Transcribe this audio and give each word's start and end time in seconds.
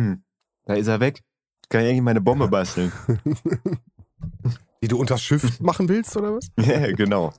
Hm. 0.00 0.22
Da 0.64 0.74
ist 0.74 0.86
er 0.86 1.00
weg. 1.00 1.22
Kann 1.68 1.82
ich 1.82 1.88
eigentlich 1.88 2.02
meine 2.02 2.20
Bombe 2.20 2.48
basteln? 2.48 2.90
Die 4.82 4.88
du 4.88 4.98
unters 4.98 5.22
Schiff 5.22 5.60
machen 5.60 5.90
willst, 5.90 6.16
oder 6.16 6.34
was? 6.34 6.50
ja, 6.56 6.90
genau. 6.92 7.34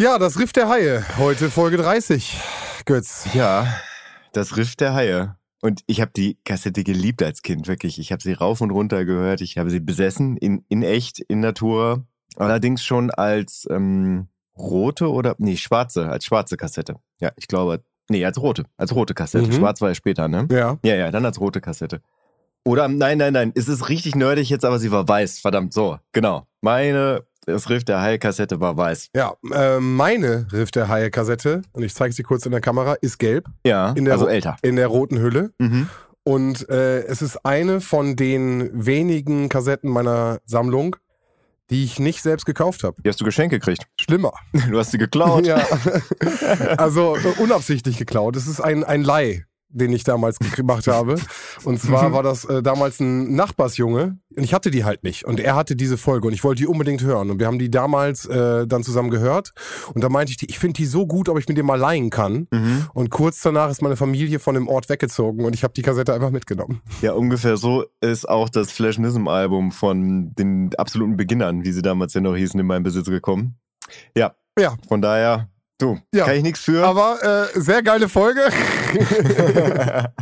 Ja, 0.00 0.18
das 0.18 0.38
Riff 0.38 0.54
der 0.54 0.70
Haie. 0.70 1.04
Heute 1.18 1.50
Folge 1.50 1.76
30. 1.76 2.40
Götz. 2.86 3.26
Ja, 3.34 3.66
das 4.32 4.56
Riff 4.56 4.74
der 4.74 4.94
Haie. 4.94 5.36
Und 5.60 5.82
ich 5.86 6.00
habe 6.00 6.12
die 6.16 6.38
Kassette 6.44 6.82
geliebt 6.82 7.22
als 7.22 7.42
Kind, 7.42 7.68
wirklich. 7.68 7.98
Ich 7.98 8.10
habe 8.10 8.22
sie 8.22 8.32
rauf 8.32 8.62
und 8.62 8.70
runter 8.70 9.04
gehört. 9.04 9.42
Ich 9.42 9.58
habe 9.58 9.70
sie 9.70 9.80
besessen, 9.80 10.38
in, 10.38 10.64
in 10.70 10.82
echt, 10.82 11.20
in 11.20 11.40
Natura. 11.40 12.04
Allerdings 12.36 12.82
schon 12.82 13.10
als 13.10 13.68
ähm, 13.70 14.28
rote 14.56 15.10
oder, 15.10 15.36
nee, 15.38 15.58
schwarze, 15.58 16.08
als 16.08 16.24
schwarze 16.24 16.56
Kassette. 16.56 16.96
Ja, 17.20 17.32
ich 17.36 17.48
glaube, 17.48 17.84
nee, 18.10 18.24
als 18.24 18.40
rote, 18.40 18.64
als 18.76 18.94
rote 18.94 19.14
Kassette. 19.14 19.46
Mhm. 19.48 19.52
Schwarz 19.52 19.80
war 19.80 19.88
ja 19.90 19.94
später, 19.94 20.28
ne? 20.28 20.46
Ja. 20.50 20.78
Ja, 20.84 20.94
ja, 20.94 21.10
dann 21.10 21.24
als 21.24 21.40
rote 21.40 21.60
Kassette. 21.60 22.00
Oder, 22.64 22.86
nein, 22.88 23.18
nein, 23.18 23.32
nein, 23.32 23.52
es 23.56 23.68
ist 23.68 23.88
richtig 23.88 24.14
nerdig 24.14 24.48
jetzt, 24.48 24.64
aber 24.64 24.78
sie 24.78 24.92
war 24.92 25.08
weiß. 25.08 25.40
Verdammt, 25.40 25.72
so, 25.72 25.98
genau. 26.12 26.46
Meine, 26.60 27.24
das 27.44 27.68
Riff 27.68 27.82
der 27.84 28.00
Haie-Kassette 28.00 28.60
war 28.60 28.76
weiß. 28.76 29.08
Ja, 29.16 29.34
äh, 29.52 29.80
meine 29.80 30.46
Riff 30.52 30.70
der 30.70 30.88
Haie-Kassette, 30.88 31.62
und 31.72 31.82
ich 31.82 31.92
zeige 31.92 32.14
sie 32.14 32.22
kurz 32.22 32.46
in 32.46 32.52
der 32.52 32.60
Kamera, 32.60 32.94
ist 33.00 33.18
gelb 33.18 33.46
Ja, 33.66 33.90
In 33.92 34.04
der 34.04 34.14
also 34.14 34.28
älter. 34.28 34.56
in 34.62 34.76
der 34.76 34.86
roten 34.86 35.18
Hülle. 35.18 35.50
Mhm. 35.58 35.88
Und 36.24 36.68
äh, 36.68 37.00
es 37.02 37.20
ist 37.20 37.44
eine 37.44 37.80
von 37.80 38.14
den 38.14 38.70
wenigen 38.86 39.48
Kassetten 39.48 39.90
meiner 39.90 40.38
Sammlung, 40.44 40.94
die 41.72 41.84
ich 41.84 41.98
nicht 41.98 42.22
selbst 42.22 42.44
gekauft 42.44 42.84
habe. 42.84 43.00
Die 43.02 43.08
hast 43.08 43.20
du 43.20 43.24
geschenkt 43.24 43.52
gekriegt. 43.52 43.86
Schlimmer. 43.98 44.32
Du 44.70 44.78
hast 44.78 44.90
sie 44.90 44.98
geklaut. 44.98 45.46
Ja. 45.46 45.66
also 46.76 47.16
äh, 47.16 47.40
unabsichtlich 47.42 47.96
geklaut. 47.96 48.36
Es 48.36 48.46
ist 48.46 48.60
ein, 48.60 48.84
ein 48.84 49.02
Leih, 49.02 49.44
den 49.72 49.92
ich 49.92 50.04
damals 50.04 50.38
gemacht 50.38 50.86
habe. 50.86 51.16
Und 51.64 51.80
zwar 51.80 52.12
war 52.12 52.22
das 52.22 52.44
äh, 52.44 52.62
damals 52.62 53.00
ein 53.00 53.34
Nachbarsjunge 53.34 54.18
und 54.36 54.44
ich 54.44 54.54
hatte 54.54 54.70
die 54.70 54.84
halt 54.84 55.02
nicht. 55.04 55.24
Und 55.24 55.40
er 55.40 55.54
hatte 55.54 55.76
diese 55.76 55.96
Folge 55.96 56.26
und 56.26 56.32
ich 56.32 56.44
wollte 56.44 56.62
die 56.62 56.66
unbedingt 56.66 57.02
hören. 57.02 57.30
Und 57.30 57.38
wir 57.38 57.46
haben 57.46 57.58
die 57.58 57.70
damals 57.70 58.26
äh, 58.26 58.66
dann 58.66 58.82
zusammen 58.82 59.10
gehört. 59.10 59.52
Und 59.94 60.02
da 60.02 60.08
meinte 60.08 60.32
ich, 60.32 60.48
ich 60.48 60.58
finde 60.58 60.74
die 60.74 60.86
so 60.86 61.06
gut, 61.06 61.28
ob 61.28 61.38
ich 61.38 61.48
mir 61.48 61.54
die 61.54 61.62
mal 61.62 61.78
leihen 61.78 62.10
kann. 62.10 62.46
Mhm. 62.50 62.86
Und 62.94 63.10
kurz 63.10 63.40
danach 63.42 63.70
ist 63.70 63.82
meine 63.82 63.96
Familie 63.96 64.38
von 64.38 64.54
dem 64.54 64.68
Ort 64.68 64.88
weggezogen 64.88 65.44
und 65.44 65.54
ich 65.54 65.64
habe 65.64 65.74
die 65.74 65.82
Kassette 65.82 66.14
einfach 66.14 66.30
mitgenommen. 66.30 66.82
Ja, 67.00 67.12
ungefähr 67.12 67.56
so 67.56 67.84
ist 68.00 68.28
auch 68.28 68.48
das 68.48 68.72
Flashnism-Album 68.72 69.72
von 69.72 70.34
den 70.34 70.74
absoluten 70.76 71.16
Beginnern, 71.16 71.64
wie 71.64 71.72
sie 71.72 71.82
damals 71.82 72.14
ja 72.14 72.20
noch 72.20 72.36
hießen, 72.36 72.58
in 72.58 72.66
meinen 72.66 72.82
Besitz 72.82 73.06
gekommen. 73.06 73.56
Ja. 74.16 74.34
Ja. 74.58 74.76
Von 74.86 75.00
daher, 75.00 75.48
du, 75.82 75.98
Ja. 76.14 76.24
kann 76.24 76.36
ich 76.36 76.42
nichts 76.42 76.60
für. 76.60 76.84
Aber 76.86 77.18
äh, 77.54 77.60
sehr 77.60 77.82
geile 77.82 78.08
Folge. 78.08 78.40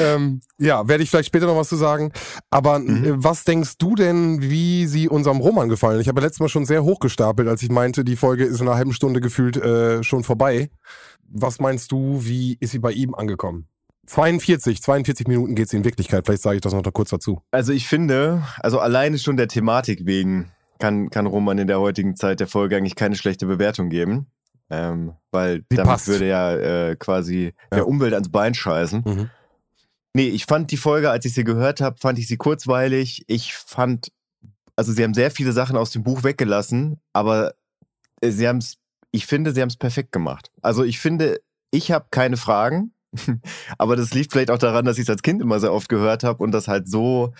ähm, 0.00 0.40
ja, 0.58 0.86
werde 0.88 1.02
ich 1.02 1.10
vielleicht 1.10 1.26
später 1.28 1.46
noch 1.46 1.56
was 1.56 1.68
zu 1.68 1.76
sagen. 1.76 2.12
Aber 2.50 2.78
Mhm. 2.78 3.04
äh, 3.04 3.24
was 3.24 3.44
denkst 3.44 3.78
du 3.78 3.94
denn, 3.94 4.40
wie 4.42 4.86
sie 4.86 5.08
unserem 5.08 5.38
Roman 5.38 5.68
gefallen? 5.68 6.00
Ich 6.00 6.08
habe 6.08 6.20
ja 6.20 6.24
letztes 6.26 6.40
Mal 6.40 6.48
schon 6.48 6.66
sehr 6.66 6.84
hochgestapelt, 6.84 7.48
als 7.48 7.62
ich 7.62 7.70
meinte, 7.70 8.04
die 8.04 8.16
Folge 8.16 8.44
ist 8.44 8.60
in 8.60 8.68
einer 8.68 8.76
halben 8.76 8.92
Stunde 8.92 9.20
gefühlt 9.20 9.56
äh, 9.56 10.02
schon 10.02 10.24
vorbei. 10.24 10.70
Was 11.28 11.60
meinst 11.60 11.92
du, 11.92 12.20
wie 12.24 12.56
ist 12.60 12.70
sie 12.72 12.78
bei 12.80 12.92
ihm 12.92 13.14
angekommen? 13.14 13.66
42, 14.06 14.82
42 14.82 15.28
Minuten 15.28 15.54
geht 15.54 15.68
sie 15.68 15.76
in 15.76 15.84
Wirklichkeit. 15.84 16.26
Vielleicht 16.26 16.42
sage 16.42 16.56
ich 16.56 16.62
das 16.62 16.72
noch 16.72 16.82
da 16.82 16.90
kurz 16.90 17.10
dazu. 17.10 17.42
Also 17.52 17.72
ich 17.72 17.86
finde, 17.86 18.42
also 18.58 18.80
alleine 18.80 19.18
schon 19.18 19.36
der 19.36 19.46
Thematik 19.46 20.04
wegen 20.04 20.50
kann, 20.80 21.10
kann 21.10 21.26
Roman 21.26 21.58
in 21.58 21.68
der 21.68 21.78
heutigen 21.78 22.16
Zeit 22.16 22.40
der 22.40 22.48
Folge 22.48 22.76
eigentlich 22.76 22.96
keine 22.96 23.14
schlechte 23.14 23.46
Bewertung 23.46 23.88
geben. 23.90 24.26
Ähm, 24.70 25.14
weil 25.32 25.60
Die 25.70 25.76
damit 25.76 25.90
passt. 25.92 26.06
würde 26.08 26.28
ja 26.28 26.54
äh, 26.54 26.96
quasi 26.96 27.52
Ja. 27.70 27.78
der 27.78 27.88
Umwelt 27.88 28.14
ans 28.14 28.30
Bein 28.30 28.54
scheißen. 28.54 29.02
Mhm. 29.04 29.30
Nee, 30.14 30.28
ich 30.28 30.44
fand 30.46 30.70
die 30.70 30.76
Folge, 30.76 31.10
als 31.10 31.24
ich 31.24 31.34
sie 31.34 31.44
gehört 31.44 31.80
habe, 31.80 31.96
fand 31.98 32.18
ich 32.18 32.26
sie 32.26 32.36
kurzweilig. 32.36 33.24
Ich 33.28 33.54
fand, 33.54 34.10
also 34.76 34.92
sie 34.92 35.02
haben 35.04 35.14
sehr 35.14 35.30
viele 35.30 35.52
Sachen 35.52 35.76
aus 35.76 35.90
dem 35.90 36.02
Buch 36.02 36.22
weggelassen, 36.24 37.00
aber 37.12 37.54
äh, 38.20 38.30
sie 38.30 38.48
haben 38.48 38.58
es, 38.58 38.78
ich 39.12 39.26
finde, 39.26 39.52
sie 39.52 39.60
haben 39.60 39.68
es 39.68 39.76
perfekt 39.76 40.12
gemacht. 40.12 40.50
Also 40.62 40.82
ich 40.84 40.98
finde, 41.00 41.40
ich 41.70 41.92
habe 41.92 42.06
keine 42.10 42.36
Fragen, 42.36 42.92
aber 43.78 43.96
das 43.96 44.12
liegt 44.14 44.32
vielleicht 44.32 44.50
auch 44.50 44.58
daran, 44.58 44.84
dass 44.84 44.98
ich 44.98 45.02
es 45.04 45.10
als 45.10 45.22
Kind 45.22 45.42
immer 45.42 45.60
sehr 45.60 45.72
oft 45.72 45.88
gehört 45.88 46.22
habe 46.24 46.42
und 46.42 46.50
das 46.52 46.68
halt 46.68 46.88
so 46.88 47.32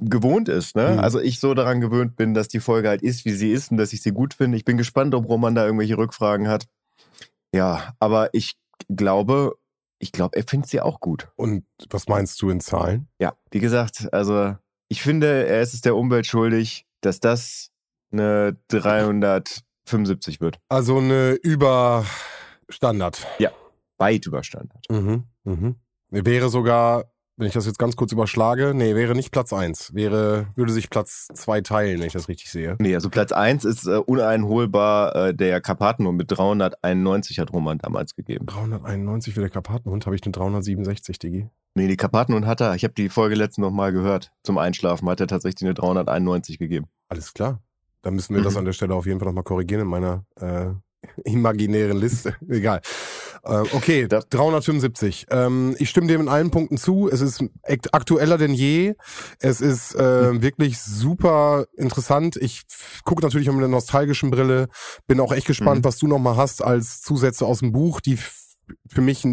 gewohnt 0.00 0.48
ist. 0.48 0.76
Ne? 0.76 0.92
Mhm. 0.92 0.98
Also 1.00 1.20
ich 1.20 1.40
so 1.40 1.54
daran 1.54 1.80
gewöhnt 1.80 2.16
bin, 2.16 2.34
dass 2.34 2.48
die 2.48 2.60
Folge 2.60 2.88
halt 2.88 3.02
ist, 3.02 3.24
wie 3.24 3.32
sie 3.32 3.52
ist 3.52 3.70
und 3.70 3.76
dass 3.76 3.92
ich 3.92 4.02
sie 4.02 4.12
gut 4.12 4.34
finde. 4.34 4.56
Ich 4.56 4.64
bin 4.64 4.76
gespannt, 4.76 5.14
ob 5.14 5.28
Roman 5.28 5.54
da 5.54 5.64
irgendwelche 5.64 5.98
Rückfragen 5.98 6.48
hat. 6.48 6.66
Ja, 7.54 7.94
aber 7.98 8.30
ich 8.32 8.56
glaube, 8.88 9.56
ich 9.98 10.12
glaube, 10.12 10.36
er 10.36 10.44
findet 10.46 10.70
sie 10.70 10.80
auch 10.80 11.00
gut. 11.00 11.28
Und 11.36 11.64
was 11.90 12.06
meinst 12.08 12.40
du 12.40 12.50
in 12.50 12.60
Zahlen? 12.60 13.08
Ja, 13.18 13.34
wie 13.50 13.58
gesagt, 13.58 14.12
also 14.12 14.56
ich 14.88 15.02
finde, 15.02 15.46
er 15.46 15.60
ist 15.62 15.74
es 15.74 15.80
der 15.80 15.96
Umwelt 15.96 16.26
schuldig, 16.26 16.86
dass 17.00 17.20
das 17.20 17.70
eine 18.10 18.56
375 18.68 20.40
wird. 20.40 20.58
Also 20.68 20.98
eine 20.98 21.32
Überstandard. 21.32 23.26
Weit 23.98 24.26
über 24.26 24.44
Standard. 24.44 24.84
Mhm, 24.88 25.24
mhm. 25.44 25.76
Wäre 26.10 26.48
sogar, 26.48 27.12
wenn 27.38 27.46
ich 27.46 27.54
das 27.54 27.66
jetzt 27.66 27.78
ganz 27.78 27.96
kurz 27.96 28.12
überschlage, 28.12 28.72
nee, 28.74 28.94
wäre 28.94 29.14
nicht 29.14 29.30
Platz 29.30 29.52
1. 29.52 29.94
Wäre, 29.94 30.48
würde 30.56 30.72
sich 30.72 30.90
Platz 30.90 31.28
2 31.32 31.60
teilen, 31.62 32.00
wenn 32.00 32.06
ich 32.08 32.12
das 32.12 32.28
richtig 32.28 32.50
sehe. 32.50 32.76
Nee, 32.80 32.94
also 32.94 33.08
Platz 33.08 33.32
1 33.32 33.64
ist 33.64 33.86
äh, 33.86 33.96
uneinholbar 33.96 35.14
äh, 35.14 35.34
der 35.34 35.60
Karpatenhund 35.60 36.18
mit 36.18 36.30
391 36.30 37.38
hat 37.38 37.52
Roman 37.52 37.78
damals 37.78 38.14
gegeben. 38.14 38.46
391 38.46 39.34
für 39.34 39.40
der 39.40 39.50
Karpatenhund, 39.50 40.04
habe 40.06 40.16
ich 40.16 40.22
eine 40.24 40.32
367, 40.32 41.18
Digi. 41.18 41.48
Nee, 41.74 41.86
die 41.88 41.96
Karpatenhund 41.96 42.44
hat 42.46 42.60
er. 42.60 42.74
Ich 42.74 42.82
habe 42.84 42.94
die 42.94 43.08
Folge 43.08 43.36
letztens 43.36 43.62
noch 43.64 43.70
mal 43.70 43.92
gehört. 43.92 44.32
Zum 44.42 44.58
Einschlafen 44.58 45.08
hat 45.08 45.20
er 45.20 45.28
tatsächlich 45.28 45.62
eine 45.62 45.74
391 45.74 46.58
gegeben. 46.58 46.86
Alles 47.08 47.34
klar. 47.34 47.62
Dann 48.02 48.14
müssen 48.14 48.34
wir 48.34 48.42
das 48.42 48.54
Mhm. 48.54 48.58
an 48.60 48.64
der 48.64 48.72
Stelle 48.72 48.94
auf 48.94 49.06
jeden 49.06 49.20
Fall 49.20 49.26
nochmal 49.28 49.44
korrigieren 49.44 49.82
in 49.82 49.88
meiner 49.88 50.24
äh, 50.40 50.70
imaginären 51.24 51.98
Liste. 51.98 52.34
Egal. 52.48 52.80
Äh, 53.48 53.62
okay, 53.72 54.06
Da- 54.08 54.20
375. 54.28 55.26
Ähm, 55.30 55.74
ich 55.78 55.88
stimme 55.90 56.06
dem 56.06 56.20
in 56.20 56.28
allen 56.28 56.50
Punkten 56.50 56.76
zu. 56.76 57.08
Es 57.10 57.20
ist 57.22 57.42
aktueller 57.92 58.36
denn 58.38 58.52
je. 58.52 58.94
Es 59.40 59.60
ist 59.60 59.94
äh, 59.94 60.42
wirklich 60.42 60.78
super 60.78 61.64
interessant. 61.76 62.36
Ich 62.36 62.62
gucke 63.04 63.22
natürlich 63.22 63.48
mit 63.48 63.56
einer 63.56 63.68
nostalgischen 63.68 64.30
Brille. 64.30 64.68
Bin 65.06 65.18
auch 65.20 65.32
echt 65.32 65.46
gespannt, 65.46 65.80
Mhm. 65.80 65.84
was 65.84 65.98
du 65.98 66.06
nochmal 66.06 66.36
hast 66.36 66.62
als 66.62 67.00
Zusätze 67.00 67.46
aus 67.46 67.60
dem 67.60 67.72
Buch, 67.72 68.00
die 68.00 68.18
für 68.90 69.00
mich 69.00 69.24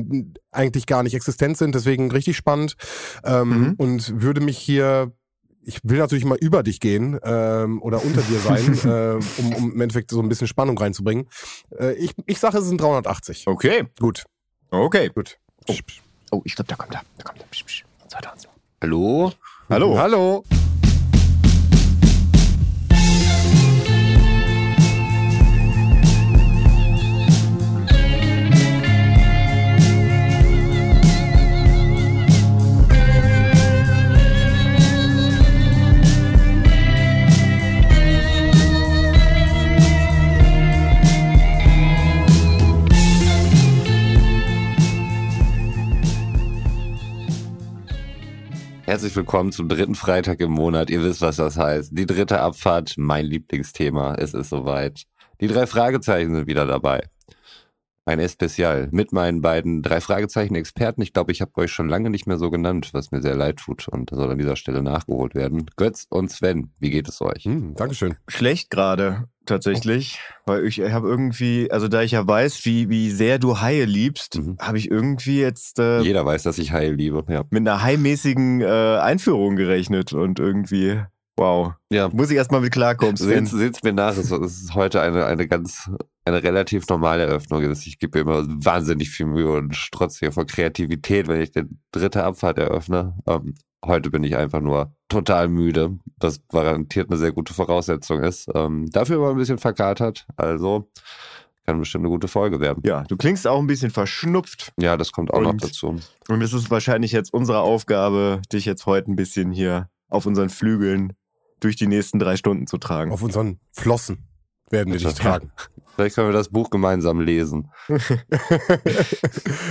eigentlich 0.51 0.85
gar 0.85 1.03
nicht 1.03 1.13
existent 1.13 1.57
sind. 1.57 1.75
Deswegen 1.75 2.09
richtig 2.09 2.37
spannend. 2.37 2.75
Ähm, 3.25 3.49
Mhm. 3.49 3.73
Und 3.77 4.21
würde 4.21 4.39
mich 4.39 4.57
hier 4.57 5.11
ich 5.65 5.79
will 5.83 5.97
natürlich 5.97 6.25
mal 6.25 6.37
über 6.37 6.63
dich 6.63 6.79
gehen 6.79 7.19
ähm, 7.23 7.81
oder 7.81 8.03
unter 8.03 8.21
dir 8.21 8.39
sein, 8.39 8.73
äh, 8.85 9.41
um, 9.41 9.53
um 9.55 9.71
im 9.73 9.81
Endeffekt 9.81 10.11
so 10.11 10.21
ein 10.21 10.29
bisschen 10.29 10.47
Spannung 10.47 10.77
reinzubringen. 10.77 11.27
Äh, 11.77 11.93
ich, 11.93 12.13
ich 12.25 12.39
sage, 12.39 12.57
es 12.59 12.65
sind 12.65 12.79
380. 12.79 13.47
Okay, 13.47 13.85
Gut, 13.99 14.25
okay. 14.69 15.09
gut. 15.13 15.37
Oh. 15.67 15.75
Oh, 16.31 16.41
ich 16.43 16.55
glaube, 16.55 16.67
da 16.67 16.75
kommt 16.75 16.93
er. 16.93 17.01
Da 17.17 17.23
kommt 17.23 17.39
er. 17.39 17.47
Psch, 17.47 17.63
psch. 17.65 17.85
Und 18.01 18.11
so 18.11 18.17
weiter 18.17 18.31
und 18.33 18.41
so. 18.41 18.49
Hallo? 18.81 19.31
Hallo. 19.69 19.97
Hallo. 19.97 20.43
Herzlich 48.85 49.15
willkommen 49.15 49.51
zum 49.51 49.67
dritten 49.67 49.95
Freitag 49.95 50.39
im 50.41 50.51
Monat. 50.51 50.91
Ihr 50.91 51.01
wisst, 51.01 51.21
was 51.21 51.37
das 51.37 51.57
heißt. 51.57 51.97
Die 51.97 52.05
dritte 52.05 52.39
Abfahrt, 52.39 52.93
mein 52.97 53.25
Lieblingsthema. 53.25 54.13
Es 54.13 54.35
ist 54.35 54.49
soweit. 54.49 55.05
Die 55.41 55.47
drei 55.47 55.65
Fragezeichen 55.65 56.35
sind 56.35 56.45
wieder 56.45 56.67
dabei. 56.67 57.01
Ein 58.05 58.19
Especial 58.19 58.87
mit 58.91 59.11
meinen 59.11 59.41
beiden 59.41 59.81
drei 59.81 60.01
Fragezeichen-Experten. 60.01 61.01
Ich 61.01 61.13
glaube, 61.13 61.31
ich 61.31 61.41
habe 61.41 61.51
euch 61.55 61.71
schon 61.71 61.89
lange 61.89 62.11
nicht 62.11 62.27
mehr 62.27 62.37
so 62.37 62.51
genannt, 62.51 62.89
was 62.93 63.09
mir 63.09 63.23
sehr 63.23 63.33
leid 63.33 63.57
tut 63.57 63.87
und 63.87 64.11
soll 64.11 64.29
an 64.29 64.37
dieser 64.37 64.55
Stelle 64.55 64.83
nachgeholt 64.83 65.33
werden. 65.33 65.65
Götz 65.75 66.05
und 66.07 66.29
Sven, 66.29 66.71
wie 66.77 66.91
geht 66.91 67.09
es 67.09 67.19
euch? 67.21 67.45
Hm, 67.45 67.73
Dankeschön. 67.73 68.17
Schlecht 68.27 68.69
gerade, 68.69 69.27
tatsächlich. 69.45 70.19
Weil 70.45 70.65
ich 70.65 70.79
habe 70.81 71.07
irgendwie, 71.07 71.69
also 71.71 71.87
da 71.87 72.01
ich 72.01 72.11
ja 72.11 72.27
weiß, 72.27 72.65
wie, 72.65 72.89
wie 72.89 73.09
sehr 73.11 73.39
du 73.39 73.59
Haie 73.61 73.85
liebst, 73.85 74.37
Mhm. 74.39 74.57
habe 74.59 74.77
ich 74.77 74.89
irgendwie 74.91 75.39
jetzt 75.39 75.79
äh, 75.79 76.01
Jeder 76.01 76.25
weiß, 76.25 76.43
dass 76.43 76.57
ich 76.57 76.71
Heil 76.71 76.93
liebe. 76.93 77.23
Ja. 77.29 77.43
mit 77.49 77.61
einer 77.67 77.81
haimäßigen 77.81 78.61
äh, 78.61 78.97
Einführung 78.99 79.55
gerechnet 79.55 80.13
und 80.13 80.39
irgendwie, 80.39 81.01
wow. 81.37 81.73
Ja. 81.91 82.09
Muss 82.09 82.29
ich 82.29 82.37
erstmal 82.37 82.61
mit 82.61 82.71
klarkommen. 82.73 83.15
Seht's, 83.15 83.51
seht's 83.51 83.83
mir 83.83 83.93
nach, 83.93 84.17
es 84.17 84.31
es 84.31 84.61
ist 84.61 84.75
heute 84.75 85.01
eine, 85.01 85.25
eine 85.25 85.47
ganz 85.47 85.89
eine 86.25 86.41
relativ 86.43 86.87
normale 86.87 87.23
Eröffnung 87.23 87.61
ist. 87.63 87.85
Ich 87.85 87.99
gebe 87.99 88.23
mir 88.23 88.39
immer 88.39 88.45
wahnsinnig 88.65 89.09
viel 89.11 89.27
Mühe 89.27 89.51
und 89.51 89.75
strotze 89.75 90.19
hier 90.19 90.31
vor 90.31 90.45
Kreativität, 90.45 91.27
wenn 91.27 91.39
ich 91.41 91.51
den 91.51 91.79
dritte 91.91 92.23
Abfahrt 92.23 92.57
eröffne. 92.57 93.15
Ähm, 93.27 93.53
heute 93.85 94.09
bin 94.09 94.23
ich 94.23 94.35
einfach 94.35 94.61
nur 94.61 94.93
total 95.07 95.47
müde, 95.47 95.99
was 96.19 96.41
garantiert 96.47 97.09
eine 97.09 97.17
sehr 97.19 97.31
gute 97.31 97.53
Voraussetzung 97.53 98.23
ist. 98.23 98.49
Ähm, 98.55 98.89
dafür 98.91 99.17
aber 99.17 99.29
ein 99.29 99.37
bisschen 99.37 99.59
verkatert, 99.59 100.25
also 100.35 100.89
kann 101.67 101.79
bestimmt 101.79 102.03
eine 102.03 102.11
gute 102.11 102.27
Folge 102.27 102.59
werden. 102.59 102.83
Ja, 102.85 103.03
du 103.03 103.17
klingst 103.17 103.47
auch 103.47 103.59
ein 103.59 103.67
bisschen 103.67 103.89
verschnupft. 103.91 104.71
Ja, 104.79 104.97
das 104.97 105.11
kommt 105.11 105.33
auch 105.33 105.41
noch 105.41 105.51
Und- 105.51 105.63
dazu. 105.63 105.99
Und 106.27 106.41
es 106.41 106.53
ist 106.53 106.69
wahrscheinlich 106.69 107.11
jetzt 107.11 107.33
unsere 107.33 107.59
Aufgabe, 107.59 108.41
dich 108.51 108.65
jetzt 108.65 108.85
heute 108.85 109.11
ein 109.11 109.15
bisschen 109.15 109.51
hier 109.51 109.89
auf 110.09 110.25
unseren 110.25 110.49
Flügeln 110.49 111.13
durch 111.59 111.75
die 111.75 111.87
nächsten 111.87 112.19
drei 112.19 112.35
Stunden 112.37 112.67
zu 112.67 112.77
tragen. 112.77 113.11
Auf 113.11 113.23
unseren 113.23 113.59
Flossen 113.71 114.27
werden 114.69 114.91
wir 114.93 114.99
dich 114.99 115.13
tragen. 115.13 115.51
Vielleicht 115.95 116.15
können 116.15 116.27
wir 116.27 116.33
das 116.33 116.49
Buch 116.49 116.69
gemeinsam 116.69 117.21
lesen. 117.21 117.69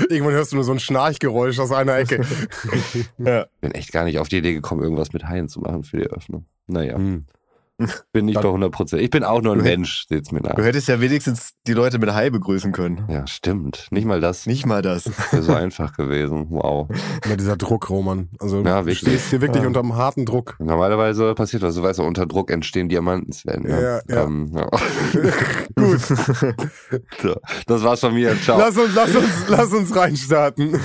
Irgendwann 0.09 0.33
hörst 0.33 0.53
du 0.53 0.57
nur 0.57 0.65
so 0.65 0.73
ein 0.73 0.81
Schnarchgeräusch 0.81 1.59
aus 1.59 1.71
einer 1.71 1.97
Ecke. 1.99 2.25
Ja. 3.19 3.45
Bin 3.61 3.73
echt 3.73 3.93
gar 3.93 4.05
nicht 4.05 4.19
auf 4.19 4.29
die 4.29 4.39
Idee 4.39 4.55
gekommen, 4.55 4.83
irgendwas 4.83 5.13
mit 5.13 5.25
Haien 5.25 5.49
zu 5.49 5.61
machen 5.61 5.85
für 5.85 5.99
die 5.99 6.05
Eröffnung. 6.05 6.47
Naja, 6.67 6.97
Hm. 6.97 7.27
bin 8.13 8.27
nicht 8.27 8.37
Dann- 8.37 8.43
bei 8.45 8.49
100 8.51 8.71
Prozent. 8.73 9.03
Ich 9.03 9.11
bin 9.11 9.25
auch 9.25 9.43
nur 9.43 9.53
ein 9.55 9.59
Du 9.59 9.65
Mensch, 9.65 10.07
seht's 10.09 10.31
mir 10.31 10.41
nach. 10.41 10.55
Du 10.55 10.63
hättest 10.65 10.87
ja 10.89 11.01
wenigstens 11.01 11.51
die 11.67 11.73
Leute 11.73 11.99
mit 11.99 12.13
Hi 12.13 12.31
begrüßen 12.31 12.71
können. 12.73 13.05
Ja, 13.09 13.27
stimmt. 13.27 13.89
Nicht 13.91 14.05
mal 14.05 14.21
das 14.21 14.47
Nicht 14.47 14.65
mal 14.67 14.81
das. 14.83 15.11
wäre 15.33 15.43
so 15.43 15.53
einfach 15.55 15.97
gewesen. 15.97 16.47
Wow. 16.51 16.89
Immer 17.25 17.37
dieser 17.37 17.57
Druck, 17.57 17.91
Roman. 17.91 18.29
Also 18.39 18.63
Ja, 18.63 18.83
du 18.83 18.95
stehst 18.95 19.31
hier 19.31 19.41
wirklich 19.41 19.63
Ja. 19.63 19.67
unter 19.67 19.81
einem 19.81 19.97
harten 19.97 20.25
Druck. 20.25 20.55
Normalerweise 20.61 21.35
passiert 21.35 21.63
was. 21.63 21.75
Du 21.75 21.83
weißt, 21.83 21.99
ja, 21.99 22.05
unter 22.05 22.27
Druck 22.27 22.51
entstehen 22.51 22.89
Diamanten, 22.89 23.33
Sven. 23.33 23.63
Ne? 23.65 24.01
Ja, 24.09 24.15
ja. 24.15 24.25
Ähm, 24.25 24.53
ja. 24.55 24.69
Gut, 25.75 26.01
So, 27.21 27.35
das 27.67 27.83
war's 27.83 28.01
von 28.01 28.15
mir. 28.15 28.37
Ciao. 28.41 28.59
lass 28.59 28.77
uns, 28.77 28.95
lass 28.95 29.15
uns, 29.17 29.29
lass 29.49 29.73
uns 29.73 29.95
reinstarten. 29.97 30.79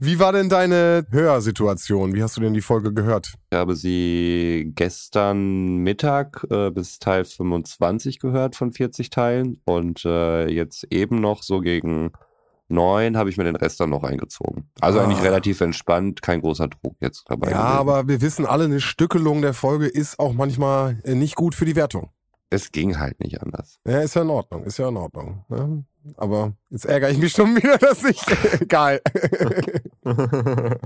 Wie 0.00 0.18
war 0.18 0.32
denn 0.32 0.48
deine 0.48 1.06
Hörsituation? 1.10 2.14
Wie 2.14 2.22
hast 2.22 2.36
du 2.36 2.40
denn 2.40 2.54
die 2.54 2.60
Folge 2.62 2.92
gehört? 2.92 3.34
Ich 3.50 3.56
habe 3.58 3.76
sie 3.76 4.72
gestern 4.74 5.76
Mittag 6.02 6.46
äh, 6.50 6.70
bis 6.70 7.00
Teil 7.00 7.24
25 7.24 8.20
gehört 8.20 8.54
von 8.54 8.70
40 8.70 9.10
Teilen 9.10 9.60
und 9.64 10.04
äh, 10.04 10.46
jetzt 10.48 10.86
eben 10.90 11.20
noch 11.20 11.42
so 11.42 11.58
gegen 11.60 12.12
neun 12.68 13.16
habe 13.16 13.30
ich 13.30 13.36
mir 13.36 13.42
den 13.42 13.56
Rest 13.56 13.80
dann 13.80 13.90
noch 13.90 14.04
eingezogen. 14.04 14.70
Also 14.80 15.00
Ah. 15.00 15.04
eigentlich 15.04 15.22
relativ 15.22 15.60
entspannt, 15.60 16.22
kein 16.22 16.40
großer 16.40 16.68
Druck 16.68 16.94
jetzt 17.00 17.24
dabei. 17.26 17.50
Ja, 17.50 17.56
gewesen. 17.62 17.78
aber 17.80 18.06
wir 18.08 18.20
wissen 18.20 18.46
alle, 18.46 18.64
eine 18.66 18.80
Stückelung 18.80 19.42
der 19.42 19.54
Folge 19.54 19.86
ist 19.88 20.20
auch 20.20 20.34
manchmal 20.34 21.00
äh, 21.02 21.16
nicht 21.16 21.34
gut 21.34 21.56
für 21.56 21.64
die 21.64 21.74
Wertung. 21.74 22.10
es 22.50 22.70
ging 22.70 22.98
halt 23.00 23.18
nicht 23.18 23.42
anders. 23.42 23.78
Ja, 23.84 23.98
ist 24.00 24.14
ja 24.14 24.22
in 24.22 24.30
Ordnung, 24.30 24.62
ist 24.64 24.78
ja 24.78 24.88
in 24.88 24.96
Ordnung. 24.96 25.44
Ne? 25.48 25.84
Aber 26.16 26.52
jetzt 26.70 26.84
ärgere 26.86 27.10
ich 27.10 27.18
mich 27.18 27.32
schon 27.32 27.56
wieder, 27.56 27.76
dass 27.76 28.04
ich. 28.04 28.22
Geil. 28.68 29.00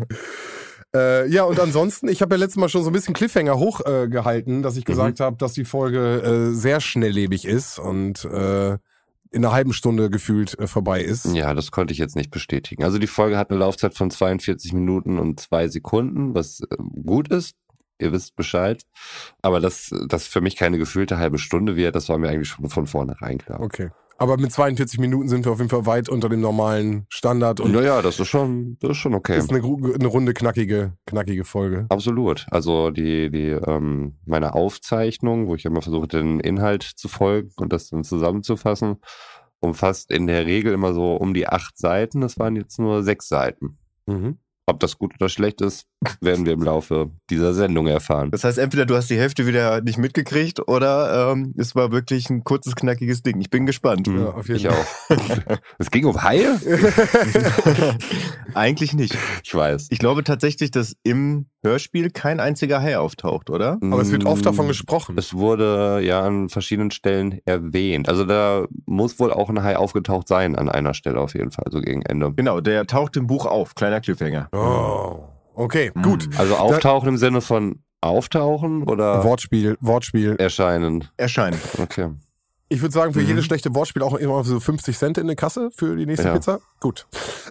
Äh, 0.95 1.29
ja, 1.29 1.45
und 1.45 1.59
ansonsten, 1.59 2.09
ich 2.09 2.21
habe 2.21 2.35
ja 2.35 2.39
letztes 2.39 2.57
Mal 2.57 2.69
schon 2.69 2.85
so 2.85 2.91
ein 2.91 2.93
bisschen 2.93 3.15
Cliffhanger 3.15 3.59
hochgehalten, 3.59 4.61
äh, 4.61 4.63
dass 4.63 4.77
ich 4.77 4.85
gesagt 4.85 5.21
habe, 5.21 5.37
dass 5.37 5.55
die 5.55 5.65
Folge 5.65 6.23
äh, 6.23 6.55
sehr 6.55 6.81
schnelllebig 6.81 7.47
ist 7.47 7.79
und 7.79 8.25
äh, 8.27 8.77
in 9.33 9.45
einer 9.45 9.53
halben 9.53 9.73
Stunde 9.73 10.11
gefühlt 10.11 10.59
äh, 10.59 10.67
vorbei 10.67 11.03
ist. 11.03 11.25
Ja, 11.35 11.55
das 11.55 11.71
konnte 11.71 11.93
ich 11.93 11.99
jetzt 11.99 12.17
nicht 12.17 12.31
bestätigen. 12.31 12.85
Also 12.85 12.99
die 12.99 13.07
Folge 13.07 13.39
hat 13.39 13.51
eine 13.51 13.61
Laufzeit 13.61 13.95
von 13.95 14.11
42 14.11 14.75
Minuten 14.75 15.19
und 15.19 15.41
zwei 15.41 15.69
Sekunden, 15.69 16.35
was 16.35 16.61
äh, 16.61 16.77
gut 17.03 17.29
ist. 17.29 17.57
Ihr 17.99 18.13
wisst 18.13 18.37
Bescheid. 18.37 18.83
Aber 19.41 19.61
dass 19.61 19.91
das 20.09 20.27
für 20.27 20.41
mich 20.41 20.57
keine 20.57 20.77
gefühlte 20.77 21.19
halbe 21.19 21.39
Stunde 21.39 21.77
wird, 21.77 21.95
das 21.95 22.09
war 22.09 22.19
mir 22.19 22.29
eigentlich 22.29 22.49
schon 22.49 22.69
von 22.69 22.87
vornherein 22.87 23.39
klar. 23.39 23.61
Okay. 23.61 23.91
Aber 24.23 24.37
mit 24.37 24.53
42 24.53 25.01
Minuten 25.01 25.29
sind 25.29 25.45
wir 25.45 25.51
auf 25.51 25.59
jeden 25.59 25.69
Fall 25.69 25.85
weit 25.85 26.09
unter 26.09 26.29
dem 26.29 26.41
normalen 26.41 27.07
Standard 27.09 27.59
und 27.59 27.73
naja, 27.73 28.03
das 28.03 28.21
ist 28.21 28.29
schon, 28.29 28.77
das 28.79 28.93
ist 28.93 28.99
schon 28.99 29.15
okay. 29.15 29.37
ist 29.37 29.53
eine, 29.53 29.61
eine 29.65 30.07
runde, 30.07 30.33
knackige, 30.33 30.93
knackige 31.07 31.43
Folge. 31.43 31.87
Absolut. 31.89 32.47
Also 32.53 32.93
die, 32.93 33.33
die, 33.33 33.49
ähm, 33.49 34.15
meine 34.25 34.55
Aufzeichnung, 34.55 35.49
wo 35.49 35.57
ich 35.57 35.65
immer 35.65 35.83
versuche, 35.83 36.07
den 36.07 36.39
Inhalt 36.39 36.85
zu 36.85 37.09
folgen 37.09 37.51
und 37.57 37.73
das 37.73 37.91
dann 37.91 38.05
zusammenzufassen, 38.05 38.99
umfasst 39.59 40.13
in 40.13 40.29
der 40.29 40.47
Regel 40.47 40.73
immer 40.73 40.95
so 40.95 41.17
um 41.17 41.35
die 41.35 41.49
acht 41.49 41.77
Seiten. 41.77 42.21
Das 42.21 42.39
waren 42.39 42.55
jetzt 42.55 42.79
nur 42.79 43.03
sechs 43.03 43.27
Seiten. 43.27 43.77
Mhm. 44.07 44.39
Ob 44.67 44.79
das 44.79 44.97
gut 44.97 45.15
oder 45.19 45.29
schlecht 45.29 45.61
ist, 45.61 45.87
werden 46.21 46.47
wir 46.47 46.53
im 46.53 46.63
Laufe 46.63 47.11
dieser 47.31 47.53
Sendung 47.53 47.89
erfahren. 47.89 48.31
Das 48.31 48.45
heißt, 48.45 48.59
entweder 48.59 48.87
du 48.87 48.95
hast 48.97 49.11
die 49.11 49.19
Hälfte 49.19 49.45
wieder 49.47 49.81
nicht 49.81 49.99
mitgekriegt 49.99 50.61
oder 50.69 51.33
ähm, 51.33 51.53
es 51.59 51.75
war 51.75 51.91
wirklich 51.91 52.31
ein 52.31 52.45
kurzes, 52.45 52.77
knackiges 52.77 53.23
Ding. 53.23 53.41
Ich 53.41 53.51
bin 53.51 53.67
gespannt. 53.67 54.07
Mhm, 54.07 54.21
Ja, 54.21 54.31
auf 54.31 54.47
jeden 54.47 54.61
ich 54.61 54.69
auch. 54.69 54.87
es 55.79 55.91
ging 55.91 56.05
um 56.07 56.23
Haie? 56.23 56.61
Eigentlich 58.55 58.93
nicht. 58.95 59.17
Ich 59.43 59.55
weiß. 59.55 59.89
Ich 59.91 59.99
glaube 59.99 60.23
tatsächlich, 60.25 60.71
dass 60.71 60.95
im 61.03 61.47
Hörspiel 61.65 62.11
kein 62.11 62.41
einziger 62.41 62.83
Hai 62.83 62.99
auftaucht, 62.99 63.49
oder? 63.49 63.79
Aber 63.81 64.01
es 64.03 64.11
wird 64.11 64.25
oft 64.25 64.45
davon 64.45 64.67
Mm, 64.67 64.69
gesprochen. 64.69 65.15
Es 65.17 65.35
wurde 65.35 66.01
ja 66.03 66.21
an 66.21 66.49
verschiedenen 66.49 66.91
Stellen 66.91 67.41
erwähnt. 67.45 68.09
Also 68.09 68.25
da 68.25 68.67
muss 68.85 69.21
wohl 69.21 69.33
auch 69.33 69.49
ein 69.49 69.63
Hai 69.63 69.77
aufgetaucht 69.77 70.27
sein 70.27 70.57
an 70.57 70.69
einer 70.69 70.93
Stelle 70.95 71.21
auf 71.21 71.35
jeden 71.35 71.53
Fall, 71.53 71.67
so 71.71 71.81
gegen 71.81 72.03
Ende. 72.03 72.33
Genau, 72.33 72.61
der 72.61 72.87
taucht 72.87 73.17
im 73.17 73.27
Buch 73.29 73.47
auf. 73.47 73.75
Kleiner 73.77 74.01
Cliffhanger. 74.01 74.49
Oh. 74.53 75.29
Okay, 75.55 75.93
gut. 76.03 76.29
Also 76.37 76.57
auftauchen 76.57 77.11
im 77.11 77.17
Sinne 77.17 77.41
von 77.41 77.79
auftauchen 78.01 78.83
oder 78.83 79.23
Wortspiel, 79.23 79.77
Wortspiel. 79.81 80.35
erscheinen? 80.37 81.05
Erscheinen. 81.17 81.59
Okay. 81.79 82.09
Ich 82.73 82.81
würde 82.81 82.93
sagen, 82.93 83.13
für 83.13 83.21
Mhm. 83.21 83.27
jedes 83.29 83.45
schlechte 83.45 83.75
Wortspiel 83.75 84.03
auch 84.03 84.15
immer 84.15 84.43
so 84.45 84.59
50 84.59 84.97
Cent 84.97 85.19
in 85.19 85.27
der 85.27 85.37
Kasse 85.37 85.71
für 85.77 85.95
die 85.97 86.07
nächste 86.07 86.29
Ja. 86.29 86.33
Pizza. 86.35 86.61
Gut. 86.81 87.07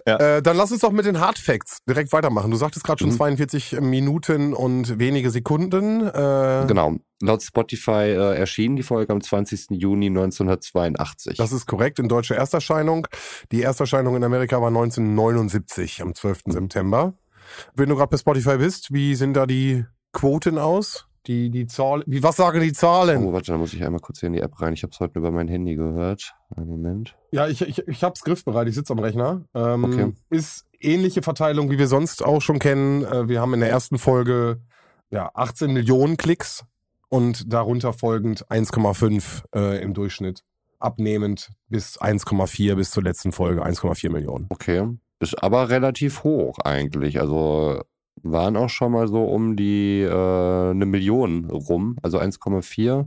Ja. 0.06 0.16
Äh, 0.16 0.42
dann 0.42 0.56
lass 0.56 0.72
uns 0.72 0.80
doch 0.80 0.90
mit 0.92 1.06
den 1.06 1.20
Hard 1.20 1.38
Facts 1.38 1.78
direkt 1.88 2.12
weitermachen. 2.12 2.50
Du 2.50 2.56
sagtest 2.56 2.84
gerade 2.84 2.98
schon 3.00 3.10
Mhm. 3.10 3.16
42 3.16 3.80
Minuten 3.80 4.52
und 4.52 4.98
wenige 4.98 5.30
Sekunden. 5.30 6.00
Äh, 6.06 6.64
Genau. 6.66 6.94
Laut 7.20 7.42
Spotify 7.42 8.10
äh, 8.10 8.36
erschien 8.36 8.74
die 8.74 8.82
Folge 8.82 9.12
am 9.12 9.20
20. 9.20 9.76
Juni 9.80 10.10
1982. 10.10 11.36
Das 11.36 11.52
ist 11.52 11.66
korrekt, 11.66 11.98
in 12.00 12.08
deutscher 12.08 12.34
Ersterscheinung. 12.36 13.06
Die 13.52 13.62
Ersterscheinung 13.62 14.16
in 14.16 14.24
Amerika 14.24 14.60
war 14.60 14.70
1979, 14.72 16.02
am 16.02 16.14
12. 16.14 16.46
Mhm. 16.46 16.52
September. 16.52 17.12
Wenn 17.74 17.88
du 17.88 17.96
gerade 17.96 18.10
bei 18.10 18.16
Spotify 18.16 18.56
bist, 18.56 18.92
wie 18.92 19.14
sind 19.14 19.34
da 19.34 19.46
die 19.46 19.84
Quoten 20.12 20.58
aus? 20.58 21.06
Die, 21.26 21.50
die 21.50 21.66
Zahlen, 21.66 22.02
wie, 22.06 22.22
was 22.22 22.36
sagen 22.36 22.60
die 22.60 22.72
Zahlen? 22.72 23.24
oh, 23.24 23.32
warte, 23.32 23.52
da 23.52 23.58
muss 23.58 23.72
ich 23.74 23.84
einmal 23.84 24.00
kurz 24.00 24.20
hier 24.20 24.26
in 24.26 24.32
die 24.32 24.40
App 24.40 24.60
rein. 24.60 24.72
Ich 24.72 24.82
habe 24.82 24.92
es 24.92 24.98
heute 24.98 25.18
über 25.18 25.30
mein 25.30 25.46
Handy 25.46 25.76
gehört. 25.76 26.34
Einen 26.56 26.66
Moment. 26.66 27.16
Ja, 27.30 27.46
ich, 27.46 27.62
ich, 27.62 27.86
ich 27.86 28.02
hab's 28.02 28.22
griffbereit, 28.22 28.66
ich 28.66 28.74
sitze 28.74 28.92
am 28.92 28.98
Rechner. 28.98 29.44
Ähm, 29.54 29.84
Okay. 29.84 30.12
Ist 30.30 30.66
ähnliche 30.80 31.22
Verteilung, 31.22 31.70
wie 31.70 31.78
wir 31.78 31.86
sonst 31.86 32.24
auch 32.24 32.42
schon 32.42 32.58
kennen. 32.58 33.04
Äh, 33.04 33.28
wir 33.28 33.40
haben 33.40 33.54
in 33.54 33.60
der 33.60 33.70
ersten 33.70 33.98
Folge 33.98 34.60
ja, 35.10 35.30
18 35.34 35.72
Millionen 35.72 36.16
Klicks 36.16 36.64
und 37.08 37.52
darunter 37.52 37.92
folgend 37.92 38.46
1,5 38.48 39.42
äh, 39.54 39.80
im 39.82 39.94
Durchschnitt. 39.94 40.42
Abnehmend 40.80 41.50
bis 41.68 42.00
1,4 42.00 42.74
bis 42.74 42.90
zur 42.90 43.04
letzten 43.04 43.30
Folge 43.30 43.64
1,4 43.64 44.10
Millionen. 44.10 44.46
Okay. 44.48 44.88
Ist 45.20 45.40
aber 45.40 45.68
relativ 45.68 46.24
hoch 46.24 46.58
eigentlich. 46.58 47.20
Also 47.20 47.82
waren 48.22 48.56
auch 48.56 48.70
schon 48.70 48.92
mal 48.92 49.08
so 49.08 49.24
um 49.24 49.56
die 49.56 50.00
äh, 50.02 50.70
eine 50.70 50.86
Million 50.86 51.46
rum. 51.46 51.96
Also 52.02 52.18
1,4. 52.18 53.06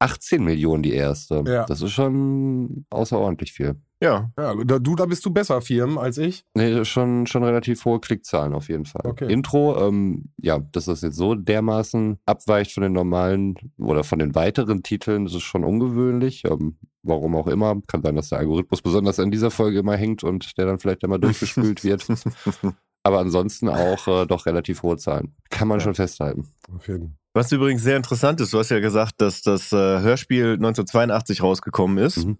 18 0.00 0.42
Millionen 0.42 0.82
die 0.82 0.94
erste. 0.94 1.44
Ja. 1.46 1.66
Das 1.66 1.82
ist 1.82 1.92
schon 1.92 2.86
außerordentlich 2.88 3.52
viel. 3.52 3.76
Ja. 4.02 4.30
Ja, 4.38 4.54
da, 4.64 4.78
du, 4.78 4.96
da 4.96 5.04
bist 5.04 5.26
du 5.26 5.30
besser, 5.30 5.60
Firmen, 5.60 5.98
als 5.98 6.16
ich. 6.16 6.44
Nee, 6.54 6.70
das 6.70 6.80
ist 6.80 6.88
schon, 6.88 7.26
schon 7.26 7.44
relativ 7.44 7.84
hohe 7.84 8.00
Klickzahlen 8.00 8.54
auf 8.54 8.70
jeden 8.70 8.86
Fall. 8.86 9.02
Okay. 9.04 9.30
Intro, 9.30 9.86
ähm, 9.86 10.30
ja, 10.38 10.58
dass 10.58 10.86
das 10.86 11.02
jetzt 11.02 11.16
so 11.16 11.34
dermaßen 11.34 12.18
abweicht 12.24 12.72
von 12.72 12.82
den 12.82 12.94
normalen 12.94 13.56
oder 13.76 14.02
von 14.02 14.18
den 14.18 14.34
weiteren 14.34 14.82
Titeln, 14.82 15.26
das 15.26 15.34
ist 15.34 15.42
schon 15.42 15.64
ungewöhnlich. 15.64 16.44
Ähm, 16.46 16.78
warum 17.02 17.36
auch 17.36 17.46
immer. 17.46 17.80
Kann 17.86 18.02
sein, 18.02 18.16
dass 18.16 18.30
der 18.30 18.38
Algorithmus 18.38 18.80
besonders 18.80 19.20
an 19.20 19.30
dieser 19.30 19.50
Folge 19.50 19.80
immer 19.80 19.96
hängt 19.96 20.24
und 20.24 20.56
der 20.56 20.64
dann 20.64 20.78
vielleicht 20.78 21.04
einmal 21.04 21.20
durchgespült 21.20 21.84
wird. 21.84 22.06
Aber 23.02 23.18
ansonsten 23.20 23.68
auch 23.68 24.06
äh, 24.08 24.26
doch 24.26 24.46
relativ 24.46 24.82
hohe 24.82 24.96
Zahlen. 24.98 25.34
Kann 25.50 25.68
man 25.68 25.78
Ja. 25.78 25.84
schon 25.84 25.94
festhalten. 25.94 26.48
Auf 26.74 26.86
jeden. 26.88 27.16
Was 27.32 27.50
übrigens 27.52 27.82
sehr 27.82 27.96
interessant 27.96 28.40
ist, 28.40 28.52
du 28.52 28.58
hast 28.58 28.70
ja 28.70 28.80
gesagt, 28.80 29.14
dass 29.18 29.42
das 29.42 29.72
äh, 29.72 29.76
Hörspiel 29.76 30.54
1982 30.54 31.42
rausgekommen 31.42 31.98
ist. 31.98 32.26
Mhm. 32.26 32.38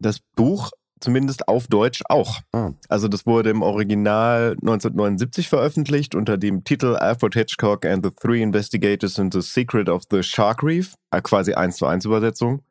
Das 0.00 0.20
Buch 0.36 0.70
zumindest 1.00 1.48
auf 1.48 1.66
Deutsch 1.66 2.02
auch. 2.08 2.38
Ah. 2.52 2.70
Also 2.88 3.08
das 3.08 3.26
wurde 3.26 3.50
im 3.50 3.62
Original 3.62 4.52
1979 4.62 5.48
veröffentlicht 5.48 6.14
unter 6.14 6.38
dem 6.38 6.64
Titel 6.64 6.94
Alfred 6.96 7.34
Hitchcock 7.34 7.84
and 7.84 8.04
the 8.04 8.10
Three 8.12 8.40
Investigators 8.42 9.18
into 9.18 9.40
the 9.40 9.48
Secret 9.48 9.88
of 9.88 10.02
the 10.10 10.22
Shark 10.22 10.62
Reef, 10.62 10.94
äh, 11.10 11.20
quasi 11.20 11.54
1 11.54 11.76
zu 11.76 11.86
1 11.86 12.04
Übersetzung. 12.04 12.62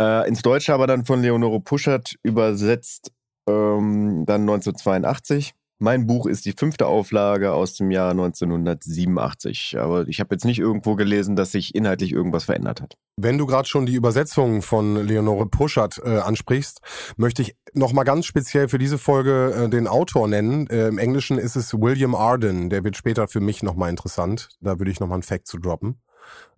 Äh, 0.00 0.28
ins 0.28 0.42
Deutsche 0.42 0.72
aber 0.72 0.86
dann 0.86 1.04
von 1.04 1.20
Leonore 1.20 1.60
Puschert 1.60 2.14
übersetzt 2.22 3.10
ähm, 3.48 4.24
dann 4.26 4.42
1982. 4.42 5.54
Mein 5.80 6.08
Buch 6.08 6.26
ist 6.26 6.44
die 6.44 6.52
fünfte 6.52 6.86
Auflage 6.86 7.52
aus 7.52 7.74
dem 7.74 7.92
Jahr 7.92 8.10
1987. 8.10 9.76
Aber 9.78 10.08
ich 10.08 10.18
habe 10.18 10.34
jetzt 10.34 10.44
nicht 10.44 10.58
irgendwo 10.58 10.96
gelesen, 10.96 11.36
dass 11.36 11.52
sich 11.52 11.74
inhaltlich 11.74 12.12
irgendwas 12.12 12.44
verändert 12.44 12.82
hat. 12.82 12.96
Wenn 13.16 13.38
du 13.38 13.46
gerade 13.46 13.68
schon 13.68 13.86
die 13.86 13.94
Übersetzung 13.94 14.62
von 14.62 14.96
Leonore 15.06 15.46
Puschert 15.46 16.00
äh, 16.04 16.18
ansprichst, 16.18 16.80
möchte 17.16 17.42
ich 17.42 17.56
nochmal 17.74 18.04
ganz 18.04 18.26
speziell 18.26 18.68
für 18.68 18.78
diese 18.78 18.98
Folge 18.98 19.66
äh, 19.66 19.68
den 19.68 19.86
Autor 19.86 20.26
nennen. 20.26 20.66
Äh, 20.68 20.88
Im 20.88 20.98
Englischen 20.98 21.38
ist 21.38 21.54
es 21.54 21.72
William 21.72 22.16
Arden. 22.16 22.70
Der 22.70 22.82
wird 22.82 22.96
später 22.96 23.28
für 23.28 23.40
mich 23.40 23.62
nochmal 23.62 23.90
interessant. 23.90 24.48
Da 24.60 24.80
würde 24.80 24.90
ich 24.90 24.98
nochmal 24.98 25.16
einen 25.16 25.22
Fact 25.22 25.46
zu 25.46 25.58
droppen. 25.58 26.00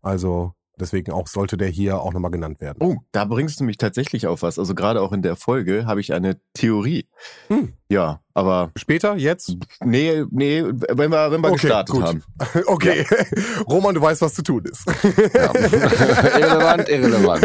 Also 0.00 0.54
Deswegen 0.80 1.12
auch 1.12 1.26
sollte 1.28 1.56
der 1.56 1.68
hier 1.68 2.00
auch 2.00 2.12
nochmal 2.12 2.30
genannt 2.30 2.60
werden. 2.60 2.78
Oh, 2.80 2.96
da 3.12 3.26
bringst 3.26 3.60
du 3.60 3.64
mich 3.64 3.76
tatsächlich 3.76 4.26
auf 4.26 4.42
was. 4.42 4.58
Also 4.58 4.74
gerade 4.74 5.02
auch 5.02 5.12
in 5.12 5.20
der 5.22 5.36
Folge 5.36 5.84
habe 5.86 6.00
ich 6.00 6.12
eine 6.14 6.40
Theorie. 6.54 7.06
Hm. 7.48 7.74
Ja, 7.90 8.20
aber. 8.34 8.70
Später? 8.76 9.16
Jetzt? 9.16 9.56
Nee, 9.84 10.24
nee, 10.30 10.62
wenn 10.64 11.10
wir, 11.12 11.30
wenn 11.30 11.40
wir 11.42 11.48
Okay, 11.50 11.60
gestartet 11.60 11.94
gut. 11.94 12.04
haben. 12.04 12.22
Okay. 12.66 13.06
Roman, 13.68 13.94
du 13.94 14.00
weißt, 14.00 14.22
was 14.22 14.34
zu 14.34 14.42
tun 14.42 14.64
ist. 14.64 14.86
Ja. 15.34 15.52
irrelevant, 16.38 16.88
irrelevant. 16.88 17.42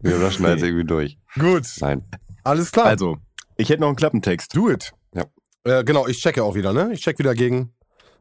Wir 0.00 0.20
raschen 0.20 0.42
da 0.44 0.50
jetzt 0.52 0.62
irgendwie 0.62 0.84
durch. 0.84 1.18
Gut. 1.38 1.66
Nein. 1.80 2.04
Alles 2.42 2.70
klar. 2.72 2.86
Also, 2.86 3.16
ich 3.56 3.70
hätte 3.70 3.80
noch 3.80 3.88
einen 3.88 3.96
Klappentext. 3.96 4.54
do 4.54 4.70
it. 4.70 4.92
Ja. 5.14 5.24
Äh, 5.64 5.84
genau, 5.84 6.06
ich 6.06 6.20
checke 6.20 6.44
auch 6.44 6.54
wieder, 6.54 6.72
ne? 6.72 6.90
Ich 6.92 7.00
check 7.00 7.18
wieder 7.18 7.34
gegen, 7.34 7.72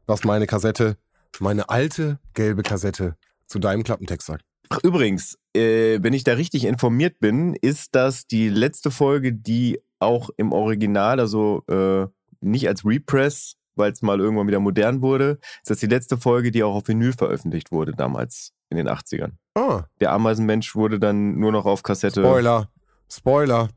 was 0.06 0.24
meine 0.24 0.48
Kassette, 0.48 0.96
meine 1.40 1.70
alte 1.70 2.20
gelbe 2.34 2.64
Kassette 2.64 3.18
zu 3.48 3.60
deinem 3.60 3.84
Klappentext 3.84 4.28
sagt. 4.28 4.44
Ach, 4.70 4.80
übrigens, 4.84 5.38
äh, 5.56 6.00
wenn 6.02 6.14
ich 6.14 6.24
da 6.24 6.34
richtig 6.34 6.66
informiert 6.66 7.20
bin, 7.20 7.56
ist 7.56 7.96
das 7.96 8.26
die 8.28 8.50
letzte 8.50 8.92
Folge, 8.92 9.34
die 9.34 9.80
auch 10.00 10.30
im 10.38 10.52
Original, 10.52 11.20
also 11.20 11.64
äh, 11.70 12.08
nicht 12.42 12.68
als 12.68 12.86
Repress, 12.86 13.56
weil 13.76 13.92
es 13.92 14.02
mal 14.02 14.20
irgendwann 14.20 14.48
wieder 14.48 14.60
modern 14.60 15.02
wurde, 15.02 15.40
ist 15.62 15.70
das 15.70 15.80
die 15.80 15.88
letzte 15.88 16.18
Folge, 16.18 16.52
die 16.52 16.64
auch 16.64 16.76
auf 16.76 16.88
Vinyl 16.88 17.14
veröffentlicht 17.14 17.72
wurde 17.72 17.94
damals 17.94 18.52
in 18.70 18.78
den 18.78 18.88
80ern. 18.90 19.32
Ah, 19.56 19.84
Der 20.00 20.12
Ameisenmensch 20.12 20.76
wurde 20.76 21.00
dann 21.00 21.40
nur 21.40 21.52
noch 21.52 21.66
auf 21.66 21.84
Kassette. 21.84 22.22
Spoiler. 22.22 22.70
Spoiler. 23.10 23.70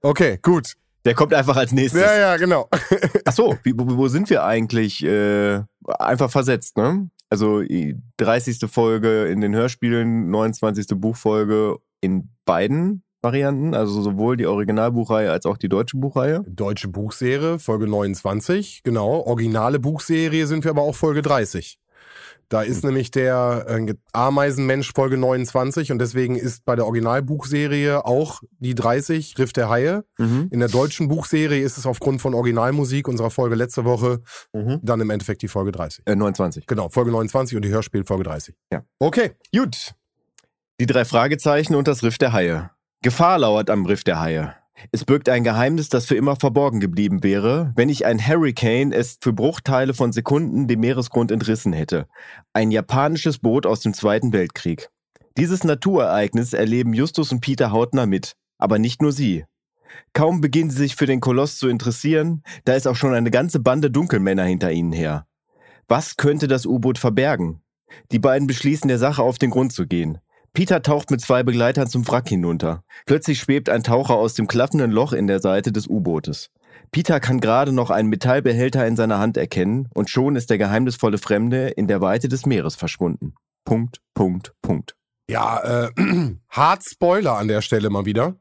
Okay, 0.00 0.38
gut. 0.42 0.74
Der 1.04 1.14
kommt 1.14 1.32
einfach 1.34 1.56
als 1.56 1.72
nächstes. 1.72 2.00
Ja, 2.02 2.16
ja, 2.16 2.36
genau. 2.36 2.68
Ach 3.24 3.32
so, 3.32 3.56
wie, 3.62 3.72
wo, 3.76 3.96
wo 3.96 4.08
sind 4.08 4.30
wir 4.30 4.44
eigentlich? 4.44 5.02
Äh, 5.04 5.62
einfach 5.98 6.30
versetzt, 6.30 6.76
ne? 6.76 7.10
Also 7.30 7.62
die 7.62 7.96
30. 8.16 8.70
Folge 8.70 9.26
in 9.26 9.40
den 9.40 9.54
Hörspielen, 9.54 10.30
29. 10.30 10.86
Buchfolge 10.96 11.76
in 12.00 12.30
beiden 12.44 13.02
Varianten, 13.20 13.74
also 13.74 14.00
sowohl 14.00 14.36
die 14.36 14.46
Originalbuchreihe 14.46 15.30
als 15.30 15.44
auch 15.44 15.58
die 15.58 15.68
deutsche 15.68 15.96
Buchreihe. 15.96 16.44
Deutsche 16.48 16.88
Buchserie, 16.88 17.58
Folge 17.58 17.88
29, 17.88 18.82
genau. 18.84 19.24
Originale 19.26 19.80
Buchserie 19.80 20.46
sind 20.46 20.64
wir 20.64 20.70
aber 20.70 20.82
auch 20.82 20.94
Folge 20.94 21.22
30. 21.22 21.78
Da 22.50 22.62
ist 22.62 22.82
nämlich 22.82 23.10
der 23.10 23.66
äh, 23.68 23.94
Ameisenmensch 24.12 24.92
Folge 24.94 25.18
29 25.18 25.92
und 25.92 25.98
deswegen 25.98 26.34
ist 26.36 26.64
bei 26.64 26.76
der 26.76 26.86
Originalbuchserie 26.86 28.04
auch 28.06 28.40
die 28.58 28.74
30 28.74 29.38
Riff 29.38 29.52
der 29.52 29.68
Haie. 29.68 30.04
Mhm. 30.18 30.48
In 30.50 30.60
der 30.60 30.68
deutschen 30.70 31.08
Buchserie 31.08 31.62
ist 31.62 31.76
es 31.76 31.84
aufgrund 31.84 32.22
von 32.22 32.32
Originalmusik 32.34 33.06
unserer 33.06 33.30
Folge 33.30 33.54
letzte 33.54 33.84
Woche 33.84 34.22
Mhm. 34.54 34.80
dann 34.82 35.00
im 35.00 35.10
Endeffekt 35.10 35.42
die 35.42 35.48
Folge 35.48 35.72
30. 35.72 36.04
Äh, 36.06 36.16
29. 36.16 36.66
Genau, 36.66 36.88
Folge 36.88 37.10
29 37.10 37.56
und 37.56 37.64
die 37.64 37.70
Hörspiel 37.70 38.04
Folge 38.04 38.24
30. 38.24 38.54
Ja. 38.72 38.82
Okay. 38.98 39.32
Gut. 39.54 39.92
Die 40.80 40.86
drei 40.86 41.04
Fragezeichen 41.04 41.74
und 41.74 41.86
das 41.88 42.02
Riff 42.02 42.18
der 42.18 42.32
Haie. 42.32 42.70
Gefahr 43.02 43.38
lauert 43.38 43.68
am 43.68 43.84
Riff 43.84 44.04
der 44.04 44.20
Haie. 44.20 44.54
Es 44.92 45.04
birgt 45.04 45.28
ein 45.28 45.44
Geheimnis, 45.44 45.88
das 45.88 46.06
für 46.06 46.14
immer 46.14 46.36
verborgen 46.36 46.80
geblieben 46.80 47.22
wäre, 47.22 47.72
wenn 47.76 47.88
ich 47.88 48.06
ein 48.06 48.24
Hurricane 48.24 48.92
es 48.92 49.18
für 49.20 49.32
Bruchteile 49.32 49.94
von 49.94 50.12
Sekunden 50.12 50.68
dem 50.68 50.80
Meeresgrund 50.80 51.30
entrissen 51.30 51.72
hätte. 51.72 52.06
Ein 52.52 52.70
japanisches 52.70 53.38
Boot 53.38 53.66
aus 53.66 53.80
dem 53.80 53.94
Zweiten 53.94 54.32
Weltkrieg. 54.32 54.88
Dieses 55.36 55.64
Naturereignis 55.64 56.52
erleben 56.52 56.94
Justus 56.94 57.32
und 57.32 57.40
Peter 57.40 57.70
hautnah 57.70 58.06
mit. 58.06 58.34
Aber 58.58 58.78
nicht 58.78 59.02
nur 59.02 59.12
sie. 59.12 59.44
Kaum 60.12 60.40
beginnen 60.40 60.70
sie 60.70 60.78
sich 60.78 60.96
für 60.96 61.06
den 61.06 61.20
Koloss 61.20 61.58
zu 61.58 61.68
interessieren, 61.68 62.42
da 62.64 62.74
ist 62.74 62.86
auch 62.86 62.96
schon 62.96 63.14
eine 63.14 63.30
ganze 63.30 63.60
Bande 63.60 63.90
Dunkelmänner 63.90 64.44
hinter 64.44 64.72
ihnen 64.72 64.92
her. 64.92 65.26
Was 65.86 66.16
könnte 66.16 66.48
das 66.48 66.66
U-Boot 66.66 66.98
verbergen? 66.98 67.62
Die 68.12 68.18
beiden 68.18 68.46
beschließen, 68.46 68.88
der 68.88 68.98
Sache 68.98 69.22
auf 69.22 69.38
den 69.38 69.50
Grund 69.50 69.72
zu 69.72 69.86
gehen. 69.86 70.18
Peter 70.52 70.82
taucht 70.82 71.10
mit 71.10 71.20
zwei 71.20 71.42
Begleitern 71.42 71.88
zum 71.88 72.06
Wrack 72.08 72.28
hinunter. 72.28 72.82
Plötzlich 73.06 73.38
schwebt 73.38 73.68
ein 73.68 73.82
Taucher 73.82 74.14
aus 74.14 74.34
dem 74.34 74.48
klaffenden 74.48 74.90
Loch 74.90 75.12
in 75.12 75.26
der 75.26 75.40
Seite 75.40 75.72
des 75.72 75.86
U-Bootes. 75.86 76.50
Peter 76.90 77.20
kann 77.20 77.40
gerade 77.40 77.72
noch 77.72 77.90
einen 77.90 78.08
Metallbehälter 78.08 78.86
in 78.86 78.96
seiner 78.96 79.18
Hand 79.18 79.36
erkennen 79.36 79.88
und 79.94 80.10
schon 80.10 80.36
ist 80.36 80.50
der 80.50 80.58
geheimnisvolle 80.58 81.18
Fremde 81.18 81.68
in 81.68 81.86
der 81.86 82.00
Weite 82.00 82.28
des 82.28 82.46
Meeres 82.46 82.76
verschwunden. 82.76 83.34
Punkt, 83.64 84.00
Punkt, 84.14 84.54
Punkt. 84.62 84.96
Ja, 85.30 85.86
äh, 85.86 85.90
hart 86.48 86.82
Spoiler 86.84 87.36
an 87.36 87.48
der 87.48 87.60
Stelle 87.60 87.90
mal 87.90 88.06
wieder. 88.06 88.36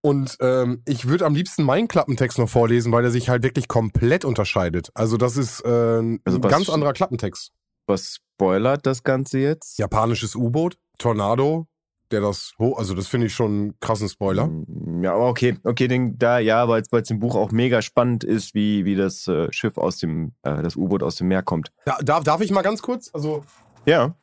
Und 0.00 0.36
ähm, 0.40 0.82
ich 0.86 1.08
würde 1.08 1.26
am 1.26 1.34
liebsten 1.34 1.64
meinen 1.64 1.88
Klappentext 1.88 2.38
noch 2.38 2.48
vorlesen, 2.48 2.92
weil 2.92 3.02
der 3.02 3.10
sich 3.10 3.28
halt 3.28 3.42
wirklich 3.42 3.66
komplett 3.66 4.24
unterscheidet. 4.24 4.90
Also 4.94 5.16
das 5.16 5.36
ist 5.36 5.60
äh, 5.64 5.98
ein 5.98 6.20
Also 6.24 6.38
ganz 6.40 6.70
anderer 6.70 6.92
Klappentext. 6.92 7.50
Was 7.86 8.16
spoilert 8.36 8.86
das 8.86 9.02
Ganze 9.02 9.38
jetzt? 9.38 9.78
Japanisches 9.78 10.34
U-Boot, 10.34 10.76
Tornado, 10.98 11.66
der 12.10 12.20
das 12.20 12.52
hoch, 12.58 12.78
also 12.78 12.94
das 12.94 13.08
finde 13.08 13.26
ich 13.26 13.34
schon 13.34 13.50
einen 13.50 13.80
krassen 13.80 14.08
Spoiler. 14.08 14.46
Mm, 14.46 15.02
Ja, 15.04 15.14
aber 15.14 15.28
okay, 15.28 15.58
okay, 15.64 15.88
den, 15.88 16.18
da, 16.18 16.38
ja, 16.38 16.68
weil 16.68 16.82
es 16.82 17.10
im 17.10 17.18
Buch 17.18 17.34
auch 17.34 17.50
mega 17.52 17.82
spannend 17.82 18.24
ist, 18.24 18.54
wie, 18.54 18.84
wie 18.84 18.94
das 18.94 19.26
äh, 19.26 19.48
Schiff 19.52 19.78
aus 19.78 19.98
dem, 19.98 20.32
äh, 20.42 20.62
das 20.62 20.76
U-Boot 20.76 21.02
aus 21.02 21.16
dem 21.16 21.28
Meer 21.28 21.42
kommt. 21.42 21.72
Da, 21.84 21.98
darf, 22.02 22.24
darf 22.24 22.40
ich 22.40 22.50
mal 22.50 22.62
ganz 22.62 22.82
kurz? 22.82 23.10
Also 23.12 23.44
Ja. 23.86 24.14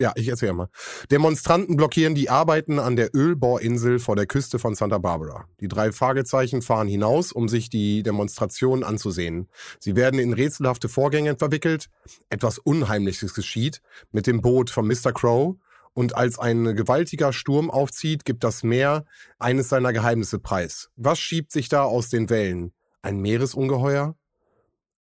Ja, 0.00 0.12
ich 0.16 0.26
erzähle 0.26 0.54
mal. 0.54 0.68
Demonstranten 1.12 1.76
blockieren 1.76 2.16
die 2.16 2.28
Arbeiten 2.28 2.80
an 2.80 2.96
der 2.96 3.14
Ölbohrinsel 3.14 4.00
vor 4.00 4.16
der 4.16 4.26
Küste 4.26 4.58
von 4.58 4.74
Santa 4.74 4.98
Barbara. 4.98 5.46
Die 5.60 5.68
drei 5.68 5.92
Fragezeichen 5.92 6.62
fahren 6.62 6.88
hinaus, 6.88 7.30
um 7.30 7.48
sich 7.48 7.70
die 7.70 8.02
Demonstration 8.02 8.82
anzusehen. 8.82 9.48
Sie 9.78 9.94
werden 9.94 10.18
in 10.18 10.32
rätselhafte 10.32 10.88
Vorgänge 10.88 11.36
verwickelt. 11.36 11.90
Etwas 12.28 12.58
Unheimliches 12.58 13.34
geschieht 13.34 13.82
mit 14.10 14.26
dem 14.26 14.40
Boot 14.40 14.70
von 14.70 14.86
Mr. 14.86 15.12
Crow. 15.12 15.56
Und 15.92 16.16
als 16.16 16.40
ein 16.40 16.74
gewaltiger 16.74 17.32
Sturm 17.32 17.70
aufzieht, 17.70 18.24
gibt 18.24 18.42
das 18.42 18.64
Meer 18.64 19.04
eines 19.38 19.68
seiner 19.68 19.92
Geheimnisse 19.92 20.40
preis. 20.40 20.90
Was 20.96 21.20
schiebt 21.20 21.52
sich 21.52 21.68
da 21.68 21.84
aus 21.84 22.08
den 22.08 22.30
Wellen? 22.30 22.72
Ein 23.00 23.20
Meeresungeheuer? 23.20 24.16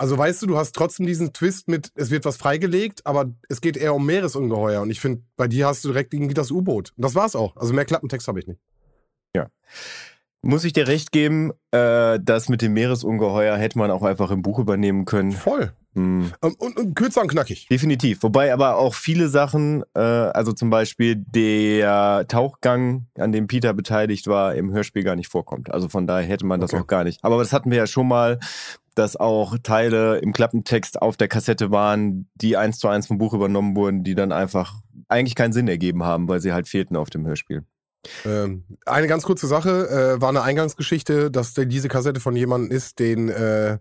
Also 0.01 0.17
weißt 0.17 0.41
du, 0.41 0.47
du 0.47 0.57
hast 0.57 0.75
trotzdem 0.75 1.05
diesen 1.05 1.35
Twist 1.35 1.69
mit, 1.69 1.93
es 1.95 2.11
wird 2.11 2.25
was 2.25 2.39
freigelegt, 2.39 3.05
aber 3.05 3.35
es 3.51 3.61
geht 3.61 3.77
eher 3.77 3.95
um 3.95 4.07
Meeresungeheuer. 4.07 4.81
Und 4.81 4.91
ich 4.91 4.99
finde, 4.99 5.23
bei 5.37 5.47
dir 5.47 5.67
hast 5.67 5.85
du 5.85 5.89
direkt 5.89 6.15
irgendwie 6.15 6.33
das 6.33 6.51
U-Boot. 6.51 6.95
Und 6.97 7.05
das 7.05 7.15
war's 7.15 7.37
auch. 7.37 7.55
Also 7.59 7.75
mehr 7.75 7.85
Klappentext 7.85 8.27
habe 8.27 8.41
ich 8.41 8.47
nicht. 8.47 8.63
Muss 10.43 10.65
ich 10.65 10.73
dir 10.73 10.89
recht 10.89 11.13
geben, 11.13 11.53
äh, 11.71 12.19
das 12.23 12.49
mit 12.49 12.63
dem 12.63 12.73
Meeresungeheuer 12.73 13.57
hätte 13.57 13.79
man 13.79 13.91
auch 13.91 14.03
einfach 14.03 14.31
im 14.31 14.41
Buch 14.43 14.59
übernehmen 14.59 15.05
können. 15.05 15.33
Voll. 15.33 15.73
Hm. 15.95 16.33
Ähm, 16.43 16.55
Und, 16.59 16.77
und 16.79 16.95
kürzer 16.95 17.21
und 17.21 17.29
knackig. 17.29 17.67
Definitiv. 17.69 18.23
Wobei 18.23 18.53
aber 18.53 18.77
auch 18.77 18.95
viele 18.95 19.29
Sachen, 19.29 19.83
äh, 19.95 20.01
also 20.01 20.53
zum 20.53 20.71
Beispiel 20.71 21.17
der 21.17 22.25
Tauchgang, 22.29 23.07
an 23.19 23.33
dem 23.33 23.49
Peter 23.49 23.75
beteiligt 23.75 24.27
war, 24.29 24.55
im 24.55 24.73
Hörspiel 24.73 25.03
gar 25.03 25.17
nicht 25.17 25.29
vorkommt. 25.29 25.71
Also 25.73 25.89
von 25.89 26.07
daher 26.07 26.27
hätte 26.29 26.47
man 26.47 26.61
das 26.61 26.73
Okay. 26.73 26.83
auch 26.83 26.87
gar 26.87 27.05
nicht. 27.05 27.19
Aber 27.23 27.39
das 27.39 27.53
hatten 27.53 27.71
wir 27.71 27.79
ja 27.79 27.87
schon 27.87 28.09
mal, 28.09 28.39
dass 28.95 29.17
auch 29.17 29.59
Teile 29.63 30.19
im 30.19 30.33
Klappentext 30.33 31.03
auf 31.03 31.17
der 31.17 31.29
Kassette 31.29 31.71
waren, 31.71 32.29
die 32.35 32.57
eins 32.57 32.79
zu 32.79 32.89
eins 32.89 33.07
vom 33.07 33.19
Buch 33.19 33.35
übernommen 33.35 33.77
wurden, 33.77 34.05
die 34.05 34.15
dann 34.15 34.33
einfach 34.33 34.77
eigentlich 35.09 35.35
keinen 35.35 35.53
Sinn 35.53 35.69
ergeben 35.69 36.05
haben, 36.05 36.29
weil 36.29 36.41
sie 36.41 36.53
halt 36.53 36.69
fehlten 36.69 36.97
auf 36.97 37.11
dem 37.11 37.27
Hörspiel. 37.27 37.65
Ähm, 38.25 38.65
eine 38.87 39.07
ganz 39.07 39.25
kurze 39.25 39.47
Sache, 39.47 39.89
äh, 40.17 40.21
war 40.21 40.31
eine 40.31 40.43
Eingangsgeschichte, 40.43 41.31
dass 41.31 41.55
diese 41.55 41.89
Kassette 41.89 42.21
von 42.21 42.35
jemandem 42.37 42.71
ist, 42.75 42.99
den, 42.99 43.29
äh, 43.29 43.79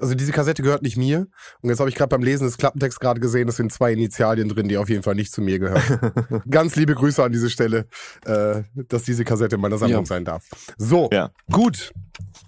also 0.00 0.14
diese 0.14 0.32
Kassette 0.32 0.62
gehört 0.62 0.82
nicht 0.82 0.96
mir. 0.96 1.26
Und 1.62 1.70
jetzt 1.70 1.78
habe 1.80 1.88
ich 1.88 1.94
gerade 1.96 2.08
beim 2.10 2.22
Lesen 2.22 2.44
des 2.44 2.58
Klappentexts 2.58 3.00
gerade 3.00 3.20
gesehen, 3.20 3.48
es 3.48 3.56
sind 3.56 3.72
zwei 3.72 3.92
Initialien 3.92 4.48
drin, 4.48 4.68
die 4.68 4.76
auf 4.76 4.88
jeden 4.88 5.02
Fall 5.02 5.14
nicht 5.14 5.32
zu 5.32 5.40
mir 5.40 5.58
gehören. 5.58 6.42
Ganz 6.50 6.76
liebe 6.76 6.94
Grüße 6.94 7.22
an 7.22 7.32
diese 7.32 7.48
Stelle, 7.48 7.86
äh, 8.26 8.62
dass 8.74 9.04
diese 9.04 9.24
Kassette 9.24 9.54
in 9.54 9.60
meiner 9.62 9.78
Sammlung 9.78 10.02
Ja. 10.02 10.06
sein 10.06 10.24
darf. 10.24 10.44
So, 10.76 11.08
Ja. 11.12 11.30
gut. 11.50 11.92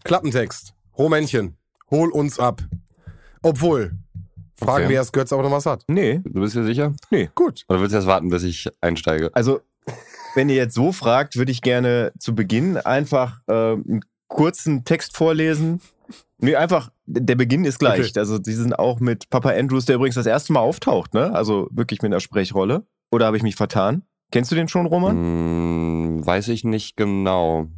Klappentext. 0.04 0.74
Rohmännchen, 0.98 1.56
hol 1.90 2.10
uns 2.10 2.38
ab. 2.38 2.62
Obwohl, 3.42 3.92
fragen 4.56 4.84
Okay. 4.84 4.88
wir 4.90 4.96
erst 4.96 5.12
Götz, 5.12 5.32
ob 5.32 5.40
er 5.40 5.44
noch 5.44 5.52
was 5.56 5.66
hat. 5.66 5.84
nee, 5.88 6.20
Du 6.24 6.40
bist 6.40 6.54
dir 6.56 6.64
sicher? 6.64 6.94
Gut. 7.34 7.64
Oder 7.68 7.80
willst 7.80 7.92
du 7.92 7.96
erst 7.96 8.06
warten, 8.08 8.28
bis 8.30 8.42
ich 8.42 8.68
einsteige? 8.80 9.30
Also, 9.34 9.60
wenn 10.36 10.48
ihr 10.48 10.56
jetzt 10.56 10.74
so 10.74 10.92
fragt, 10.92 11.36
würde 11.36 11.50
ich 11.50 11.62
gerne 11.62 12.12
zu 12.18 12.34
Beginn 12.34 12.76
einfach 12.76 13.40
äh, 13.48 13.52
einen 13.52 14.04
kurzen 14.28 14.84
Text 14.84 15.16
vorlesen. 15.16 15.80
Nee, 16.38 16.56
einfach, 16.56 16.90
der 17.06 17.34
Beginn 17.34 17.64
ist 17.64 17.78
gleich. 17.78 18.10
Okay. 18.10 18.18
Also, 18.18 18.38
die 18.38 18.52
sind 18.52 18.78
auch 18.78 19.00
mit 19.00 19.30
Papa 19.30 19.50
Andrews, 19.50 19.86
der 19.86 19.96
übrigens 19.96 20.16
das 20.16 20.26
erste 20.26 20.52
Mal 20.52 20.60
auftaucht, 20.60 21.14
ne? 21.14 21.34
Also 21.34 21.68
wirklich 21.70 22.02
mit 22.02 22.12
einer 22.12 22.20
Sprechrolle. 22.20 22.86
Oder 23.10 23.26
habe 23.26 23.38
ich 23.38 23.42
mich 23.42 23.56
vertan? 23.56 24.02
Kennst 24.30 24.50
du 24.50 24.56
den 24.56 24.68
schon, 24.68 24.86
Roman? 24.86 25.16
Hm, 25.16 26.26
weiß 26.26 26.48
ich 26.48 26.64
nicht 26.64 26.96
genau. 26.96 27.68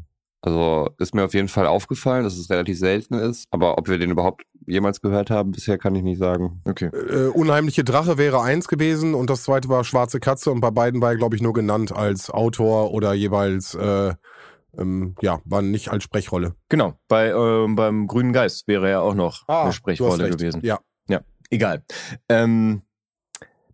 Also 0.41 0.91
ist 0.99 1.15
mir 1.15 1.25
auf 1.25 1.35
jeden 1.35 1.49
Fall 1.49 1.67
aufgefallen, 1.67 2.25
dass 2.25 2.37
es 2.37 2.51
relativ 2.51 2.79
selten 2.79 3.15
ist. 3.15 3.47
Aber 3.51 3.79
ob 3.79 3.89
wir 3.89 3.99
den 3.99 4.11
überhaupt 4.11 4.43
jemals 4.69 5.01
gehört 5.01 5.31
haben, 5.31 5.51
bisher 5.51 5.79
kann 5.79 5.95
ich 5.95 6.03
nicht 6.03 6.19
sagen. 6.19 6.61
Okay. 6.65 6.87
Äh, 6.87 7.29
Unheimliche 7.29 7.85
Drache 7.85 8.19
wäre 8.19 8.43
eins 8.43 8.69
gewesen 8.69 9.15
und 9.15 9.31
das 9.31 9.43
zweite 9.45 9.69
war 9.69 9.85
Schwarze 9.85 10.21
Katze 10.21 10.51
und 10.51 10.61
bei 10.61 10.71
beiden 10.71 11.01
war 11.01 11.11
er, 11.11 11.17
glaube 11.17 11.37
ich, 11.37 11.43
nur 11.43 11.53
genannt 11.53 11.93
als 11.93 12.31
Autor 12.31 12.93
oder 12.93 13.13
jeweils, 13.15 13.75
äh, 13.75 14.15
ähm, 14.77 15.15
ja, 15.21 15.41
war 15.45 15.63
nicht 15.63 15.91
als 15.91 16.05
Sprechrolle. 16.05 16.55
Genau. 16.69 16.95
Bei, 17.09 17.31
ähm, 17.31 17.75
beim 17.77 18.07
Grünen 18.07 18.33
Geist 18.33 18.69
wäre 18.69 18.89
er 18.89 19.03
auch 19.03 19.15
noch 19.15 19.45
Ah, 19.49 19.65
eine 19.65 19.73
Sprechrolle 19.73 20.31
gewesen. 20.31 20.61
Ja. 20.63 20.79
Egal. 21.51 21.83
Ähm, 22.29 22.83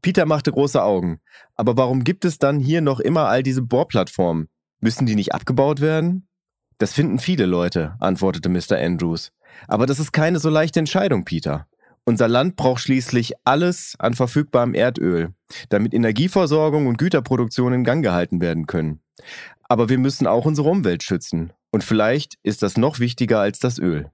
Peter 0.01 0.27
machte 0.27 0.53
große 0.53 0.83
Augen. 0.83 1.21
Aber 1.57 1.77
warum 1.77 2.05
gibt 2.05 2.25
es 2.25 2.39
dann 2.39 2.61
hier 2.61 2.81
noch 2.81 3.01
immer 3.01 3.27
all 3.29 3.43
diese 3.43 3.63
Bohrplattformen? 3.63 4.49
Müssen 4.81 5.07
die 5.07 5.15
nicht 5.15 5.35
abgebaut 5.35 5.81
werden? 5.81 6.29
Das 6.79 6.93
finden 6.93 7.19
viele 7.19 7.47
Leute, 7.47 7.97
antwortete 8.01 8.49
Mr. 8.49 8.79
Andrews. 8.79 9.33
Aber 9.69 9.87
das 9.87 9.99
ist 9.99 10.13
keine 10.13 10.39
so 10.39 10.51
leichte 10.51 10.79
Entscheidung, 10.79 11.25
Peter. 11.25 11.67
Unser 12.05 12.29
Land 12.29 12.57
braucht 12.57 12.83
schließlich 12.83 13.33
alles 13.45 13.95
an 13.99 14.15
verfügbarem 14.15 14.75
Erdöl, 14.75 15.33
damit 15.71 15.95
Energieversorgung 15.95 16.87
und 16.87 16.99
Güterproduktion 16.99 17.73
in 17.73 17.85
Gang 17.85 18.03
gehalten 18.03 18.41
werden 18.41 18.67
können. 18.67 19.01
Aber 19.69 19.89
wir 19.89 19.99
müssen 19.99 20.27
auch 20.27 20.45
unsere 20.45 20.69
Umwelt 20.69 21.03
schützen. 21.03 21.53
Und 21.71 21.83
vielleicht 21.83 22.39
ist 22.43 22.63
das 22.63 22.77
noch 22.77 22.99
wichtiger 22.99 23.41
als 23.41 23.59
das 23.59 23.79
Öl. 23.79 24.11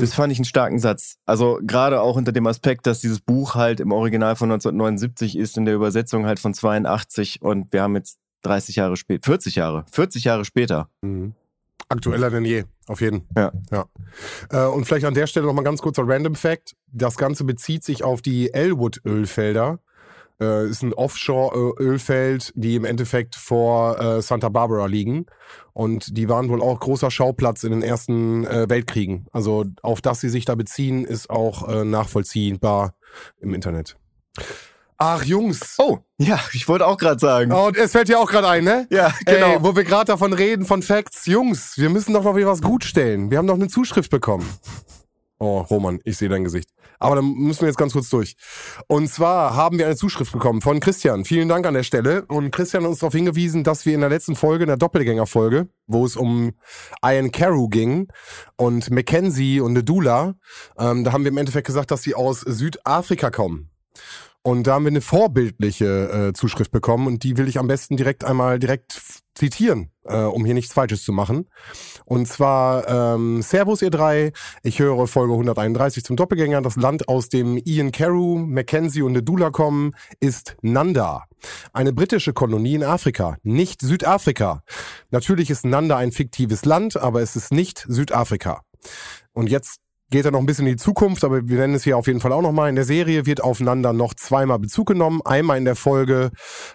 Das 0.00 0.14
fand 0.14 0.32
ich 0.32 0.38
einen 0.38 0.46
starken 0.46 0.78
Satz. 0.78 1.18
Also 1.26 1.60
gerade 1.62 2.00
auch 2.00 2.16
unter 2.16 2.32
dem 2.32 2.46
Aspekt, 2.46 2.86
dass 2.86 3.00
dieses 3.00 3.20
Buch 3.20 3.54
halt 3.54 3.78
im 3.78 3.92
Original 3.92 4.36
von 4.36 4.50
1979 4.50 5.36
ist, 5.36 5.58
in 5.58 5.66
der 5.66 5.74
Übersetzung 5.74 6.24
halt 6.24 6.40
von 6.40 6.54
82 6.54 7.42
und 7.42 7.72
wir 7.72 7.82
haben 7.82 7.94
jetzt 7.94 8.18
30 8.42 8.76
Jahre 8.76 8.96
später, 8.96 9.26
40 9.26 9.56
Jahre, 9.56 9.84
40 9.90 10.24
Jahre 10.24 10.44
später. 10.44 10.88
Mhm. 11.02 11.34
Aktueller 11.92 12.30
denn 12.30 12.44
je, 12.44 12.64
auf 12.86 13.00
jeden. 13.00 13.28
Ja. 13.36 13.52
ja. 13.70 13.86
Äh, 14.50 14.66
und 14.66 14.84
vielleicht 14.84 15.06
an 15.06 15.14
der 15.14 15.26
Stelle 15.26 15.46
nochmal 15.46 15.64
ganz 15.64 15.80
kurzer 15.82 16.02
Random 16.06 16.34
Fact. 16.34 16.74
Das 16.88 17.16
Ganze 17.16 17.44
bezieht 17.44 17.84
sich 17.84 18.02
auf 18.02 18.22
die 18.22 18.52
Elwood-Ölfelder. 18.52 19.78
Äh, 20.40 20.68
ist 20.68 20.82
ein 20.82 20.94
Offshore-Ölfeld, 20.94 22.52
die 22.56 22.74
im 22.76 22.84
Endeffekt 22.84 23.36
vor 23.36 24.00
äh, 24.00 24.22
Santa 24.22 24.48
Barbara 24.48 24.86
liegen. 24.86 25.26
Und 25.72 26.16
die 26.16 26.28
waren 26.28 26.48
wohl 26.48 26.62
auch 26.62 26.80
großer 26.80 27.10
Schauplatz 27.10 27.62
in 27.62 27.72
den 27.72 27.82
ersten 27.82 28.46
äh, 28.46 28.68
Weltkriegen. 28.68 29.26
Also 29.32 29.64
auf 29.82 30.00
das 30.00 30.20
sie 30.20 30.28
sich 30.28 30.44
da 30.44 30.54
beziehen, 30.54 31.04
ist 31.04 31.30
auch 31.30 31.68
äh, 31.68 31.84
nachvollziehbar 31.84 32.94
im 33.40 33.54
Internet. 33.54 33.96
Ach, 34.98 35.24
Jungs. 35.24 35.76
Oh, 35.78 35.98
ja, 36.18 36.38
ich 36.52 36.68
wollte 36.68 36.86
auch 36.86 36.96
gerade 36.96 37.18
sagen. 37.18 37.52
Oh, 37.52 37.66
und 37.66 37.76
es 37.76 37.92
fällt 37.92 38.08
dir 38.08 38.20
auch 38.20 38.30
gerade 38.30 38.48
ein, 38.48 38.64
ne? 38.64 38.86
Ja, 38.90 39.12
genau. 39.26 39.54
Ey, 39.54 39.62
wo 39.62 39.74
wir 39.74 39.84
gerade 39.84 40.06
davon 40.06 40.32
reden, 40.32 40.64
von 40.64 40.82
Facts. 40.82 41.26
Jungs, 41.26 41.76
wir 41.76 41.90
müssen 41.90 42.12
doch 42.14 42.22
noch 42.22 42.36
wieder 42.36 42.46
was 42.46 42.62
gut 42.62 42.84
stellen. 42.84 43.30
Wir 43.30 43.38
haben 43.38 43.46
doch 43.46 43.54
eine 43.54 43.68
Zuschrift 43.68 44.10
bekommen. 44.10 44.48
Oh, 45.38 45.58
Roman, 45.62 45.98
ich 46.04 46.18
sehe 46.18 46.28
dein 46.28 46.44
Gesicht. 46.44 46.68
Aber 47.00 47.16
dann 47.16 47.32
müssen 47.32 47.62
wir 47.62 47.66
jetzt 47.66 47.76
ganz 47.76 47.94
kurz 47.94 48.08
durch. 48.10 48.36
Und 48.86 49.08
zwar 49.08 49.56
haben 49.56 49.76
wir 49.76 49.86
eine 49.86 49.96
Zuschrift 49.96 50.30
bekommen 50.30 50.60
von 50.60 50.78
Christian. 50.78 51.24
Vielen 51.24 51.48
Dank 51.48 51.66
an 51.66 51.74
der 51.74 51.82
Stelle. 51.82 52.24
Und 52.26 52.52
Christian 52.52 52.84
hat 52.84 52.90
uns 52.90 53.00
darauf 53.00 53.12
hingewiesen, 53.12 53.64
dass 53.64 53.84
wir 53.84 53.92
in 53.92 54.02
der 54.02 54.08
letzten 54.08 54.36
Folge, 54.36 54.62
in 54.62 54.68
der 54.68 54.76
Doppelgängerfolge, 54.76 55.66
wo 55.88 56.06
es 56.06 56.14
um 56.14 56.52
Ian 57.04 57.32
Carew 57.32 57.66
ging 57.66 58.06
und 58.54 58.88
Mackenzie 58.92 59.58
und 59.58 59.72
Nedula, 59.72 60.36
ähm, 60.78 61.02
da 61.02 61.12
haben 61.12 61.24
wir 61.24 61.32
im 61.32 61.38
Endeffekt 61.38 61.66
gesagt, 61.66 61.90
dass 61.90 62.02
sie 62.02 62.14
aus 62.14 62.42
Südafrika 62.42 63.32
kommen. 63.32 63.70
Und 64.44 64.66
da 64.66 64.74
haben 64.74 64.84
wir 64.84 64.90
eine 64.90 65.00
vorbildliche 65.00 66.28
äh, 66.28 66.32
Zuschrift 66.32 66.72
bekommen 66.72 67.06
und 67.06 67.22
die 67.22 67.36
will 67.36 67.46
ich 67.46 67.58
am 67.58 67.68
besten 67.68 67.96
direkt 67.96 68.24
einmal 68.24 68.58
direkt 68.58 69.00
zitieren, 69.34 69.90
äh, 70.04 70.16
um 70.16 70.44
hier 70.44 70.54
nichts 70.54 70.72
Falsches 70.72 71.04
zu 71.04 71.12
machen. 71.12 71.48
Und 72.04 72.26
zwar 72.26 72.88
ähm, 72.88 73.40
Servus 73.40 73.82
ihr 73.82 73.90
drei, 73.90 74.32
ich 74.62 74.80
höre 74.80 75.06
Folge 75.06 75.32
131 75.32 76.04
zum 76.04 76.16
Doppelgänger. 76.16 76.60
Das 76.60 76.74
Land, 76.74 77.08
aus 77.08 77.28
dem 77.28 77.56
Ian 77.64 77.92
Carew, 77.92 78.38
Mackenzie 78.38 79.02
und 79.02 79.12
Nedula 79.12 79.50
kommen, 79.50 79.92
ist 80.18 80.56
Nanda. 80.60 81.24
Eine 81.72 81.92
britische 81.92 82.32
Kolonie 82.32 82.74
in 82.74 82.84
Afrika, 82.84 83.36
nicht 83.44 83.80
Südafrika. 83.80 84.62
Natürlich 85.10 85.50
ist 85.50 85.64
Nanda 85.64 85.96
ein 85.96 86.10
fiktives 86.10 86.64
Land, 86.64 86.96
aber 86.96 87.22
es 87.22 87.36
ist 87.36 87.52
nicht 87.52 87.84
Südafrika. 87.88 88.62
Und 89.32 89.48
jetzt 89.48 89.78
geht 90.12 90.26
er 90.26 90.30
noch 90.30 90.38
ein 90.38 90.46
bisschen 90.46 90.66
in 90.66 90.74
die 90.74 90.82
Zukunft, 90.82 91.24
aber 91.24 91.48
wir 91.48 91.58
nennen 91.58 91.74
es 91.74 91.82
hier 91.82 91.96
auf 91.96 92.06
jeden 92.06 92.20
Fall 92.20 92.32
auch 92.32 92.42
nochmal. 92.42 92.68
In 92.68 92.76
der 92.76 92.84
Serie 92.84 93.26
wird 93.26 93.42
aufeinander 93.42 93.92
noch 93.92 94.14
zweimal 94.14 94.60
Bezug 94.60 94.86
genommen. 94.86 95.20
Einmal 95.24 95.58
in 95.58 95.64
der 95.64 95.74
Folge 95.74 96.30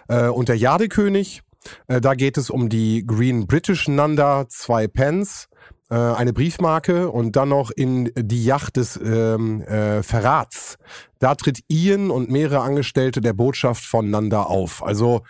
äh, 0.08 0.26
Und 0.26 0.50
der 0.50 0.56
Jadekönig. 0.56 1.42
Äh, 1.86 2.00
da 2.00 2.14
geht 2.14 2.36
es 2.36 2.50
um 2.50 2.68
die 2.68 3.06
Green 3.06 3.46
British 3.46 3.88
Nanda, 3.88 4.46
zwei 4.48 4.88
Pence, 4.88 5.48
äh, 5.88 5.94
eine 5.94 6.32
Briefmarke 6.32 7.10
und 7.10 7.36
dann 7.36 7.50
noch 7.50 7.70
in 7.70 8.10
die 8.16 8.44
Yacht 8.44 8.76
des 8.76 8.98
ähm, 9.02 9.62
äh, 9.62 10.02
Verrats. 10.02 10.76
Da 11.20 11.34
tritt 11.34 11.60
Ian 11.68 12.10
und 12.10 12.30
mehrere 12.30 12.60
Angestellte 12.60 13.20
der 13.20 13.32
Botschaft 13.32 13.84
von 13.84 14.10
Nanda 14.10 14.42
auf. 14.42 14.84
Also 14.84 15.22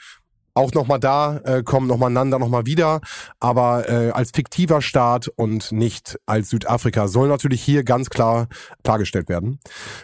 auch 0.58 0.72
nochmal 0.72 0.98
da 0.98 1.38
äh, 1.44 1.62
kommen 1.62 1.86
nochmal 1.86 2.10
Nanda 2.10 2.38
nochmal 2.38 2.66
wieder, 2.66 3.00
aber 3.38 3.88
äh, 3.88 4.10
als 4.10 4.32
fiktiver 4.34 4.82
Staat 4.82 5.28
und 5.28 5.70
nicht 5.70 6.18
als 6.26 6.50
Südafrika 6.50 7.06
soll 7.06 7.28
natürlich 7.28 7.62
hier 7.62 7.84
ganz 7.84 8.10
klar 8.10 8.48
klargestellt 8.82 9.28
werden. 9.28 9.60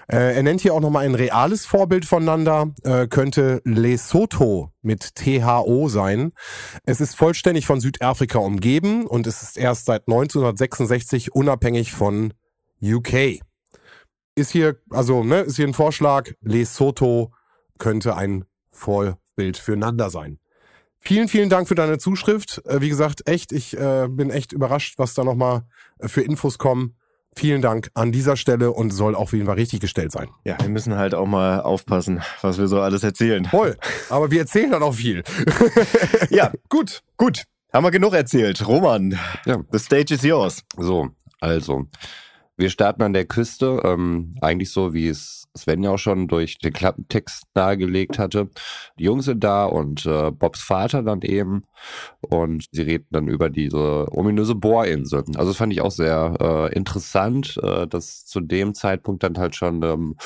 Äh, 0.07 0.37
er 0.37 0.43
nennt 0.45 0.61
hier 0.61 0.75
auch 0.75 0.81
nochmal 0.81 1.05
ein 1.05 1.17
reales 1.17 1.67
Vorbild 1.67 2.05
von 2.05 2.25
Nanda, 2.25 2.67
äh, 2.85 3.09
könnte 3.09 3.61
Lesotho 3.65 4.71
mit 4.81 5.17
THO 5.17 5.89
sein. 5.89 6.33
Es 6.85 7.01
ist 7.01 7.17
vollständig 7.17 7.67
von 7.67 7.81
Südafrika 7.81 8.39
umgeben 8.39 9.07
und 9.07 9.27
es 9.27 9.43
ist 9.43 9.59
erst 9.59 9.87
seit 9.87 10.07
1966 10.07 11.35
unabhängig 11.35 11.93
von 11.93 12.33
UK. 12.81 13.41
Ist 14.37 14.51
hier, 14.51 14.77
also, 14.91 15.25
ne, 15.25 15.41
ist 15.41 15.57
hier 15.57 15.67
ein 15.67 15.75
Vorschlag, 15.75 16.31
Lesotho 16.43 17.33
könnte 17.79 18.17
ein 18.17 18.45
Vorbild 18.71 19.57
für 19.57 19.77
Nanda 19.77 20.11
sein. 20.11 20.39
Vielen, 21.07 21.29
vielen 21.29 21.51
Dank 21.51 21.69
für 21.69 21.75
deine 21.75 21.99
Zuschrift. 21.99 22.63
Äh, 22.67 22.81
wie 22.81 22.89
gesagt, 22.89 23.29
echt, 23.29 23.53
ich 23.53 23.77
äh, 23.77 24.09
bin 24.09 24.31
echt 24.31 24.53
überrascht, 24.53 24.95
was 24.99 25.15
da 25.15 25.23
nochmal 25.25 25.63
äh, 25.99 26.09
für 26.09 26.23
Infos 26.23 26.59
kommen. 26.59 26.97
Vielen 27.37 27.63
Dank 27.63 27.91
an 27.95 28.13
dieser 28.13 28.37
Stelle 28.37 28.71
und 28.71 28.91
soll 28.93 29.15
auch 29.17 29.23
auf 29.23 29.33
jeden 29.33 29.47
Fall 29.47 29.57
richtig 29.57 29.81
gestellt 29.81 30.13
sein. 30.13 30.29
Ja, 30.45 30.57
wir 30.61 30.69
müssen 30.69 30.95
halt 30.97 31.15
auch 31.15 31.27
mal 31.27 31.61
aufpassen, 31.61 32.23
was 32.43 32.59
wir 32.59 32.69
so 32.69 32.81
alles 32.81 33.03
erzählen. 33.03 33.45
Voll. 33.45 33.77
Aber 34.09 34.31
wir 34.31 34.41
erzählen 34.41 34.71
dann 34.71 34.83
auch 34.83 34.95
viel. 34.95 35.25
Ja, 36.31 36.53
gut, 36.69 37.03
gut. 37.17 37.43
Haben 37.73 37.85
wir 37.85 37.91
genug 37.91 38.15
erzählt. 38.15 38.67
Roman, 38.67 39.19
Ja. 39.47 39.63
the 39.73 39.79
stage 39.81 40.15
is 40.15 40.23
yours. 40.23 40.63
So, 40.77 41.11
also. 41.41 41.87
Wir 42.57 42.71
starten 42.71 43.03
an 43.03 43.13
der 43.13 43.25
Küste, 43.25 43.81
ähm, 43.85 44.37
eigentlich 44.41 44.71
so, 44.71 44.95
wie 44.95 45.09
es 45.09 45.44
Sven 45.57 45.83
ja 45.83 45.91
auch 45.91 45.99
schon 45.99 46.29
durch 46.29 46.59
den 46.59 46.73
Klappentext 46.73 47.45
dargelegt 47.55 48.19
hatte. 48.19 48.49
Die 48.99 49.05
Jungs 49.05 49.27
sind 49.27 49.45
da 49.45 49.67
und 49.67 50.05
äh, 50.07 50.31
Bobs 50.31 50.63
Vater 50.63 51.03
dann 51.03 51.23
eben. 51.23 51.63
Und 52.21 52.67
sie 52.73 52.83
reden 52.83 53.07
dann 53.11 53.29
über 53.29 53.51
diese 53.51 54.09
ominöse 54.11 54.55
Bohrinsel. 54.55 55.21
Also 55.37 55.51
das 55.51 55.57
fand 55.57 55.73
ich 55.73 55.81
auch 55.81 55.93
sehr 55.93 56.35
äh, 56.41 56.75
interessant, 56.75 57.59
äh, 57.63 57.87
dass 57.87 58.27
zu 58.27 58.41
dem 58.41 58.75
Zeitpunkt 58.75 59.23
dann 59.23 59.39
halt 59.39 59.55
schon 59.55 59.83
ähm, 59.83 60.17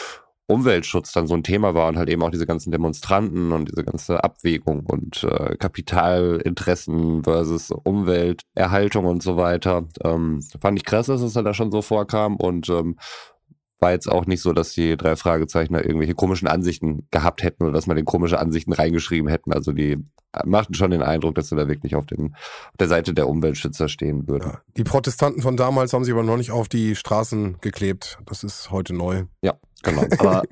Umweltschutz 0.48 1.12
dann 1.12 1.26
so 1.26 1.34
ein 1.34 1.42
Thema 1.42 1.74
war 1.74 1.88
und 1.88 1.98
halt 1.98 2.08
eben 2.08 2.22
auch 2.22 2.30
diese 2.30 2.46
ganzen 2.46 2.70
Demonstranten 2.70 3.52
und 3.52 3.70
diese 3.70 3.84
ganze 3.84 4.24
Abwägung 4.24 4.86
und 4.86 5.22
äh, 5.24 5.56
Kapitalinteressen 5.56 7.22
versus 7.22 7.70
Umwelterhaltung 7.70 9.04
und 9.04 9.22
so 9.22 9.36
weiter. 9.36 9.84
Ähm, 10.02 10.42
fand 10.58 10.78
ich 10.78 10.86
krass, 10.86 11.06
dass 11.06 11.20
es 11.20 11.34
da 11.34 11.52
schon 11.52 11.70
so 11.70 11.82
vorkam 11.82 12.36
und 12.36 12.70
ähm, 12.70 12.96
war 13.80 13.92
jetzt 13.92 14.10
auch 14.10 14.26
nicht 14.26 14.42
so, 14.42 14.52
dass 14.52 14.72
die 14.72 14.96
drei 14.96 15.14
Fragezeichner 15.16 15.84
irgendwelche 15.84 16.14
komischen 16.14 16.48
Ansichten 16.48 17.06
gehabt 17.10 17.42
hätten 17.42 17.62
oder 17.62 17.72
dass 17.72 17.86
man 17.86 17.96
den 17.96 18.04
komische 18.04 18.38
Ansichten 18.38 18.72
reingeschrieben 18.72 19.28
hätten. 19.30 19.52
Also 19.52 19.72
die 19.72 20.04
machten 20.44 20.74
schon 20.74 20.90
den 20.90 21.02
Eindruck, 21.02 21.36
dass 21.36 21.48
sie 21.48 21.56
da 21.56 21.68
wirklich 21.68 21.94
auf, 21.94 22.04
den, 22.06 22.34
auf 22.34 22.76
der 22.78 22.88
Seite 22.88 23.14
der 23.14 23.28
Umweltschützer 23.28 23.88
stehen 23.88 24.26
würden. 24.28 24.50
Ja. 24.50 24.60
Die 24.76 24.84
Protestanten 24.84 25.42
von 25.42 25.56
damals 25.56 25.92
haben 25.92 26.04
sich 26.04 26.12
aber 26.12 26.22
noch 26.24 26.36
nicht 26.36 26.50
auf 26.50 26.68
die 26.68 26.96
Straßen 26.96 27.60
geklebt. 27.60 28.18
Das 28.26 28.42
ist 28.44 28.70
heute 28.70 28.94
neu. 28.94 29.24
Ja, 29.42 29.54
genau. 29.82 30.04
Aber 30.18 30.42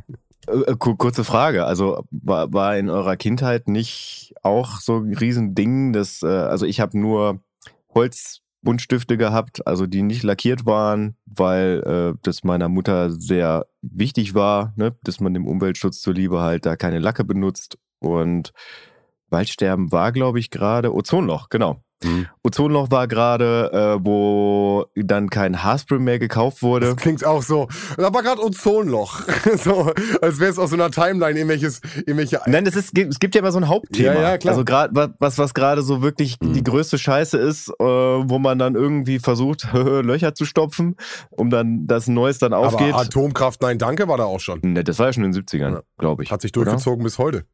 äh, 0.46 0.76
ku- 0.78 0.96
kurze 0.96 1.24
Frage, 1.24 1.64
also 1.64 2.04
war, 2.10 2.52
war 2.52 2.76
in 2.78 2.88
eurer 2.88 3.16
Kindheit 3.16 3.68
nicht 3.68 4.34
auch 4.42 4.78
so 4.80 4.98
ein 4.98 5.14
Riesending, 5.16 5.92
dass, 5.92 6.22
äh, 6.22 6.26
also 6.28 6.64
ich 6.64 6.78
habe 6.80 6.96
nur 6.98 7.40
Holzbuntstifte 8.66 9.16
gehabt, 9.16 9.66
also 9.66 9.86
die 9.86 10.02
nicht 10.02 10.22
lackiert 10.22 10.66
waren, 10.66 11.16
weil 11.24 11.82
äh, 11.86 12.18
das 12.22 12.44
meiner 12.44 12.68
Mutter 12.68 13.10
sehr 13.12 13.66
wichtig 13.80 14.34
war, 14.34 14.72
ne, 14.76 14.96
dass 15.04 15.20
man 15.20 15.34
dem 15.34 15.46
Umweltschutz 15.46 16.00
zuliebe 16.00 16.40
halt 16.40 16.66
da 16.66 16.76
keine 16.76 16.98
Lacke 16.98 17.24
benutzt 17.24 17.78
und 18.00 18.52
Waldsterben 19.30 19.92
war, 19.92 20.12
glaube 20.12 20.38
ich, 20.38 20.50
gerade 20.50 20.94
Ozonloch, 20.94 21.48
genau. 21.48 21.80
Hm. 22.04 22.26
Ozonloch 22.42 22.90
war 22.90 23.08
gerade, 23.08 23.70
äh, 24.00 24.04
wo 24.04 24.84
dann 24.94 25.30
kein 25.30 25.62
Haarspray 25.62 25.98
mehr 25.98 26.18
gekauft 26.18 26.62
wurde. 26.62 26.86
Das 26.88 26.96
klingt 26.96 27.24
auch 27.24 27.42
so. 27.42 27.68
Da 27.96 28.12
war 28.12 28.22
gerade 28.22 28.42
Ozonloch. 28.42 29.20
so, 29.56 29.92
als 30.20 30.38
wäre 30.38 30.50
es 30.50 30.58
aus 30.58 30.70
so 30.70 30.76
einer 30.76 30.90
Timeline 30.90 31.38
irgendwelches, 31.38 31.80
irgendwelche. 31.98 32.40
Nein, 32.46 32.66
es, 32.66 32.76
ist, 32.76 32.96
es 32.96 33.18
gibt 33.18 33.34
ja 33.34 33.40
immer 33.40 33.50
so 33.52 33.58
ein 33.58 33.68
Hauptthema. 33.68 34.12
Ja, 34.14 34.20
ja, 34.20 34.38
klar. 34.38 34.52
Also 34.52 34.64
gerade 34.64 35.10
was, 35.18 35.38
was 35.38 35.54
gerade 35.54 35.82
so 35.82 36.02
wirklich 36.02 36.36
Mhm. 36.42 36.52
die 36.52 36.62
größte 36.64 36.98
Scheiße 36.98 37.38
ist, 37.38 37.68
äh, 37.68 37.84
wo 37.84 38.38
man 38.38 38.58
dann 38.58 38.74
irgendwie 38.74 39.18
versucht, 39.18 39.66
Löcher 39.72 40.34
zu 40.34 40.44
stopfen, 40.44 40.96
um 41.30 41.48
dann 41.50 41.86
das 41.86 42.08
Neues 42.08 42.38
dann 42.38 42.52
aufgeht. 42.52 42.92
Aber 42.92 43.02
Atomkraft, 43.02 43.62
nein, 43.62 43.78
danke, 43.78 44.06
war 44.06 44.18
da 44.18 44.24
auch 44.24 44.40
schon. 44.40 44.60
Ne, 44.62 44.84
das 44.84 44.98
war 44.98 45.06
ja 45.06 45.12
schon 45.14 45.24
in 45.24 45.32
den 45.32 45.42
70ern, 45.42 45.72
Ja. 45.76 45.82
glaube 45.98 46.22
ich. 46.22 46.30
Hat 46.30 46.42
sich 46.42 46.54
oder? 46.56 46.66
durchgezogen 46.66 47.02
bis 47.04 47.18
heute. 47.18 47.44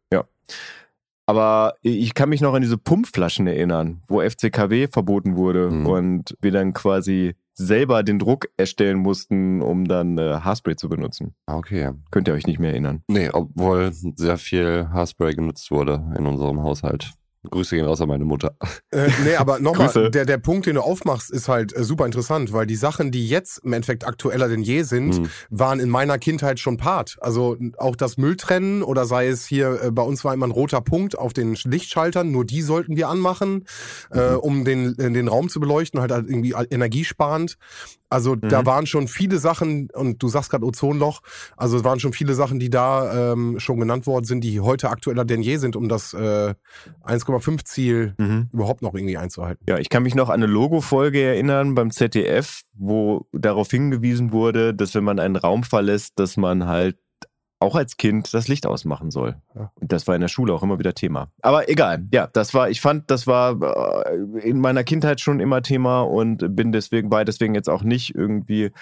Aber 1.27 1.75
ich 1.83 2.15
kann 2.15 2.29
mich 2.29 2.41
noch 2.41 2.55
an 2.55 2.63
diese 2.63 2.79
Pumpflaschen 2.79 3.47
erinnern, 3.47 4.03
wo 4.09 4.21
FCKW 4.21 4.89
verboten 4.89 5.37
wurde 5.37 5.71
Mhm. 5.71 5.87
und 5.87 6.37
wir 6.41 6.51
dann 6.51 6.73
quasi 6.73 7.35
selber 7.55 8.03
den 8.03 8.19
Druck 8.19 8.49
erstellen 8.57 8.99
mussten, 8.99 9.61
um 9.63 9.87
dann 9.87 10.17
äh, 10.19 10.41
Haarspray 10.41 10.75
zu 10.75 10.89
benutzen. 10.89 11.35
Ah, 11.47 11.57
Okay. 11.57 11.91
Könnt 12.11 12.27
ihr 12.29 12.35
euch 12.35 12.47
nicht 12.47 12.59
mehr 12.59 12.71
erinnern? 12.71 13.03
Nee, 13.09 13.29
obwohl 13.33 13.93
sehr 13.93 14.39
viel 14.39 14.89
Haarspray 14.91 15.35
genutzt 15.35 15.71
wurde 15.71 16.03
in 16.19 16.27
unserem 16.27 16.63
Haushalt. 16.63 17.13
Grüße 17.51 17.75
gehen 17.75 17.85
raus 17.85 18.01
an 18.01 18.09
meine 18.09 18.25
Mutter. 18.25 18.55
Äh, 18.93 19.11
nee, 19.25 19.35
aber 19.35 19.59
nochmal, 19.61 20.11
der, 20.11 20.25
der 20.25 20.39
Punkt, 20.39 20.67
den 20.67 20.77
du 20.77 20.81
aufmachst, 20.81 21.31
ist 21.31 21.49
halt 21.49 21.77
äh, 21.77 21.83
super 21.83 22.07
interessant, 22.07 22.53
weil 22.53 22.67
die 22.67 22.77
Sachen, 22.77 23.11
die 23.11 23.27
jetzt 23.29 23.59
im 23.65 23.73
Endeffekt 23.73 24.07
aktueller 24.07 24.49
denn 24.49 24.63
je 24.63 24.83
sind, 24.85 25.17
Hm. 25.17 25.29
waren 25.51 25.81
in 25.81 25.89
meiner 25.91 26.19
Kindheit 26.19 26.61
schon 26.61 26.77
Part. 26.77 27.17
Also 27.21 27.57
auch 27.79 27.97
das 27.97 28.17
Mülltrennen 28.17 28.83
oder 28.85 29.07
sei 29.07 29.27
es 29.27 29.45
hier, 29.45 29.83
äh, 29.83 29.91
bei 29.91 30.03
uns 30.03 30.25
war 30.25 30.33
immer 30.35 30.47
ein 30.47 30.53
roter 30.53 30.81
Punkt 30.81 31.19
auf 31.19 31.33
den 31.33 31.55
Lichtschaltern, 31.65 32.31
nur 32.31 32.45
die 32.45 32.63
sollten 32.63 32.97
wir 32.97 33.09
anmachen, 33.09 33.65
äh, 34.11 34.35
um 34.35 34.65
den, 34.65 34.97
äh, 34.99 35.11
den 35.11 35.27
Raum 35.29 35.49
zu 35.49 35.59
beleuchten, 35.59 36.01
halt, 36.01 36.13
halt 36.13 36.29
irgendwie 36.29 36.55
energiesparend. 36.71 37.57
Also 38.09 38.37
da 38.37 38.61
Mhm. 38.61 38.67
waren 38.67 38.87
schon 38.87 39.09
viele 39.09 39.39
Sachen, 39.39 39.89
und 39.95 40.23
du 40.23 40.29
sagst 40.29 40.51
gerade 40.51 40.67
Ozonloch, 40.67 41.23
also 41.57 41.79
es 41.79 41.85
waren 41.85 41.99
schon 41.99 42.13
viele 42.13 42.35
Sachen, 42.35 42.61
die 42.61 42.69
da 42.69 43.33
ähm, 43.33 43.59
schon 43.59 43.81
genannt 43.81 44.07
worden 44.07 44.27
sind, 44.27 44.45
die 44.45 44.61
heute 44.61 44.91
aktueller 44.91 45.25
denn 45.25 45.41
je 45.43 45.57
sind, 45.57 45.77
um 45.77 45.89
das 45.89 46.13
äh, 46.13 46.55
1,5 47.33 47.65
Ziel 47.65 48.15
überhaupt 48.53 48.83
noch 48.83 48.95
irgendwie 48.95 49.17
einzuhalten. 49.17 49.65
Ja, 49.69 49.79
ich 49.79 49.89
kann 49.89 50.03
mich 50.03 50.15
noch 50.15 50.29
an 50.29 50.43
eine 50.43 50.47
Logo-Folge 50.47 51.21
erinnern 51.21 51.75
beim 51.75 51.91
ZDF, 51.91 52.63
wo 52.75 53.27
darauf 53.33 53.71
hingewiesen 53.71 54.33
wurde, 54.33 54.75
dass 54.75 54.95
wenn 54.95 55.05
man 55.05 55.19
einen 55.19 55.37
Raum 55.37 55.65
verlässt, 55.65 56.19
dass 56.19 56.37
man 56.37 56.67
halt 56.67 56.97
auch 57.63 57.77
als 57.77 57.97
Kind 57.97 58.35
das 58.35 58.49
Licht 58.49 58.67
ausmachen 58.67 59.11
soll. 59.11 59.37
Ja. 59.55 59.73
Und 59.81 59.93
das 59.93 60.07
war 60.07 60.15
in 60.15 60.21
der 60.21 60.29
Schule 60.29 60.53
auch 60.53 60.63
immer 60.63 60.79
wieder 60.79 60.95
Thema. 60.95 61.31
Aber 61.41 61.69
egal, 61.69 62.07
ja, 62.13 62.27
das 62.27 62.53
war, 62.53 62.69
ich 62.69 62.81
fand, 62.81 63.11
das 63.11 63.27
war 63.27 64.07
äh, 64.07 64.41
in 64.41 64.61
meiner 64.61 64.85
Kindheit 64.85 65.21
schon 65.21 65.41
immer 65.41 65.63
Thema 65.63 66.03
und 66.03 66.57
bin 66.57 66.73
deswegen, 66.73 67.11
war 67.11 67.25
deswegen 67.25 67.55
jetzt 67.55 67.71
auch 67.71 67.85
nicht 67.85 68.15
irgendwie 68.15 68.73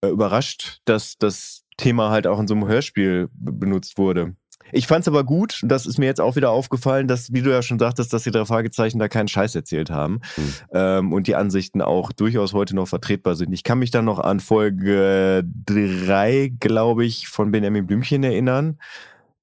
äh, 0.00 0.08
überrascht, 0.08 0.80
dass 0.84 1.18
das 1.18 1.64
Thema 1.76 2.10
halt 2.10 2.26
auch 2.26 2.38
in 2.38 2.46
so 2.46 2.54
einem 2.54 2.68
Hörspiel 2.68 3.28
benutzt 3.32 3.98
wurde. 3.98 4.36
Ich 4.74 4.88
fand's 4.88 5.06
aber 5.06 5.22
gut, 5.22 5.60
das 5.62 5.86
ist 5.86 5.98
mir 5.98 6.06
jetzt 6.06 6.20
auch 6.20 6.34
wieder 6.34 6.50
aufgefallen, 6.50 7.06
dass, 7.06 7.32
wie 7.32 7.42
du 7.42 7.50
ja 7.50 7.62
schon 7.62 7.78
sagtest, 7.78 8.12
dass 8.12 8.24
die 8.24 8.32
drei 8.32 8.44
Fragezeichen 8.44 8.98
da 8.98 9.08
keinen 9.08 9.28
Scheiß 9.28 9.54
erzählt 9.54 9.88
haben 9.88 10.20
Hm. 10.34 10.54
ähm, 10.72 11.12
und 11.12 11.28
die 11.28 11.36
Ansichten 11.36 11.80
auch 11.80 12.10
durchaus 12.12 12.52
heute 12.52 12.74
noch 12.74 12.88
vertretbar 12.88 13.36
sind. 13.36 13.52
Ich 13.52 13.62
kann 13.62 13.78
mich 13.78 13.92
dann 13.92 14.04
noch 14.04 14.18
an 14.18 14.40
Folge 14.40 15.44
drei, 15.64 16.52
glaube 16.58 17.04
ich, 17.04 17.28
von 17.28 17.52
Benjamin 17.52 17.86
Blümchen 17.86 18.24
erinnern. 18.24 18.78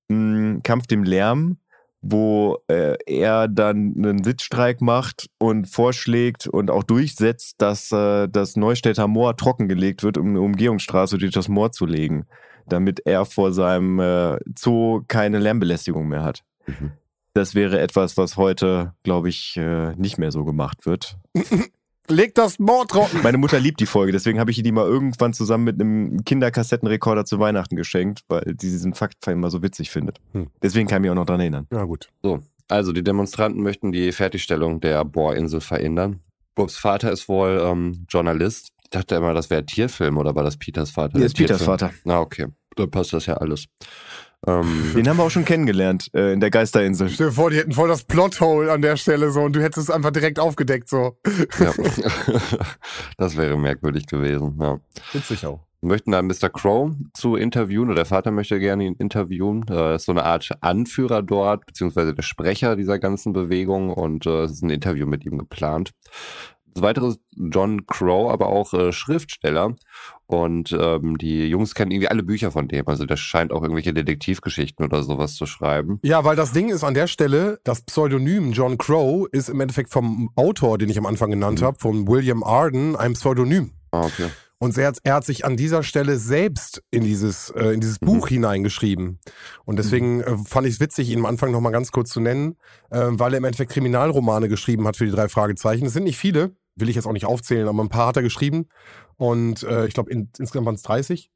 Hm, 0.09 0.61
Kampf 0.63 0.87
dem 0.87 1.03
Lärm, 1.03 1.57
wo 2.01 2.57
äh, 2.67 2.97
er 3.05 3.47
dann 3.47 3.93
einen 3.95 4.23
Sitzstreik 4.23 4.81
macht 4.81 5.29
und 5.37 5.69
vorschlägt 5.69 6.47
und 6.47 6.69
auch 6.69 6.83
durchsetzt, 6.83 7.61
dass 7.61 7.91
äh, 7.93 8.27
das 8.27 8.57
Neustädter 8.57 9.07
Moor 9.07 9.37
trockengelegt 9.37 10.03
wird, 10.03 10.17
um 10.17 10.27
eine 10.29 10.41
Umgehungsstraße 10.41 11.17
durch 11.17 11.31
das 11.31 11.47
Moor 11.47 11.71
zu 11.71 11.85
legen, 11.85 12.25
damit 12.71 13.01
er 13.05 13.25
vor 13.25 13.53
seinem 13.53 13.99
äh, 13.99 14.37
Zoo 14.57 15.03
keine 15.07 15.39
Lärmbelästigung 15.39 16.07
mehr 16.07 16.23
hat. 16.23 16.43
Mhm. 16.67 16.91
Das 17.33 17.55
wäre 17.55 17.79
etwas, 17.79 18.17
was 18.17 18.35
heute, 18.35 18.93
glaube 19.03 19.29
ich, 19.29 19.55
äh, 19.57 19.95
nicht 19.95 20.17
mehr 20.17 20.31
so 20.31 20.43
gemacht 20.43 20.85
wird. 20.85 21.17
Leg 22.07 22.35
das 22.35 22.59
Moor 22.59 22.87
trocken! 22.87 23.21
Meine 23.23 23.37
Mutter 23.37 23.59
liebt 23.59 23.79
die 23.79 23.85
Folge, 23.85 24.11
deswegen 24.11 24.39
habe 24.39 24.51
ich 24.51 24.57
ihr 24.57 24.63
die 24.63 24.73
mal 24.73 24.85
irgendwann 24.85 25.33
zusammen 25.33 25.63
mit 25.63 25.79
einem 25.79 26.25
Kinderkassettenrekorder 26.25 27.23
zu 27.23 27.39
Weihnachten 27.39 27.77
geschenkt, 27.77 28.23
weil 28.27 28.41
die 28.41 28.55
diesen 28.55 28.93
Fakt 28.93 29.25
immer 29.27 29.49
so 29.49 29.63
witzig 29.63 29.91
findet. 29.91 30.19
Hm. 30.33 30.47
Deswegen 30.61 30.87
kann 30.87 30.97
ich 30.97 31.01
mich 31.03 31.11
auch 31.11 31.15
noch 31.15 31.25
dran 31.25 31.39
erinnern. 31.39 31.67
Ja, 31.71 31.85
gut. 31.85 32.09
So, 32.21 32.41
also 32.67 32.91
die 32.91 33.03
Demonstranten 33.03 33.63
möchten 33.63 33.91
die 33.93 34.11
Fertigstellung 34.11 34.81
der 34.81 35.05
Bohrinsel 35.05 35.61
verhindern. 35.61 36.19
Bobs 36.55 36.75
Vater 36.75 37.11
ist 37.11 37.29
wohl 37.29 37.61
ähm, 37.63 38.05
Journalist. 38.09 38.73
Ich 38.83 38.89
dachte 38.89 39.15
immer, 39.15 39.33
das 39.33 39.49
wäre 39.49 39.65
Tierfilm 39.65 40.17
oder 40.17 40.35
war 40.35 40.43
das 40.43 40.57
Peters 40.57 40.91
Vater? 40.91 41.17
Hier 41.17 41.27
ist 41.27 41.37
Peters. 41.37 41.63
Vater. 41.63 41.93
Na, 42.03 42.19
okay. 42.19 42.47
Da 42.75 42.87
passt 42.87 43.13
das 43.13 43.25
ja 43.25 43.35
alles. 43.35 43.67
Ähm, 44.47 44.91
Den 44.95 45.07
haben 45.07 45.17
wir 45.17 45.23
auch 45.23 45.31
schon 45.31 45.45
kennengelernt 45.45 46.09
äh, 46.13 46.33
in 46.33 46.39
der 46.39 46.49
Geisterinsel. 46.49 47.09
Stell 47.09 47.27
dir 47.27 47.33
vor, 47.33 47.49
die 47.49 47.57
hätten 47.57 47.73
voll 47.73 47.89
das 47.89 48.03
Plothole 48.03 48.71
an 48.71 48.81
der 48.81 48.97
Stelle 48.97 49.31
so 49.31 49.41
und 49.41 49.55
du 49.55 49.61
hättest 49.61 49.89
es 49.89 49.93
einfach 49.93 50.11
direkt 50.11 50.39
aufgedeckt 50.39 50.89
so. 50.89 51.17
ja. 51.59 51.73
das 53.17 53.37
wäre 53.37 53.57
merkwürdig 53.57 54.07
gewesen. 54.07 54.57
Ja. 54.59 54.79
Witzig 55.13 55.45
auch. 55.45 55.59
Wir 55.81 55.87
möchten 55.87 56.11
da 56.11 56.21
Mr. 56.21 56.49
Crow 56.49 56.91
zu 57.13 57.35
interviewen, 57.35 57.87
oder 57.87 57.95
der 57.95 58.05
Vater 58.05 58.29
möchte 58.29 58.59
gerne 58.59 58.85
ihn 58.85 58.93
interviewen. 58.99 59.65
Er 59.67 59.95
ist 59.95 60.05
so 60.05 60.11
eine 60.11 60.25
Art 60.25 60.47
Anführer 60.61 61.23
dort, 61.23 61.65
beziehungsweise 61.65 62.13
der 62.13 62.21
Sprecher 62.21 62.75
dieser 62.75 62.99
ganzen 62.99 63.33
Bewegung 63.33 63.91
und 63.91 64.27
äh, 64.27 64.43
es 64.43 64.51
ist 64.51 64.61
ein 64.61 64.69
Interview 64.69 65.07
mit 65.07 65.25
ihm 65.25 65.39
geplant. 65.39 65.91
Ist 66.75 67.19
John 67.35 67.85
Crow, 67.85 68.31
aber 68.31 68.47
auch 68.47 68.73
äh, 68.73 68.91
Schriftsteller. 68.91 69.75
Und 70.27 70.71
ähm, 70.79 71.17
die 71.17 71.47
Jungs 71.47 71.75
kennen 71.75 71.91
irgendwie 71.91 72.07
alle 72.07 72.23
Bücher 72.23 72.51
von 72.51 72.67
dem. 72.69 72.87
Also 72.87 73.05
der 73.05 73.17
scheint 73.17 73.51
auch 73.51 73.61
irgendwelche 73.63 73.93
Detektivgeschichten 73.93 74.85
oder 74.85 75.03
sowas 75.03 75.35
zu 75.35 75.45
schreiben. 75.45 75.99
Ja, 76.03 76.23
weil 76.23 76.35
das 76.37 76.53
Ding 76.53 76.69
ist 76.69 76.83
an 76.85 76.93
der 76.93 77.07
Stelle, 77.07 77.59
das 77.65 77.81
Pseudonym 77.81 78.53
John 78.53 78.77
Crow 78.77 79.27
ist 79.31 79.49
im 79.49 79.59
Endeffekt 79.59 79.89
vom 79.91 80.29
Autor, 80.35 80.77
den 80.77 80.89
ich 80.89 80.97
am 80.97 81.05
Anfang 81.05 81.31
genannt 81.31 81.59
Mhm. 81.61 81.65
habe, 81.65 81.79
von 81.79 82.07
William 82.07 82.43
Arden, 82.43 82.95
ein 82.95 83.13
Pseudonym. 83.13 83.71
Ah, 83.91 84.05
okay. 84.05 84.29
Und 84.59 84.77
er 84.77 84.87
hat, 84.89 84.99
er 85.03 85.15
hat 85.15 85.25
sich 85.25 85.43
an 85.43 85.57
dieser 85.57 85.81
Stelle 85.81 86.17
selbst 86.17 86.83
in 86.91 87.03
dieses, 87.03 87.49
äh, 87.49 87.71
in 87.73 87.81
dieses 87.81 87.99
Mhm. 87.99 88.05
Buch 88.05 88.27
hineingeschrieben. 88.27 89.19
Und 89.65 89.79
deswegen 89.79 90.21
äh, 90.21 90.37
fand 90.45 90.67
ich 90.67 90.75
es 90.75 90.79
witzig, 90.79 91.09
ihn 91.09 91.17
am 91.19 91.25
Anfang 91.25 91.51
nochmal 91.51 91.71
ganz 91.71 91.91
kurz 91.91 92.11
zu 92.11 92.19
nennen, 92.21 92.57
äh, 92.91 92.99
weil 93.09 93.33
er 93.33 93.39
im 93.39 93.43
Endeffekt 93.43 93.71
Kriminalromane 93.71 94.49
geschrieben 94.49 94.85
hat 94.87 94.97
für 94.97 95.05
die 95.05 95.11
drei 95.11 95.29
Fragezeichen. 95.29 95.87
Es 95.87 95.93
sind 95.93 96.03
nicht 96.03 96.17
viele, 96.19 96.51
will 96.81 96.89
ich 96.89 96.95
jetzt 96.95 97.05
auch 97.05 97.13
nicht 97.13 97.25
aufzählen, 97.25 97.67
aber 97.67 97.81
ein 97.83 97.89
paar 97.89 98.07
hat 98.07 98.17
er 98.17 98.23
geschrieben. 98.23 98.67
Und 99.17 99.63
äh, 99.63 99.85
ich 99.85 99.93
glaube, 99.93 100.11
in, 100.11 100.29
insgesamt 100.37 100.65
waren 100.65 100.75
es 100.75 100.81
30. 100.83 101.29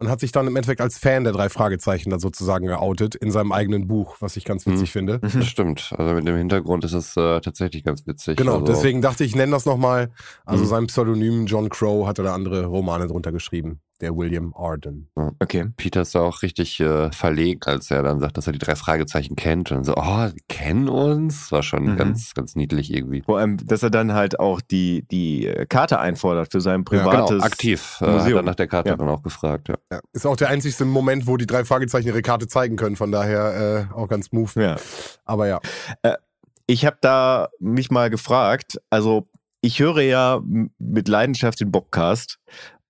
Und 0.00 0.08
hat 0.08 0.20
sich 0.20 0.30
dann 0.30 0.46
im 0.46 0.54
Endeffekt 0.54 0.80
als 0.80 0.96
Fan 0.96 1.24
der 1.24 1.32
drei 1.32 1.48
Fragezeichen 1.48 2.10
dann 2.10 2.20
sozusagen 2.20 2.66
geoutet 2.68 3.16
in 3.16 3.32
seinem 3.32 3.50
eigenen 3.50 3.88
Buch, 3.88 4.14
was 4.20 4.36
ich 4.36 4.44
ganz 4.44 4.64
witzig 4.64 4.90
Mhm. 4.90 4.92
finde. 4.92 5.20
Das 5.34 5.46
stimmt. 5.46 5.92
Also 5.98 6.14
mit 6.14 6.24
dem 6.28 6.36
Hintergrund 6.36 6.84
ist 6.84 6.92
es 6.92 7.16
äh, 7.16 7.40
tatsächlich 7.40 7.82
ganz 7.82 8.06
witzig. 8.06 8.36
Genau, 8.36 8.60
also, 8.60 8.64
deswegen 8.66 9.02
dachte 9.02 9.24
ich, 9.24 9.30
ich 9.30 9.36
nenne 9.36 9.50
das 9.50 9.66
nochmal. 9.66 10.10
Also 10.46 10.62
Mhm. 10.62 10.68
sein 10.68 10.86
Pseudonym 10.86 11.46
John 11.46 11.68
Crow 11.68 12.06
hat 12.06 12.18
er 12.18 12.24
da 12.24 12.34
andere 12.34 12.66
Romane 12.66 13.08
drunter 13.08 13.32
geschrieben. 13.32 13.80
Der 14.00 14.16
William 14.16 14.54
Arden. 14.56 15.10
Okay. 15.40 15.72
Peter 15.76 16.02
ist 16.02 16.14
da 16.14 16.20
auch 16.20 16.42
richtig 16.42 16.78
äh, 16.78 17.10
verlegt, 17.10 17.66
als 17.66 17.90
er 17.90 18.04
dann 18.04 18.20
sagt, 18.20 18.36
dass 18.36 18.46
er 18.46 18.52
die 18.52 18.60
drei 18.60 18.76
Fragezeichen 18.76 19.34
kennt. 19.34 19.72
Und 19.72 19.82
so, 19.82 19.94
oh, 19.96 20.28
die 20.32 20.42
kennen 20.48 20.88
uns. 20.88 21.50
War 21.50 21.64
schon 21.64 21.84
Mhm. 21.84 21.96
ganz, 21.96 22.32
ganz 22.34 22.54
niedlich 22.54 22.92
irgendwie. 22.94 23.22
Vor 23.22 23.38
allem, 23.38 23.56
dass 23.66 23.82
er 23.82 23.90
dann 23.90 24.12
halt 24.12 24.38
auch 24.38 24.60
die, 24.60 25.04
die 25.10 25.46
äh, 25.48 25.66
Karte 25.66 25.98
einfordert 25.98 26.52
für 26.52 26.60
sein 26.60 26.80
Ja, 26.80 26.84
privates. 26.84 27.30
genau, 27.30 27.44
aktiv. 27.44 27.98
Äh, 28.00 28.04
hat 28.06 28.12
Museum. 28.14 28.36
er 28.38 28.42
nach 28.42 28.54
der 28.54 28.68
Karte 28.68 28.90
Ja. 28.90 28.96
dann 28.96 29.08
auch 29.08 29.22
gefragt. 29.22 29.68
Ja. 29.68 29.74
Ja. 29.90 30.00
Ist 30.12 30.26
auch 30.26 30.36
der 30.36 30.48
einzigste 30.50 30.84
Moment, 30.84 31.26
wo 31.26 31.36
die 31.36 31.46
drei 31.46 31.64
Fragezeichen 31.64 32.06
ihre 32.06 32.22
Karte 32.22 32.46
zeigen 32.46 32.76
können. 32.76 32.94
Von 32.94 33.10
daher 33.10 33.88
äh, 33.90 33.94
auch 33.94 34.06
ganz 34.06 34.26
smooth. 34.26 34.54
Ja. 34.54 34.76
Aber 35.24 35.48
ja. 35.48 35.58
Ich 36.66 36.84
habe 36.86 36.98
da 37.00 37.48
mich 37.58 37.90
mal 37.90 38.10
gefragt, 38.10 38.78
also 38.90 39.26
ich 39.60 39.80
höre 39.80 40.02
ja 40.02 40.40
mit 40.78 41.08
Leidenschaft 41.08 41.60
den 41.60 41.72
Bobcast 41.72 42.38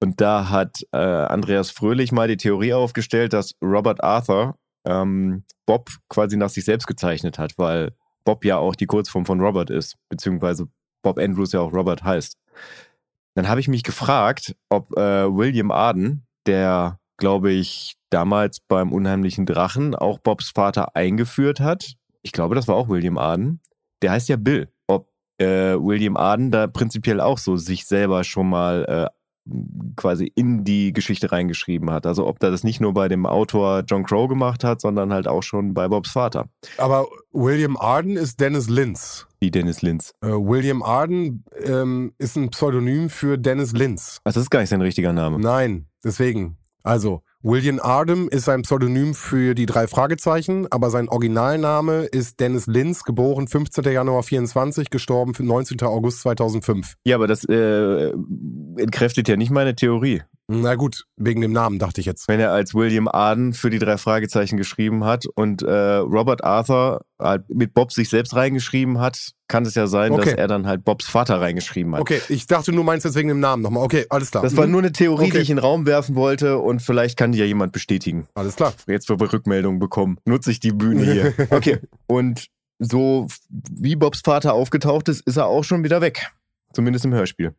und 0.01 0.21
da 0.21 0.51
hat 0.51 0.83
äh, 0.93 0.99
Andreas 0.99 1.71
Fröhlich 1.71 2.13
mal 2.13 2.29
die 2.29 2.37
Theorie 2.37 2.73
aufgestellt, 2.73 3.33
dass 3.33 3.55
Robert 3.63 4.03
Arthur 4.03 4.57
ähm, 4.87 5.45
Bob 5.67 5.91
quasi 6.09 6.37
nach 6.37 6.51
sich 6.51 6.65
selbst 6.65 6.87
gezeichnet 6.87 7.39
hat, 7.39 7.59
weil 7.59 7.93
Bob 8.25 8.45
ja 8.45 8.59
auch 8.59 8.75
die 8.75 8.87
Kurzform 8.87 9.27
von 9.27 9.41
Robert 9.41 9.71
ist, 9.71 9.97
beziehungsweise 10.09 10.69
Bob 11.03 11.19
Andrews 11.19 11.53
ja 11.53 11.61
auch 11.61 11.73
Robert 11.73 12.05
heißt. 12.05 12.37
Dann 13.35 13.49
habe 13.49 13.61
ich 13.61 13.69
mich 13.69 13.83
gefragt, 13.83 14.57
ob 14.69 14.97
äh, 14.97 15.35
William 15.35 15.71
Arden, 15.71 16.27
der, 16.47 16.99
glaube 17.19 17.53
ich, 17.53 17.97
damals 18.11 18.61
beim 18.61 18.93
Unheimlichen 18.93 19.47
Drachen 19.47 19.95
auch 19.95 20.19
Bobs 20.19 20.51
Vater 20.51 20.97
eingeführt 20.97 21.61
hat, 21.61 21.99
ich 22.23 22.33
glaube, 22.33 22.55
das 22.55 22.69
war 22.69 22.75
auch 22.75 22.89
William 22.89 23.19
Arden, 23.19 23.61
der 24.03 24.13
heißt 24.13 24.29
ja 24.29 24.37
Bill. 24.37 24.69
Ob 24.87 25.09
äh, 25.39 25.75
William 25.75 26.17
Arden 26.17 26.51
da 26.51 26.67
prinzipiell 26.67 27.21
auch 27.21 27.39
so 27.39 27.57
sich 27.57 27.87
selber 27.87 28.25
schon 28.25 28.49
mal 28.49 28.85
äh, 28.89 29.18
quasi 29.97 30.31
in 30.35 30.65
die 30.65 30.93
Geschichte 30.93 31.33
reingeschrieben 31.33 31.91
hat. 31.91 32.07
Also 32.07 32.27
ob 32.27 32.43
er 32.43 32.51
das 32.51 32.65
nicht 32.65 32.81
nur 32.81 32.95
bei 32.95 33.09
dem 33.09 33.27
Autor 33.27 33.83
John 33.87 34.05
Crow 34.05 34.29
gemacht 34.29 34.65
hat, 34.65 34.81
sondern 34.81 35.13
halt 35.13 35.29
auch 35.29 35.43
schon 35.43 35.75
bei 35.75 35.89
Bobs 35.89 36.11
Vater. 36.11 36.49
Aber 36.77 37.07
William 37.33 37.77
Arden 37.77 38.17
ist 38.17 38.41
Dennis 38.41 38.69
Linz. 38.69 39.27
Wie 39.41 39.51
Dennis 39.51 39.83
Linz. 39.83 40.15
Äh, 40.21 40.29
William 40.29 40.83
Arden 40.83 41.45
ähm, 41.63 42.13
ist 42.19 42.37
ein 42.37 42.51
Pseudonym 42.51 43.09
für 43.09 43.39
Dennis 43.39 43.73
Linz. 43.73 44.21
Also 44.25 44.41
das 44.41 44.47
ist 44.47 44.51
gar 44.51 44.61
nicht 44.61 44.71
sein 44.71 44.83
richtiger 44.83 45.13
Name. 45.13 45.39
Nein, 45.39 45.87
deswegen. 46.05 46.57
Also, 46.83 47.23
William 47.43 47.79
Ardem 47.79 48.29
ist 48.29 48.49
ein 48.49 48.63
Pseudonym 48.63 49.15
für 49.15 49.55
die 49.55 49.67
drei 49.67 49.87
Fragezeichen, 49.87 50.67
aber 50.73 50.91
sein 50.91 51.09
Originalname 51.09 52.03
ist 52.07 52.41
Dennis 52.41 52.67
Linz, 52.67 53.05
geboren 53.05 53.47
15. 53.47 53.85
Januar 53.85 54.25
24, 54.25 54.91
gestorben 54.91 55.35
19. 55.47 55.81
August 55.83 56.23
2005. 56.23 56.95
Ja, 57.05 57.15
aber 57.15 57.29
das 57.29 57.45
äh, 57.45 58.11
entkräftet 58.77 59.29
ja 59.29 59.37
nicht 59.37 59.51
meine 59.51 59.77
Theorie. 59.77 60.23
Na 60.51 60.77
gut, 60.77 61.05
wegen 61.17 61.43
dem 61.43 61.53
Namen 61.53 61.79
dachte 61.79 62.01
ich 62.01 62.07
jetzt. 62.07 62.27
Wenn 62.27 62.41
er 62.41 62.53
als 62.53 62.73
William 62.75 63.07
Arden 63.07 63.53
für 63.53 63.69
die 63.69 63.79
drei 63.79 63.99
Fragezeichen 63.99 64.57
geschrieben 64.57 65.05
hat 65.05 65.27
und 65.27 65.61
äh, 65.61 65.97
Robert 65.97 66.43
Arthur 66.43 67.03
halt 67.19 67.51
mit 67.55 67.75
Bob 67.75 67.93
sich 67.93 68.09
selbst 68.09 68.35
reingeschrieben 68.35 68.99
hat, 68.99 69.33
kann 69.47 69.67
es 69.67 69.75
ja 69.75 69.87
sein, 69.87 70.13
Okay. 70.13 70.25
dass 70.25 70.35
er 70.35 70.49
dann 70.49 70.67
halt 70.67 70.85
Bobs 70.85 71.07
Vater 71.07 71.39
reingeschrieben 71.43 71.95
hat. 71.95 72.01
Okay, 72.01 72.23
ich 72.31 72.47
dachte, 72.47 72.73
du 72.73 72.83
meinst 72.83 73.05
jetzt 73.05 73.15
wegen 73.17 73.29
dem 73.29 73.41
Namen 73.41 73.63
nochmal. 73.63 73.85
Okay, 73.85 74.07
alles 74.09 74.31
klar. 74.31 74.43
Das 74.43 74.57
war 74.57 74.67
nur 74.67 74.81
eine 74.81 74.91
Theorie, 74.93 75.25
Okay. 75.27 75.33
die 75.33 75.39
ich 75.43 75.51
in 75.51 75.57
den 75.57 75.65
Raum 75.65 75.85
werfen 75.85 76.15
wollte 76.15 76.57
und 76.59 76.81
vielleicht 76.81 77.19
kann 77.19 77.33
die 77.33 77.39
ja 77.39 77.45
jemand 77.45 77.73
bestätigen. 77.73 78.27
Alles 78.35 78.57
klar. 78.57 78.73
Jetzt, 78.87 79.11
wo 79.11 79.21
wir 79.21 79.31
Rückmeldungen 79.31 79.79
bekommen, 79.79 80.17
nutze 80.25 80.51
ich 80.51 80.61
die 80.61 80.73
Bühne 80.73 81.03
hier. 81.13 81.35
Okay. 81.51 81.79
Und 82.07 82.47
so 82.79 83.27
wie 83.51 83.97
Bobs 83.97 84.21
Vater 84.25 84.55
aufgetaucht 84.55 85.09
ist, 85.11 85.27
ist 85.27 85.37
er 85.37 85.45
auch 85.47 85.65
schon 85.65 85.85
wieder 85.85 86.01
weg. 86.01 86.31
Zumindest 86.73 87.05
im 87.05 87.13
Hörspiel. 87.13 87.55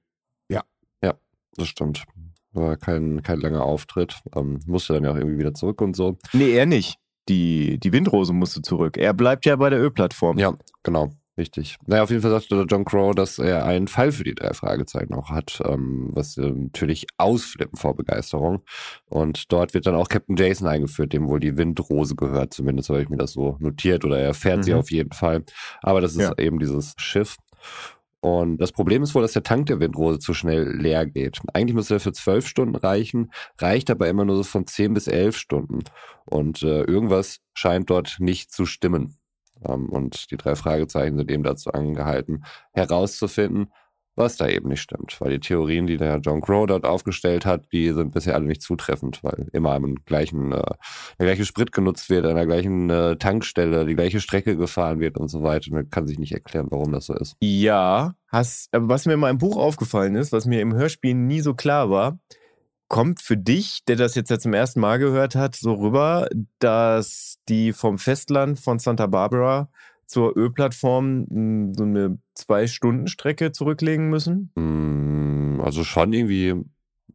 Das 1.56 1.68
stimmt. 1.68 2.04
War 2.54 2.78
kein, 2.78 3.22
kein 3.22 3.40
langer 3.42 3.64
Auftritt. 3.64 4.20
Ähm, 4.36 4.60
musste 4.66 4.94
dann 4.94 5.04
ja 5.04 5.12
auch 5.12 5.16
irgendwie 5.16 5.38
wieder 5.40 5.54
zurück 5.54 5.82
und 5.82 5.96
so. 5.96 6.18
Nee, 6.34 6.52
er 6.54 6.66
nicht. 6.66 6.98
Die, 7.28 7.80
die 7.80 7.92
Windrose 7.94 8.34
musste 8.34 8.62
zurück. 8.64 8.98
Er 8.98 9.14
bleibt 9.14 9.46
ja 9.46 9.56
bei 9.56 9.70
der 9.70 9.80
Ölplattform. 9.80 10.40
Ja, 10.40 10.54
genau. 10.84 11.10
Richtig. 11.38 11.78
Naja, 11.86 12.04
auf 12.04 12.10
jeden 12.10 12.22
Fall 12.22 12.32
sagte 12.32 12.66
John 12.68 12.84
Crow, 12.84 13.16
dass 13.16 13.40
er 13.40 13.64
einen 13.66 13.88
Fall 13.88 14.12
für 14.12 14.26
die 14.26 14.36
drei 14.36 14.52
Fragezeichen 14.54 15.14
auch 15.14 15.30
hat, 15.30 15.62
ähm, 15.64 16.10
was 16.12 16.36
äh, 16.38 16.50
natürlich 16.52 17.08
ausflippen 17.18 17.78
vor 17.78 17.96
Begeisterung. 17.96 18.62
Und 19.06 19.50
dort 19.54 19.74
wird 19.74 19.86
dann 19.86 19.96
auch 19.96 20.10
Captain 20.10 20.36
Jason 20.36 20.68
eingeführt, 20.68 21.14
dem 21.14 21.30
wohl 21.30 21.40
die 21.40 21.56
Windrose 21.56 22.16
gehört. 22.18 22.54
Zumindest 22.54 22.90
habe 22.90 23.02
ich 23.02 23.08
mir 23.08 23.16
das 23.16 23.32
so 23.32 23.56
notiert 23.60 24.04
oder 24.04 24.20
er 24.20 24.34
fährt 24.34 24.66
sie 24.66 24.74
Mhm. 24.74 24.80
auf 24.80 24.92
jeden 24.92 25.14
Fall. 25.14 25.44
Aber 25.82 26.02
das 26.02 26.12
ist 26.12 26.20
Ja. 26.24 26.34
eben 26.38 26.60
dieses 26.60 26.94
Schiff. 26.98 27.38
Und 28.22 28.58
das 28.58 28.74
Problem 28.74 29.04
ist 29.04 29.16
wohl, 29.16 29.22
dass 29.22 29.32
der 29.32 29.44
Tank 29.44 29.68
der 29.68 29.80
Windrose 29.80 30.20
zu 30.20 30.34
schnell 30.34 30.76
leer 30.76 31.06
geht. 31.06 31.40
Eigentlich 31.54 31.76
müsste 31.76 31.96
er 31.96 32.00
für 32.02 32.12
zwölf 32.12 32.48
Stunden 32.48 32.76
reichen, 32.76 33.32
reicht 33.58 33.90
aber 33.90 34.10
immer 34.10 34.26
nur 34.26 34.36
so 34.36 34.44
von 34.44 34.68
zehn 34.68 34.94
bis 34.94 35.08
elf 35.08 35.38
Stunden. 35.38 35.84
Und 36.26 36.62
äh, 36.62 36.84
irgendwas 36.84 37.40
scheint 37.54 37.90
dort 37.90 38.18
nicht 38.20 38.52
zu 38.52 38.66
stimmen. 38.66 39.18
Ähm, 39.66 39.88
und 39.90 40.32
die 40.32 40.38
drei 40.38 40.56
Fragezeichen 40.56 41.18
sind 41.18 41.32
eben 41.32 41.44
dazu 41.44 41.72
angehalten, 41.72 42.44
herauszufinden, 42.74 43.72
was 44.20 44.36
da 44.36 44.48
eben 44.48 44.70
nicht 44.70 44.82
stimmt. 44.82 45.20
Weil 45.20 45.32
die 45.32 45.40
Theorien, 45.40 45.88
die 45.88 45.98
der 45.98 46.18
John 46.18 46.42
Crow 46.42 46.68
dort 46.68 46.86
aufgestellt 46.86 47.46
hat, 47.46 47.72
die 47.72 47.92
sind 47.94 48.14
bisher 48.14 48.36
alle 48.36 48.46
nicht 48.46 48.62
zutreffend, 48.62 49.24
weil 49.24 49.48
immer 49.54 49.72
am 49.72 49.96
gleichen, 50.06 50.52
äh, 50.52 50.62
der 51.18 51.26
gleiche 51.26 51.46
Sprit 51.46 51.72
genutzt 51.72 52.10
wird, 52.10 52.26
an 52.26 52.36
der 52.36 52.46
gleichen 52.46 52.90
äh, 52.90 53.16
Tankstelle, 53.16 53.86
die 53.86 53.96
gleiche 53.96 54.20
Strecke 54.20 54.58
gefahren 54.58 55.00
wird 55.00 55.18
und 55.18 55.30
so 55.30 55.42
weiter. 55.42 55.72
Man 55.72 55.90
kann 55.90 56.06
sich 56.06 56.20
nicht 56.20 56.34
erklären, 56.34 56.68
warum 56.70 56.92
das 56.92 57.06
so 57.06 57.16
ist. 57.16 57.36
Ja, 57.40 58.16
hast, 58.28 58.70
was 58.74 59.06
mir 59.06 59.18
mal 59.18 59.30
im 59.30 59.38
Buch 59.38 59.58
aufgefallen 59.58 60.16
ist, 60.16 60.32
was 60.32 60.46
mir 60.46 60.62
im 60.62 60.74
Hörspiel 60.74 61.16
nie 61.16 61.40
so 61.40 61.54
klar 61.54 61.90
war, 61.90 62.20
kommt 62.90 63.22
für 63.22 63.38
dich, 63.38 63.86
der 63.88 63.96
das 63.96 64.16
jetzt 64.16 64.30
ja 64.30 64.40
zum 64.40 64.54
ersten 64.54 64.82
Mal 64.82 65.00
gehört 65.00 65.36
hat, 65.36 65.56
so 65.56 65.74
rüber, 65.74 66.28
dass 66.58 67.38
die 67.48 67.72
vom 67.72 67.98
Festland 67.98 68.60
von 68.60 68.80
Santa 68.80 69.08
Barbara 69.08 69.70
zur 70.10 70.36
Ölplattform 70.36 71.26
mh, 71.30 71.74
so 71.78 71.84
eine 71.84 72.18
Zwei-Stunden-Strecke 72.34 73.52
zurücklegen 73.52 74.10
müssen? 74.10 74.52
Mm, 74.56 75.62
Also 75.62 75.84
schon 75.84 76.12
irgendwie 76.14 76.56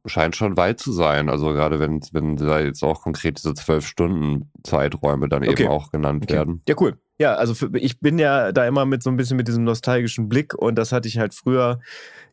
scheint 0.06 0.36
schon 0.36 0.56
weit 0.56 0.78
zu 0.80 0.92
sein. 0.92 1.28
Also 1.28 1.48
gerade 1.52 1.80
wenn, 1.80 2.00
wenn 2.12 2.36
da 2.36 2.60
jetzt 2.60 2.82
auch 2.84 3.02
konkret 3.02 3.38
diese 3.38 3.54
zwölf 3.54 3.86
Stunden 3.86 4.50
Zeiträume 4.62 5.28
dann 5.28 5.42
Okay. 5.42 5.62
eben 5.64 5.70
auch 5.70 5.90
genannt 5.90 6.28
werden. 6.30 6.62
Ja, 6.68 6.74
cool. 6.78 6.98
Ja, 7.18 7.34
also 7.34 7.54
für, 7.54 7.70
ich 7.78 8.00
bin 8.00 8.18
ja 8.18 8.52
da 8.52 8.66
immer 8.66 8.84
mit 8.86 9.02
so 9.02 9.10
ein 9.10 9.16
bisschen 9.16 9.36
mit 9.36 9.46
diesem 9.48 9.64
nostalgischen 9.64 10.28
Blick 10.28 10.52
und 10.54 10.76
das 10.76 10.90
hatte 10.92 11.06
ich 11.08 11.18
halt 11.18 11.32
früher, 11.32 11.78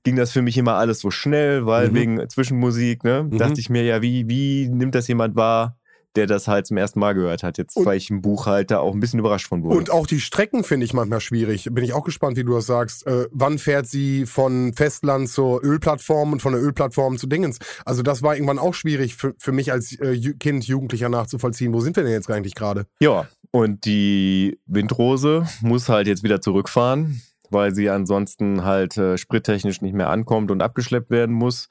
ging 0.04 0.16
das 0.16 0.32
für 0.32 0.42
mich 0.42 0.58
immer 0.58 0.74
alles 0.76 1.00
so 1.00 1.12
schnell, 1.12 1.66
weil 1.68 1.92
Mhm. 1.92 1.96
wegen 1.96 2.30
Zwischenmusik, 2.30 3.04
ne, 3.04 3.24
Mhm. 3.24 3.38
dachte 3.38 3.60
ich 3.62 3.70
mir 3.70 3.84
ja, 3.84 4.02
wie, 4.02 4.28
wie 4.28 4.68
nimmt 4.70 4.96
das 4.96 5.08
jemand 5.08 5.36
wahr, 5.36 5.78
der 6.16 6.28
das 6.28 6.48
halt 6.48 6.68
zum 6.68 6.78
ersten 6.78 7.00
Mal 7.00 7.14
gehört 7.14 7.44
hat? 7.44 7.58
Jetzt 7.58 7.76
Und- 7.78 7.86
war 7.86 7.96
ich 7.96 8.10
im 8.10 8.22
Buch 8.22 8.46
halt 8.46 8.72
da 8.72 8.80
auch 8.80 8.94
ein 8.94 9.00
bisschen 9.00 9.20
überrascht 9.20 9.48
von 9.48 9.64
wurde. 9.64 9.78
Und 9.78 9.92
auch 9.92 10.08
die 10.08 10.20
Strecken 10.20 10.64
finde 10.64 10.86
ich 10.86 10.94
manchmal 10.94 11.22
schwierig. 11.22 11.68
Bin 11.72 11.84
ich 11.84 11.94
auch 11.94 12.04
gespannt, 12.04 12.38
wie 12.38 12.44
du 12.44 12.54
das 12.54 12.66
sagst. 12.66 13.06
Äh, 13.08 13.28
wann 13.32 13.58
fährt 13.60 13.88
sie 13.88 14.26
von 14.26 14.74
Festland 14.74 15.30
zur 15.30 15.64
Ölplattform 15.64 16.34
und 16.34 16.42
von 16.42 16.54
der 16.54 16.62
Ölplattform 16.62 17.18
zu 17.18 17.28
Dingens? 17.28 17.60
Also 17.86 18.02
das 18.04 18.22
war 18.22 18.36
irgendwann 18.36 18.60
auch 18.60 18.74
schwierig 18.74 19.16
für, 19.16 19.34
für 19.38 19.52
mich 19.52 19.72
als 19.72 19.98
äh, 20.00 20.18
Kind, 20.40 20.66
Jugendlicher 20.66 21.10
nachzuvollziehen. 21.10 21.74
Wo 21.74 21.80
sind 21.82 21.96
wir 21.96 22.04
denn 22.04 22.14
jetzt 22.14 22.30
eigentlich 22.30 22.56
gerade? 22.56 22.86
ja, 23.00 23.28
und 23.54 23.84
die 23.84 24.60
Windrose 24.66 25.46
muss 25.62 25.90
halt 25.90 26.08
jetzt 26.08 26.24
wieder 26.24 26.40
zurückfahren, 26.40 27.22
weil 27.50 27.76
sie 27.76 27.90
ansonsten 27.90 28.64
halt 28.64 28.96
äh, 28.98 29.18
sprittechnisch 29.18 29.82
nicht 29.82 29.94
mehr 29.94 30.10
ankommt 30.10 30.52
und 30.52 30.62
abgeschleppt 30.62 31.10
werden 31.12 31.36
muss. 31.36 31.68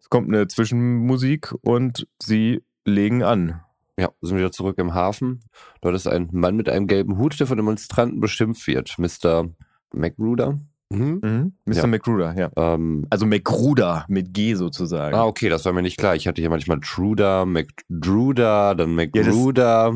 Es 0.00 0.10
kommt 0.10 0.26
eine 0.28 0.48
Zwischenmusik 0.48 1.54
und 1.62 2.08
sie 2.20 2.62
legen 2.84 3.22
an. 3.22 3.60
Ja, 3.98 4.10
sind 4.22 4.38
wieder 4.38 4.52
zurück 4.52 4.78
im 4.78 4.94
Hafen. 4.94 5.42
Dort 5.82 5.94
ist 5.94 6.06
ein 6.06 6.28
Mann 6.32 6.56
mit 6.56 6.68
einem 6.68 6.86
gelben 6.86 7.18
Hut, 7.18 7.38
der 7.38 7.46
von 7.46 7.56
Demonstranten 7.58 8.20
beschimpft 8.20 8.66
wird. 8.66 8.96
Mr. 8.98 9.48
McRuder. 9.94 10.58
Mhm. 10.90 11.20
Mhm. 11.22 11.52
Mr. 11.64 11.74
Ja. 11.76 11.86
McGruder, 11.86 12.38
ja. 12.38 12.50
Ähm, 12.56 13.06
Also 13.10 13.24
McGruder 13.26 14.04
mit 14.08 14.32
G 14.34 14.54
sozusagen. 14.54 15.14
ah, 15.16 15.24
okay, 15.24 15.48
das 15.48 15.64
war 15.64 15.72
mir 15.72 15.82
nicht 15.82 15.98
klar. 15.98 16.14
Ich 16.16 16.26
hatte 16.28 16.40
hier 16.42 16.50
manchmal 16.50 16.80
Truder, 16.80 17.46
McDruder, 17.46 18.74
dann 18.74 18.94
McGruder. 18.94 19.94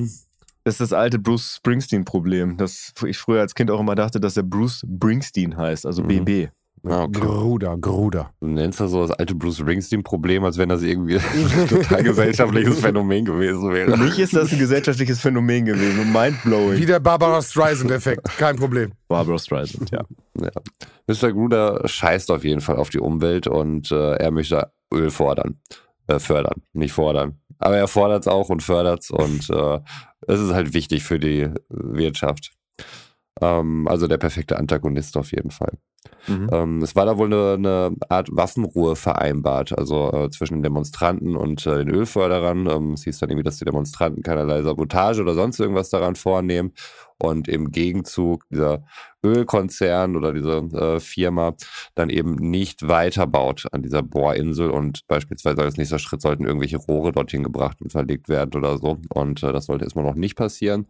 Das 0.64 0.74
ist 0.74 0.80
das 0.80 0.92
alte 0.92 1.18
Bruce 1.18 1.56
Springsteen-Problem, 1.56 2.56
dass 2.56 2.92
ich 3.06 3.18
früher 3.18 3.40
als 3.40 3.54
Kind 3.54 3.70
auch 3.70 3.78
immer 3.80 3.94
dachte, 3.94 4.20
dass 4.20 4.36
er 4.36 4.42
Bruce 4.42 4.80
Springsteen 4.86 5.56
heißt, 5.56 5.86
also 5.86 6.02
Mhm. 6.02 6.24
BB. 6.24 6.48
Ah, 6.88 7.04
okay. 7.04 7.20
Gruder, 7.20 7.76
Gruder. 7.76 8.30
Du 8.40 8.46
nennst 8.46 8.80
das 8.80 8.90
so 8.90 9.06
das 9.06 9.10
alte 9.12 9.34
Bruce 9.34 9.58
Springsteen-Problem, 9.58 10.44
als 10.44 10.58
wenn 10.58 10.68
das 10.68 10.82
irgendwie 10.82 11.16
ein 11.58 11.68
total 11.68 12.02
gesellschaftliches 12.02 12.80
Phänomen 12.80 13.24
gewesen 13.24 13.60
Für 13.60 13.74
wäre. 13.74 13.96
mich 13.96 14.18
ist 14.18 14.34
das 14.34 14.52
ein 14.52 14.58
gesellschaftliches 14.58 15.20
Phänomen 15.20 15.64
gewesen, 15.64 16.12
mindblowing. 16.12 16.78
Wie 16.78 16.86
der 16.86 17.00
Barbara 17.00 17.42
Streisand-Effekt. 17.42 18.24
Kein 18.38 18.56
Problem. 18.56 18.92
Barbara 19.08 19.38
Streisand, 19.38 19.90
ja. 19.90 20.04
Ja. 20.40 20.50
Mr. 21.06 21.32
Gruder 21.32 21.82
scheißt 21.86 22.30
auf 22.30 22.44
jeden 22.44 22.60
Fall 22.60 22.76
auf 22.76 22.90
die 22.90 23.00
Umwelt 23.00 23.46
und 23.46 23.90
äh, 23.90 24.14
er 24.14 24.30
möchte 24.30 24.70
Öl 24.92 25.10
fordern. 25.10 25.58
Äh, 26.08 26.20
fördern, 26.20 26.62
nicht 26.72 26.92
fordern. 26.92 27.40
Aber 27.58 27.76
er 27.76 27.88
fordert 27.88 28.22
es 28.22 28.28
auch 28.28 28.48
und 28.48 28.62
fördert 28.62 29.02
es 29.02 29.10
und 29.10 29.50
äh, 29.50 29.80
es 30.28 30.40
ist 30.40 30.52
halt 30.52 30.72
wichtig 30.72 31.02
für 31.02 31.18
die 31.18 31.48
Wirtschaft. 31.68 32.52
Ähm, 33.40 33.88
also 33.88 34.06
der 34.06 34.18
perfekte 34.18 34.56
Antagonist 34.56 35.16
auf 35.16 35.32
jeden 35.32 35.50
Fall. 35.50 35.78
Mhm. 36.26 36.48
Ähm, 36.52 36.82
es 36.82 36.96
war 36.96 37.06
da 37.06 37.18
wohl 37.18 37.26
eine, 37.26 37.54
eine 37.54 37.96
Art 38.08 38.28
Waffenruhe 38.30 38.96
vereinbart, 38.96 39.76
also 39.76 40.12
äh, 40.12 40.30
zwischen 40.30 40.54
den 40.54 40.62
Demonstranten 40.62 41.36
und 41.36 41.66
äh, 41.66 41.84
den 41.84 41.90
Ölförderern. 41.90 42.66
Ähm, 42.66 42.92
es 42.92 43.04
hieß 43.04 43.18
dann 43.18 43.30
irgendwie, 43.30 43.44
dass 43.44 43.58
die 43.58 43.64
Demonstranten 43.64 44.22
keinerlei 44.22 44.62
Sabotage 44.62 45.22
oder 45.22 45.34
sonst 45.34 45.60
irgendwas 45.60 45.90
daran 45.90 46.16
vornehmen. 46.16 46.72
Und 47.18 47.48
im 47.48 47.70
Gegenzug 47.70 48.46
dieser 48.50 48.84
Ölkonzern 49.26 50.16
oder 50.16 50.32
diese 50.32 50.58
äh, 50.72 51.00
Firma 51.00 51.54
dann 51.94 52.10
eben 52.10 52.34
nicht 52.34 52.86
weiterbaut 52.86 53.66
an 53.72 53.82
dieser 53.82 54.02
Bohrinsel 54.02 54.70
und 54.70 55.06
beispielsweise 55.08 55.62
als 55.62 55.76
nächster 55.76 55.98
Schritt 55.98 56.22
sollten 56.22 56.44
irgendwelche 56.44 56.76
Rohre 56.76 57.12
dorthin 57.12 57.42
gebracht 57.42 57.80
und 57.80 57.90
verlegt 57.90 58.28
werden 58.28 58.54
oder 58.54 58.78
so. 58.78 58.98
Und 59.10 59.42
äh, 59.42 59.52
das 59.52 59.66
sollte 59.66 59.84
erstmal 59.84 60.04
noch 60.04 60.14
nicht 60.14 60.36
passieren. 60.36 60.86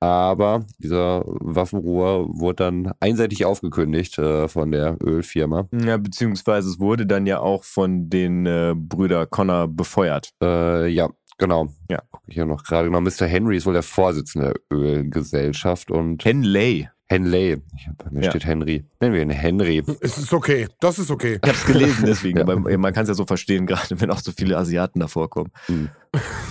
Aber 0.00 0.64
dieser 0.78 1.24
Waffenruhe 1.26 2.26
wurde 2.28 2.64
dann 2.64 2.92
einseitig 3.00 3.44
aufgekündigt 3.44 4.18
äh, 4.18 4.48
von 4.48 4.70
der 4.70 4.96
Ölfirma. 5.02 5.66
Ja, 5.72 5.96
beziehungsweise 5.96 6.70
es 6.70 6.80
wurde 6.80 7.06
dann 7.06 7.26
ja 7.26 7.40
auch 7.40 7.64
von 7.64 8.08
den 8.08 8.46
äh, 8.46 8.74
Brüder 8.76 9.26
Connor 9.26 9.68
befeuert. 9.68 10.30
Äh, 10.42 10.88
ja, 10.88 11.10
genau. 11.38 11.68
Ja. 11.90 12.02
Gucke 12.10 12.24
ich 12.28 12.34
hier 12.34 12.44
noch 12.46 12.62
gerade 12.64 12.88
genau. 12.88 13.00
Mr. 13.00 13.26
Henry 13.26 13.56
ist 13.56 13.66
wohl 13.66 13.72
der 13.74 13.82
Vorsitzende 13.82 14.54
der 14.70 14.76
Ölgesellschaft 14.78 15.90
und 15.90 16.24
Henley. 16.24 16.88
Henley. 17.08 17.62
Bei 17.98 18.10
mir 18.10 18.24
Ja. 18.24 18.30
steht 18.30 18.44
Henry. 18.46 18.84
Nennen 19.00 19.14
wir 19.14 19.22
ihn 19.22 19.30
Henry. 19.30 19.82
Es 20.00 20.18
ist 20.18 20.32
okay. 20.32 20.66
Das 20.80 20.98
ist 20.98 21.10
okay. 21.10 21.38
Ich 21.42 21.48
hab's 21.48 21.64
gelesen 21.64 22.04
deswegen, 22.06 22.36
Ja. 22.38 22.42
aber 22.42 22.56
man 22.58 22.92
kann 22.92 23.04
es 23.04 23.08
ja 23.08 23.14
so 23.14 23.24
verstehen, 23.24 23.64
gerade 23.66 24.00
wenn 24.00 24.10
auch 24.10 24.18
so 24.18 24.32
viele 24.32 24.56
Asiaten 24.58 24.98
davor 24.98 25.30
kommen. 25.30 25.52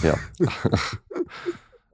Ja. 0.02 0.18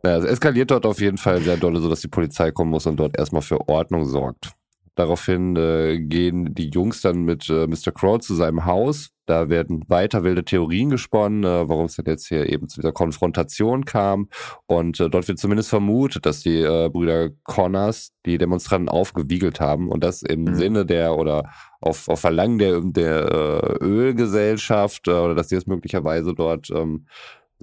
naja, 0.03 0.17
es 0.19 0.25
eskaliert 0.25 0.71
dort 0.71 0.85
auf 0.85 0.99
jeden 1.01 1.17
Fall 1.17 1.41
sehr 1.41 1.57
dolle, 1.57 1.79
sodass 1.79 2.01
die 2.01 2.07
Polizei 2.07 2.51
kommen 2.51 2.71
muss 2.71 2.85
und 2.85 2.97
dort 2.97 3.17
erstmal 3.17 3.41
für 3.41 3.67
Ordnung 3.67 4.05
sorgt. 4.05 4.51
Daraufhin 4.95 5.55
äh, 5.55 5.99
gehen 5.99 6.53
die 6.53 6.69
Jungs 6.69 7.01
dann 7.01 7.23
mit 7.23 7.49
äh, 7.49 7.65
Mr. 7.65 7.91
Crow 7.91 8.19
zu 8.19 8.35
seinem 8.35 8.65
Haus. 8.65 9.09
Da 9.31 9.47
werden 9.47 9.85
weiter 9.87 10.23
wilde 10.23 10.43
Theorien 10.43 10.89
gesponnen, 10.89 11.45
äh, 11.45 11.69
warum 11.69 11.85
es 11.85 11.95
denn 11.95 12.03
jetzt 12.05 12.27
hier 12.27 12.51
eben 12.51 12.67
zu 12.67 12.81
dieser 12.81 12.91
Konfrontation 12.91 13.85
kam. 13.85 14.27
Und 14.65 14.99
äh, 14.99 15.09
dort 15.09 15.29
wird 15.29 15.39
zumindest 15.39 15.69
vermutet, 15.69 16.25
dass 16.25 16.41
die 16.41 16.59
äh, 16.59 16.89
Brüder 16.89 17.29
Connors 17.43 18.11
die 18.25 18.37
Demonstranten 18.37 18.89
aufgewiegelt 18.89 19.61
haben 19.61 19.87
und 19.87 20.03
das 20.03 20.21
im 20.21 20.43
Mhm. 20.43 20.55
Sinne 20.55 20.85
der 20.85 21.15
oder 21.15 21.49
auf, 21.79 22.09
auf 22.09 22.19
Verlangen 22.19 22.57
der, 22.57 22.81
der 22.81 23.31
äh, 23.31 23.83
Ölgesellschaft 23.85 25.07
äh, 25.07 25.11
oder 25.11 25.33
dass 25.33 25.47
sie 25.47 25.55
es 25.55 25.65
möglicherweise 25.65 26.33
dort 26.33 26.69
ähm, 26.69 27.05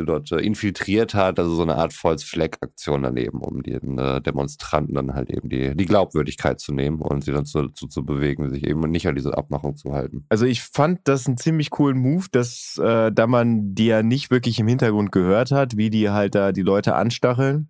dort 0.04 0.32
äh, 0.32 0.38
infiltriert 0.40 1.14
hat, 1.14 1.38
also 1.38 1.54
so 1.54 1.62
eine 1.62 1.76
Art 1.76 1.92
False-Flag-Aktion 1.92 3.02
daneben, 3.02 3.40
um 3.40 3.62
den 3.62 3.98
äh, 3.98 4.20
Demonstranten 4.20 4.94
dann 4.94 5.14
halt 5.14 5.30
eben 5.30 5.48
die, 5.48 5.76
die 5.76 5.87
Glaubwürdigkeit 5.87 6.61
zu 6.61 6.72
nehmen 6.72 7.00
und 7.00 7.24
sie 7.24 7.32
dann 7.32 7.44
zu, 7.46 7.68
zu, 7.68 7.87
zu 7.87 8.04
bewegen, 8.04 8.50
sich 8.50 8.66
eben 8.66 8.80
nicht 8.90 9.06
an 9.08 9.14
diese 9.14 9.37
Abmachung 9.37 9.76
zu 9.76 9.92
halten. 9.92 10.24
Also 10.28 10.46
ich 10.46 10.62
fand 10.62 11.00
das 11.04 11.26
einen 11.26 11.37
ziemlich 11.37 11.70
coolen 11.70 11.98
Move, 11.98 12.26
dass 12.30 12.78
äh, 12.82 13.11
da 13.12 13.26
man 13.26 13.74
die 13.74 13.87
ja 13.87 14.02
nicht 14.02 14.30
wirklich 14.30 14.58
im 14.58 14.68
Hintergrund 14.68 15.12
gehört 15.12 15.50
hat, 15.50 15.76
wie 15.76 15.90
die 15.90 16.11
halt 16.11 16.34
da 16.34 16.52
die 16.52 16.62
Leute 16.62 16.94
anstacheln, 16.94 17.68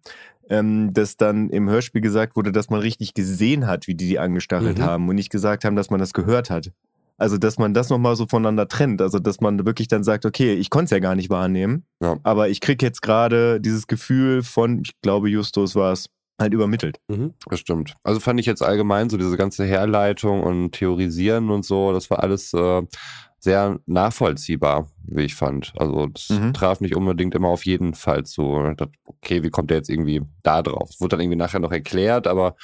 ähm, 0.51 0.93
dass 0.95 1.17
dann 1.17 1.51
im 1.51 1.69
Hörspiel 1.69 2.01
gesagt 2.01 2.37
wurde, 2.37 2.53
dass 2.53 2.71
man 2.71 2.81
richtig 2.81 3.15
gesehen 3.15 3.67
hat, 3.67 3.87
wie 3.87 3.95
die 3.95 4.09
die 4.09 4.19
angestachelt 4.19 4.79
Mhm. 4.79 4.83
haben 4.83 5.09
und 5.09 5.15
nicht 5.17 5.31
gesagt 5.31 5.65
haben, 5.65 5.77
dass 5.77 5.91
man 5.91 6.01
das 6.01 6.13
gehört 6.13 6.51
hat. 6.51 6.73
Also 7.19 7.37
dass 7.37 7.59
man 7.59 7.75
das 7.75 7.91
nochmal 7.91 8.17
so 8.17 8.27
voneinander 8.27 8.69
trennt. 8.69 9.03
Also 9.03 9.19
dass 9.19 9.41
man 9.41 9.67
wirklich 9.67 9.89
dann 9.89 10.05
sagt, 10.05 10.25
okay, 10.25 10.55
ich 10.55 10.71
konnte 10.71 10.85
es 10.87 10.91
ja 10.93 11.01
gar 11.01 11.15
nicht 11.17 11.29
wahrnehmen, 11.31 11.85
Ja. 12.03 12.17
aber 12.23 12.49
ich 12.49 12.61
krieg 12.61 12.81
jetzt 12.83 13.03
gerade 13.03 13.61
dieses 13.61 13.87
Gefühl 13.87 14.43
von, 14.43 14.81
ich 14.85 14.93
glaube 15.03 15.29
Justus 15.29 15.75
war 15.75 15.93
es, 15.93 16.07
halt 16.41 16.55
übermittelt. 16.55 17.01
Mhm. 17.09 17.35
Das 17.51 17.59
stimmt. 17.59 17.97
Also 18.05 18.21
fand 18.21 18.39
ich 18.39 18.47
jetzt 18.47 18.63
allgemein 18.63 19.11
so 19.11 19.17
diese 19.17 19.37
ganze 19.37 19.65
Herleitung 19.65 20.45
und 20.45 20.71
Theorisieren 20.71 21.51
und 21.51 21.65
so, 21.65 21.93
das 21.93 22.09
war 22.11 22.23
alles 22.23 22.55
äh, 22.55 22.83
sehr 23.41 23.81
nachvollziehbar, 23.87 24.89
wie 25.11 25.23
ich 25.23 25.35
fand. 25.35 25.73
Also 25.79 26.07
das 26.07 26.29
Mhm. 26.31 26.53
traf 26.53 26.81
nicht 26.81 26.95
unbedingt 26.97 27.35
immer 27.35 27.49
auf 27.49 27.65
jeden 27.65 27.95
Fall 27.95 28.25
zu. 28.25 28.43
Dachte, 28.77 28.91
Okay, 29.05 29.43
wie 29.43 29.51
kommt 29.51 29.71
der 29.71 29.79
jetzt 29.79 29.91
irgendwie 29.91 30.23
da 30.43 30.63
drauf? 30.63 30.91
Es 30.91 31.01
wurde 31.01 31.17
dann 31.17 31.21
irgendwie 31.21 31.37
nachher 31.39 31.59
noch 31.61 31.73
erklärt, 31.73 32.27
aber 32.27 32.55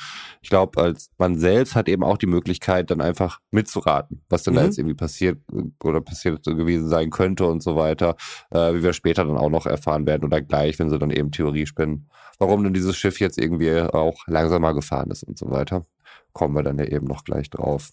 ich 0.41 0.49
glaube, 0.51 0.81
als 0.81 1.11
man 1.19 1.39
selbst 1.39 1.75
hat 1.75 1.89
eben 1.89 2.05
auch 2.05 2.17
die 2.19 2.27
Möglichkeit, 2.27 2.91
dann 2.91 3.01
einfach 3.01 3.41
mitzuraten, 3.51 4.23
was 4.29 4.43
denn 4.45 4.55
da 4.55 4.61
Mhm. 4.61 4.67
jetzt 4.67 4.79
irgendwie 4.79 4.95
passiert 4.95 5.39
äh, 5.53 5.63
oder 5.87 6.01
passiert 6.01 6.45
gewesen 6.45 6.89
sein 6.89 7.11
könnte 7.11 7.47
und 7.47 7.63
so 7.63 7.77
weiter, 7.77 8.17
äh, 8.51 8.75
wie 8.75 8.83
wir 8.83 8.93
später 8.93 9.25
dann 9.25 9.37
auch 9.37 9.51
noch 9.51 9.67
erfahren 9.67 10.07
werden 10.07 10.25
oder 10.25 10.41
gleich, 10.43 10.79
wenn 10.79 10.91
sie 10.91 10.99
dann 10.99 11.11
eben 11.11 11.31
Theorie 11.33 11.67
spinnen, 11.67 12.09
warum 12.39 12.63
denn 12.63 12.75
dieses 12.75 12.97
Schiff 12.97 13.21
jetzt 13.21 13.39
irgendwie 13.39 13.81
auch 13.81 14.17
langsamer 14.27 14.75
gefahren 14.75 15.11
ist 15.11 15.23
und 15.25 15.39
so 15.39 15.51
weiter. 15.51 15.85
Kommen 16.33 16.55
wir 16.55 16.63
dann 16.63 16.79
ja 16.79 16.85
eben 16.87 17.07
noch 17.07 17.25
gleich 17.25 17.49
drauf. 17.51 17.89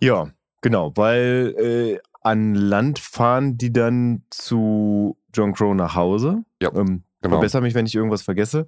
Ja, 0.00 0.30
genau, 0.60 0.92
weil 0.96 1.54
äh, 1.58 1.98
an 2.24 2.54
Land 2.54 2.98
fahren 2.98 3.58
die 3.58 3.72
dann 3.72 4.22
zu 4.30 5.16
John 5.34 5.52
Crow 5.52 5.74
nach 5.74 5.94
Hause. 5.94 6.44
Ja, 6.60 6.70
Ähm, 6.74 7.04
genau. 7.20 7.36
Verbessere 7.36 7.62
mich, 7.62 7.74
wenn 7.74 7.86
ich 7.86 7.94
irgendwas 7.94 8.22
vergesse. 8.22 8.66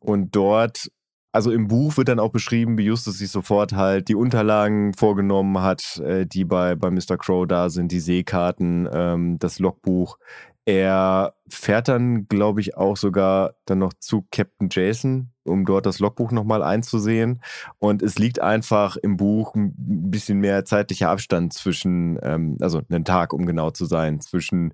Und 0.00 0.34
dort, 0.36 0.90
also 1.32 1.50
im 1.50 1.68
Buch 1.68 1.96
wird 1.96 2.08
dann 2.08 2.20
auch 2.20 2.30
beschrieben, 2.30 2.78
wie 2.78 2.84
Justus 2.84 3.18
sich 3.18 3.30
sofort 3.30 3.72
halt 3.72 4.08
die 4.08 4.14
Unterlagen 4.14 4.94
vorgenommen 4.94 5.60
hat, 5.60 5.98
äh, 5.98 6.26
die 6.26 6.44
bei, 6.44 6.74
bei 6.74 6.90
Mr. 6.90 7.16
Crow 7.18 7.46
da 7.46 7.70
sind, 7.70 7.90
die 7.90 8.00
Seekarten, 8.00 8.88
ähm, 8.92 9.38
das 9.38 9.58
Logbuch. 9.58 10.18
Er 10.66 11.34
fährt 11.46 11.88
dann, 11.88 12.26
glaube 12.26 12.60
ich, 12.62 12.76
auch 12.76 12.96
sogar 12.96 13.54
dann 13.66 13.80
noch 13.80 13.92
zu 13.92 14.26
Captain 14.30 14.68
Jason, 14.70 15.30
um 15.44 15.66
dort 15.66 15.84
das 15.84 15.98
Logbuch 15.98 16.32
nochmal 16.32 16.62
einzusehen. 16.62 17.42
Und 17.78 18.02
es 18.02 18.18
liegt 18.18 18.40
einfach 18.40 18.96
im 18.96 19.18
Buch 19.18 19.54
ein 19.54 19.74
bisschen 19.76 20.38
mehr 20.38 20.64
zeitlicher 20.64 21.10
Abstand 21.10 21.52
zwischen, 21.52 22.18
ähm, 22.22 22.56
also 22.60 22.80
einen 22.88 23.04
Tag, 23.04 23.34
um 23.34 23.44
genau 23.44 23.70
zu 23.70 23.84
sein, 23.84 24.20
zwischen, 24.20 24.72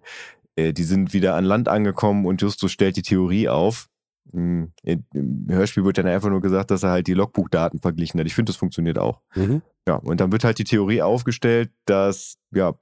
äh, 0.55 0.73
die 0.73 0.85
sind 0.85 1.13
wieder 1.13 1.35
an 1.35 1.45
Land 1.45 1.69
angekommen 1.69 2.25
und 2.25 2.41
Justus 2.41 2.71
stellt 2.71 2.97
die 2.97 3.03
Theorie 3.03 3.49
auf. 3.49 3.89
Im 4.33 4.73
im 4.83 5.47
Hörspiel 5.49 5.85
wird 5.85 5.99
dann 5.99 6.07
einfach 6.07 6.31
nur 6.31 6.41
gesagt, 6.41 6.71
dass 6.71 6.83
er 6.83 6.91
halt 6.91 7.07
die 7.07 7.15
Logbuchdaten 7.15 7.81
verglichen 7.81 8.21
hat. 8.21 8.27
Ich 8.27 8.35
finde, 8.35 8.51
das 8.51 8.57
funktioniert 8.57 8.99
auch. 8.99 9.21
Mhm. 9.35 9.63
Ja, 9.89 9.97
und 9.97 10.21
dann 10.21 10.31
wird 10.31 10.45
halt 10.45 10.59
die 10.59 10.65
Theorie 10.65 11.03
aufgestellt, 11.03 11.71
dass 11.87 12.39
ja 12.53 12.75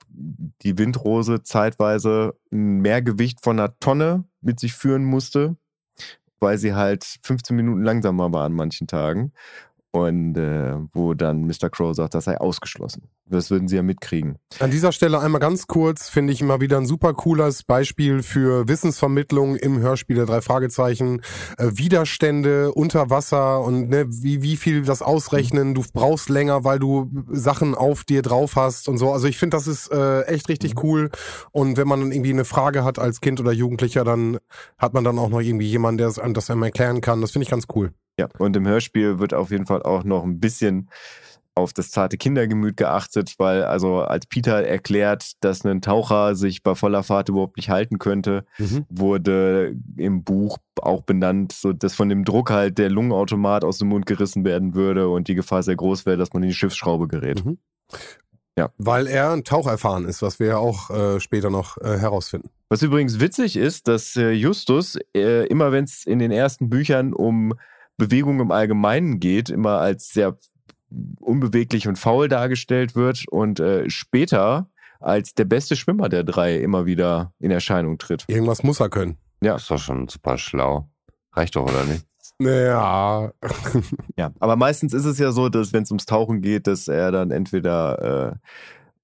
die 0.63 0.77
Windrose 0.79 1.43
zeitweise 1.43 2.35
ein 2.53 2.81
Mehrgewicht 2.81 3.43
von 3.43 3.59
einer 3.59 3.79
Tonne 3.79 4.25
mit 4.41 4.61
sich 4.61 4.75
führen 4.75 5.05
musste, 5.05 5.57
weil 6.41 6.59
sie 6.59 6.75
halt 6.75 7.05
15 7.23 7.57
Minuten 7.57 7.83
langsamer 7.83 8.33
war 8.33 8.45
an 8.45 8.53
manchen 8.53 8.87
Tagen. 8.87 9.33
Und 9.91 10.37
äh, 10.37 10.75
wo 10.93 11.15
dann 11.15 11.47
Mr. 11.47 11.71
Crow 11.71 11.95
sagt, 11.95 12.15
das 12.15 12.25
sei 12.25 12.39
ausgeschlossen. 12.39 13.09
Das 13.25 13.51
würden 13.51 13.69
sie 13.69 13.77
ja 13.77 13.83
mitkriegen. 13.83 14.37
An 14.61 14.71
dieser 14.71 14.93
Stelle 14.93 15.19
einmal 15.19 15.41
ganz 15.41 15.67
kurz, 15.67 16.11
finde 16.11 16.33
ich 16.33 16.43
immer 16.43 16.61
wieder 16.61 16.77
ein 16.77 16.85
super 16.85 17.15
cooles 17.15 17.63
Beispiel 17.63 18.23
für 18.23 18.69
Wissensvermittlung 18.69 19.57
im 19.57 19.79
Hörspiel 19.79 20.17
der 20.17 20.27
drei 20.27 20.43
Fragezeichen. 20.43 21.23
Äh, 21.57 21.71
Widerstände 21.73 22.73
unter 22.73 23.09
Wasser 23.09 23.63
und 23.63 23.89
ne, 23.89 24.05
wie, 24.09 24.43
wie 24.43 24.57
viel 24.57 24.83
das 24.83 25.01
ausrechnen. 25.01 25.75
Du 25.75 25.83
brauchst 25.95 26.29
länger, 26.29 26.65
weil 26.65 26.79
du 26.79 27.11
Sachen 27.31 27.75
auf 27.75 28.05
dir 28.05 28.21
drauf 28.21 28.57
hast 28.57 28.89
und 28.89 28.99
so. 28.99 29.11
Also 29.13 29.27
ich 29.27 29.39
finde, 29.39 29.57
das 29.57 29.67
ist 29.67 29.91
äh, 29.91 30.23
echt 30.23 30.51
richtig 30.51 30.83
cool. 30.83 31.11
Und 31.51 31.79
wenn 31.79 31.89
man 31.89 32.01
dann 32.01 32.13
irgendwie 32.13 32.33
eine 32.33 32.45
Frage 32.45 32.85
hat 32.85 32.99
als 32.99 33.23
Kind 33.23 33.41
oder 33.41 33.53
Jugendlicher, 33.53 34.05
dann 34.05 34.39
hat 34.77 34.93
man 34.93 35.05
dann 35.05 35.19
auch 35.19 35.31
noch 35.31 35.41
irgendwie 35.41 35.67
jemanden, 35.67 35.99
der 35.99 36.09
das 36.09 36.51
einem 36.51 36.63
erklären 36.63 37.01
kann. 37.01 37.23
Das 37.23 37.31
finde 37.31 37.45
ich 37.45 37.51
ganz 37.51 37.65
cool. 37.75 37.93
Ja, 38.19 38.29
und 38.39 38.57
im 38.57 38.67
Hörspiel 38.67 39.19
wird 39.19 39.33
auf 39.35 39.51
jeden 39.51 39.67
Fall 39.67 39.83
auch 39.83 40.05
noch 40.05 40.25
ein 40.25 40.41
bisschen 40.41 40.91
auf 41.55 41.73
das 41.73 41.91
zarte 41.91 42.17
Kindergemüt 42.19 42.77
geachtet, 42.77 43.35
weil 43.39 43.65
also 43.65 44.01
als 44.03 44.27
Peter 44.27 44.65
erklärt, 44.65 45.33
dass 45.41 45.65
ein 45.65 45.81
Taucher 45.83 46.37
sich 46.37 46.63
bei 46.63 46.77
voller 46.77 47.03
Fahrt 47.03 47.29
überhaupt 47.29 47.57
nicht 47.57 47.69
halten 47.69 47.99
könnte, 47.99 48.45
Mhm. 48.59 48.87
wurde 48.89 49.75
im 49.97 50.23
Buch 50.23 50.59
auch 50.81 51.03
benannt, 51.03 51.51
so 51.53 51.73
dass 51.73 51.95
von 51.95 52.09
dem 52.09 52.25
Druck 52.25 52.51
halt 52.51 52.79
der 52.79 52.91
Lungenautomat 52.91 53.65
aus 53.65 53.79
dem 53.79 53.89
Mund 53.89 54.07
gerissen 54.07 54.45
werden 54.45 54.75
würde 54.75 55.09
und 55.09 55.27
die 55.27 55.35
Gefahr 55.35 55.65
sehr 55.65 55.75
groß 55.75 56.07
wäre, 56.07 56.17
dass 56.17 56.33
man 56.33 56.45
in 56.45 56.51
die 56.51 56.55
Schiffsschraube 56.55 57.09
gerät. 57.09 57.45
Mhm. 57.45 57.59
Ja. 58.57 58.71
Weil 58.79 59.07
er 59.09 59.31
ein 59.33 59.45
Taucherfahren 59.45 60.05
ist, 60.05 60.23
was 60.23 60.39
wir 60.41 60.47
ja 60.49 60.57
auch 60.59 60.91
äh, 60.91 61.19
später 61.21 61.51
noch 61.51 61.77
äh, 61.79 61.99
herausfinden. 61.99 62.51
Was 62.69 62.83
übrigens 62.83 63.19
witzig 63.21 63.57
ist, 63.57 63.89
dass 63.89 64.15
äh, 64.17 64.31
Justus 64.31 64.97
äh, 65.15 65.47
immer, 65.47 65.73
wenn 65.73 65.85
es 65.85 66.05
in 66.05 66.19
den 66.21 66.31
ersten 66.33 66.69
Büchern 66.69 67.13
um 67.15 67.55
Bewegung 67.99 68.41
im 68.41 68.51
Allgemeinen 68.51 69.21
geht, 69.21 69.51
immer 69.51 69.79
als 69.79 70.09
sehr 70.11 70.39
unbeweglich 71.21 71.87
und 71.87 71.99
faul 71.99 72.29
dargestellt 72.29 72.97
wird 72.97 73.29
und 73.29 73.61
äh, 73.61 73.91
später 73.91 74.71
als 75.01 75.35
der 75.35 75.45
beste 75.45 75.77
Schwimmer 75.77 76.09
der 76.09 76.25
drei 76.25 76.57
immer 76.57 76.87
wieder 76.87 77.33
in 77.39 77.51
Erscheinung 77.51 77.99
tritt. 77.99 78.25
Irgendwas 78.29 78.63
muss 78.63 78.81
er 78.81 78.89
können. 78.89 79.19
Ja. 79.43 79.53
Das 79.53 79.63
ist 79.63 79.71
doch 79.71 79.79
schon 79.79 80.09
super 80.09 80.39
schlau. 80.39 80.89
Reicht 81.33 81.57
doch, 81.57 81.65
oder 81.65 81.85
nicht? 81.85 82.07
Ja, 82.41 83.33
Ja, 84.17 84.33
aber 84.39 84.57
meistens 84.57 84.95
ist 84.95 85.05
es 85.05 85.19
ja 85.19 85.33
so, 85.33 85.49
dass 85.49 85.73
wenn 85.73 85.83
es 85.83 85.91
ums 85.91 86.07
Tauchen 86.07 86.41
geht, 86.41 86.67
dass 86.67 86.89
er 86.89 87.13
dann 87.13 87.31
entweder 87.31 88.33
äh, 88.33 88.37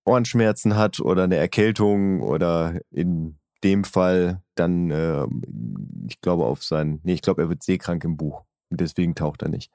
Ohrenschmerzen 0.05 0.77
hat 0.77 1.01
oder 1.01 1.25
eine 1.25 1.37
Erkältung 1.37 2.21
oder 2.23 2.81
in 2.91 3.39
dem 3.63 3.85
Fall 3.85 4.43
dann, 4.55 4.91
äh, 4.91 5.27
ich 6.07 6.21
glaube, 6.21 6.45
auf 6.45 6.63
sein, 6.63 7.01
nee, 7.03 7.15
ich 7.15 7.23
glaube, 7.23 7.43
er 7.43 7.49
wird 7.49 7.63
seekrank 7.63 8.05
im 8.05 8.17
Buch. 8.17 8.43
Deswegen 8.71 9.15
taucht 9.15 9.43
er 9.43 9.49
nicht. 9.49 9.71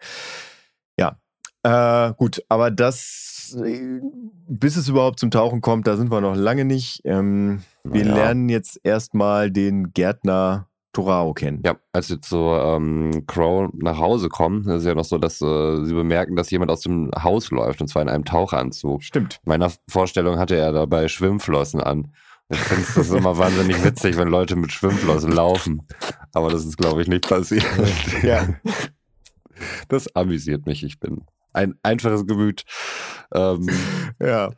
Ja. 0.97 1.17
Äh, 1.63 2.13
gut, 2.13 2.41
aber 2.49 2.71
das, 2.71 3.57
äh, 3.63 3.99
bis 4.47 4.77
es 4.77 4.87
überhaupt 4.87 5.19
zum 5.19 5.31
Tauchen 5.31 5.61
kommt, 5.61 5.87
da 5.87 5.97
sind 5.97 6.11
wir 6.11 6.21
noch 6.21 6.35
lange 6.35 6.65
nicht. 6.65 7.01
Ähm, 7.03 7.63
wir 7.83 8.05
Naja. 8.05 8.15
lernen 8.15 8.49
jetzt 8.49 8.79
erstmal 8.83 9.51
den 9.51 9.91
Gärtner 9.93 10.67
Torao 10.93 11.33
kennen. 11.33 11.61
Ja, 11.65 11.75
als 11.93 12.09
jetzt 12.09 12.29
so 12.29 12.55
ähm, 12.55 13.25
Crow 13.27 13.69
nach 13.73 13.99
Hause 13.99 14.27
kommen, 14.29 14.61
ist 14.61 14.81
es 14.81 14.85
ja 14.85 14.95
noch 14.95 15.05
so, 15.05 15.17
dass 15.17 15.39
äh, 15.41 15.85
sie 15.85 15.93
bemerken, 15.93 16.35
dass 16.35 16.49
jemand 16.49 16.71
aus 16.71 16.81
dem 16.81 17.11
Haus 17.21 17.51
läuft, 17.51 17.81
und 17.81 17.87
zwar 17.87 18.01
in 18.01 18.09
einem 18.09 18.25
Tauchanzug. 18.25 19.03
Stimmt. 19.03 19.39
In 19.45 19.49
meiner 19.49 19.71
Vorstellung 19.87 20.39
hatte 20.39 20.55
er 20.55 20.71
dabei 20.71 21.07
Schwimmflossen 21.07 21.81
an. 21.81 22.11
Ich 22.51 22.57
finde 22.57 23.01
es 23.01 23.11
immer 23.11 23.37
wahnsinnig 23.37 23.83
witzig, 23.83 24.17
wenn 24.17 24.29
Leute 24.29 24.55
mit 24.55 24.71
Schwimmflossen 24.71 25.31
laufen. 25.31 25.83
Aber 26.33 26.49
das 26.49 26.65
ist, 26.65 26.77
glaube 26.77 27.01
ich, 27.01 27.07
nicht 27.07 27.27
passiert. 27.27 27.65
Ja. 28.23 28.47
Das 29.89 30.13
amüsiert 30.15 30.65
mich. 30.65 30.83
Ich 30.83 30.99
bin 30.99 31.21
ein 31.53 31.75
einfaches 31.83 32.25
Gemüt. 32.25 32.63
Ähm, 33.33 33.69
Ja. 34.21 34.51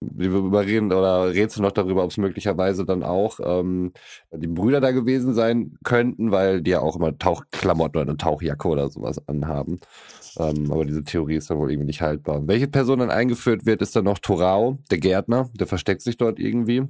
wir 0.00 0.30
überreden 0.30 0.92
oder 0.92 1.28
redest 1.32 1.58
du 1.58 1.62
noch 1.62 1.70
darüber, 1.70 2.02
ob 2.02 2.10
es 2.10 2.16
möglicherweise 2.16 2.84
dann 2.84 3.04
auch 3.04 3.38
ähm, 3.44 3.92
die 4.32 4.48
Brüder 4.48 4.80
da 4.80 4.90
gewesen 4.90 5.32
sein 5.34 5.76
könnten, 5.84 6.32
weil 6.32 6.60
die 6.60 6.72
ja 6.72 6.80
auch 6.80 6.96
immer 6.96 7.16
Tauchklamotten 7.16 8.00
oder 8.00 8.10
eine 8.10 8.16
Tauchjacke 8.16 8.66
oder 8.66 8.88
sowas 8.90 9.20
anhaben. 9.28 9.78
Ähm, 10.38 10.72
aber 10.72 10.84
diese 10.86 11.04
Theorie 11.04 11.36
ist 11.36 11.50
dann 11.50 11.58
wohl 11.58 11.70
irgendwie 11.70 11.86
nicht 11.86 12.02
haltbar. 12.02 12.48
Welche 12.48 12.66
Person 12.66 12.98
dann 12.98 13.10
eingeführt 13.10 13.64
wird, 13.64 13.80
ist 13.80 13.94
dann 13.94 14.04
noch 14.04 14.18
Torao, 14.18 14.78
der 14.90 14.98
Gärtner, 14.98 15.50
der 15.54 15.68
versteckt 15.68 16.00
sich 16.02 16.16
dort 16.16 16.40
irgendwie. 16.40 16.82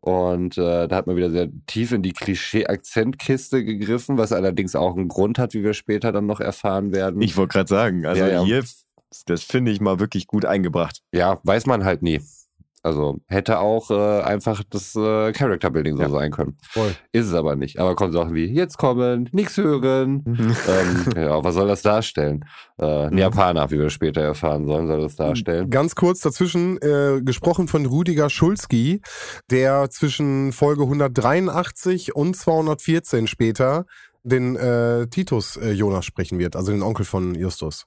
Und 0.00 0.56
äh, 0.56 0.88
da 0.88 0.96
hat 0.96 1.06
man 1.06 1.16
wieder 1.16 1.30
sehr 1.30 1.48
tief 1.66 1.92
in 1.92 2.02
die 2.02 2.12
Klischee-Akzentkiste 2.12 3.64
gegriffen, 3.64 4.16
was 4.16 4.32
allerdings 4.32 4.74
auch 4.74 4.96
einen 4.96 5.08
Grund 5.08 5.38
hat, 5.38 5.52
wie 5.52 5.62
wir 5.62 5.74
später 5.74 6.10
dann 6.10 6.26
noch 6.26 6.40
erfahren 6.40 6.92
werden. 6.92 7.20
Ich 7.20 7.36
wollte 7.36 7.52
gerade 7.52 7.68
sagen, 7.68 8.06
also 8.06 8.22
Ja, 8.22 8.28
ja. 8.28 8.44
hier, 8.44 8.64
das 9.26 9.42
finde 9.42 9.72
ich 9.72 9.80
mal 9.80 10.00
wirklich 10.00 10.26
gut 10.26 10.44
eingebracht. 10.46 11.02
ja, 11.12 11.38
weiß 11.44 11.66
man 11.66 11.84
halt 11.84 12.02
nie. 12.02 12.20
Also 12.82 13.18
hätte 13.26 13.58
auch 13.58 13.90
äh, 13.90 14.22
einfach 14.22 14.62
das 14.70 14.96
äh, 14.96 15.32
Character 15.32 15.70
Building 15.70 15.96
so 15.96 16.02
Ja. 16.04 16.08
sein 16.08 16.30
können. 16.30 16.56
Voll. 16.62 16.94
Ist 17.12 17.26
es 17.26 17.34
aber 17.34 17.54
nicht. 17.56 17.78
Aber 17.78 17.94
kommen 17.94 18.12
Sachen 18.12 18.34
wie 18.34 18.46
jetzt 18.46 18.78
kommen, 18.78 19.28
nichts 19.32 19.56
hören. 19.58 20.22
ähm, 20.26 21.04
ja, 21.16 21.44
was 21.44 21.54
soll 21.54 21.68
das 21.68 21.82
darstellen? 21.82 22.44
Äh, 22.78 23.06
ein 23.06 23.12
Mhm. 23.12 23.18
Japaner, 23.18 23.70
wie 23.70 23.78
wir 23.78 23.90
später 23.90 24.22
erfahren 24.22 24.66
sollen, 24.66 24.86
soll 24.86 25.00
das 25.02 25.16
darstellen. 25.16 25.68
Ganz 25.68 25.94
kurz 25.94 26.20
dazwischen, 26.20 26.78
äh, 26.80 27.20
gesprochen 27.22 27.68
von 27.68 27.84
Rüdiger 27.84 28.30
Schulski, 28.30 29.02
der 29.50 29.90
zwischen 29.90 30.52
Folge 30.52 30.84
183 30.84 32.14
und 32.16 32.34
214 32.36 33.26
später 33.26 33.84
den 34.22 34.56
äh, 34.56 35.06
Titus 35.08 35.56
äh, 35.56 35.72
Jonas 35.72 36.04
sprechen 36.04 36.38
wird, 36.38 36.56
also 36.56 36.72
den 36.72 36.82
Onkel 36.82 37.04
von 37.04 37.34
Justus. 37.34 37.86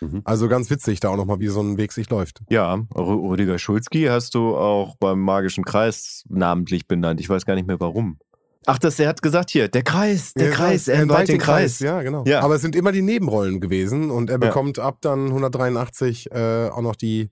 Mhm. 0.00 0.22
Also 0.24 0.48
ganz 0.48 0.70
witzig, 0.70 1.00
da 1.00 1.08
auch 1.10 1.16
nochmal, 1.16 1.40
wie 1.40 1.48
so 1.48 1.60
ein 1.60 1.76
Weg 1.78 1.92
sich 1.92 2.10
läuft. 2.10 2.40
Ja, 2.48 2.74
Rü- 2.94 3.28
Rüdiger 3.30 3.58
Schulzki 3.58 4.04
hast 4.04 4.34
du 4.34 4.56
auch 4.56 4.96
beim 4.96 5.20
Magischen 5.20 5.64
Kreis 5.64 6.24
namentlich 6.28 6.86
benannt. 6.88 7.20
Ich 7.20 7.28
weiß 7.28 7.46
gar 7.46 7.54
nicht 7.54 7.66
mehr 7.66 7.80
warum. 7.80 8.18
Ach, 8.66 8.78
das, 8.78 8.98
er 8.98 9.08
hat 9.08 9.20
gesagt 9.20 9.50
hier, 9.50 9.68
der 9.68 9.82
Kreis, 9.82 10.32
der 10.32 10.50
Kreis, 10.50 10.88
er 10.88 11.00
entweiht 11.02 11.28
den 11.28 11.38
Kreis. 11.38 11.80
Ja, 11.80 12.00
genau. 12.00 12.24
Ja. 12.26 12.40
Aber 12.40 12.54
es 12.54 12.62
sind 12.62 12.74
immer 12.74 12.92
die 12.92 13.02
Nebenrollen 13.02 13.60
gewesen 13.60 14.10
und 14.10 14.30
er 14.30 14.34
Ja. 14.40 14.46
bekommt 14.46 14.78
ab 14.78 14.98
dann 15.02 15.26
183 15.26 16.30
äh, 16.32 16.68
auch 16.70 16.80
noch 16.80 16.96
die 16.96 17.28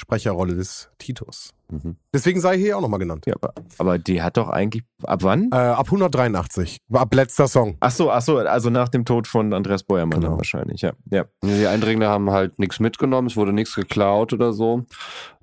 Sprecherrolle 0.00 0.54
des 0.56 0.88
Titus. 0.98 1.52
Mhm. 1.70 1.96
Deswegen 2.12 2.40
sei 2.40 2.58
hier 2.58 2.76
auch 2.76 2.80
nochmal 2.80 2.98
genannt. 2.98 3.26
Ja, 3.26 3.34
aber, 3.40 3.52
aber 3.78 3.98
die 3.98 4.20
hat 4.22 4.36
doch 4.36 4.48
eigentlich, 4.48 4.82
ab 5.04 5.22
wann? 5.22 5.50
Äh, 5.52 5.56
ab 5.56 5.86
183, 5.86 6.78
ab 6.92 7.14
letzter 7.14 7.46
Song. 7.46 7.76
Ach 7.78 7.92
so, 7.92 8.10
ach 8.10 8.22
so, 8.22 8.38
also 8.38 8.70
nach 8.70 8.88
dem 8.88 9.04
Tod 9.04 9.28
von 9.28 9.52
Andreas 9.52 9.84
Beuermann 9.84 10.18
Genau. 10.18 10.30
dann 10.30 10.38
wahrscheinlich, 10.38 10.80
ja. 10.80 10.94
ja. 11.12 11.26
Die 11.44 11.66
Eindringler 11.68 12.08
haben 12.08 12.30
halt 12.30 12.58
nichts 12.58 12.80
mitgenommen, 12.80 13.28
es 13.28 13.36
wurde 13.36 13.52
nichts 13.52 13.76
geklaut 13.76 14.32
oder 14.32 14.52
so. 14.52 14.82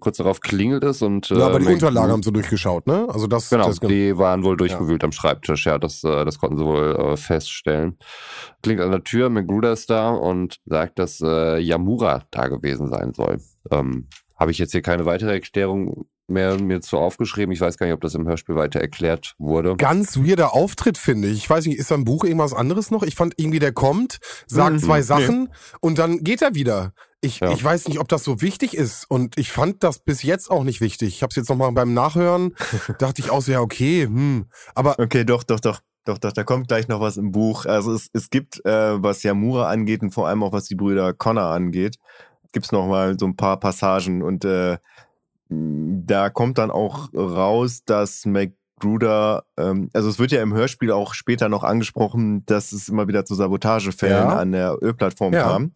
Kurz 0.02 0.18
darauf 0.18 0.42
klingelt 0.42 0.84
es 0.84 1.02
und. 1.02 1.30
Ja, 1.30 1.46
aber 1.46 1.60
die 1.60 1.66
Mac- 1.66 1.76
Unterlagen 1.76 2.12
haben 2.12 2.24
sie 2.24 2.32
durchgeschaut, 2.34 2.88
ne? 2.88 3.08
Also 3.10 3.28
das, 3.28 3.50
Genau, 3.50 3.68
das 3.68 3.80
die 3.80 4.18
waren 4.18 4.44
wohl 4.44 4.58
durchgewühlt 4.58 5.04
am 5.06 5.14
Schreibtisch, 5.14 5.66
ja, 5.66 5.78
das, 5.78 6.04
äh, 6.04 6.26
das 6.26 6.40
konnten 6.40 6.58
sie 6.58 6.66
wohl 6.66 6.96
äh, 7.00 7.16
feststellen. 7.18 7.98
Klingt 8.64 8.82
an 8.82 8.92
der 8.92 9.04
Tür, 9.04 9.30
Magruder 9.30 9.72
ist 9.72 9.90
da 9.90 10.10
und 10.10 10.58
sagt, 10.66 11.00
dass 11.00 11.22
äh, 11.22 11.58
Yamura 11.60 12.24
da 12.32 12.48
gewesen 12.50 12.90
sein 12.90 13.14
soll. 13.14 13.40
Ähm, 13.72 14.08
Habe 14.38 14.52
ich 14.52 14.58
jetzt 14.58 14.72
hier 14.72 14.82
keine 14.82 15.06
weitere 15.06 15.34
Erklärung 15.34 16.06
mehr 16.28 16.60
mir 16.60 16.82
zu 16.82 16.98
aufgeschrieben. 16.98 17.54
Ich 17.54 17.62
weiß 17.62 17.78
gar 17.78 17.86
nicht, 17.86 17.94
ob 17.94 18.02
das 18.02 18.14
im 18.14 18.28
Hörspiel 18.28 18.56
weiter 18.56 18.80
erklärt 18.82 19.34
wurde. 19.38 19.76
Ganz 19.78 20.18
weirder 20.18 20.54
Auftritt, 20.54 20.98
finde 20.98 21.30
ich. 21.30 21.38
Ich 21.38 21.50
weiß 21.50 21.66
nicht, 21.66 21.78
ist 21.78 21.90
da 21.90 21.96
im 21.96 22.04
Buch 22.04 22.24
irgendwas 22.26 22.54
anderes 22.54 22.92
noch? 22.92 23.04
Ich 23.04 23.16
fand 23.16 23.34
irgendwie, 23.38 23.60
der 23.60 23.72
kommt, 23.72 24.20
sagt 24.46 24.74
Mhm, 24.76 24.80
zwei 24.80 24.98
nee. 24.98 25.04
Sachen 25.04 25.50
und 25.80 25.98
dann 25.98 26.24
geht 26.24 26.42
er 26.42 26.54
wieder. 26.54 26.94
Ich, 27.22 27.40
Ja. 27.40 27.50
ich 27.52 27.64
weiß 27.64 27.88
nicht, 27.88 28.00
ob 28.00 28.10
das 28.10 28.24
so 28.24 28.42
wichtig 28.42 28.76
ist. 28.76 29.10
Und 29.10 29.38
ich 29.40 29.52
fand 29.52 29.84
das 29.84 30.00
bis 30.00 30.22
jetzt 30.22 30.52
auch 30.52 30.64
nicht 30.64 30.82
wichtig. 30.82 31.16
Ich 31.16 31.24
habe 31.24 31.30
es 31.32 31.36
jetzt 31.38 31.50
nochmal 31.50 31.72
beim 31.72 31.94
Nachhören, 31.94 32.54
dachte 33.00 33.22
ich 33.22 33.30
auch 33.32 33.42
so, 33.42 33.52
ja, 33.54 33.62
okay, 33.62 34.04
hm. 34.04 34.48
Aber 34.76 35.00
Okay, 35.00 35.24
doch, 35.24 35.44
doch, 35.44 35.60
doch. 35.62 35.80
Doch, 36.06 36.18
doch, 36.20 36.32
da 36.32 36.44
kommt 36.46 36.70
gleich 36.70 36.88
noch 36.88 37.02
was 37.02 37.18
im 37.18 37.32
Buch. 37.34 37.66
Also 37.66 37.94
es, 37.94 38.10
es 38.14 38.30
gibt, 38.30 38.64
äh, 38.66 39.02
was 39.04 39.24
Yamura 39.24 39.68
angeht 39.70 40.02
und 40.02 40.12
vor 40.12 40.28
allem 40.30 40.42
auch 40.44 40.54
was 40.54 40.64
die 40.66 40.76
Brüder 40.76 41.14
Connor 41.14 41.48
angeht, 41.52 41.98
gibt's 42.52 42.72
noch 42.72 42.88
mal 42.88 43.18
so 43.20 43.26
ein 43.26 43.36
paar 43.36 43.60
Passagen 43.60 44.22
und 44.22 44.46
äh, 44.46 44.78
da 45.50 46.30
kommt 46.30 46.58
dann 46.58 46.72
auch 46.72 47.10
raus, 47.14 47.84
dass 47.86 48.26
McGruder, 48.26 49.46
ähm, 49.58 49.90
also 49.94 50.10
es 50.10 50.20
wird 50.20 50.32
ja 50.32 50.42
im 50.42 50.54
Hörspiel 50.54 50.92
auch 50.92 51.14
später 51.14 51.48
noch 51.50 51.64
angesprochen, 51.64 52.46
dass 52.46 52.72
es 52.74 52.90
immer 52.90 53.08
wieder 53.08 53.24
zu 53.26 53.36
Sabotagefällen 53.36 54.30
Ja. 54.30 54.36
an 54.38 54.52
der 54.52 54.78
Ölplattform 54.82 55.34
Ja. 55.34 55.44
kam. 55.44 55.72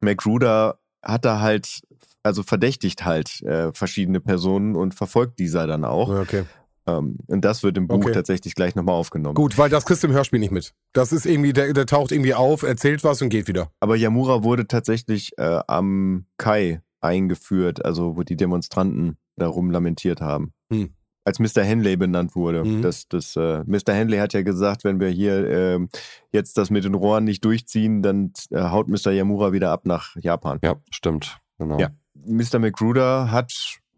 McGruder 0.00 0.78
hat 1.02 1.24
da 1.24 1.40
halt, 1.40 1.80
also 2.22 2.42
verdächtigt 2.42 3.04
halt 3.04 3.42
äh, 3.42 3.72
verschiedene 3.72 4.20
Personen 4.20 4.76
und 4.76 4.94
verfolgt 4.94 5.38
dieser 5.38 5.66
dann 5.66 5.84
auch. 5.84 6.08
okay. 6.20 6.44
Ähm, 6.86 7.18
und 7.26 7.44
das 7.44 7.62
wird 7.62 7.76
im 7.76 7.88
Buch 7.88 7.96
Okay. 7.96 8.12
tatsächlich 8.12 8.54
gleich 8.54 8.74
nochmal 8.74 8.94
aufgenommen. 8.94 9.34
Gut, 9.34 9.58
weil 9.58 9.68
das 9.70 9.84
kriegst 9.84 10.02
du 10.02 10.08
im 10.08 10.12
Hörspiel 10.12 10.38
nicht 10.40 10.52
mit. 10.52 10.72
Das 10.92 11.12
ist 11.12 11.26
irgendwie, 11.26 11.52
der, 11.52 11.72
der 11.72 11.86
taucht 11.86 12.12
irgendwie 12.12 12.34
auf, 12.34 12.62
erzählt 12.62 13.04
was 13.04 13.20
und 13.22 13.28
geht 13.28 13.48
wieder. 13.48 13.70
Aber 13.80 13.96
Yamura 13.96 14.42
wurde 14.42 14.66
tatsächlich 14.66 15.36
äh, 15.38 15.60
am 15.66 16.26
Kai 16.38 16.82
eingeführt, 17.00 17.84
also 17.84 18.16
wo 18.16 18.22
die 18.22 18.36
Demonstranten 18.36 19.16
darum 19.36 19.70
lamentiert 19.70 20.20
haben. 20.20 20.52
Hm. 20.72 20.90
Als 21.24 21.38
Mr. 21.38 21.62
Henley 21.62 21.96
benannt 21.96 22.34
wurde. 22.34 22.64
Mhm. 22.64 22.82
Das, 22.82 23.06
das, 23.08 23.36
äh, 23.36 23.62
Mr. 23.66 23.92
Henley 23.92 24.18
hat 24.18 24.32
ja 24.32 24.42
gesagt, 24.42 24.84
wenn 24.84 25.00
wir 25.00 25.08
hier 25.08 25.48
ähm, 25.48 25.88
jetzt 26.32 26.56
das 26.56 26.70
mit 26.70 26.84
den 26.84 26.94
Rohren 26.94 27.24
nicht 27.24 27.44
durchziehen, 27.44 28.02
dann 28.02 28.32
äh, 28.50 28.60
haut 28.62 28.88
Mr. 28.88 29.12
Yamura 29.12 29.52
wieder 29.52 29.70
ab 29.70 29.84
nach 29.84 30.16
Japan. 30.16 30.58
Ja, 30.64 30.76
stimmt. 30.90 31.38
Genau. 31.58 31.78
Ja. 31.78 31.90
Mr. 32.14 32.58
McGruder 32.58 33.30
hat 33.30 33.52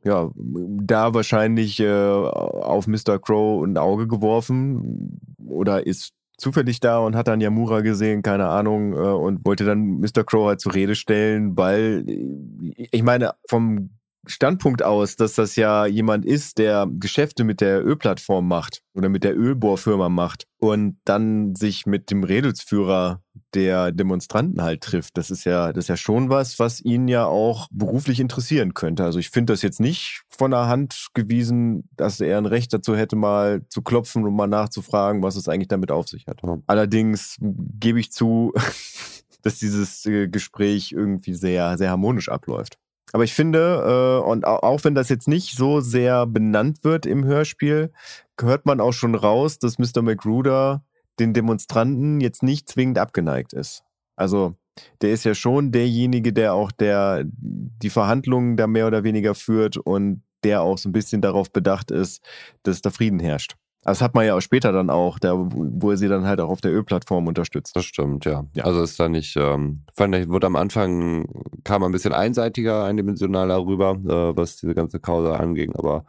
ja 0.04 0.30
da 0.34 1.14
wahrscheinlich 1.14 1.80
äh, 1.80 1.90
auf 1.90 2.86
Mr. 2.86 3.18
Crow 3.18 3.64
ein 3.64 3.76
Auge 3.76 4.08
geworfen 4.08 5.18
oder 5.46 5.86
ist 5.86 6.12
zufällig 6.38 6.80
da 6.80 6.98
und 6.98 7.14
hat 7.14 7.28
dann 7.28 7.40
Yamura 7.40 7.80
gesehen, 7.80 8.22
keine 8.22 8.48
Ahnung, 8.48 8.94
äh, 8.94 8.96
und 8.96 9.44
wollte 9.46 9.64
dann 9.64 10.00
Mr. 10.00 10.24
Crow 10.24 10.48
halt 10.48 10.60
zur 10.60 10.74
Rede 10.74 10.94
stellen, 10.94 11.56
weil 11.56 12.04
äh, 12.06 12.88
ich 12.90 13.02
meine, 13.02 13.32
vom 13.48 13.90
Standpunkt 14.26 14.82
aus, 14.82 15.16
dass 15.16 15.34
das 15.34 15.56
ja 15.56 15.86
jemand 15.86 16.24
ist, 16.24 16.58
der 16.58 16.86
Geschäfte 16.90 17.44
mit 17.44 17.60
der 17.60 17.84
Ölplattform 17.84 18.46
macht 18.46 18.82
oder 18.94 19.08
mit 19.08 19.24
der 19.24 19.36
Ölbohrfirma 19.36 20.08
macht 20.08 20.46
und 20.58 20.98
dann 21.04 21.56
sich 21.56 21.86
mit 21.86 22.10
dem 22.10 22.22
Redelsführer 22.22 23.20
der 23.54 23.92
Demonstranten 23.92 24.62
halt 24.62 24.82
trifft. 24.82 25.16
Das 25.16 25.30
ist 25.30 25.44
ja, 25.44 25.72
das 25.72 25.84
ist 25.84 25.88
ja 25.88 25.96
schon 25.96 26.28
was, 26.28 26.58
was 26.58 26.80
ihn 26.80 27.08
ja 27.08 27.26
auch 27.26 27.68
beruflich 27.70 28.20
interessieren 28.20 28.74
könnte. 28.74 29.04
Also 29.04 29.18
ich 29.18 29.30
finde 29.30 29.52
das 29.52 29.62
jetzt 29.62 29.80
nicht 29.80 30.22
von 30.28 30.52
der 30.52 30.68
Hand 30.68 31.08
gewiesen, 31.14 31.88
dass 31.96 32.20
er 32.20 32.38
ein 32.38 32.46
Recht 32.46 32.72
dazu 32.72 32.96
hätte, 32.96 33.16
mal 33.16 33.62
zu 33.68 33.82
klopfen 33.82 34.24
und 34.24 34.34
mal 34.34 34.46
nachzufragen, 34.46 35.22
was 35.22 35.36
es 35.36 35.48
eigentlich 35.48 35.68
damit 35.68 35.90
auf 35.90 36.08
sich 36.08 36.26
hat. 36.26 36.40
Allerdings 36.66 37.36
gebe 37.40 38.00
ich 38.00 38.12
zu, 38.12 38.52
dass 39.42 39.58
dieses 39.58 40.06
äh, 40.06 40.28
Gespräch 40.28 40.92
irgendwie 40.92 41.34
sehr, 41.34 41.76
sehr 41.76 41.90
harmonisch 41.90 42.28
abläuft. 42.28 42.78
Aber 43.12 43.24
ich 43.24 43.34
finde, 43.34 44.20
äh, 44.22 44.28
und 44.28 44.46
au- 44.46 44.58
auch 44.60 44.84
wenn 44.84 44.94
das 44.94 45.08
jetzt 45.08 45.28
nicht 45.28 45.56
so 45.56 45.80
sehr 45.80 46.26
benannt 46.26 46.82
wird 46.82 47.06
im 47.06 47.24
Hörspiel, 47.24 47.92
hört 48.40 48.66
man 48.66 48.80
auch 48.80 48.92
schon 48.92 49.14
raus, 49.14 49.58
dass 49.58 49.78
Mr. 49.78 50.02
McGruder 50.02 50.82
den 51.20 51.34
Demonstranten 51.34 52.20
jetzt 52.20 52.42
nicht 52.42 52.68
zwingend 52.68 52.98
abgeneigt 52.98 53.52
ist. 53.52 53.84
Also 54.16 54.54
der 55.02 55.12
ist 55.12 55.24
ja 55.24 55.34
schon 55.34 55.70
derjenige, 55.70 56.32
der 56.32 56.54
auch 56.54 56.72
der 56.72 57.24
die 57.26 57.90
Verhandlungen 57.90 58.56
da 58.56 58.66
mehr 58.66 58.86
oder 58.86 59.04
weniger 59.04 59.34
führt 59.34 59.76
und 59.76 60.22
der 60.44 60.62
auch 60.62 60.78
so 60.78 60.88
ein 60.88 60.92
bisschen 60.92 61.20
darauf 61.20 61.52
bedacht 61.52 61.90
ist, 61.90 62.22
dass 62.62 62.80
da 62.80 62.90
Frieden 62.90 63.20
herrscht. 63.20 63.54
Also 63.84 63.98
das 63.98 64.02
hat 64.02 64.14
man 64.14 64.24
ja 64.24 64.36
auch 64.36 64.40
später 64.40 64.70
dann 64.70 64.90
auch, 64.90 65.18
da, 65.18 65.32
wo 65.36 65.90
er 65.90 65.96
sie 65.96 66.08
dann 66.08 66.24
halt 66.24 66.40
auch 66.40 66.50
auf 66.50 66.60
der 66.60 66.72
Ölplattform 66.72 67.26
unterstützt. 67.26 67.74
Das 67.74 67.84
stimmt, 67.84 68.24
ja. 68.24 68.44
Ja. 68.54 68.64
Also 68.64 68.82
ist 68.82 68.98
da 69.00 69.08
nicht, 69.08 69.36
ähm, 69.36 69.82
fand 69.92 70.14
ich, 70.14 70.28
wurde 70.28 70.46
am 70.46 70.54
Anfang, 70.54 71.26
kam 71.64 71.82
ein 71.82 71.90
bisschen 71.90 72.12
einseitiger, 72.12 72.84
eindimensionaler 72.84 73.64
rüber, 73.64 73.98
äh, 74.04 74.36
was 74.36 74.58
diese 74.58 74.74
ganze 74.74 75.00
Causa 75.00 75.34
anging, 75.34 75.74
aber 75.74 76.04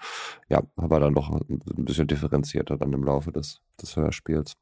ja, 0.50 0.62
war 0.76 1.00
dann 1.00 1.16
doch 1.16 1.32
ein 1.32 1.62
bisschen 1.78 2.08
differenzierter 2.08 2.78
dann 2.78 2.94
im 2.94 3.04
Laufe 3.04 3.32
des, 3.32 3.62
des 3.82 3.96
Hörspiels. 3.96 4.54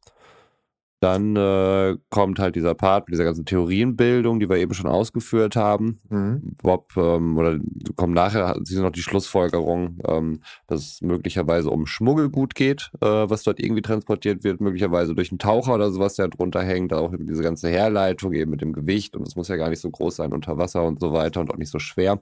Dann 1.02 1.36
äh, 1.36 1.98
kommt 2.12 2.38
halt 2.38 2.56
dieser 2.56 2.76
Part 2.76 3.08
mit 3.08 3.16
dieser 3.16 3.24
ganzen 3.24 3.44
Theorienbildung, 3.46 4.40
die 4.40 4.48
wir 4.48 4.58
eben 4.58 4.76
schon 4.76 4.86
ausgeführt 4.86 5.56
haben. 5.56 6.00
Mhm. 6.10 6.56
Bob, 6.62 6.96
ähm, 6.96 7.40
oder 7.40 7.58
kommt 7.96 8.14
nachher, 8.14 8.56
sie 8.64 8.80
noch 8.80 8.92
die 8.92 9.02
Schlussfolgerung, 9.02 9.98
ähm, 10.08 10.42
dass 10.68 10.82
es 10.82 11.02
möglicherweise 11.02 11.72
um 11.72 11.88
Schmuggelgut 11.88 12.54
geht, 12.54 12.92
äh, 13.02 13.08
was 13.08 13.42
dort 13.42 13.60
irgendwie 13.60 13.82
transportiert 13.82 14.44
wird, 14.44 14.62
möglicherweise 14.62 15.16
durch 15.16 15.32
einen 15.32 15.40
Taucher 15.40 15.74
oder 15.74 15.90
sowas, 15.90 16.18
der 16.18 16.28
drunter 16.28 16.62
hängt, 16.62 16.94
auch 16.94 17.12
diese 17.18 17.42
ganze 17.42 17.70
Herleitung 17.70 18.34
eben 18.34 18.52
mit 18.52 18.62
dem 18.62 18.72
Gewicht 18.72 19.16
und 19.16 19.28
es 19.28 19.36
muss 19.36 19.48
ja 19.48 19.56
gar 19.56 19.70
nicht 19.70 19.82
so 19.82 19.90
groß 19.90 20.18
sein 20.18 20.34
unter 20.34 20.60
Wasser 20.60 20.84
und 20.84 21.00
so 21.00 21.14
weiter 21.14 21.42
und 21.42 21.52
auch 21.52 21.58
nicht 21.58 21.72
so 21.72 21.80
schwer 21.80 22.20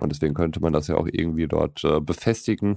und 0.00 0.10
deswegen 0.10 0.34
könnte 0.34 0.60
man 0.60 0.72
das 0.72 0.88
ja 0.88 0.96
auch 0.96 1.06
irgendwie 1.10 1.46
dort 1.46 1.84
äh, 1.84 2.00
befestigen 2.00 2.76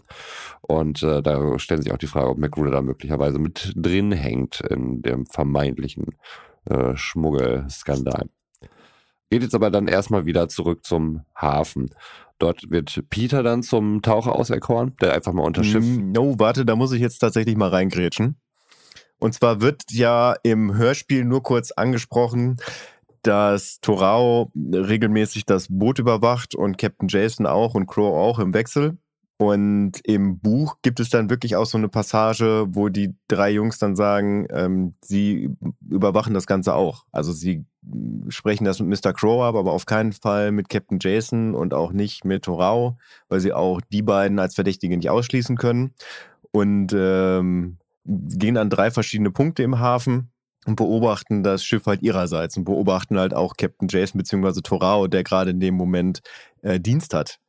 und 0.62 1.02
äh, 1.02 1.24
da 1.24 1.58
stellen 1.58 1.82
sich 1.82 1.92
auch 1.92 1.98
die 1.98 2.06
Frage, 2.06 2.30
ob 2.30 2.38
McGruder 2.38 2.70
da 2.70 2.82
möglicherweise 2.84 3.40
mit 3.40 3.74
drin 3.76 4.12
hängt 4.12 4.62
in 4.62 5.02
dem 5.02 5.26
vermeintlichen 5.40 6.18
äh, 6.66 6.98
Schmuggelskandal. 6.98 8.28
Geht 9.30 9.44
jetzt 9.44 9.56
aber 9.56 9.72
dann 9.72 9.88
erstmal 9.88 10.26
wieder 10.26 10.50
zurück 10.50 10.84
zum 10.84 11.22
Hafen. 11.34 11.92
Dort 12.40 12.70
wird 12.70 13.04
Peter 13.10 13.42
dann 13.42 13.64
zum 13.64 14.02
Taucher 14.02 14.36
auserkoren, 14.36 14.96
der 15.02 15.14
einfach 15.14 15.32
mal 15.32 15.44
unter 15.44 15.64
Schiff. 15.64 15.86
No, 15.86 16.38
warte, 16.40 16.66
da 16.66 16.76
muss 16.76 16.92
ich 16.92 17.00
jetzt 17.00 17.20
tatsächlich 17.20 17.56
mal 17.56 17.70
reingrätschen. 17.70 18.36
Und 19.18 19.34
zwar 19.34 19.62
wird 19.62 19.84
ja 19.92 20.36
im 20.44 20.76
Hörspiel 20.76 21.24
nur 21.24 21.42
kurz 21.44 21.72
angesprochen, 21.72 22.58
dass 23.22 23.80
Torao 23.80 24.52
regelmäßig 24.56 25.46
das 25.46 25.68
Boot 25.70 26.00
überwacht 26.00 26.54
und 26.54 26.78
Captain 26.78 27.08
Jason 27.08 27.46
auch 27.46 27.76
und 27.76 27.88
Crow 27.88 28.14
auch 28.14 28.40
im 28.40 28.54
Wechsel. 28.54 28.98
Und 29.42 30.02
im 30.04 30.40
Buch 30.40 30.80
gibt 30.82 31.00
es 31.00 31.10
dann 31.10 31.30
wirklich 31.30 31.56
auch 31.56 31.66
so 31.66 31.78
eine 31.78 31.88
Passage, 31.88 32.66
wo 32.72 32.90
die 32.90 33.16
drei 33.30 33.52
Jungs 33.52 33.80
dann 33.80 33.96
sagen, 33.96 34.48
ähm, 34.52 34.96
sie 35.02 35.56
überwachen 35.88 36.34
das 36.34 36.46
Ganze 36.46 36.76
auch. 36.76 37.06
Also 37.14 37.32
sie 37.32 37.64
sprechen 38.28 38.66
das 38.66 38.82
mit 38.82 39.02
Mr. 39.02 39.14
Crow 39.14 39.42
ab, 39.44 39.56
aber 39.56 39.72
auf 39.72 39.86
keinen 39.86 40.12
Fall 40.12 40.52
mit 40.52 40.68
Captain 40.68 41.00
Jason 41.02 41.56
und 41.56 41.74
auch 41.74 41.94
nicht 41.94 42.26
mit 42.26 42.44
Torau, 42.44 42.98
weil 43.30 43.40
sie 43.40 43.54
auch 43.54 43.80
die 43.80 44.02
beiden 44.02 44.40
als 44.40 44.56
Verdächtige 44.56 44.98
nicht 44.98 45.10
ausschließen 45.10 45.56
können. 45.56 45.94
Und 46.52 46.92
ähm, 46.94 47.78
gehen 48.04 48.58
an 48.58 48.70
drei 48.70 48.92
verschiedene 48.92 49.32
Punkte 49.32 49.64
im 49.64 49.80
Hafen 49.80 50.32
und 50.66 50.76
beobachten 50.76 51.44
das 51.44 51.64
Schiff 51.64 51.86
halt 51.86 52.02
ihrerseits 52.02 52.58
und 52.58 52.66
beobachten 52.66 53.18
halt 53.18 53.34
auch 53.34 53.56
Captain 53.56 53.88
Jason 53.88 54.18
bzw. 54.18 54.60
Torao, 54.60 55.08
der 55.08 55.24
gerade 55.24 55.52
in 55.52 55.62
dem 55.62 55.76
Moment 55.76 56.20
äh, 56.62 56.78
Dienst 56.78 57.14
hat. 57.14 57.40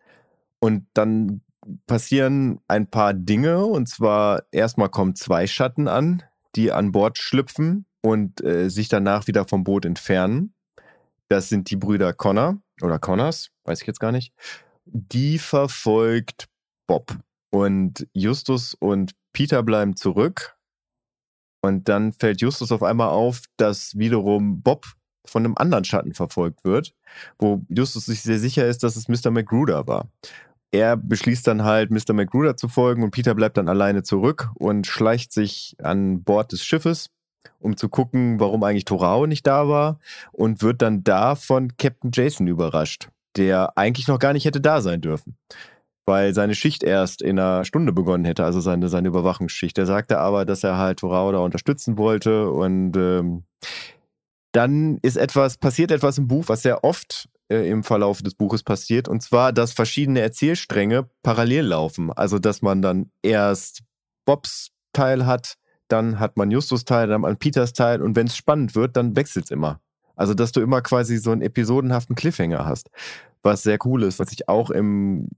Und 0.60 0.86
dann 0.94 1.40
passieren 1.86 2.60
ein 2.68 2.88
paar 2.88 3.14
Dinge 3.14 3.64
und 3.64 3.88
zwar 3.88 4.44
erstmal 4.52 4.88
kommen 4.88 5.14
zwei 5.14 5.46
Schatten 5.46 5.88
an, 5.88 6.22
die 6.56 6.72
an 6.72 6.92
Bord 6.92 7.18
schlüpfen 7.18 7.86
und 8.02 8.42
äh, 8.42 8.68
sich 8.70 8.88
danach 8.88 9.26
wieder 9.26 9.46
vom 9.46 9.64
Boot 9.64 9.84
entfernen. 9.84 10.54
Das 11.28 11.48
sind 11.48 11.70
die 11.70 11.76
Brüder 11.76 12.12
Connor 12.12 12.58
oder 12.82 12.98
Connors, 12.98 13.50
weiß 13.64 13.80
ich 13.80 13.86
jetzt 13.86 14.00
gar 14.00 14.12
nicht. 14.12 14.32
Die 14.84 15.38
verfolgt 15.38 16.48
Bob. 16.86 17.16
Und 17.50 18.08
Justus 18.12 18.74
und 18.74 19.12
Peter 19.32 19.62
bleiben 19.62 19.96
zurück. 19.96 20.56
Und 21.62 21.88
dann 21.88 22.12
fällt 22.12 22.40
Justus 22.40 22.72
auf 22.72 22.82
einmal 22.82 23.08
auf, 23.08 23.42
dass 23.56 23.98
wiederum 23.98 24.62
Bob 24.62 24.86
von 25.26 25.44
einem 25.44 25.56
anderen 25.56 25.84
Schatten 25.84 26.14
verfolgt 26.14 26.64
wird, 26.64 26.94
wo 27.38 27.62
Justus 27.68 28.06
sich 28.06 28.22
sehr 28.22 28.38
sicher 28.38 28.66
ist, 28.66 28.82
dass 28.82 28.96
es 28.96 29.08
Mr. 29.08 29.30
McGruder 29.30 29.86
war. 29.86 30.08
Er 30.72 30.96
beschließt 30.96 31.46
dann 31.46 31.64
halt, 31.64 31.90
Mr. 31.90 32.12
McGruder 32.12 32.56
zu 32.56 32.68
folgen 32.68 33.02
und 33.02 33.10
Peter 33.10 33.34
bleibt 33.34 33.56
dann 33.56 33.68
alleine 33.68 34.02
zurück 34.02 34.50
und 34.54 34.86
schleicht 34.86 35.32
sich 35.32 35.76
an 35.82 36.22
Bord 36.22 36.52
des 36.52 36.64
Schiffes, 36.64 37.10
um 37.58 37.76
zu 37.76 37.88
gucken, 37.88 38.38
warum 38.38 38.62
eigentlich 38.62 38.84
Torao 38.84 39.26
nicht 39.26 39.46
da 39.46 39.68
war 39.68 39.98
und 40.32 40.62
wird 40.62 40.82
dann 40.82 41.02
da 41.02 41.34
von 41.34 41.76
Captain 41.76 42.10
Jason 42.14 42.46
überrascht, 42.46 43.08
der 43.36 43.76
eigentlich 43.76 44.06
noch 44.06 44.18
gar 44.18 44.32
nicht 44.32 44.44
hätte 44.44 44.60
da 44.60 44.80
sein 44.80 45.00
dürfen 45.00 45.36
weil 46.10 46.34
seine 46.34 46.56
Schicht 46.56 46.82
erst 46.82 47.22
in 47.22 47.38
einer 47.38 47.64
Stunde 47.64 47.92
begonnen 47.92 48.24
hätte, 48.24 48.44
also 48.44 48.60
seine, 48.60 48.88
seine 48.88 49.08
Überwachungsschicht. 49.08 49.78
Er 49.78 49.86
sagte 49.86 50.18
aber, 50.18 50.44
dass 50.44 50.64
er 50.64 50.76
halt 50.76 50.98
Torau 50.98 51.30
da 51.30 51.38
unterstützen 51.38 51.96
wollte 51.98 52.50
und 52.50 52.96
ähm, 52.96 53.44
dann 54.52 54.98
ist 55.02 55.16
etwas, 55.16 55.56
passiert 55.56 55.92
etwas 55.92 56.18
im 56.18 56.26
Buch, 56.26 56.44
was 56.48 56.62
sehr 56.62 56.82
oft 56.82 57.28
äh, 57.50 57.68
im 57.68 57.84
Verlauf 57.84 58.22
des 58.22 58.34
Buches 58.34 58.62
passiert, 58.62 59.08
und 59.08 59.22
zwar, 59.22 59.52
dass 59.52 59.72
verschiedene 59.72 60.20
Erzählstränge 60.20 61.08
parallel 61.22 61.66
laufen. 61.66 62.12
Also, 62.12 62.38
dass 62.38 62.62
man 62.62 62.82
dann 62.82 63.10
erst 63.22 63.82
Bobs 64.24 64.70
Teil 64.92 65.26
hat, 65.26 65.54
dann 65.88 66.20
hat 66.20 66.36
man 66.36 66.50
Justus 66.50 66.84
Teil, 66.84 67.08
dann 67.08 67.16
hat 67.16 67.22
man 67.22 67.36
Peters 67.36 67.72
Teil 67.72 68.02
und 68.02 68.16
wenn 68.16 68.26
es 68.26 68.36
spannend 68.36 68.74
wird, 68.74 68.96
dann 68.96 69.16
wechselt 69.16 69.46
es 69.46 69.50
immer. 69.50 69.80
Also, 70.16 70.34
dass 70.34 70.52
du 70.52 70.60
immer 70.60 70.82
quasi 70.82 71.16
so 71.18 71.30
einen 71.30 71.42
episodenhaften 71.42 72.14
Cliffhanger 72.14 72.66
hast 72.66 72.90
was 73.42 73.62
sehr 73.62 73.78
cool 73.84 74.02
ist, 74.02 74.18
was 74.18 74.32
ich 74.32 74.48
auch 74.48 74.70
im 74.70 75.28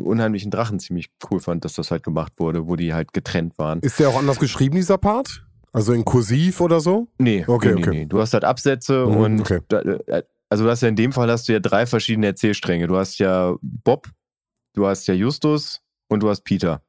unheimlichen 0.00 0.50
Drachen 0.50 0.78
ziemlich 0.78 1.10
cool 1.30 1.40
fand, 1.40 1.64
dass 1.64 1.74
das 1.74 1.90
halt 1.90 2.02
gemacht 2.02 2.34
wurde, 2.36 2.66
wo 2.66 2.76
die 2.76 2.94
halt 2.94 3.12
getrennt 3.12 3.58
waren. 3.58 3.80
Ist 3.80 3.98
der 3.98 4.08
auch 4.08 4.18
anders 4.18 4.38
geschrieben, 4.38 4.76
dieser 4.76 4.98
Part? 4.98 5.44
Also 5.72 5.92
in 5.92 6.04
Kursiv 6.04 6.60
oder 6.60 6.80
so? 6.80 7.08
Nee, 7.18 7.44
okay, 7.46 7.74
nee, 7.74 7.80
okay. 7.80 7.90
Nee. 7.90 8.06
Du 8.06 8.20
hast 8.20 8.34
halt 8.34 8.44
Absätze 8.44 9.06
mhm, 9.06 9.16
und 9.16 9.40
okay. 9.40 9.60
da, 9.68 9.80
äh, 9.80 10.22
also 10.52 10.64
du 10.64 10.70
hast 10.70 10.82
ja 10.82 10.88
in 10.88 10.96
dem 10.96 11.12
Fall 11.12 11.30
hast 11.30 11.48
du 11.48 11.54
ja 11.54 11.60
drei 11.60 11.86
verschiedene 11.86 12.26
Erzählstränge. 12.26 12.86
Du 12.86 12.98
hast 12.98 13.16
ja 13.18 13.56
Bob, 13.62 14.10
du 14.74 14.86
hast 14.86 15.08
ja 15.08 15.14
Justus 15.14 15.80
und 16.08 16.22
du 16.22 16.28
hast 16.28 16.42
Peter. 16.42 16.82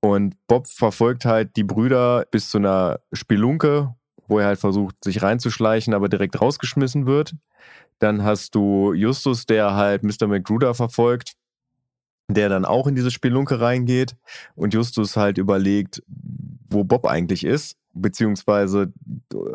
Und 0.00 0.34
Bob 0.46 0.66
verfolgt 0.66 1.26
halt 1.26 1.54
die 1.56 1.62
Brüder 1.62 2.24
bis 2.30 2.48
zu 2.48 2.56
einer 2.56 3.00
Spelunke, 3.12 3.94
wo 4.28 4.38
er 4.38 4.46
halt 4.46 4.58
versucht, 4.58 4.96
sich 5.04 5.20
reinzuschleichen, 5.20 5.92
aber 5.92 6.08
direkt 6.08 6.40
rausgeschmissen 6.40 7.04
wird. 7.04 7.34
Dann 7.98 8.24
hast 8.24 8.54
du 8.54 8.94
Justus, 8.94 9.44
der 9.44 9.74
halt 9.74 10.04
Mr. 10.04 10.26
McGruder 10.26 10.72
verfolgt, 10.72 11.34
der 12.28 12.48
dann 12.48 12.64
auch 12.64 12.86
in 12.86 12.94
diese 12.94 13.10
Spelunke 13.10 13.60
reingeht 13.60 14.16
und 14.54 14.72
Justus 14.72 15.18
halt 15.18 15.36
überlegt, 15.36 16.02
wo 16.70 16.82
Bob 16.82 17.04
eigentlich 17.04 17.44
ist, 17.44 17.76
beziehungsweise 17.94 18.92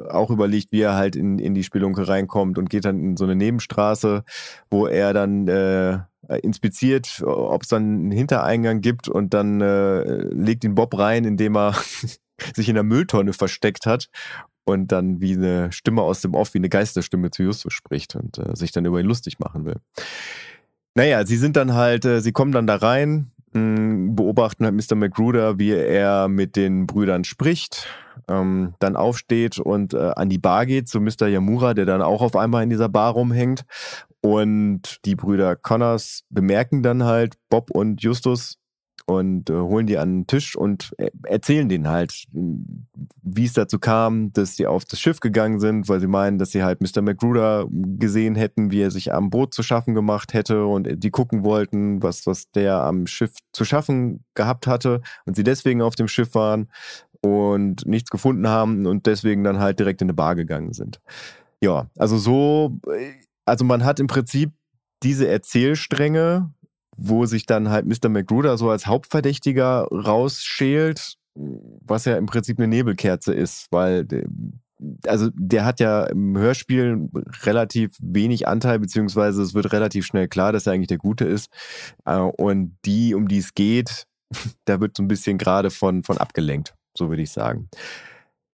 auch 0.09 0.29
überlegt, 0.29 0.71
wie 0.71 0.81
er 0.81 0.95
halt 0.95 1.15
in, 1.15 1.39
in 1.39 1.53
die 1.53 1.63
Spelunke 1.63 2.07
reinkommt 2.07 2.57
und 2.57 2.69
geht 2.69 2.85
dann 2.85 2.99
in 2.99 3.17
so 3.17 3.23
eine 3.23 3.35
Nebenstraße, 3.35 4.23
wo 4.69 4.87
er 4.87 5.13
dann 5.13 5.47
äh, 5.47 5.99
inspiziert, 6.41 7.21
ob 7.25 7.63
es 7.63 7.69
dann 7.69 7.83
einen 7.83 8.11
Hintereingang 8.11 8.81
gibt 8.81 9.07
und 9.07 9.33
dann 9.33 9.61
äh, 9.61 10.01
legt 10.01 10.63
ihn 10.63 10.75
Bob 10.75 10.97
rein, 10.97 11.25
indem 11.25 11.55
er 11.55 11.73
sich 12.55 12.69
in 12.69 12.75
der 12.75 12.83
Mülltonne 12.83 13.33
versteckt 13.33 13.85
hat 13.85 14.09
und 14.65 14.91
dann 14.91 15.21
wie 15.21 15.35
eine 15.35 15.71
Stimme 15.71 16.01
aus 16.01 16.21
dem 16.21 16.35
Off, 16.35 16.53
wie 16.53 16.59
eine 16.59 16.69
Geisterstimme 16.69 17.31
zu 17.31 17.43
Justus 17.43 17.73
spricht 17.73 18.15
und 18.15 18.37
äh, 18.37 18.55
sich 18.55 18.71
dann 18.71 18.85
über 18.85 18.99
ihn 18.99 19.05
lustig 19.05 19.39
machen 19.39 19.65
will. 19.65 19.77
Naja, 20.93 21.25
sie 21.25 21.37
sind 21.37 21.55
dann 21.55 21.73
halt, 21.73 22.05
äh, 22.05 22.21
sie 22.21 22.31
kommen 22.31 22.51
dann 22.51 22.67
da 22.67 22.75
rein, 22.75 23.31
mh, 23.53 23.77
hm, 23.77 24.15
beobachten 24.15 24.65
halt 24.65 24.75
Mr. 24.75 24.95
McGruder, 24.95 25.57
wie 25.57 25.71
er 25.71 26.27
mit 26.27 26.55
den 26.55 26.87
Brüdern 26.87 27.23
spricht, 27.23 27.87
ähm, 28.27 28.73
dann 28.79 28.95
aufsteht 28.95 29.59
und 29.59 29.93
äh, 29.93 30.11
an 30.15 30.29
die 30.29 30.37
Bar 30.37 30.65
geht 30.65 30.87
zu 30.87 30.99
Mr. 30.99 31.27
Yamura, 31.27 31.73
der 31.73 31.85
dann 31.85 32.01
auch 32.01 32.21
auf 32.21 32.35
einmal 32.35 32.63
in 32.63 32.69
dieser 32.69 32.89
Bar 32.89 33.13
rumhängt. 33.13 33.65
Und 34.21 34.99
die 35.05 35.15
Brüder 35.15 35.55
Connors 35.55 36.23
bemerken 36.29 36.83
dann 36.83 37.03
halt 37.03 37.35
Bob 37.49 37.69
und 37.71 38.01
Justus 38.01 38.57
und 39.09 39.49
äh, 39.49 39.53
holen 39.53 39.87
die 39.87 39.97
an 39.97 40.19
den 40.19 40.27
Tisch 40.27 40.57
und 40.57 40.93
äh, 40.97 41.09
erzählen 41.23 41.69
denen 41.69 41.87
halt, 41.87 42.25
wie 42.33 43.45
es 43.45 43.53
dazu 43.53 43.79
kam, 43.79 44.33
dass 44.33 44.57
sie 44.57 44.67
auf 44.67 44.83
das 44.83 44.99
Schiff 44.99 45.21
gegangen 45.21 45.61
sind, 45.61 45.87
weil 45.87 46.01
sie 46.01 46.07
meinen, 46.07 46.37
dass 46.37 46.51
sie 46.51 46.61
halt 46.61 46.81
Mr. 46.81 47.01
McGruder 47.01 47.67
gesehen 47.71 48.35
hätten, 48.35 48.69
wie 48.69 48.81
er 48.81 48.91
sich 48.91 49.13
am 49.13 49.29
Boot 49.29 49.53
zu 49.53 49.63
schaffen 49.63 49.95
gemacht 49.95 50.33
hätte 50.33 50.65
und 50.65 50.89
die 51.01 51.09
gucken 51.09 51.43
wollten, 51.43 52.03
was, 52.03 52.27
was 52.27 52.51
der 52.51 52.81
am 52.83 53.07
Schiff 53.07 53.31
zu 53.53 53.63
schaffen 53.63 54.25
gehabt 54.35 54.67
hatte 54.67 55.01
und 55.25 55.37
sie 55.37 55.43
deswegen 55.43 55.81
auf 55.81 55.95
dem 55.95 56.09
Schiff 56.09 56.35
waren 56.35 56.67
und 57.21 57.85
nichts 57.85 58.09
gefunden 58.09 58.47
haben 58.47 58.85
und 58.85 59.05
deswegen 59.05 59.43
dann 59.43 59.59
halt 59.59 59.79
direkt 59.79 60.01
in 60.01 60.05
eine 60.05 60.13
Bar 60.13 60.35
gegangen 60.35 60.73
sind. 60.73 60.99
Ja, 61.61 61.89
also 61.97 62.17
so, 62.17 62.79
äh, 62.87 63.13
also 63.45 63.65
man 63.65 63.83
hat 63.83 63.99
im 63.99 64.07
Prinzip 64.07 64.51
diese 65.03 65.27
Erzählstränge 65.27 66.51
wo 66.97 67.25
sich 67.25 67.45
dann 67.45 67.69
halt 67.69 67.85
Mr. 67.85 68.09
McGruder 68.09 68.57
so 68.57 68.69
als 68.69 68.87
Hauptverdächtiger 68.87 69.87
rausschält, 69.91 71.15
was 71.35 72.05
ja 72.05 72.17
im 72.17 72.25
Prinzip 72.25 72.57
eine 72.57 72.67
Nebelkerze 72.67 73.33
ist, 73.33 73.67
weil 73.71 74.07
also 75.07 75.29
der 75.33 75.65
hat 75.65 75.79
ja 75.79 76.05
im 76.05 76.37
Hörspiel 76.37 77.09
relativ 77.43 77.97
wenig 77.99 78.47
Anteil, 78.47 78.79
beziehungsweise 78.79 79.41
es 79.41 79.53
wird 79.53 79.71
relativ 79.71 80.05
schnell 80.05 80.27
klar, 80.27 80.51
dass 80.51 80.67
er 80.67 80.73
eigentlich 80.73 80.87
der 80.87 80.99
Gute 80.99 81.25
ist. 81.25 81.49
Äh, 82.05 82.17
und 82.17 82.77
die, 82.85 83.15
um 83.15 83.27
die 83.27 83.39
es 83.39 83.55
geht, 83.55 84.05
da 84.65 84.79
wird 84.79 84.95
so 84.95 85.03
ein 85.03 85.07
bisschen 85.07 85.39
gerade 85.39 85.71
von, 85.71 86.03
von 86.03 86.17
abgelenkt, 86.17 86.75
so 86.97 87.09
würde 87.09 87.21
ich 87.21 87.31
sagen. 87.31 87.69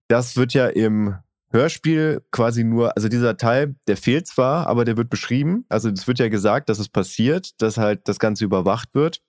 Das 0.08 0.36
wird 0.36 0.54
ja 0.54 0.68
im 0.68 1.16
Hörspiel 1.52 2.22
quasi 2.32 2.64
nur, 2.64 2.96
also 2.96 3.10
dieser 3.10 3.38
Teil, 3.38 3.76
der 3.88 3.98
fehlt 3.98 4.28
zwar, 4.28 4.68
aber 4.68 4.86
der 4.86 4.98
wird 4.98 5.10
beschrieben. 5.10 5.66
Also 5.70 5.90
es 5.90 6.08
wird 6.08 6.20
ja 6.20 6.30
gesagt, 6.30 6.70
dass 6.70 6.80
es 6.80 6.90
passiert, 6.90 7.62
dass 7.62 7.78
halt 7.78 8.08
das 8.08 8.20
Ganze 8.20 8.46
überwacht 8.46 8.94
wird. 8.94 9.22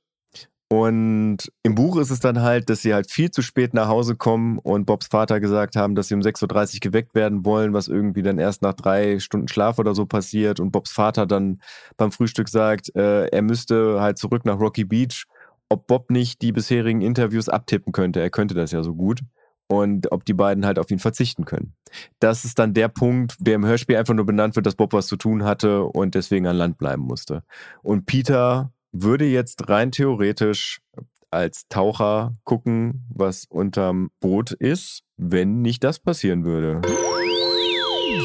Und 0.73 1.53
im 1.63 1.75
Buch 1.75 1.99
ist 1.99 2.11
es 2.11 2.21
dann 2.21 2.41
halt, 2.41 2.71
dass 2.71 2.81
sie 2.81 2.95
halt 2.95 3.11
viel 3.11 3.31
zu 3.31 3.43
spät 3.43 3.75
nach 3.75 3.89
Hause 3.89 4.17
kommen 4.17 4.59
und 4.59 4.87
Bobs 4.87 5.09
Vater 5.09 5.39
gesagt 5.39 5.77
haben, 5.77 5.95
dass 5.95 6.09
sie 6.09 6.15
um 6.15 6.23
6.30 6.23 6.77
Uhr 6.77 6.81
geweckt 6.81 7.15
werden 7.15 7.45
wollen, 7.45 7.75
was 7.75 7.89
irgendwie 7.89 8.23
dann 8.23 8.39
erst 8.39 8.63
nach 8.63 8.73
drei 8.73 9.19
Stunden 9.19 9.49
Schlaf 9.49 9.79
oder 9.79 9.95
so 9.95 10.07
passiert. 10.07 10.61
Und 10.61 10.71
Bobs 10.71 10.91
Vater 10.91 11.27
dann 11.27 11.61
beim 11.99 12.11
Frühstück 12.11 12.49
sagt, 12.49 12.95
äh, 12.97 13.27
er 13.27 13.43
müsste 13.43 14.01
halt 14.01 14.17
zurück 14.17 14.47
nach 14.47 14.59
Rocky 14.59 14.85
Beach, 14.85 15.27
ob 15.73 15.87
Bob 15.87 16.11
nicht 16.11 16.43
die 16.43 16.53
bisherigen 16.53 17.01
Interviews 17.01 17.49
abtippen 17.49 17.93
könnte. 17.93 18.20
Er 18.20 18.29
könnte 18.29 18.55
das 18.55 18.73
ja 18.73 18.83
so 18.83 18.95
gut 18.95 19.20
und 19.68 20.12
ob 20.12 20.27
die 20.27 20.35
beiden 20.35 20.66
halt 20.66 20.79
auf 20.79 20.91
ihn 20.91 20.99
verzichten 20.99 21.47
können. 21.47 21.73
Das 22.20 22.45
ist 22.45 22.59
dann 22.59 22.75
der 22.75 22.89
Punkt, 22.89 23.37
der 23.39 23.55
im 23.55 23.64
Hörspiel 23.64 23.97
einfach 23.97 24.12
nur 24.12 24.27
benannt 24.27 24.55
wird, 24.55 24.66
dass 24.66 24.75
Bob 24.75 24.93
was 24.93 25.07
zu 25.07 25.16
tun 25.16 25.45
hatte 25.45 25.85
und 25.85 26.14
deswegen 26.14 26.47
an 26.47 26.57
Land 26.57 26.77
bleiben 26.77 27.03
musste. 27.03 27.43
Und 27.83 28.05
Peter 28.05 28.70
würde 28.93 29.25
jetzt 29.25 29.70
rein 29.70 29.91
theoretisch 29.91 30.83
als 31.31 31.66
Taucher 31.70 32.37
gucken, 32.45 33.07
was 33.09 33.47
unterm 33.47 34.11
Boot 34.20 34.53
ist, 34.53 35.05
wenn 35.16 35.62
nicht 35.62 35.83
das 35.83 35.99
passieren 35.99 36.45
würde. 36.45 36.83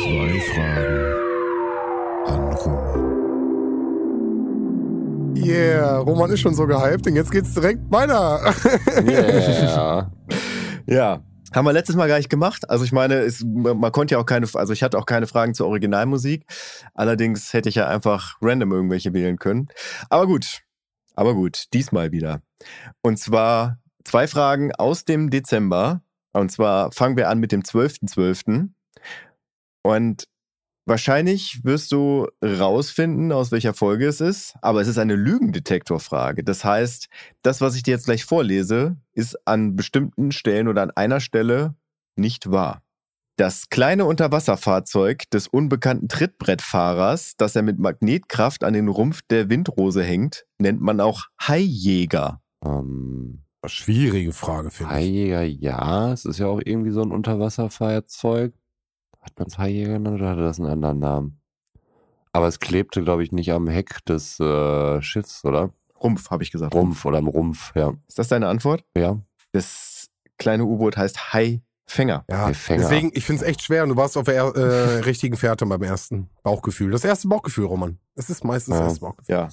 Zwei 0.03 0.39
Fragen 0.53 1.13
an 2.25 2.53
Roman. 2.53 3.16
Yeah, 5.45 5.97
Roman 5.97 6.31
ist 6.31 6.39
schon 6.39 6.55
so 6.55 6.65
gehypt 6.65 7.07
und 7.07 7.15
jetzt 7.15 7.31
geht's 7.31 7.53
direkt 7.53 7.91
weiter. 7.91 8.53
Yeah. 9.07 10.11
ja, 10.87 11.23
haben 11.53 11.65
wir 11.65 11.73
letztes 11.73 11.95
Mal 11.95 12.07
gar 12.07 12.17
nicht 12.17 12.29
gemacht. 12.29 12.69
Also 12.69 12.83
ich 12.83 12.91
meine, 12.91 13.15
es, 13.15 13.43
man 13.45 13.91
konnte 13.91 14.15
ja 14.15 14.19
auch 14.19 14.25
keine, 14.25 14.47
also 14.53 14.73
ich 14.73 14.83
hatte 14.83 14.97
auch 14.97 15.05
keine 15.05 15.27
Fragen 15.27 15.53
zur 15.53 15.67
Originalmusik. 15.67 16.45
Allerdings 16.93 17.53
hätte 17.53 17.69
ich 17.69 17.75
ja 17.75 17.87
einfach 17.87 18.37
random 18.41 18.71
irgendwelche 18.71 19.13
wählen 19.13 19.37
können. 19.37 19.67
Aber 20.09 20.27
gut, 20.27 20.61
aber 21.15 21.33
gut, 21.33 21.65
diesmal 21.73 22.11
wieder. 22.11 22.41
Und 23.01 23.17
zwar 23.19 23.79
zwei 24.03 24.27
Fragen 24.27 24.73
aus 24.75 25.05
dem 25.05 25.29
Dezember. 25.29 26.01
Und 26.33 26.51
zwar 26.51 26.91
fangen 26.91 27.17
wir 27.17 27.29
an 27.29 27.39
mit 27.39 27.51
dem 27.51 27.61
12.12. 27.61 28.13
.12. 28.13 28.69
Und 29.83 30.27
Wahrscheinlich 30.87 31.65
wirst 31.65 31.91
du 31.91 32.27
rausfinden, 32.41 33.33
aus 33.33 33.51
welcher 33.51 33.73
Folge 33.73 34.07
es 34.07 34.21
ist, 34.21 34.55
aber 34.61 34.79
es 34.79 34.87
ist 34.87 34.97
eine 34.97 35.15
Lügendetektorfrage. 35.15 36.45
Das 36.45 36.63
heißt, 36.63 37.09
das, 37.41 37.59
was 37.59 37.75
ich 37.75 37.83
dir 37.83 37.91
jetzt 37.91 38.05
gleich 38.05 38.23
vorlese, 38.23 38.95
ist 39.11 39.35
an 39.45 39.75
bestimmten 39.75 40.31
Stellen 40.31 40.69
oder 40.69 40.83
an 40.83 40.91
einer 40.91 41.19
Stelle 41.19 41.75
nicht 42.15 42.51
wahr. 42.51 42.83
Das 43.35 43.67
kleine 43.69 44.05
Unterwasserfahrzeug 44.05 45.29
des 45.29 45.49
unbekannten 45.49 46.07
Trittbrettfahrers, 46.07 47.33
das 47.35 47.57
er 47.57 47.63
mit 47.63 47.79
Magnetkraft 47.79 48.63
an 48.63 48.73
den 48.73 48.87
Rumpf 48.87 49.23
der 49.29 49.49
Windrose 49.49 50.03
hängt, 50.03 50.45
nennt 50.57 50.79
man 50.79 51.01
auch 51.01 51.25
Haijäger. 51.41 52.41
Ähm, 52.65 53.43
Schwierige 53.65 54.31
Frage, 54.31 54.71
finde 54.71 54.93
ich. 54.93 54.99
Haijäger, 54.99 55.43
ja. 55.43 56.13
Es 56.13 56.23
ist 56.23 56.39
ja 56.39 56.47
auch 56.47 56.61
irgendwie 56.63 56.91
so 56.91 57.01
ein 57.01 57.11
Unterwasserfahrzeug. 57.11 58.53
Hat 59.21 59.37
man 59.37 59.47
es 59.47 59.57
Haijäger 59.57 59.93
genannt 59.93 60.19
oder 60.21 60.29
hatte 60.31 60.41
das 60.43 60.59
einen 60.59 60.69
anderen 60.69 60.99
Namen? 60.99 61.41
Aber 62.33 62.47
es 62.47 62.59
klebte, 62.59 63.03
glaube 63.03 63.23
ich, 63.23 63.31
nicht 63.31 63.51
am 63.51 63.67
Heck 63.67 64.05
des 64.05 64.39
äh, 64.39 65.01
Schiffs, 65.01 65.43
oder? 65.43 65.71
Rumpf, 66.01 66.29
habe 66.29 66.43
ich 66.43 66.51
gesagt. 66.51 66.75
Rumpf 66.75 67.03
oder 67.05 67.17
am 67.17 67.27
Rumpf, 67.27 67.73
ja. 67.75 67.93
Ist 68.07 68.19
das 68.19 68.27
deine 68.27 68.47
Antwort? 68.47 68.83
Ja. 68.95 69.17
Das 69.51 70.09
kleine 70.37 70.65
U-Boot 70.65 70.97
heißt 70.97 71.33
Haifänger. 71.33 72.25
Ja, 72.29 72.45
Der 72.45 72.53
Fänger. 72.53 72.81
deswegen, 72.83 73.11
ich 73.15 73.25
finde 73.25 73.41
es 73.43 73.47
echt 73.49 73.63
schwer 73.63 73.83
und 73.83 73.89
du 73.89 73.95
warst 73.95 74.15
auf 74.17 74.25
der 74.25 74.35
er- 74.35 74.55
äh, 74.55 74.99
richtigen 75.05 75.35
Fährte 75.35 75.65
beim 75.65 75.81
ersten 75.81 76.29
Bauchgefühl. 76.43 76.91
Das 76.91 77.03
erste 77.03 77.27
Bauchgefühl, 77.27 77.65
Roman. 77.65 77.97
Es 78.15 78.29
ist 78.29 78.43
meistens 78.43 78.73
das 78.75 78.79
Ja. 78.79 78.85
erste 78.87 78.99
Bauchgefühl. 79.01 79.35
Ja. 79.35 79.49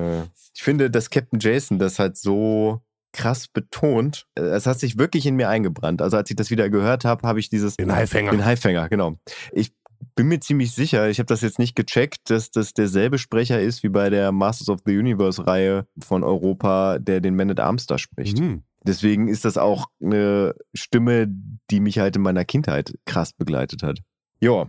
Äh, 0.00 0.22
ich 0.54 0.62
finde, 0.62 0.90
dass 0.90 1.10
Captain 1.10 1.38
Jason 1.38 1.78
das 1.78 1.98
halt 1.98 2.16
so 2.16 2.80
krass 3.12 3.48
betont. 3.48 4.26
äh, 4.34 4.42
Es 4.42 4.66
hat 4.66 4.78
sich 4.78 4.98
wirklich 4.98 5.26
in 5.26 5.36
mir 5.36 5.48
eingebrannt. 5.48 6.02
Also 6.02 6.16
als 6.16 6.30
ich 6.30 6.36
das 6.36 6.50
wieder 6.50 6.68
gehört 6.70 7.04
habe, 7.04 7.26
habe 7.26 7.40
ich 7.40 7.48
dieses 7.48 7.76
Den 7.76 7.92
Haifänger. 7.92 8.30
Den 8.30 8.44
Haifänger, 8.44 8.88
genau. 8.88 9.16
Ich 9.52 9.72
bin 10.14 10.28
mir 10.28 10.40
ziemlich 10.40 10.72
sicher, 10.72 11.08
ich 11.08 11.18
habe 11.18 11.26
das 11.26 11.40
jetzt 11.40 11.58
nicht 11.58 11.74
gecheckt, 11.74 12.30
dass 12.30 12.50
das 12.50 12.72
derselbe 12.72 13.18
Sprecher 13.18 13.60
ist 13.60 13.82
wie 13.82 13.88
bei 13.88 14.10
der 14.10 14.32
Masters 14.32 14.68
of 14.68 14.80
the 14.84 14.96
Universe 14.96 15.46
Reihe 15.46 15.86
von 15.98 16.22
Europa, 16.22 16.98
der 16.98 17.20
den 17.20 17.34
Man 17.34 17.50
at 17.50 17.60
Arms 17.60 17.86
da 17.86 17.98
spricht. 17.98 18.38
Mhm. 18.38 18.62
Deswegen 18.84 19.28
ist 19.28 19.44
das 19.44 19.58
auch 19.58 19.86
eine 20.02 20.54
Stimme, 20.72 21.26
die 21.70 21.80
mich 21.80 21.98
halt 21.98 22.16
in 22.16 22.22
meiner 22.22 22.44
Kindheit 22.44 22.94
krass 23.06 23.32
begleitet 23.32 23.82
hat. 23.82 23.98
Ja. 24.40 24.68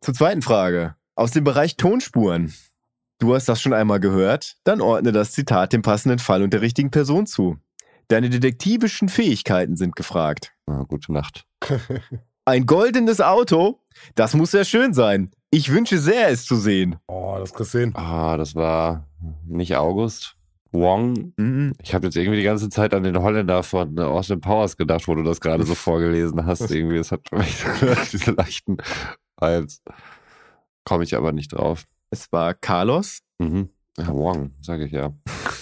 Zur 0.00 0.14
zweiten 0.14 0.42
Frage. 0.42 0.94
Aus 1.16 1.32
dem 1.32 1.44
Bereich 1.44 1.76
Tonspuren. 1.76 2.54
Du 3.20 3.34
hast 3.34 3.50
das 3.50 3.60
schon 3.60 3.74
einmal 3.74 4.00
gehört, 4.00 4.56
dann 4.64 4.80
ordne 4.80 5.12
das 5.12 5.32
Zitat 5.32 5.74
dem 5.74 5.82
passenden 5.82 6.18
Fall 6.18 6.42
und 6.42 6.54
der 6.54 6.62
richtigen 6.62 6.90
Person 6.90 7.26
zu. 7.26 7.58
Deine 8.08 8.30
detektivischen 8.30 9.10
Fähigkeiten 9.10 9.76
sind 9.76 9.94
gefragt. 9.94 10.54
Ah, 10.66 10.84
gute 10.88 11.12
Nacht. 11.12 11.44
Ein 12.46 12.64
goldenes 12.64 13.20
Auto? 13.20 13.78
Das 14.14 14.32
muss 14.32 14.52
sehr 14.52 14.64
schön 14.64 14.94
sein. 14.94 15.30
Ich 15.50 15.70
wünsche 15.70 15.98
sehr, 15.98 16.30
es 16.30 16.46
zu 16.46 16.56
sehen. 16.56 16.96
Oh, 17.08 17.36
das 17.38 17.52
kriegst 17.52 17.74
du 17.74 17.78
hin. 17.80 17.94
Ah, 17.94 18.38
das 18.38 18.54
war 18.54 19.06
nicht 19.46 19.76
August. 19.76 20.34
Wong. 20.72 21.34
Mhm. 21.36 21.74
Ich 21.82 21.92
habe 21.92 22.06
jetzt 22.06 22.16
irgendwie 22.16 22.38
die 22.38 22.44
ganze 22.44 22.70
Zeit 22.70 22.94
an 22.94 23.02
den 23.02 23.20
Holländer 23.20 23.62
von 23.62 23.98
Austin 23.98 24.40
Powers 24.40 24.78
gedacht, 24.78 25.06
wo 25.08 25.14
du 25.14 25.22
das 25.24 25.42
gerade 25.42 25.64
so 25.64 25.74
vorgelesen 25.74 26.46
hast. 26.46 26.70
Irgendwie, 26.70 26.96
es 26.96 27.12
hat 27.12 27.28
für 27.28 27.36
mich 27.36 27.64
diese 28.12 28.30
leichten 28.30 28.78
Vibes. 29.38 29.82
Komme 30.84 31.04
ich 31.04 31.14
aber 31.14 31.32
nicht 31.32 31.52
drauf. 31.52 31.84
Es 32.10 32.30
war 32.32 32.54
Carlos. 32.54 33.20
Mhm. 33.38 33.68
Ja, 33.96 34.08
Wong, 34.08 34.50
sage 34.60 34.86
ich 34.86 34.92
ja. 34.92 35.12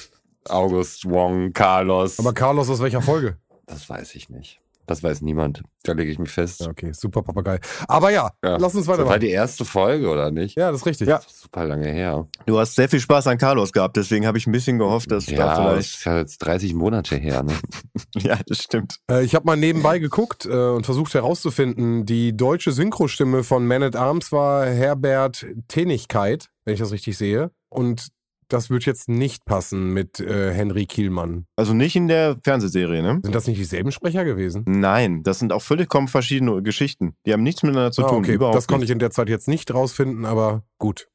August, 0.49 1.05
Wong, 1.05 1.53
Carlos. 1.53 2.19
Aber 2.19 2.33
Carlos, 2.33 2.71
aus 2.71 2.81
welcher 2.81 3.03
Folge? 3.03 3.37
das 3.67 3.89
weiß 3.89 4.15
ich 4.15 4.31
nicht. 4.31 4.61
Das 4.89 5.03
weiß 5.03 5.21
niemand. 5.21 5.63
Da 5.85 5.93
lege 5.93 6.11
ich 6.11 6.19
mich 6.19 6.31
fest. 6.31 6.61
Ja, 6.63 6.69
okay, 6.69 6.93
super 6.93 7.23
Papagei. 7.23 7.61
Aber 7.87 8.11
ja, 8.11 8.31
Ja. 8.43 8.57
lass 8.57 8.75
uns 8.75 8.87
Das 8.87 8.89
war 8.89 8.95
weitermachen. 8.99 9.21
die 9.21 9.29
erste 9.31 9.65
Folge, 9.65 10.09
oder 10.09 10.31
nicht? 10.31 10.57
Ja, 10.57 10.71
das 10.73 10.81
ist 10.81 10.87
richtig. 10.87 11.09
Ja. 11.09 11.19
Das 11.19 11.27
ist 11.27 11.41
super 11.43 11.65
lange 11.67 11.89
her. 11.89 12.27
Du 12.47 12.59
hast 12.59 12.75
sehr 12.75 12.89
viel 12.89 12.99
Spaß 12.99 13.27
an 13.27 13.39
Carlos 13.39 13.73
gehabt, 13.73 13.97
deswegen 13.99 14.27
habe 14.27 14.39
ich 14.39 14.47
ein 14.47 14.53
bisschen 14.53 14.79
gehofft, 14.79 15.13
dass 15.13 15.27
du 15.27 15.35
da 15.35 15.39
Ja, 15.39 15.47
das 15.47 15.59
vielleicht. 15.59 15.95
ist 15.99 16.05
ja 16.05 16.17
jetzt 16.19 16.39
30 16.39 16.75
Monate 16.75 17.17
her. 17.17 17.43
Ne? 17.43 17.53
Ja, 18.17 18.39
das 18.47 18.59
stimmt. 18.63 18.97
Äh, 19.11 19.23
ich 19.25 19.35
habe 19.35 19.45
mal 19.47 19.57
nebenbei 19.57 19.99
geguckt 19.99 20.47
äh, 20.47 20.49
und 20.51 20.85
versucht 20.87 21.13
herauszufinden, 21.15 22.07
die 22.07 22.37
deutsche 22.37 22.73
Synchrostimme 22.73 23.45
von 23.45 23.67
Man 23.67 23.83
at 23.83 23.95
Arms 23.95 24.33
war 24.33 24.67
Herbert 24.67 25.47
Tenigkeit, 25.69 26.49
wenn 26.65 26.75
ich 26.75 26.81
das 26.81 26.93
richtig 26.93 27.17
sehe. 27.19 27.51
Und 27.69 28.09
das 28.49 28.71
wird 28.71 28.85
jetzt 28.87 29.09
nicht 29.09 29.45
passen 29.45 29.93
mit 29.93 30.21
äh, 30.21 30.53
Henry 30.53 30.87
Kielmann. 30.87 31.47
Also 31.57 31.75
nicht 31.75 31.95
in 31.97 32.09
der 32.09 32.37
Fernsehserie, 32.43 33.03
ne? 33.03 33.21
Sind 33.23 33.35
das 33.35 33.47
nicht 33.47 33.59
dieselben 33.59 33.93
Sprecher 33.93 34.25
gewesen? 34.25 34.65
Nein, 34.67 35.23
das 35.23 35.39
sind 35.39 35.53
auch 35.53 35.63
völlig 35.63 35.89
kommen 35.89 36.09
verschiedene 36.09 36.63
Geschichten. 36.63 37.15
Die 37.27 37.33
haben 37.33 37.43
nichts 37.43 37.63
miteinander 37.63 37.93
zu 37.93 38.05
Ah, 38.05 38.09
tun. 38.09 38.19
okay, 38.19 38.35
Überhaupt 38.35 38.57
das 38.57 38.67
konnte 38.67 38.85
ich 38.85 38.89
nicht. 38.89 38.95
in 38.95 38.99
der 39.01 39.11
Zeit 39.11 39.29
jetzt 39.29 39.49
nicht 39.49 39.73
rausfinden, 39.73 40.25
aber 40.25 40.63
gut. 40.79 41.09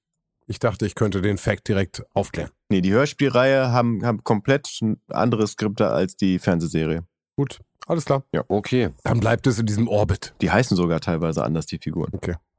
Ich 0.45 0.59
dachte, 0.59 0.85
ich 0.85 0.95
könnte 0.95 1.21
den 1.21 1.37
Fact 1.37 1.67
direkt 1.69 2.03
aufklären. 2.13 2.49
Nee, 2.69 2.81
die 2.81 2.91
Hörspielreihe 2.91 3.71
haben, 3.71 4.05
haben 4.05 4.23
komplett 4.23 4.67
andere 5.07 5.47
Skripte 5.47 5.89
als 5.89 6.15
die 6.17 6.37
Fernsehserie. 6.39 7.03
Gut, 7.37 7.59
alles 7.87 8.05
klar. 8.05 8.23
Okay, 8.49 8.89
Dann 9.03 9.19
bleibt 9.21 9.47
es 9.47 9.57
in 9.57 9.65
diesem 9.65 9.87
Orbit. 9.87 10.35
Die 10.41 10.51
heißen 10.51 10.75
sogar 10.75 10.99
teilweise 10.99 11.43
anders, 11.43 11.65
die 11.65 11.77
Figuren. 11.79 12.11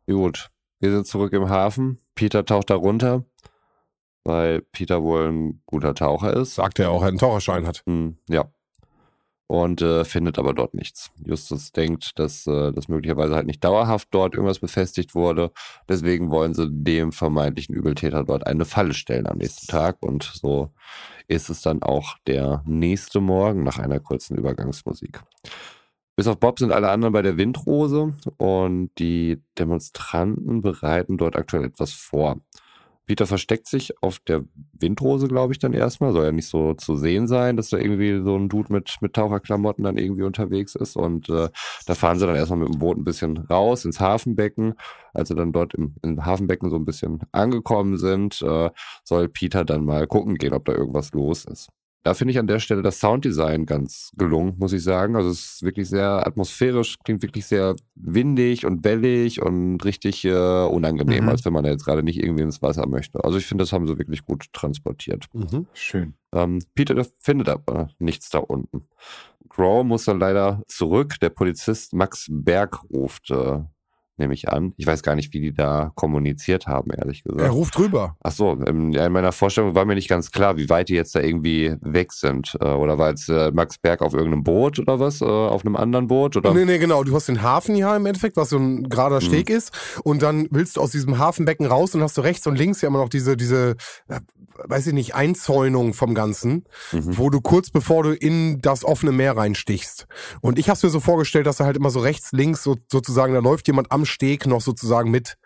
gut. 0.06 0.50
Wir 0.80 0.90
sind 0.90 1.06
zurück 1.06 1.32
im 1.32 1.48
Hafen. 1.48 1.98
Peter 2.14 2.44
taucht 2.44 2.68
da 2.70 2.74
runter, 2.74 3.24
weil 4.24 4.62
Peter 4.72 5.02
wohl 5.02 5.28
ein 5.28 5.62
guter 5.66 5.94
Taucher 5.94 6.34
ist. 6.34 6.54
Sagt 6.54 6.78
er 6.78 6.90
auch, 6.90 7.02
er 7.02 7.08
einen 7.08 7.18
Taucherschein 7.18 7.66
hat. 7.66 7.82
Hm, 7.86 8.16
ja. 8.28 8.46
Und 9.46 9.82
äh, 9.82 10.06
findet 10.06 10.38
aber 10.38 10.54
dort 10.54 10.72
nichts. 10.72 11.10
Justus 11.22 11.70
denkt, 11.70 12.18
dass 12.18 12.46
äh, 12.46 12.72
das 12.72 12.88
möglicherweise 12.88 13.34
halt 13.34 13.46
nicht 13.46 13.62
dauerhaft 13.62 14.08
dort 14.10 14.34
irgendwas 14.34 14.58
befestigt 14.58 15.14
wurde. 15.14 15.52
Deswegen 15.86 16.30
wollen 16.30 16.54
sie 16.54 16.70
dem 16.70 17.12
vermeintlichen 17.12 17.74
Übeltäter 17.74 18.24
dort 18.24 18.46
eine 18.46 18.64
Falle 18.64 18.94
stellen 18.94 19.26
am 19.26 19.36
nächsten 19.36 19.66
Tag. 19.66 20.02
Und 20.02 20.22
so 20.22 20.70
ist 21.28 21.50
es 21.50 21.60
dann 21.60 21.82
auch 21.82 22.16
der 22.26 22.62
nächste 22.64 23.20
Morgen 23.20 23.62
nach 23.62 23.78
einer 23.78 24.00
kurzen 24.00 24.36
Übergangsmusik. 24.36 25.20
Bis 26.16 26.26
auf 26.28 26.38
Bob 26.38 26.58
sind 26.60 26.72
alle 26.72 26.90
anderen 26.90 27.12
bei 27.12 27.22
der 27.22 27.36
Windrose 27.36 28.14
und 28.36 28.90
die 28.98 29.42
Demonstranten 29.58 30.60
bereiten 30.60 31.18
dort 31.18 31.36
aktuell 31.36 31.64
etwas 31.64 31.92
vor. 31.92 32.38
Peter 33.06 33.26
versteckt 33.26 33.66
sich 33.66 33.92
auf 34.02 34.18
der 34.20 34.44
Windrose, 34.72 35.28
glaube 35.28 35.52
ich, 35.52 35.58
dann 35.58 35.74
erstmal. 35.74 36.12
Soll 36.12 36.24
ja 36.24 36.32
nicht 36.32 36.48
so 36.48 36.74
zu 36.74 36.96
sehen 36.96 37.26
sein, 37.28 37.56
dass 37.56 37.68
da 37.68 37.76
irgendwie 37.76 38.22
so 38.22 38.36
ein 38.36 38.48
Dude 38.48 38.72
mit, 38.72 38.96
mit 39.00 39.12
Taucherklamotten 39.12 39.84
dann 39.84 39.98
irgendwie 39.98 40.22
unterwegs 40.22 40.74
ist. 40.74 40.96
Und 40.96 41.28
äh, 41.28 41.50
da 41.86 41.94
fahren 41.94 42.18
sie 42.18 42.26
dann 42.26 42.36
erstmal 42.36 42.60
mit 42.60 42.68
dem 42.68 42.78
Boot 42.78 42.96
ein 42.96 43.04
bisschen 43.04 43.36
raus 43.36 43.84
ins 43.84 44.00
Hafenbecken. 44.00 44.74
Als 45.12 45.28
sie 45.28 45.34
dann 45.34 45.52
dort 45.52 45.74
im, 45.74 45.94
im 46.02 46.24
Hafenbecken 46.24 46.70
so 46.70 46.76
ein 46.76 46.84
bisschen 46.84 47.20
angekommen 47.32 47.98
sind, 47.98 48.40
äh, 48.42 48.70
soll 49.04 49.28
Peter 49.28 49.64
dann 49.64 49.84
mal 49.84 50.06
gucken 50.06 50.36
gehen, 50.36 50.54
ob 50.54 50.64
da 50.64 50.72
irgendwas 50.72 51.12
los 51.12 51.44
ist. 51.44 51.68
Da 52.04 52.12
finde 52.14 52.32
ich 52.32 52.38
an 52.38 52.46
der 52.46 52.60
Stelle 52.60 52.82
das 52.82 53.00
Sounddesign 53.00 53.64
ganz 53.64 54.12
gelungen, 54.16 54.54
muss 54.58 54.74
ich 54.74 54.82
sagen. 54.84 55.16
Also 55.16 55.30
es 55.30 55.54
ist 55.54 55.62
wirklich 55.62 55.88
sehr 55.88 56.24
atmosphärisch, 56.26 56.98
klingt 57.02 57.22
wirklich 57.22 57.46
sehr 57.46 57.74
windig 57.94 58.66
und 58.66 58.84
wellig 58.84 59.40
und 59.42 59.82
richtig 59.84 60.24
äh, 60.26 60.30
unangenehm, 60.66 61.24
Mhm. 61.24 61.30
als 61.30 61.44
wenn 61.46 61.54
man 61.54 61.64
da 61.64 61.70
jetzt 61.70 61.84
gerade 61.86 62.02
nicht 62.02 62.22
irgendwie 62.22 62.42
ins 62.42 62.60
Wasser 62.60 62.86
möchte. 62.86 63.24
Also 63.24 63.38
ich 63.38 63.46
finde, 63.46 63.62
das 63.62 63.72
haben 63.72 63.86
sie 63.86 63.98
wirklich 63.98 64.24
gut 64.24 64.52
transportiert. 64.52 65.24
Mhm. 65.32 65.66
Schön. 65.72 66.14
Ähm, 66.32 66.60
Peter 66.74 67.04
findet 67.18 67.48
aber 67.48 67.88
nichts 67.98 68.28
da 68.28 68.38
unten. 68.38 68.82
Crow 69.48 69.82
muss 69.84 70.04
dann 70.04 70.18
leider 70.20 70.62
zurück. 70.66 71.14
Der 71.22 71.30
Polizist 71.30 71.94
Max 71.94 72.26
Berg 72.30 72.80
ruft, 72.92 73.30
äh, 73.30 73.60
nehme 74.16 74.34
ich 74.34 74.48
an. 74.48 74.72
Ich 74.76 74.86
weiß 74.86 75.02
gar 75.02 75.14
nicht, 75.14 75.32
wie 75.32 75.40
die 75.40 75.52
da 75.54 75.90
kommuniziert 75.94 76.66
haben, 76.66 76.90
ehrlich 76.92 77.24
gesagt. 77.24 77.40
Er 77.42 77.50
ruft 77.50 77.78
rüber. 77.78 78.16
Ach 78.22 78.32
so, 78.32 78.58
ähm, 78.66 78.90
ja, 78.92 79.06
in 79.06 79.12
meiner 79.12 79.32
Vorstellung 79.32 79.74
war 79.74 79.84
mir 79.84 79.94
nicht 79.94 80.08
ganz 80.08 80.30
klar, 80.30 80.56
wie 80.56 80.68
weit 80.68 80.88
die 80.88 80.94
jetzt 80.94 81.14
da 81.14 81.20
irgendwie 81.20 81.74
weg 81.80 82.12
sind. 82.12 82.56
Äh, 82.60 82.66
oder 82.66 82.98
war 82.98 83.10
jetzt 83.10 83.28
äh, 83.28 83.50
Max 83.52 83.78
Berg 83.78 84.02
auf 84.02 84.14
irgendeinem 84.14 84.44
Boot 84.44 84.78
oder 84.78 85.00
was? 85.00 85.20
Äh, 85.20 85.24
auf 85.24 85.64
einem 85.64 85.76
anderen 85.76 86.06
Boot? 86.06 86.36
Oder? 86.36 86.54
Nee, 86.54 86.64
nee, 86.64 86.78
genau. 86.78 87.02
Du 87.04 87.14
hast 87.14 87.28
den 87.28 87.42
Hafen 87.42 87.74
hier 87.74 87.94
im 87.94 88.06
Endeffekt, 88.06 88.36
was 88.36 88.50
so 88.50 88.58
ein 88.58 88.88
gerader 88.88 89.20
Steg 89.20 89.50
ist. 89.50 89.72
Und 90.04 90.22
dann 90.22 90.46
willst 90.50 90.76
du 90.76 90.80
aus 90.80 90.90
diesem 90.92 91.18
Hafenbecken 91.18 91.66
raus 91.66 91.94
und 91.94 92.02
hast 92.02 92.16
du 92.16 92.20
rechts 92.20 92.46
und 92.46 92.56
links 92.56 92.80
ja 92.82 92.88
immer 92.88 92.98
noch 92.98 93.08
diese, 93.08 93.36
diese, 93.36 93.76
weiß 94.66 94.86
ich 94.86 94.92
nicht, 94.92 95.14
Einzäunung 95.14 95.94
vom 95.94 96.14
Ganzen, 96.14 96.64
Mhm. 96.92 97.18
wo 97.18 97.30
du 97.30 97.40
kurz 97.40 97.70
bevor 97.70 98.02
du 98.04 98.12
in 98.12 98.60
das 98.60 98.84
offene 98.84 99.12
Meer 99.12 99.36
reinstichst. 99.36 100.06
Und 100.40 100.58
ich 100.58 100.68
habe 100.68 100.78
mir 100.82 100.90
so 100.90 101.00
vorgestellt, 101.00 101.46
dass 101.46 101.60
er 101.60 101.66
halt 101.66 101.76
immer 101.76 101.90
so 101.90 102.00
rechts, 102.00 102.32
links 102.32 102.62
so, 102.62 102.76
sozusagen, 102.90 103.34
da 103.34 103.40
läuft 103.40 103.66
jemand 103.66 103.90
am 103.90 104.03
Steg 104.06 104.46
noch 104.46 104.60
sozusagen 104.60 105.10
mit. 105.10 105.36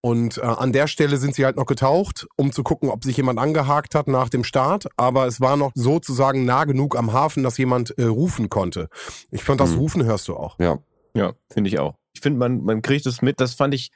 Und 0.00 0.36
äh, 0.36 0.42
an 0.42 0.72
der 0.72 0.86
Stelle 0.86 1.16
sind 1.16 1.34
sie 1.34 1.46
halt 1.46 1.56
noch 1.56 1.64
getaucht, 1.64 2.26
um 2.36 2.52
zu 2.52 2.62
gucken, 2.62 2.90
ob 2.90 3.04
sich 3.04 3.16
jemand 3.16 3.38
angehakt 3.38 3.94
hat 3.94 4.06
nach 4.06 4.28
dem 4.28 4.44
Start. 4.44 4.86
Aber 4.96 5.26
es 5.26 5.40
war 5.40 5.56
noch 5.56 5.72
sozusagen 5.74 6.44
nah 6.44 6.64
genug 6.64 6.94
am 6.96 7.12
Hafen, 7.14 7.42
dass 7.42 7.56
jemand 7.56 7.96
äh, 7.98 8.04
rufen 8.04 8.50
konnte. 8.50 8.88
Ich 9.30 9.42
fand, 9.42 9.60
das 9.60 9.70
Mhm. 9.72 9.78
Rufen 9.78 10.04
hörst 10.04 10.28
du 10.28 10.36
auch. 10.36 10.58
Ja. 10.58 10.78
Ja, 11.16 11.32
finde 11.50 11.68
ich 11.68 11.78
auch. 11.78 11.94
Ich 12.12 12.20
finde, 12.20 12.38
man, 12.38 12.62
man 12.64 12.82
kriegt 12.82 13.06
es 13.06 13.22
mit. 13.22 13.40
Das 13.40 13.54
fand 13.54 13.72
ich 13.72 13.92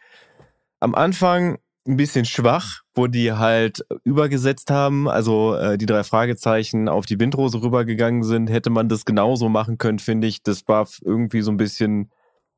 am 0.80 0.94
Anfang 0.94 1.59
ein 1.86 1.96
bisschen 1.96 2.24
schwach, 2.24 2.82
wo 2.94 3.07
die 3.07 3.32
halt 3.32 3.84
übergesetzt 4.05 4.70
haben, 4.70 5.09
also 5.09 5.55
äh, 5.57 5.76
die 5.78 5.86
drei 5.86 6.05
Fragezeichen 6.05 6.88
auf 6.88 7.07
die 7.07 7.18
Windrose 7.18 7.61
rübergegangen 7.62 8.22
sind. 8.22 8.49
Hätte 8.51 8.70
man 8.70 8.88
das 8.88 9.05
genauso 9.05 9.49
machen 9.49 9.78
können, 9.78 9.99
finde 9.99 10.26
ich. 10.26 10.42
Das 10.42 10.68
war 10.68 10.88
irgendwie 11.03 11.40
so 11.40 11.51
ein 11.51 11.57
bisschen 11.57 12.11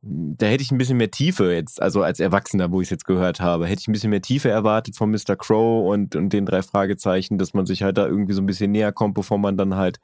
da 0.02 0.46
hätte 0.46 0.62
ich 0.62 0.70
ein 0.70 0.78
bisschen 0.78 0.96
mehr 0.96 1.10
Tiefe 1.10 1.52
jetzt, 1.52 1.82
also 1.82 2.02
als 2.02 2.20
Erwachsener, 2.20 2.72
wo 2.72 2.80
ich 2.80 2.86
es 2.86 2.90
jetzt 2.90 3.04
gehört 3.04 3.40
habe, 3.40 3.66
hätte 3.66 3.80
ich 3.80 3.88
ein 3.88 3.92
bisschen 3.92 4.10
mehr 4.10 4.22
Tiefe 4.22 4.48
erwartet 4.48 4.96
von 4.96 5.10
Mr. 5.10 5.36
Crow 5.36 5.92
und, 5.92 6.16
und 6.16 6.32
den 6.32 6.46
drei 6.46 6.62
Fragezeichen, 6.62 7.36
dass 7.36 7.52
man 7.52 7.66
sich 7.66 7.82
halt 7.82 7.98
da 7.98 8.06
irgendwie 8.06 8.32
so 8.32 8.40
ein 8.40 8.46
bisschen 8.46 8.72
näher 8.72 8.92
kommt, 8.92 9.14
bevor 9.14 9.36
man 9.36 9.58
dann 9.58 9.74
halt 9.74 10.00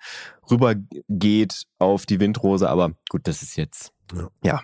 rübergeht 0.50 1.62
auf 1.78 2.04
die 2.04 2.20
Windrose. 2.20 2.68
Aber 2.68 2.92
gut, 3.08 3.26
das 3.26 3.42
ist 3.42 3.56
jetzt. 3.56 3.92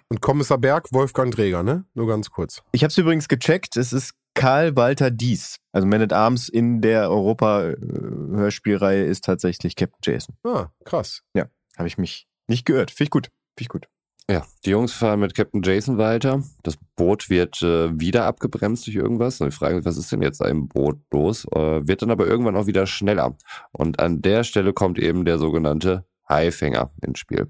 Und 0.08 0.20
Kommissar 0.20 0.58
Berg, 0.58 0.88
Wolfgang 0.92 1.34
Träger, 1.34 1.62
ne? 1.62 1.84
Nur 1.94 2.06
ganz 2.06 2.30
kurz. 2.30 2.62
Ich 2.72 2.84
habe 2.84 2.90
es 2.90 2.98
übrigens 2.98 3.26
gecheckt, 3.26 3.76
es 3.76 3.92
ist 3.92 4.14
Karl 4.34 4.76
Walter 4.76 5.10
Dies. 5.10 5.56
Also 5.72 5.86
Man 5.86 6.02
at 6.02 6.12
Arms 6.12 6.48
in 6.48 6.80
der 6.80 7.10
Europa-Hörspielreihe 7.10 9.04
ist 9.04 9.24
tatsächlich 9.24 9.76
Captain 9.76 9.98
Jason. 10.02 10.36
Ah, 10.44 10.68
krass. 10.84 11.22
Habe 11.76 11.88
ich 11.88 11.98
mich 11.98 12.28
nicht 12.48 12.66
geirrt. 12.66 12.90
Finde 12.90 13.04
ich 13.04 13.10
gut. 13.10 13.26
Finde 13.56 13.62
ich 13.62 13.68
gut. 13.68 13.88
Ja, 14.30 14.44
die 14.64 14.70
Jungs 14.70 14.92
fahren 14.92 15.20
mit 15.20 15.34
Captain 15.34 15.62
Jason 15.62 15.98
weiter. 15.98 16.42
Das 16.62 16.76
Boot 16.96 17.28
wird 17.28 17.60
äh, 17.62 17.98
wieder 17.98 18.24
abgebremst 18.24 18.86
durch 18.86 18.96
irgendwas. 18.96 19.40
Und 19.40 19.48
ich 19.48 19.54
frage 19.54 19.76
mich, 19.76 19.84
was 19.84 19.96
ist 19.96 20.12
denn 20.12 20.22
jetzt 20.22 20.40
ein 20.42 20.68
Boot 20.68 20.98
los? 21.12 21.44
Äh, 21.54 21.86
wird 21.86 22.02
dann 22.02 22.10
aber 22.10 22.26
irgendwann 22.26 22.56
auch 22.56 22.66
wieder 22.66 22.86
schneller. 22.86 23.36
Und 23.72 24.00
an 24.00 24.22
der 24.22 24.44
Stelle 24.44 24.72
kommt 24.72 24.98
eben 24.98 25.24
der 25.24 25.38
sogenannte 25.38 26.04
Haifänger 26.28 26.90
ins 27.02 27.18
Spiel. 27.18 27.48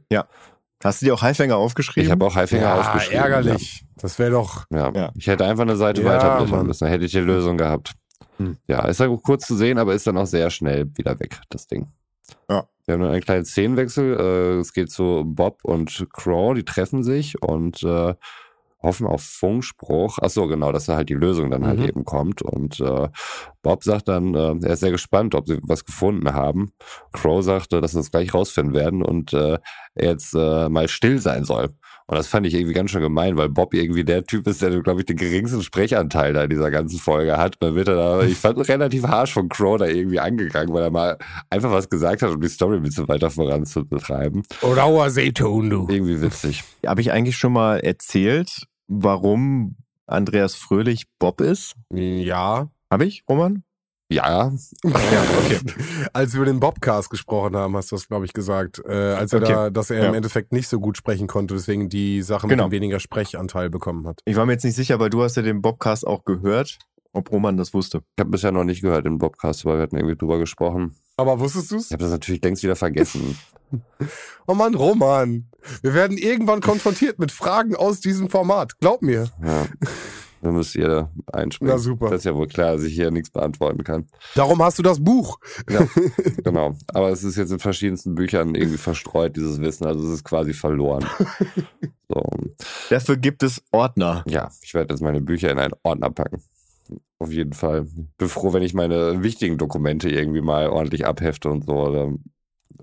Hast 0.83 1.01
du 1.01 1.07
dir 1.07 1.15
auch 1.15 1.23
Haifänger 1.23 1.57
aufgeschrieben? 1.57 2.07
Ich 2.07 2.11
habe 2.11 2.25
auch 2.25 2.35
Haifänger 2.35 2.63
ja, 2.63 2.81
aufgeschrieben. 2.81 3.23
ärgerlich. 3.23 3.85
Das 3.97 4.19
wäre 4.19 4.33
doch. 4.33 4.65
Ja. 4.71 4.89
Ja. 4.89 4.93
Ja. 4.95 5.13
Ich 5.15 5.27
hätte 5.27 5.45
einfach 5.45 5.63
eine 5.63 5.77
Seite 5.77 6.03
Ja, 6.03 6.09
weiterblättern 6.09 6.67
müssen. 6.67 6.85
Dann 6.85 6.91
hätte 6.93 7.05
ich 7.05 7.13
die 7.13 7.21
Lösung 7.21 7.57
gehabt. 7.57 7.93
Hm. 8.39 8.57
Ja, 8.67 8.87
ist 8.87 8.99
ja 8.99 9.07
kurz 9.23 9.47
zu 9.47 9.57
sehen, 9.57 9.79
aber 9.79 9.95
ist 9.95 10.07
dann 10.07 10.17
auch 10.17 10.27
sehr 10.27 10.51
schnell 10.51 10.91
wieder 10.97 11.21
weg, 11.21 11.41
das 11.51 11.67
Ding. 11.67 11.87
Ja. 12.49 12.65
Wir 12.85 12.95
haben 12.95 13.03
dann 13.03 13.13
einen 13.13 13.21
kleinen 13.23 13.45
Szenenwechsel. 13.45 14.19
Äh, 14.19 14.59
es 14.61 14.73
geht 14.73 14.91
zu 14.91 15.23
Bob 15.25 15.61
und 15.65 16.07
Crow, 16.13 16.55
die 16.55 16.65
treffen 16.65 17.03
sich 17.03 17.41
und 17.43 17.83
äh, 17.83 18.15
hoffen 18.83 19.07
auf 19.07 19.23
Funkspruch. 19.23 20.19
Ach 20.21 20.31
so, 20.31 20.49
genau, 20.49 20.73
dass 20.73 20.87
da 20.87 20.97
halt 20.97 21.09
die 21.09 21.15
Lösung 21.15 21.51
dann 21.53 21.65
halt 21.67 21.79
Mhm. 21.79 21.85
eben 21.87 22.05
kommt. 22.05 22.43
Und 22.43 22.81
äh, 22.81 23.09
Bob 23.63 23.85
sagt 23.85 24.09
dann, 24.09 24.35
äh, 24.35 24.67
er 24.67 24.73
ist 24.73 24.81
sehr 24.81 24.91
gespannt, 24.91 25.35
ob 25.37 25.47
sie 25.47 25.61
was 25.63 25.85
gefunden 25.85 26.35
haben. 26.35 26.73
Crow 27.13 27.43
sagte, 27.45 27.81
dass 27.81 27.93
sie 27.93 27.99
das 27.99 28.11
gleich 28.11 28.35
rausfinden 28.35 28.75
werden 28.75 29.03
und 29.03 29.33
äh, 29.33 29.59
er 29.95 30.11
jetzt 30.11 30.35
äh, 30.35 30.69
mal 30.69 30.89
still 30.89 31.19
sein 31.21 31.45
soll. 31.45 31.69
Und 32.13 32.19
das 32.19 32.29
fand 32.29 32.47
ich 32.47 32.53
irgendwie 32.53 32.75
ganz 32.75 32.91
schön 32.91 33.01
gemein, 33.01 33.39
weil 33.39 33.49
Bob 33.49 33.73
irgendwie 33.73 34.05
der 34.05 34.23
Typ 34.23 34.47
ist, 34.47 34.61
der, 34.61 34.83
glaube 34.83 35.01
ich, 35.01 35.07
den 35.07 35.17
geringsten 35.17 35.63
Sprechanteil 35.63 36.35
da 36.35 36.45
in 36.45 36.51
dieser 36.51 36.71
ganzen 36.71 36.99
Folge 36.99 37.39
hat. 37.39 37.55
Dann 37.61 37.75
wird 37.75 37.89
er 37.89 37.95
da, 37.95 38.23
ich 38.23 38.37
fand 38.37 38.59
relativ 38.69 39.05
harsch 39.05 39.33
von 39.33 39.49
Crow 39.49 39.79
da 39.79 39.87
irgendwie 39.87 40.21
angegangen, 40.21 40.75
weil 40.75 40.83
er 40.83 40.91
mal 40.91 41.17
einfach 41.49 41.71
was 41.71 41.89
gesagt 41.89 42.21
hat, 42.21 42.29
um 42.29 42.43
die 42.43 42.49
Story 42.49 42.77
ein 42.77 42.83
bisschen 42.83 43.09
weiter 43.09 43.31
voranzutreiben. 43.31 44.43
Rauer 44.63 45.09
Seeton, 45.09 45.71
du. 45.71 45.87
Irgendwie 45.89 46.21
witzig. 46.21 46.65
Habe 46.87 47.01
ich 47.01 47.13
eigentlich 47.13 47.39
schon 47.39 47.55
mal 47.55 47.81
erzählt, 47.81 48.67
warum 48.89 49.77
Andreas 50.07 50.55
Fröhlich 50.55 51.07
Bob 51.19 51.41
ist? 51.41 51.77
Ja. 51.95 52.69
Habe 52.91 53.07
ich, 53.07 53.23
Roman? 53.27 53.63
Ja, 54.13 54.53
Ja, 54.85 55.25
okay. 55.45 55.61
Als 56.13 56.33
wir 56.35 56.43
über 56.43 56.51
den 56.51 56.61
Bobcast 56.61 57.11
gesprochen 57.11 57.57
haben, 57.57 57.77
hast 57.77 57.91
du 57.93 57.97
das, 57.97 58.09
glaube 58.09 58.25
ich, 58.25 58.33
gesagt. 58.33 58.83
Äh, 58.87 58.93
als 59.15 59.33
er 59.33 59.43
Okay. 59.43 59.53
da, 59.53 59.71
dass 59.71 59.91
er 59.91 59.99
im 59.99 60.05
Ja. 60.13 60.13
Endeffekt 60.15 60.53
nicht 60.53 60.69
so 60.69 60.81
gut 60.81 60.97
sprechen 60.97 61.27
konnte, 61.27 61.55
deswegen 61.55 61.89
die 61.89 62.23
Sache 62.23 62.47
Genau. 62.47 62.65
mit 62.65 62.73
dem 62.73 62.77
weniger 62.77 63.01
Sprechanteil 63.01 63.71
bekommen 63.71 64.07
hat. 64.07 64.21
Ich 64.25 64.37
war 64.37 64.47
mir 64.47 64.53
jetzt 64.53 64.65
nicht 64.65 64.77
sicher, 64.77 64.99
weil 65.01 65.11
du 65.11 65.23
hast 65.23 65.37
ja 65.37 65.43
den 65.43 65.63
Bobcast 65.63 66.07
auch 66.07 66.25
gehört, 66.25 66.79
ob 67.13 67.31
Roman 67.33 67.57
das 67.57 67.75
wusste. 67.75 68.03
ich 68.17 68.21
habe 68.21 68.31
bisher 68.31 68.53
noch 68.53 68.65
nicht 68.65 68.83
gehört 68.83 69.07
im 69.07 69.19
Bobcast, 69.19 69.65
aber 69.67 69.77
wir 69.77 69.83
hatten 69.83 69.97
irgendwie 69.97 70.17
drüber 70.17 70.39
gesprochen. 70.39 70.97
Aber 71.17 71.39
wusstest 71.41 71.71
du's? 71.73 71.87
Ich 71.87 71.93
habe 71.93 72.03
das 72.03 72.13
natürlich 72.13 72.43
längst 72.43 72.63
wieder 72.63 72.77
vergessen. 72.77 73.37
Oh 74.47 74.53
Mann, 74.53 74.75
Roman. 74.75 75.47
Wir 75.81 75.95
werden 75.95 76.19
irgendwann 76.19 76.61
konfrontiert 76.61 77.19
mit 77.19 77.33
Fragen 77.33 77.75
aus 77.75 78.01
diesem 78.01 78.29
Format. 78.29 78.79
Glaub 78.81 79.01
mir. 79.01 79.31
Ja. 79.43 79.65
Da 80.43 80.51
müsst 80.51 80.75
ihr 80.75 81.09
einspringen. 81.33 81.73
Na 81.73 81.79
super. 81.79 82.11
Das 82.11 82.19
ist 82.19 82.25
ja 82.25 82.35
wohl 82.35 82.49
klar, 82.49 82.73
dass 82.73 82.83
ich 82.83 82.95
hier 82.95 83.13
nichts 83.13 83.31
beantworten 83.31 83.85
kann. 83.85 84.09
Darum 84.35 84.61
hast 84.61 84.77
du 84.79 84.83
das 84.83 85.03
Buch. 85.03 85.39
Genau. 86.45 86.75
Aber 86.89 87.11
es 87.11 87.23
ist 87.23 87.37
jetzt 87.37 87.53
in 87.53 87.61
verschiedensten 87.61 88.15
Büchern 88.15 88.55
irgendwie 88.55 88.79
verstreut, 88.79 89.37
dieses 89.37 89.61
Wissen. 89.61 89.87
Also 89.87 90.07
es 90.07 90.15
ist 90.15 90.25
quasi 90.25 90.53
verloren. 90.53 91.07
So. 92.09 92.23
Dafür 92.91 93.17
gibt 93.17 93.43
es 93.43 93.63
Ordner. 93.71 94.23
Ja, 94.29 94.51
ich 94.61 94.75
werde 94.75 94.93
jetzt 94.93 95.01
meine 95.01 95.23
Bücher 95.23 95.51
in 95.51 95.59
einen 95.59 95.73
Ordner 95.83 96.11
packen. 96.11 96.43
Auf 97.19 97.33
jeden 97.33 97.55
Fall. 97.55 97.87
Bin 98.19 98.29
froh, 98.29 98.53
wenn 98.53 98.63
ich 98.63 98.75
meine 98.75 99.23
wichtigen 99.23 99.57
Dokumente 99.57 100.11
irgendwie 100.11 100.43
mal 100.43 100.69
ordentlich 100.69 101.07
abhefte 101.07 101.49
und 101.49 101.65
so. 101.65 101.91
Dann 101.91 102.23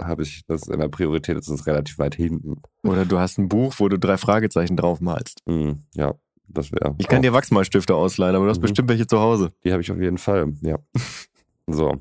habe 0.03 0.23
ich 0.23 0.45
das 0.47 0.63
in 0.67 0.79
der 0.79 0.87
Priorität, 0.87 1.37
ist 1.37 1.51
das 1.51 1.67
relativ 1.67 1.99
weit 1.99 2.15
hinten. 2.15 2.55
Oder 2.83 3.05
du 3.05 3.19
hast 3.19 3.37
ein 3.37 3.49
Buch, 3.49 3.75
wo 3.77 3.87
du 3.87 3.99
drei 3.99 4.17
Fragezeichen 4.17 4.75
draufmalst. 4.75 5.43
Hm, 5.45 5.83
ja, 5.93 6.15
das 6.49 6.71
wäre. 6.71 6.95
Ich 6.97 7.07
kann 7.07 7.21
dir 7.21 7.33
Wachsmalstifte 7.33 7.95
ausleihen, 7.95 8.35
aber 8.35 8.45
du 8.45 8.51
hast 8.51 8.57
Mhm. 8.57 8.63
bestimmt 8.63 8.89
welche 8.89 9.07
zu 9.07 9.19
Hause. 9.19 9.51
Die 9.63 9.71
habe 9.71 9.81
ich 9.81 9.91
auf 9.91 9.99
jeden 9.99 10.17
Fall, 10.17 10.53
ja. 10.61 10.77
so. 11.67 11.97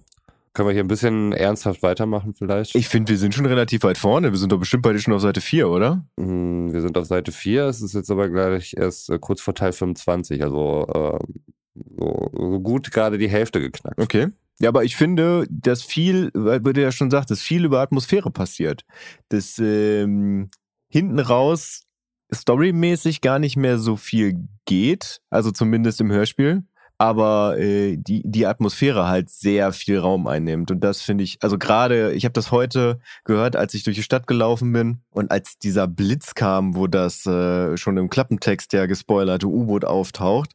Können 0.55 0.69
wir 0.69 0.73
hier 0.73 0.83
ein 0.83 0.89
bisschen 0.89 1.33
ernsthaft 1.33 1.83
weitermachen 1.83 2.35
vielleicht? 2.35 2.75
Ich 2.75 2.89
finde, 2.89 3.11
wir 3.11 3.19
sind 3.19 3.33
schon 3.35 3.47
relativ 3.47 3.85
weit 3.85 3.97
vorne. 3.99 4.33
Wir 4.33 4.39
sind 4.39 4.51
doch 4.51 4.59
bestimmt 4.59 4.83
bei 4.83 4.93
dir 4.93 4.99
schon 4.99 5.15
auf 5.15 5.21
Seite 5.21 5.41
4, 5.41 5.69
oder? 5.69 6.05
Hm, 6.19 6.73
Wir 6.73 6.81
sind 6.81 6.99
auf 6.99 7.05
Seite 7.07 7.31
4, 7.31 7.65
es 7.67 7.81
ist 7.81 7.95
jetzt 7.95 8.11
aber 8.11 8.29
gleich 8.29 8.75
erst 8.77 9.09
äh, 9.11 9.19
kurz 9.21 9.41
vor 9.41 9.55
Teil 9.55 9.73
25, 9.73 10.43
also 10.43 10.87
äh, 10.93 11.19
so, 12.01 12.31
so 12.35 12.61
gut 12.61 12.91
gerade 12.91 13.19
die 13.19 13.29
Hälfte 13.29 13.61
geknackt. 13.61 14.01
Okay. 14.01 14.29
Ja, 14.61 14.71
aber 14.71 14.83
ich 14.83 14.97
finde, 14.97 15.47
dass 15.49 15.85
viel, 15.85 16.31
weil 16.35 16.59
du 16.61 16.81
ja 16.83 16.91
schon 16.91 17.13
sagtest, 17.13 17.43
viel 17.43 17.65
über 17.65 17.79
Atmosphäre 17.81 18.33
passiert. 18.33 18.85
Dass 19.29 19.61
ähm, 19.61 20.49
hinten 20.89 21.21
raus 21.21 21.85
storymäßig 22.33 23.21
gar 23.21 23.39
nicht 23.39 23.57
mehr 23.57 23.79
so 23.79 23.97
viel 23.97 24.49
geht, 24.65 25.21
also 25.31 25.51
zumindest 25.51 26.01
im 26.01 26.13
Hörspiel, 26.13 26.65
aber 26.99 27.57
äh, 27.59 27.97
die, 27.97 28.23
die 28.25 28.47
Atmosphäre 28.47 29.07
halt 29.07 29.31
sehr 29.31 29.73
viel 29.73 29.99
Raum 29.99 30.27
einnimmt. 30.27 30.71
Und 30.71 30.81
das 30.81 31.01
finde 31.01 31.25
ich, 31.25 31.39
also 31.41 31.57
gerade, 31.57 32.13
ich 32.13 32.25
habe 32.25 32.33
das 32.33 32.51
heute 32.51 32.99
gehört, 33.25 33.57
als 33.57 33.75
ich 33.75 33.85
durch 33.85 33.97
die 33.97 34.03
Stadt 34.03 34.27
gelaufen 34.27 34.73
bin 34.73 35.01
und 35.11 35.31
als 35.31 35.59
dieser 35.59 35.87
Blitz 35.87 36.35
kam, 36.35 36.75
wo 36.75 36.89
das 36.89 37.25
äh, 37.25 37.77
schon 37.77 37.97
im 37.97 38.11
Klappentext 38.11 38.73
ja 38.73 38.87
gespoilerte 38.87 39.47
U-Boot 39.47 39.85
auftaucht, 39.85 40.53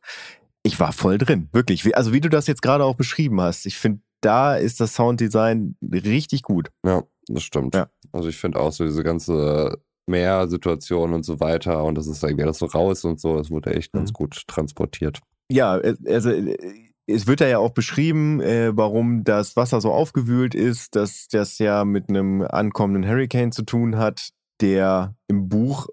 ich 0.64 0.80
war 0.80 0.94
voll 0.94 1.18
drin, 1.18 1.50
wirklich. 1.54 1.96
Also 1.96 2.14
wie 2.14 2.22
du 2.22 2.30
das 2.30 2.48
jetzt 2.48 2.62
gerade 2.62 2.84
auch 2.84 2.96
beschrieben 2.96 3.42
hast, 3.42 3.66
ich 3.66 3.78
finde, 3.78 4.02
da 4.22 4.56
ist 4.56 4.80
das 4.80 4.96
Sounddesign 4.96 5.76
richtig 5.82 6.44
gut. 6.44 6.70
Ja, 6.86 7.04
das 7.28 7.44
stimmt. 7.44 7.76
Ja. 7.76 7.88
Also 8.12 8.30
ich 8.30 8.38
finde 8.38 8.60
auch 8.60 8.72
so 8.72 8.86
diese 8.86 9.04
ganze 9.04 9.78
Meersituation 10.08 11.14
und 11.14 11.24
so 11.24 11.39
weiter 11.39 11.84
und 11.84 11.95
das 11.97 12.08
ist 12.08 12.24
irgendwie 12.24 12.43
alles 12.43 12.60
so 12.60 12.66
raus 12.68 13.06
und 13.06 13.20
so, 13.20 13.38
das 13.38 13.49
wurde 13.51 13.74
echt 13.76 13.91
ganz 13.93 14.10
Mhm. 14.12 14.14
gut 14.14 14.41
transportiert. 14.47 15.20
Ja, 15.51 15.78
äh, 15.78 15.95
also 16.08 16.30
äh, 16.32 16.58
es 17.06 17.28
wird 17.28 17.41
da 17.41 17.47
ja 17.47 17.58
auch 17.58 17.72
beschrieben, 17.72 18.39
äh, 18.41 18.72
warum 18.76 19.24
das 19.24 19.56
Wasser 19.56 19.82
so 19.82 19.91
aufgewühlt 19.91 20.56
ist, 20.56 20.95
dass 20.95 21.28
das 21.28 21.58
ja 21.60 21.84
mit 21.86 22.10
einem 22.10 22.41
ankommenden 22.41 23.10
Hurricane 23.10 23.51
zu 23.51 23.64
tun 23.64 23.97
hat, 23.97 24.30
der 24.62 25.14
im 25.28 25.49
Buch 25.49 25.88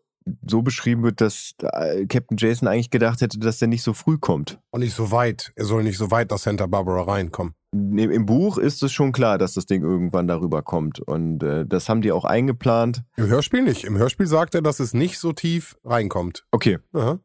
so 0.46 0.62
beschrieben 0.62 1.02
wird, 1.02 1.20
dass 1.20 1.52
äh, 1.62 2.06
Captain 2.06 2.36
Jason 2.36 2.68
eigentlich 2.68 2.90
gedacht 2.90 3.20
hätte, 3.20 3.38
dass 3.40 3.58
der 3.58 3.66
nicht 3.66 3.82
so 3.82 3.92
früh 3.94 4.18
kommt. 4.18 4.60
Und 4.70 4.80
nicht 4.82 4.94
so 4.94 5.10
weit. 5.10 5.50
Er 5.56 5.64
soll 5.64 5.82
nicht 5.82 5.98
so 5.98 6.10
weit 6.12 6.30
nach 6.30 6.38
Santa 6.38 6.66
Barbara 6.66 7.02
reinkommen. 7.02 7.54
Im, 7.72 7.98
Im 7.98 8.26
Buch 8.26 8.58
ist 8.58 8.82
es 8.82 8.92
schon 8.92 9.12
klar, 9.12 9.38
dass 9.38 9.54
das 9.54 9.66
Ding 9.66 9.82
irgendwann 9.82 10.26
darüber 10.26 10.62
kommt. 10.62 11.00
Und 11.00 11.42
äh, 11.42 11.64
das 11.66 11.88
haben 11.88 12.02
die 12.02 12.12
auch 12.12 12.24
eingeplant. 12.24 13.04
Im 13.16 13.28
Hörspiel 13.28 13.62
nicht. 13.62 13.84
Im 13.84 13.96
Hörspiel 13.96 14.26
sagt 14.26 14.54
er, 14.54 14.62
dass 14.62 14.80
es 14.80 14.92
nicht 14.94 15.18
so 15.18 15.32
tief 15.32 15.76
reinkommt. 15.84 16.44
Okay, 16.50 16.78
Aha. 16.92 17.20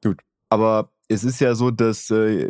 Aber 0.49 0.91
es 1.07 1.23
ist 1.23 1.39
ja 1.39 1.55
so, 1.55 1.71
dass 1.71 2.09
äh, 2.09 2.49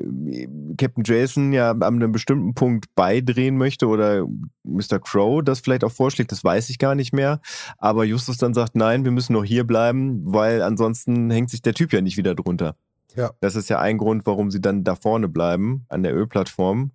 Captain 0.77 1.03
Jason 1.05 1.53
ja 1.53 1.71
an 1.71 1.83
einem 1.83 2.11
bestimmten 2.11 2.53
Punkt 2.53 2.93
beidrehen 2.95 3.57
möchte 3.57 3.87
oder 3.87 4.25
Mr. 4.63 4.99
Crow 4.99 5.43
das 5.43 5.59
vielleicht 5.59 5.83
auch 5.83 5.91
vorschlägt, 5.91 6.31
das 6.31 6.43
weiß 6.43 6.69
ich 6.69 6.79
gar 6.79 6.95
nicht 6.95 7.13
mehr. 7.13 7.41
Aber 7.77 8.05
Justus 8.05 8.37
dann 8.37 8.53
sagt, 8.53 8.75
nein, 8.75 9.03
wir 9.03 9.11
müssen 9.11 9.33
noch 9.33 9.43
hier 9.43 9.65
bleiben, 9.65 10.21
weil 10.25 10.61
ansonsten 10.61 11.29
hängt 11.31 11.49
sich 11.49 11.61
der 11.61 11.73
Typ 11.73 11.91
ja 11.93 12.01
nicht 12.01 12.17
wieder 12.17 12.35
drunter. 12.35 12.75
Ja. 13.15 13.31
Das 13.39 13.55
ist 13.55 13.69
ja 13.69 13.79
ein 13.79 13.97
Grund, 13.97 14.25
warum 14.25 14.51
sie 14.51 14.61
dann 14.61 14.83
da 14.83 14.95
vorne 14.95 15.27
bleiben, 15.29 15.85
an 15.89 16.03
der 16.03 16.15
Ölplattform. 16.15 16.91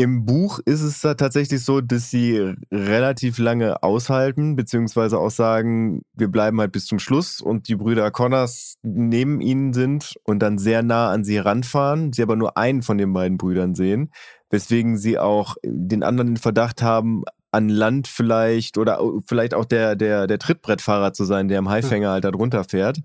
Im 0.00 0.24
Buch 0.24 0.60
ist 0.64 0.80
es 0.80 1.02
da 1.02 1.12
tatsächlich 1.12 1.62
so, 1.62 1.82
dass 1.82 2.08
sie 2.08 2.54
relativ 2.72 3.36
lange 3.36 3.82
aushalten, 3.82 4.56
beziehungsweise 4.56 5.18
auch 5.18 5.30
sagen, 5.30 6.00
wir 6.14 6.28
bleiben 6.28 6.58
halt 6.58 6.72
bis 6.72 6.86
zum 6.86 6.98
Schluss 6.98 7.42
und 7.42 7.68
die 7.68 7.76
Brüder 7.76 8.10
Connors 8.10 8.76
neben 8.82 9.42
ihnen 9.42 9.74
sind 9.74 10.14
und 10.24 10.38
dann 10.38 10.56
sehr 10.56 10.82
nah 10.82 11.10
an 11.10 11.22
sie 11.22 11.36
ranfahren, 11.36 12.14
sie 12.14 12.22
aber 12.22 12.34
nur 12.34 12.56
einen 12.56 12.80
von 12.80 12.96
den 12.96 13.12
beiden 13.12 13.36
Brüdern 13.36 13.74
sehen, 13.74 14.10
weswegen 14.48 14.96
sie 14.96 15.18
auch 15.18 15.56
den 15.62 16.02
anderen 16.02 16.28
den 16.28 16.36
Verdacht 16.38 16.80
haben, 16.80 17.24
an 17.52 17.68
Land 17.68 18.08
vielleicht 18.08 18.78
oder 18.78 19.02
vielleicht 19.26 19.52
auch 19.52 19.66
der, 19.66 19.96
der, 19.96 20.26
der 20.26 20.38
Trittbrettfahrer 20.38 21.12
zu 21.12 21.24
sein, 21.24 21.48
der 21.48 21.58
im 21.58 21.68
Haifänger 21.68 22.12
halt 22.12 22.24
da 22.24 22.30
drunter 22.30 22.64
fährt. 22.64 23.00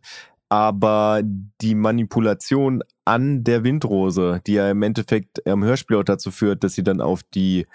aber 0.48 1.22
die 1.24 1.76
Manipulation 1.76 2.84
an 3.06 3.43
der 3.43 3.64
Windrose, 3.64 4.41
die 4.45 4.53
ja 4.53 4.70
im 4.70 4.82
Endeffekt 4.82 5.39
im 5.45 5.64
Hörspiel 5.64 5.97
auch 5.97 6.03
dazu 6.03 6.32
führt, 6.32 6.64
dass 6.64 6.74
sie 6.74 6.84
dann 6.84 7.01
auf 7.01 7.22
die 7.34 7.68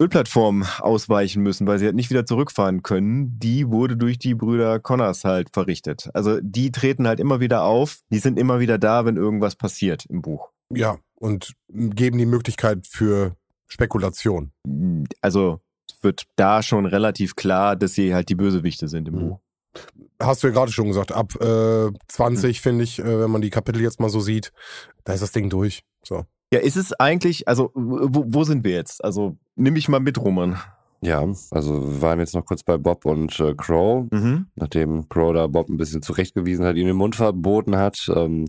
Ölplattform 0.00 0.64
ausweichen 0.80 1.42
müssen, 1.42 1.66
weil 1.66 1.78
sie 1.78 1.86
halt 1.86 1.96
nicht 1.96 2.10
wieder 2.10 2.26
zurückfahren 2.26 2.82
können, 2.82 3.38
die 3.38 3.68
wurde 3.68 3.96
durch 3.96 4.18
die 4.18 4.34
Brüder 4.34 4.78
Connors 4.78 5.24
halt 5.24 5.48
verrichtet. 5.54 6.10
Also 6.12 6.38
die 6.42 6.70
treten 6.70 7.08
halt 7.08 7.18
immer 7.18 7.40
wieder 7.40 7.62
auf, 7.64 8.00
die 8.10 8.18
sind 8.18 8.38
immer 8.38 8.60
wieder 8.60 8.76
da, 8.76 9.06
wenn 9.06 9.16
irgendwas 9.16 9.56
passiert 9.56 10.04
im 10.06 10.20
Buch. 10.20 10.50
Ja, 10.70 10.98
und 11.14 11.54
geben 11.68 12.18
die 12.18 12.26
Möglichkeit 12.26 12.86
für 12.86 13.36
Spekulation. 13.68 14.52
Also 15.22 15.60
wird 16.02 16.24
da 16.36 16.62
schon 16.62 16.84
relativ 16.84 17.34
klar, 17.34 17.74
dass 17.74 17.94
sie 17.94 18.14
halt 18.14 18.28
die 18.28 18.34
Bösewichte 18.34 18.88
sind 18.88 19.08
im 19.08 19.14
Mhm. 19.14 19.20
Buch. 19.20 19.40
Hast 20.20 20.42
du 20.42 20.48
ja 20.48 20.52
gerade 20.52 20.72
schon 20.72 20.88
gesagt, 20.88 21.12
ab 21.12 21.34
äh, 21.40 21.90
20 22.08 22.60
finde 22.60 22.84
ich, 22.84 22.98
äh, 22.98 23.20
wenn 23.20 23.30
man 23.30 23.42
die 23.42 23.50
Kapitel 23.50 23.82
jetzt 23.82 24.00
mal 24.00 24.08
so 24.08 24.20
sieht, 24.20 24.52
da 25.04 25.12
ist 25.12 25.22
das 25.22 25.32
Ding 25.32 25.50
durch. 25.50 25.82
So. 26.02 26.24
Ja, 26.52 26.60
ist 26.60 26.76
es 26.76 26.92
eigentlich, 26.92 27.48
also 27.48 27.70
wo, 27.74 28.24
wo 28.26 28.44
sind 28.44 28.64
wir 28.64 28.72
jetzt? 28.72 29.04
Also 29.04 29.36
nimm 29.56 29.74
mich 29.74 29.88
mal 29.88 30.00
mit, 30.00 30.18
Roman. 30.18 30.58
Ja, 31.02 31.26
also 31.50 31.82
wir 31.82 32.02
waren 32.02 32.20
jetzt 32.20 32.34
noch 32.34 32.44
kurz 32.44 32.62
bei 32.62 32.78
Bob 32.78 33.04
und 33.04 33.38
äh, 33.40 33.54
Crow. 33.54 34.06
Mhm. 34.10 34.46
Nachdem 34.54 35.08
Crow 35.08 35.32
da 35.34 35.46
Bob 35.46 35.68
ein 35.68 35.76
bisschen 35.76 36.02
zurechtgewiesen 36.02 36.64
hat, 36.64 36.76
ihm 36.76 36.86
den 36.86 36.96
Mund 36.96 37.16
verboten 37.16 37.76
hat, 37.76 38.10
ähm, 38.14 38.48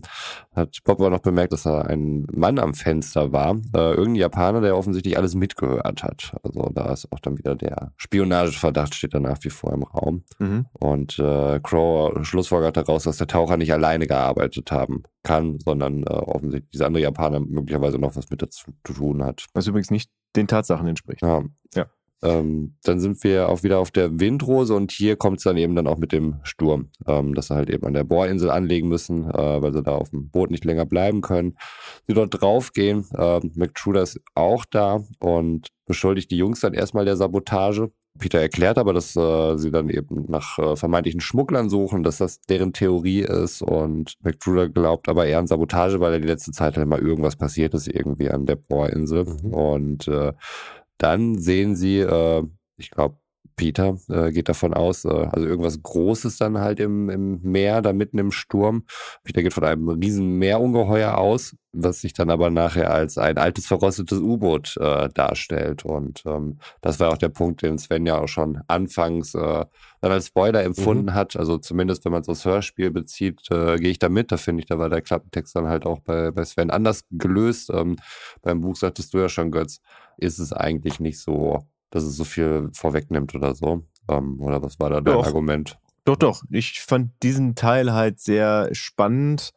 hat 0.54 0.78
Bob 0.84 1.00
aber 1.00 1.10
noch 1.10 1.20
bemerkt, 1.20 1.52
dass 1.52 1.64
da 1.64 1.82
ein 1.82 2.26
Mann 2.32 2.58
am 2.58 2.74
Fenster 2.74 3.32
war. 3.32 3.56
Äh, 3.74 3.90
irgendein 3.90 4.16
Japaner, 4.16 4.60
der 4.60 4.76
offensichtlich 4.76 5.16
alles 5.18 5.34
mitgehört 5.34 6.02
hat. 6.02 6.34
Also 6.42 6.70
da 6.74 6.92
ist 6.92 7.12
auch 7.12 7.20
dann 7.20 7.38
wieder 7.38 7.54
der 7.54 7.92
Spionageverdacht 7.96 8.94
steht 8.94 9.14
da 9.14 9.20
nach 9.20 9.38
wie 9.42 9.50
vor 9.50 9.72
im 9.72 9.82
Raum. 9.82 10.24
Mhm. 10.38 10.66
Und 10.72 11.18
äh, 11.18 11.60
Crow 11.62 12.24
schlussfolgert 12.24 12.76
daraus, 12.76 13.04
dass 13.04 13.18
der 13.18 13.26
Taucher 13.26 13.56
nicht 13.56 13.72
alleine 13.72 14.06
gearbeitet 14.06 14.72
haben 14.72 15.02
kann, 15.22 15.58
sondern 15.64 16.02
äh, 16.04 16.10
offensichtlich 16.10 16.70
dieser 16.70 16.86
andere 16.86 17.02
Japaner 17.02 17.40
möglicherweise 17.40 17.98
noch 17.98 18.16
was 18.16 18.30
mit 18.30 18.42
dazu 18.42 18.72
zu 18.84 18.92
tun 18.94 19.22
hat. 19.22 19.46
Was 19.54 19.66
übrigens 19.66 19.90
nicht 19.90 20.10
den 20.36 20.46
Tatsachen 20.46 20.86
entspricht. 20.86 21.22
Ja. 21.22 21.42
Ja. 21.74 21.86
Ähm, 22.22 22.76
dann 22.82 22.98
sind 23.00 23.22
wir 23.22 23.48
auch 23.48 23.62
wieder 23.62 23.78
auf 23.78 23.90
der 23.90 24.18
Windrose 24.18 24.74
und 24.74 24.90
hier 24.90 25.16
kommt 25.16 25.38
es 25.38 25.44
dann 25.44 25.56
eben 25.56 25.76
dann 25.76 25.86
auch 25.86 25.98
mit 25.98 26.12
dem 26.12 26.36
Sturm, 26.42 26.90
ähm, 27.06 27.34
dass 27.34 27.46
sie 27.48 27.54
halt 27.54 27.70
eben 27.70 27.86
an 27.86 27.92
der 27.94 28.04
Bohrinsel 28.04 28.50
anlegen 28.50 28.88
müssen, 28.88 29.30
äh, 29.30 29.62
weil 29.62 29.72
sie 29.72 29.82
da 29.82 29.92
auf 29.92 30.10
dem 30.10 30.28
Boot 30.30 30.50
nicht 30.50 30.64
länger 30.64 30.84
bleiben 30.86 31.20
können. 31.20 31.54
Sie 32.06 32.14
dort 32.14 32.40
draufgehen, 32.40 33.04
äh, 33.16 33.40
McTruder 33.54 34.02
ist 34.02 34.20
auch 34.34 34.64
da 34.64 35.00
und 35.20 35.68
beschuldigt 35.86 36.30
die 36.30 36.38
Jungs 36.38 36.60
dann 36.60 36.74
erstmal 36.74 37.04
der 37.04 37.16
Sabotage. 37.16 37.90
Peter 38.18 38.40
erklärt 38.40 38.78
aber, 38.78 38.92
dass 38.92 39.14
äh, 39.14 39.56
sie 39.56 39.70
dann 39.70 39.88
eben 39.88 40.24
nach 40.28 40.58
äh, 40.58 40.74
vermeintlichen 40.74 41.20
Schmugglern 41.20 41.70
suchen, 41.70 42.02
dass 42.02 42.18
das 42.18 42.40
deren 42.40 42.72
Theorie 42.72 43.20
ist 43.20 43.62
und 43.62 44.14
McTruder 44.24 44.68
glaubt 44.68 45.08
aber 45.08 45.26
eher 45.26 45.38
an 45.38 45.46
Sabotage, 45.46 46.00
weil 46.00 46.14
er 46.14 46.20
die 46.20 46.26
letzte 46.26 46.50
Zeit 46.50 46.76
halt 46.76 46.88
mal 46.88 46.98
irgendwas 46.98 47.36
passiert 47.36 47.74
ist 47.74 47.86
irgendwie 47.86 48.28
an 48.28 48.44
der 48.44 48.56
Bohrinsel 48.56 49.24
Mhm. 49.24 49.54
und 49.54 50.08
äh, 50.08 50.32
dann 50.98 51.38
sehen 51.38 51.76
sie, 51.76 52.00
äh, 52.00 52.44
ich 52.76 52.90
glaube, 52.90 53.18
Peter 53.58 53.98
äh, 54.08 54.30
geht 54.30 54.48
davon 54.48 54.72
aus, 54.72 55.04
äh, 55.04 55.08
also 55.08 55.46
irgendwas 55.46 55.82
Großes 55.82 56.38
dann 56.38 56.58
halt 56.58 56.80
im, 56.80 57.10
im 57.10 57.42
Meer, 57.42 57.82
da 57.82 57.92
mitten 57.92 58.16
im 58.16 58.30
Sturm. 58.30 58.84
Peter 59.24 59.42
geht 59.42 59.52
von 59.52 59.64
einem 59.64 59.88
riesen 59.88 60.38
Meerungeheuer 60.38 61.18
aus, 61.18 61.56
was 61.72 62.00
sich 62.00 62.14
dann 62.14 62.30
aber 62.30 62.50
nachher 62.50 62.92
als 62.92 63.18
ein 63.18 63.36
altes, 63.36 63.66
verrostetes 63.66 64.20
U-Boot 64.20 64.76
äh, 64.78 65.08
darstellt. 65.12 65.84
Und 65.84 66.22
ähm, 66.24 66.58
das 66.80 67.00
war 67.00 67.10
auch 67.10 67.18
der 67.18 67.28
Punkt, 67.28 67.62
den 67.62 67.78
Sven 67.78 68.06
ja 68.06 68.18
auch 68.18 68.28
schon 68.28 68.60
anfangs 68.68 69.34
äh, 69.34 69.64
dann 70.00 70.12
als 70.12 70.28
Spoiler 70.28 70.62
empfunden 70.62 71.12
hat. 71.12 71.36
Also 71.36 71.58
zumindest, 71.58 72.04
wenn 72.04 72.12
man 72.12 72.22
es 72.22 72.28
aufs 72.28 72.44
Hörspiel 72.44 72.92
bezieht, 72.92 73.50
äh, 73.50 73.76
gehe 73.76 73.90
ich 73.90 73.98
da 73.98 74.08
mit. 74.08 74.30
Da 74.30 74.36
finde 74.36 74.60
ich, 74.60 74.66
da 74.66 74.78
war 74.78 74.88
der 74.88 75.02
Klappentext 75.02 75.56
dann 75.56 75.66
halt 75.66 75.84
auch 75.84 75.98
bei, 75.98 76.30
bei 76.30 76.44
Sven 76.44 76.70
anders 76.70 77.04
gelöst. 77.10 77.70
Ähm, 77.70 77.96
beim 78.40 78.60
Buch 78.60 78.76
sagtest 78.76 79.12
du 79.12 79.18
ja 79.18 79.28
schon, 79.28 79.50
Götz, 79.50 79.80
ist 80.18 80.38
es 80.38 80.52
eigentlich 80.52 81.00
nicht 81.00 81.18
so, 81.20 81.66
dass 81.90 82.04
es 82.04 82.16
so 82.16 82.24
viel 82.24 82.70
vorwegnimmt 82.72 83.34
oder 83.34 83.54
so. 83.54 83.82
Ähm, 84.08 84.40
oder 84.40 84.62
was 84.62 84.78
war 84.80 84.90
da 84.90 85.00
dein 85.00 85.14
Doch. 85.14 85.26
Argument? 85.26 85.76
Doch, 86.04 86.16
doch. 86.16 86.42
Ich 86.50 86.80
fand 86.80 87.10
diesen 87.22 87.54
Teil 87.54 87.92
halt 87.92 88.18
sehr 88.18 88.70
spannend, 88.72 89.52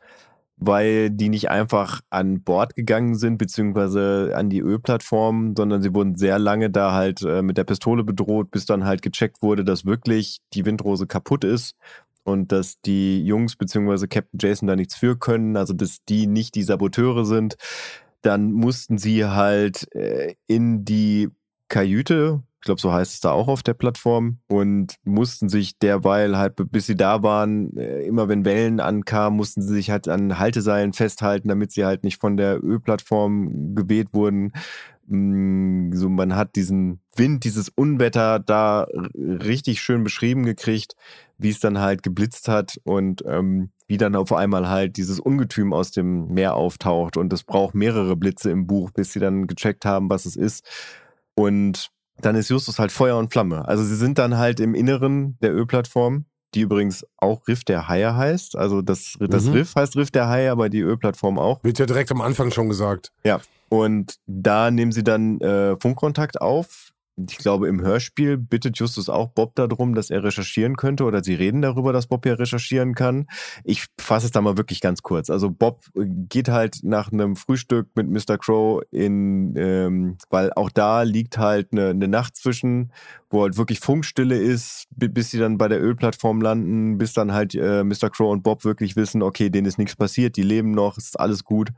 weil 0.58 1.10
die 1.10 1.30
nicht 1.30 1.50
einfach 1.50 2.02
an 2.10 2.44
Bord 2.44 2.76
gegangen 2.76 3.16
sind, 3.16 3.38
beziehungsweise 3.38 4.34
an 4.36 4.50
die 4.50 4.60
Ölplattform, 4.60 5.56
sondern 5.56 5.82
sie 5.82 5.94
wurden 5.94 6.16
sehr 6.16 6.40
lange 6.40 6.70
da 6.70 6.92
halt 6.94 7.22
äh, 7.22 7.42
mit 7.42 7.58
der 7.58 7.64
Pistole 7.64 8.04
bedroht, 8.04 8.52
bis 8.52 8.66
dann 8.66 8.86
halt 8.86 9.02
gecheckt 9.02 9.42
wurde, 9.42 9.64
dass 9.64 9.86
wirklich 9.86 10.42
die 10.54 10.66
Windrose 10.66 11.08
kaputt 11.08 11.44
ist 11.46 11.76
und 12.24 12.52
dass 12.52 12.80
die 12.82 13.26
Jungs 13.26 13.56
beziehungsweise 13.56 14.08
Captain 14.08 14.38
Jason 14.40 14.68
da 14.68 14.76
nichts 14.76 14.96
für 14.96 15.18
können, 15.18 15.58
also 15.58 15.74
dass 15.74 16.04
die 16.06 16.28
nicht 16.28 16.56
die 16.56 16.64
Saboteure 16.64 17.26
sind. 17.26 17.56
Dann 18.22 18.52
mussten 18.52 18.98
sie 18.98 19.26
halt 19.26 19.94
äh, 19.96 20.36
in 20.48 20.86
die 20.86 21.30
Kajüte, 21.70 22.44
ich 22.60 22.66
glaube, 22.66 22.80
so 22.82 22.92
heißt 22.94 23.14
es 23.16 23.20
da 23.22 23.32
auch 23.32 23.48
auf 23.48 23.64
der 23.64 23.74
Plattform, 23.74 24.38
und 24.48 24.96
mussten 25.04 25.50
sich 25.50 25.80
derweil 25.80 26.38
halt, 26.38 26.54
bis 26.72 26.86
sie 26.86 26.96
da 26.96 27.24
waren, 27.24 27.76
äh, 27.76 28.04
immer 28.04 28.28
wenn 28.30 28.46
Wellen 28.46 28.80
ankamen, 28.80 29.38
mussten 29.38 29.62
sie 29.64 29.74
sich 29.74 29.90
halt 29.90 30.08
an 30.08 30.38
Halteseilen 30.38 30.94
festhalten, 30.94 31.48
damit 31.48 31.72
sie 31.72 31.86
halt 31.86 32.04
nicht 32.04 32.20
von 32.22 32.38
der 32.38 32.64
Ölplattform 32.64 33.74
geweht 33.76 34.14
wurden. 34.14 34.52
Mm, 35.08 35.92
So, 35.94 36.10
man 36.10 36.36
hat 36.36 36.56
diesen 36.56 37.00
Wind, 37.16 37.44
dieses 37.44 37.70
Unwetter 37.70 38.40
da 38.40 38.88
richtig 39.16 39.82
schön 39.82 40.04
beschrieben 40.04 40.44
gekriegt, 40.46 40.96
wie 41.42 41.50
es 41.50 41.60
dann 41.60 41.80
halt 41.80 42.04
geblitzt 42.04 42.48
hat 42.48 42.80
und 42.84 43.24
ähm, 43.26 43.72
wie 43.88 43.98
dann 43.98 44.16
auf 44.16 44.32
einmal 44.32 44.70
halt 44.70 44.98
dieses 44.98 45.20
Ungetüm 45.20 45.74
aus 45.74 45.92
dem 45.92 46.28
Meer 46.28 46.56
auftaucht. 46.56 47.18
Und 47.18 47.34
es 47.34 47.44
braucht 47.44 47.76
mehrere 47.76 48.16
Blitze 48.16 48.50
im 48.52 48.68
Buch, 48.68 48.92
bis 48.92 49.12
sie 49.14 49.20
dann 49.20 49.48
gecheckt 49.48 49.84
haben, 49.86 50.10
was 50.10 50.26
es 50.26 50.36
ist. 50.36 50.66
Und 51.36 51.90
dann 52.22 52.36
ist 52.36 52.50
Justus 52.50 52.80
halt 52.80 52.92
Feuer 52.92 53.18
und 53.18 53.32
Flamme. 53.32 53.68
Also 53.68 53.84
sie 53.84 53.96
sind 53.96 54.18
dann 54.18 54.38
halt 54.38 54.60
im 54.60 54.76
Inneren 54.76 55.38
der 55.42 55.54
Ölplattform, 55.54 56.26
die 56.54 56.62
übrigens 56.62 57.06
auch 57.18 57.48
Riff 57.48 57.64
der 57.64 57.88
Haie 57.88 58.16
heißt. 58.16 58.56
Also 58.56 58.82
das, 58.82 59.18
das 59.20 59.46
Mhm. 59.46 59.54
Riff 59.54 59.76
heißt 59.76 59.96
Riff 59.96 60.12
der 60.12 60.28
Haie, 60.30 60.52
aber 60.52 60.70
die 60.70 60.82
Ölplattform 60.82 61.40
auch. 61.40 61.64
Wird 61.64 61.80
ja 61.80 61.86
direkt 61.86 62.12
am 62.12 62.22
Anfang 62.22 62.52
schon 62.52 62.70
gesagt. 62.70 63.12
Und 63.70 64.16
da 64.28 64.70
nehmen 64.70 64.92
sie 64.92 65.04
dann 65.04 65.40
äh, 65.42 65.76
Funkkontakt 65.80 66.42
auf. 66.42 66.92
Ich 67.30 67.38
glaube, 67.38 67.68
im 67.68 67.82
Hörspiel 67.82 68.38
bittet 68.38 68.78
Justus 68.78 69.10
auch 69.10 69.30
Bob 69.30 69.56
darum, 69.56 69.96
dass 69.96 70.10
er 70.10 70.24
recherchieren 70.24 70.76
könnte 70.76 71.04
oder 71.04 71.24
sie 71.24 71.36
reden 71.36 71.62
darüber, 71.62 71.94
dass 71.94 72.08
Bob 72.08 72.26
ja 72.26 72.34
recherchieren 72.34 72.96
kann. 72.96 73.28
Ich 73.64 73.86
fasse 74.00 74.26
es 74.28 74.32
da 74.32 74.42
mal 74.42 74.58
wirklich 74.58 74.82
ganz 74.82 75.02
kurz. 75.02 75.30
Also 75.30 75.50
Bob 75.50 75.86
äh, 75.96 76.06
geht 76.06 76.50
halt 76.50 76.80
nach 76.84 77.12
einem 77.12 77.36
Frühstück 77.36 77.88
mit 77.96 78.10
Mr. 78.10 78.38
Crow 78.38 78.82
in, 78.92 79.56
ähm, 79.58 80.18
weil 80.30 80.52
auch 80.54 80.70
da 80.70 81.04
liegt 81.04 81.38
halt 81.38 81.70
eine, 81.72 81.90
eine 81.90 82.08
Nacht 82.08 82.36
zwischen, 82.36 82.92
wo 83.30 83.44
halt 83.44 83.58
wirklich 83.58 83.80
Funkstille 83.80 84.38
ist, 84.38 84.88
bi- 84.96 85.08
bis 85.10 85.32
sie 85.32 85.40
dann 85.40 85.58
bei 85.58 85.68
der 85.68 85.82
Ölplattform 85.82 86.42
landen, 86.42 86.98
bis 86.98 87.14
dann 87.14 87.32
halt 87.34 87.56
äh, 87.56 87.84
Mr. 87.84 88.10
Crow 88.10 88.32
und 88.32 88.44
Bob 88.44 88.64
wirklich 88.66 88.96
wissen, 88.96 89.22
okay, 89.22 89.50
denen 89.50 89.68
ist 89.68 89.78
nichts 89.78 89.96
passiert, 89.96 90.36
die 90.38 90.44
leben 90.44 90.72
noch, 90.72 90.98
ist 90.98 91.20
alles 91.20 91.44
gut. 91.44 91.70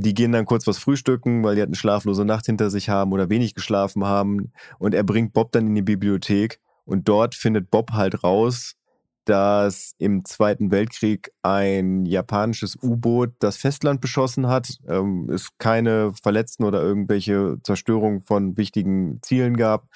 Die 0.00 0.14
gehen 0.14 0.30
dann 0.30 0.44
kurz 0.44 0.66
was 0.68 0.78
frühstücken, 0.78 1.42
weil 1.42 1.56
die 1.56 1.60
halt 1.60 1.70
eine 1.70 1.76
schlaflose 1.76 2.24
Nacht 2.24 2.46
hinter 2.46 2.70
sich 2.70 2.88
haben 2.88 3.12
oder 3.12 3.30
wenig 3.30 3.54
geschlafen 3.54 4.04
haben. 4.04 4.52
Und 4.78 4.94
er 4.94 5.02
bringt 5.02 5.32
Bob 5.32 5.50
dann 5.50 5.66
in 5.66 5.74
die 5.74 5.82
Bibliothek 5.82 6.60
und 6.84 7.08
dort 7.08 7.34
findet 7.34 7.70
Bob 7.70 7.92
halt 7.92 8.22
raus, 8.22 8.76
dass 9.24 9.94
im 9.98 10.24
Zweiten 10.24 10.70
Weltkrieg 10.70 11.32
ein 11.42 12.06
japanisches 12.06 12.78
U-Boot 12.80 13.32
das 13.40 13.56
Festland 13.56 14.00
beschossen 14.00 14.46
hat, 14.46 14.78
ähm, 14.88 15.28
es 15.30 15.50
keine 15.58 16.12
Verletzten 16.14 16.64
oder 16.64 16.80
irgendwelche 16.80 17.58
Zerstörung 17.64 18.22
von 18.22 18.56
wichtigen 18.56 19.18
Zielen 19.22 19.56
gab 19.56 19.88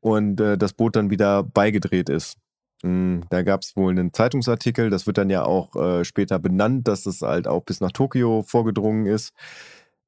und 0.00 0.38
äh, 0.40 0.58
das 0.58 0.74
Boot 0.74 0.96
dann 0.96 1.10
wieder 1.10 1.42
beigedreht 1.42 2.10
ist. 2.10 2.36
Mm, 2.82 3.20
Da 3.30 3.42
gab 3.42 3.62
es 3.62 3.76
wohl 3.76 3.90
einen 3.92 4.12
Zeitungsartikel, 4.12 4.90
das 4.90 5.06
wird 5.06 5.18
dann 5.18 5.30
ja 5.30 5.44
auch 5.44 5.74
äh, 5.76 6.04
später 6.04 6.38
benannt, 6.38 6.88
dass 6.88 7.06
es 7.06 7.22
halt 7.22 7.48
auch 7.48 7.64
bis 7.64 7.80
nach 7.80 7.92
Tokio 7.92 8.42
vorgedrungen 8.42 9.06
ist, 9.06 9.32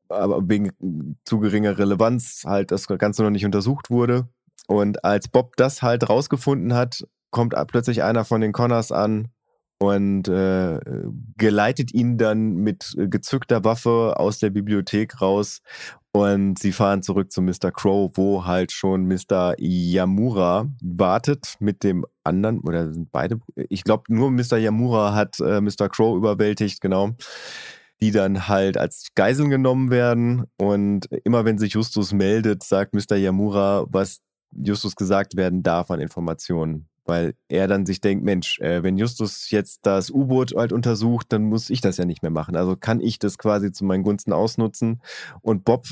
aber 0.08 0.48
wegen 0.48 0.72
zu 1.24 1.38
geringer 1.38 1.78
Relevanz 1.78 2.44
halt 2.46 2.70
das 2.70 2.86
Ganze 2.86 3.22
noch 3.22 3.30
nicht 3.30 3.44
untersucht 3.44 3.90
wurde. 3.90 4.28
Und 4.66 5.04
als 5.04 5.28
Bob 5.28 5.56
das 5.56 5.82
halt 5.82 6.08
rausgefunden 6.08 6.74
hat, 6.74 7.06
kommt 7.30 7.54
plötzlich 7.68 8.02
einer 8.02 8.24
von 8.24 8.40
den 8.40 8.52
Connors 8.52 8.92
an 8.92 9.28
und 9.78 10.28
äh, 10.28 10.80
geleitet 11.36 11.94
ihn 11.94 12.18
dann 12.18 12.56
mit 12.56 12.94
gezückter 12.96 13.64
Waffe 13.64 14.14
aus 14.18 14.38
der 14.40 14.50
Bibliothek 14.50 15.20
raus 15.20 15.60
und 16.18 16.58
sie 16.58 16.72
fahren 16.72 17.02
zurück 17.02 17.30
zu 17.30 17.42
Mr. 17.42 17.70
Crow, 17.72 18.10
wo 18.14 18.44
halt 18.44 18.72
schon 18.72 19.06
Mr. 19.06 19.54
Yamura 19.58 20.66
wartet 20.82 21.54
mit 21.60 21.84
dem 21.84 22.04
anderen, 22.24 22.60
oder 22.60 22.92
sind 22.92 23.12
beide, 23.12 23.38
ich 23.54 23.84
glaube 23.84 24.04
nur 24.08 24.30
Mr. 24.30 24.56
Yamura 24.56 25.14
hat 25.14 25.38
äh, 25.38 25.60
Mr. 25.60 25.88
Crow 25.88 26.16
überwältigt, 26.16 26.80
genau, 26.80 27.10
die 28.00 28.10
dann 28.10 28.48
halt 28.48 28.76
als 28.76 29.08
Geiseln 29.14 29.50
genommen 29.50 29.90
werden 29.90 30.44
und 30.56 31.06
immer 31.24 31.44
wenn 31.44 31.58
sich 31.58 31.74
Justus 31.74 32.12
meldet, 32.12 32.62
sagt 32.64 32.94
Mr. 32.94 33.16
Yamura, 33.16 33.86
was 33.88 34.20
Justus 34.52 34.96
gesagt 34.96 35.36
werden 35.36 35.62
darf 35.62 35.90
an 35.90 36.00
Informationen 36.00 36.88
Weil 37.04 37.34
er 37.48 37.68
dann 37.68 37.86
sich 37.86 38.00
denkt, 38.00 38.24
Mensch, 38.24 38.58
äh, 38.60 38.82
wenn 38.82 38.98
Justus 38.98 39.50
jetzt 39.50 39.80
das 39.84 40.10
U-Boot 40.10 40.54
halt 40.56 40.72
untersucht, 40.72 41.26
dann 41.30 41.44
muss 41.44 41.70
ich 41.70 41.80
das 41.80 41.96
ja 41.96 42.04
nicht 42.04 42.22
mehr 42.22 42.30
machen. 42.30 42.56
Also 42.56 42.76
kann 42.76 43.00
ich 43.00 43.18
das 43.18 43.38
quasi 43.38 43.72
zu 43.72 43.84
meinen 43.84 44.02
Gunsten 44.02 44.32
ausnutzen. 44.32 45.00
Und 45.40 45.64
Bob 45.64 45.86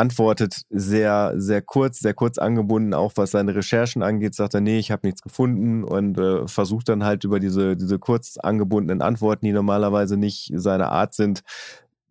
antwortet 0.00 0.62
sehr, 0.70 1.34
sehr 1.36 1.60
kurz, 1.60 2.00
sehr 2.00 2.14
kurz 2.14 2.38
angebunden, 2.38 2.94
auch 2.94 3.12
was 3.16 3.32
seine 3.32 3.54
Recherchen 3.54 4.02
angeht, 4.02 4.34
sagt 4.34 4.54
er, 4.54 4.62
nee, 4.62 4.78
ich 4.78 4.90
habe 4.90 5.06
nichts 5.06 5.20
gefunden 5.20 5.84
und 5.84 6.18
äh, 6.18 6.48
versucht 6.48 6.88
dann 6.88 7.04
halt 7.04 7.24
über 7.24 7.38
diese, 7.38 7.76
diese 7.76 7.98
kurz 7.98 8.38
angebundenen 8.38 9.02
Antworten, 9.02 9.44
die 9.44 9.52
normalerweise 9.52 10.16
nicht 10.16 10.50
seine 10.54 10.88
Art 10.90 11.12
sind, 11.14 11.42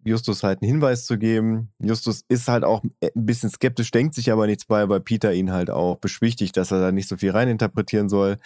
Justus 0.03 0.43
halt 0.43 0.61
einen 0.61 0.71
Hinweis 0.71 1.05
zu 1.05 1.17
geben. 1.17 1.71
Justus 1.79 2.23
ist 2.29 2.47
halt 2.47 2.63
auch 2.63 2.83
ein 2.83 3.25
bisschen 3.25 3.49
skeptisch, 3.49 3.91
denkt 3.91 4.13
sich 4.13 4.31
aber 4.31 4.45
nichts 4.45 4.65
bei, 4.65 4.87
weil 4.87 4.99
Peter 4.99 5.33
ihn 5.33 5.51
halt 5.51 5.69
auch 5.69 5.97
beschwichtigt, 5.97 6.55
dass 6.57 6.71
er 6.71 6.79
da 6.79 6.91
nicht 6.91 7.09
so 7.09 7.17
viel 7.17 7.31
reininterpretieren 7.31 8.07
soll. 8.07 8.37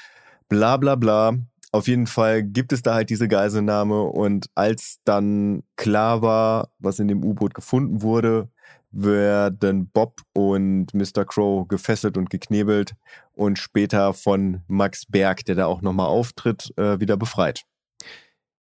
Bla 0.49 0.77
bla 0.77 0.95
bla. 0.95 1.35
Auf 1.73 1.87
jeden 1.87 2.05
Fall 2.05 2.43
gibt 2.43 2.71
es 2.71 2.83
da 2.83 2.93
halt 2.93 3.09
diese 3.09 3.27
Geiselnahme 3.27 4.03
und 4.03 4.45
als 4.53 4.99
dann 5.05 5.63
klar 5.75 6.21
war, 6.21 6.69
was 6.77 6.99
in 6.99 7.07
dem 7.07 7.25
U-Boot 7.25 7.55
gefunden 7.55 8.03
wurde, 8.03 8.47
werden 8.91 9.89
Bob 9.91 10.21
und 10.33 10.93
Mr. 10.93 11.25
Crow 11.25 11.67
gefesselt 11.67 12.15
und 12.15 12.29
geknebelt 12.29 12.93
und 13.33 13.57
später 13.57 14.13
von 14.13 14.61
Max 14.67 15.07
Berg, 15.07 15.45
der 15.45 15.55
da 15.55 15.65
auch 15.65 15.81
nochmal 15.81 16.05
auftritt, 16.05 16.71
äh, 16.77 16.99
wieder 16.99 17.17
befreit. 17.17 17.63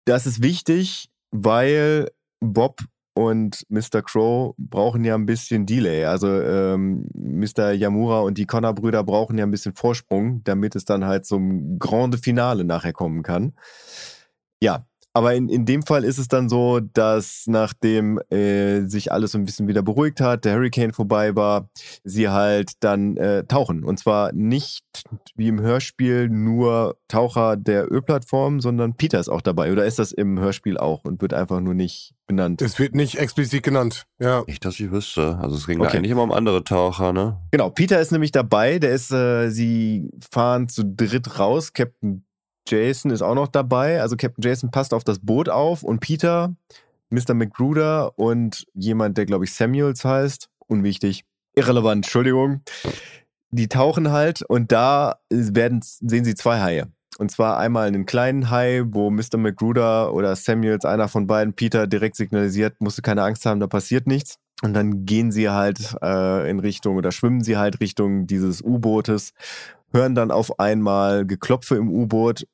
Das 0.05 0.25
ist 0.25 0.41
wichtig, 0.41 1.09
weil 1.31 2.09
Bob 2.39 2.79
und 3.13 3.65
Mr. 3.69 4.01
Crow 4.01 4.55
brauchen 4.57 5.03
ja 5.03 5.15
ein 5.15 5.25
bisschen 5.25 5.65
Delay. 5.65 6.05
Also 6.05 6.27
ähm, 6.27 7.07
Mr. 7.13 7.71
Yamura 7.71 8.21
und 8.21 8.37
die 8.37 8.45
Connor-Brüder 8.45 9.03
brauchen 9.03 9.37
ja 9.37 9.45
ein 9.45 9.51
bisschen 9.51 9.75
Vorsprung, 9.75 10.43
damit 10.43 10.75
es 10.75 10.85
dann 10.85 11.05
halt 11.05 11.25
zum 11.25 11.77
Grande 11.77 12.17
Finale 12.17 12.63
nachher 12.63 12.93
kommen 12.93 13.23
kann. 13.23 13.53
Ja, 14.61 14.85
aber 15.13 15.33
in, 15.35 15.49
in 15.49 15.65
dem 15.65 15.83
Fall 15.83 16.03
ist 16.03 16.17
es 16.17 16.27
dann 16.27 16.47
so, 16.49 16.79
dass 16.79 17.43
nachdem 17.47 18.19
äh, 18.29 18.81
sich 18.85 19.11
alles 19.11 19.31
so 19.31 19.37
ein 19.37 19.45
bisschen 19.45 19.67
wieder 19.67 19.81
beruhigt 19.81 20.21
hat, 20.21 20.45
der 20.45 20.53
Hurricane 20.55 20.93
vorbei 20.93 21.35
war, 21.35 21.69
sie 22.03 22.29
halt 22.29 22.71
dann 22.79 23.17
äh, 23.17 23.43
tauchen. 23.45 23.83
Und 23.83 23.99
zwar 23.99 24.31
nicht 24.33 24.83
wie 25.35 25.47
im 25.49 25.59
Hörspiel 25.61 26.29
nur 26.29 26.97
Taucher 27.07 27.57
der 27.57 27.91
Ölplattform, 27.91 28.61
sondern 28.61 28.95
Peter 28.95 29.19
ist 29.19 29.29
auch 29.29 29.41
dabei. 29.41 29.71
Oder 29.71 29.85
ist 29.85 29.99
das 29.99 30.11
im 30.11 30.39
Hörspiel 30.39 30.77
auch 30.77 31.03
und 31.03 31.21
wird 31.21 31.33
einfach 31.33 31.59
nur 31.59 31.73
nicht 31.73 32.13
benannt? 32.27 32.61
Es 32.61 32.79
wird 32.79 32.95
nicht 32.95 33.17
explizit 33.17 33.63
genannt, 33.63 34.05
ja. 34.19 34.43
Nicht, 34.47 34.63
dass 34.63 34.79
ich 34.79 34.91
wüsste. 34.91 35.37
Also 35.41 35.55
es 35.57 35.67
ging 35.67 35.81
Okay. 35.81 35.97
eigentlich 35.97 36.11
immer 36.11 36.23
um 36.23 36.31
andere 36.31 36.63
Taucher, 36.63 37.11
ne? 37.11 37.37
Genau, 37.51 37.69
Peter 37.69 37.99
ist 37.99 38.11
nämlich 38.11 38.31
dabei. 38.31 38.79
Der 38.79 38.91
ist, 38.91 39.11
äh, 39.11 39.49
sie 39.49 40.09
fahren 40.31 40.69
zu 40.69 40.83
dritt 40.85 41.37
raus. 41.39 41.73
Captain 41.73 42.23
Jason 42.71 43.11
ist 43.11 43.21
auch 43.21 43.35
noch 43.35 43.47
dabei. 43.47 44.01
Also 44.01 44.15
Captain 44.15 44.41
Jason 44.41 44.71
passt 44.71 44.93
auf 44.93 45.03
das 45.03 45.19
Boot 45.19 45.49
auf 45.49 45.83
und 45.83 45.99
Peter, 45.99 46.55
Mr. 47.09 47.33
McGruder 47.33 48.17
und 48.17 48.65
jemand, 48.73 49.17
der 49.17 49.25
glaube 49.25 49.45
ich 49.45 49.53
Samuels 49.53 50.05
heißt, 50.05 50.49
unwichtig, 50.67 51.25
irrelevant, 51.55 52.05
Entschuldigung. 52.05 52.61
Die 53.51 53.67
tauchen 53.67 54.11
halt 54.11 54.41
und 54.43 54.71
da 54.71 55.17
werden, 55.29 55.81
sehen 55.83 56.23
sie 56.23 56.35
zwei 56.35 56.61
Haie. 56.61 56.87
Und 57.17 57.29
zwar 57.29 57.57
einmal 57.57 57.87
einen 57.87 58.05
kleinen 58.05 58.49
Hai, 58.49 58.83
wo 58.85 59.11
Mr. 59.11 59.37
McGruder 59.37 60.13
oder 60.13 60.35
Samuels, 60.35 60.85
einer 60.85 61.09
von 61.09 61.27
beiden, 61.27 61.53
Peter 61.53 61.85
direkt 61.85 62.15
signalisiert, 62.15 62.79
musst 62.79 62.97
du 62.97 63.01
keine 63.01 63.23
Angst 63.23 63.45
haben, 63.45 63.59
da 63.59 63.67
passiert 63.67 64.07
nichts. 64.07 64.37
Und 64.63 64.73
dann 64.73 65.05
gehen 65.05 65.31
sie 65.31 65.49
halt 65.49 65.95
äh, 66.01 66.49
in 66.49 66.59
Richtung 66.59 66.95
oder 66.95 67.11
schwimmen 67.11 67.43
sie 67.43 67.57
halt 67.57 67.79
Richtung 67.79 68.27
dieses 68.27 68.61
U-Bootes, 68.61 69.33
hören 69.91 70.15
dann 70.15 70.31
auf 70.31 70.59
einmal 70.59 71.25
Geklopfe 71.25 71.75
im 71.75 71.89
U-Boot 71.89 72.47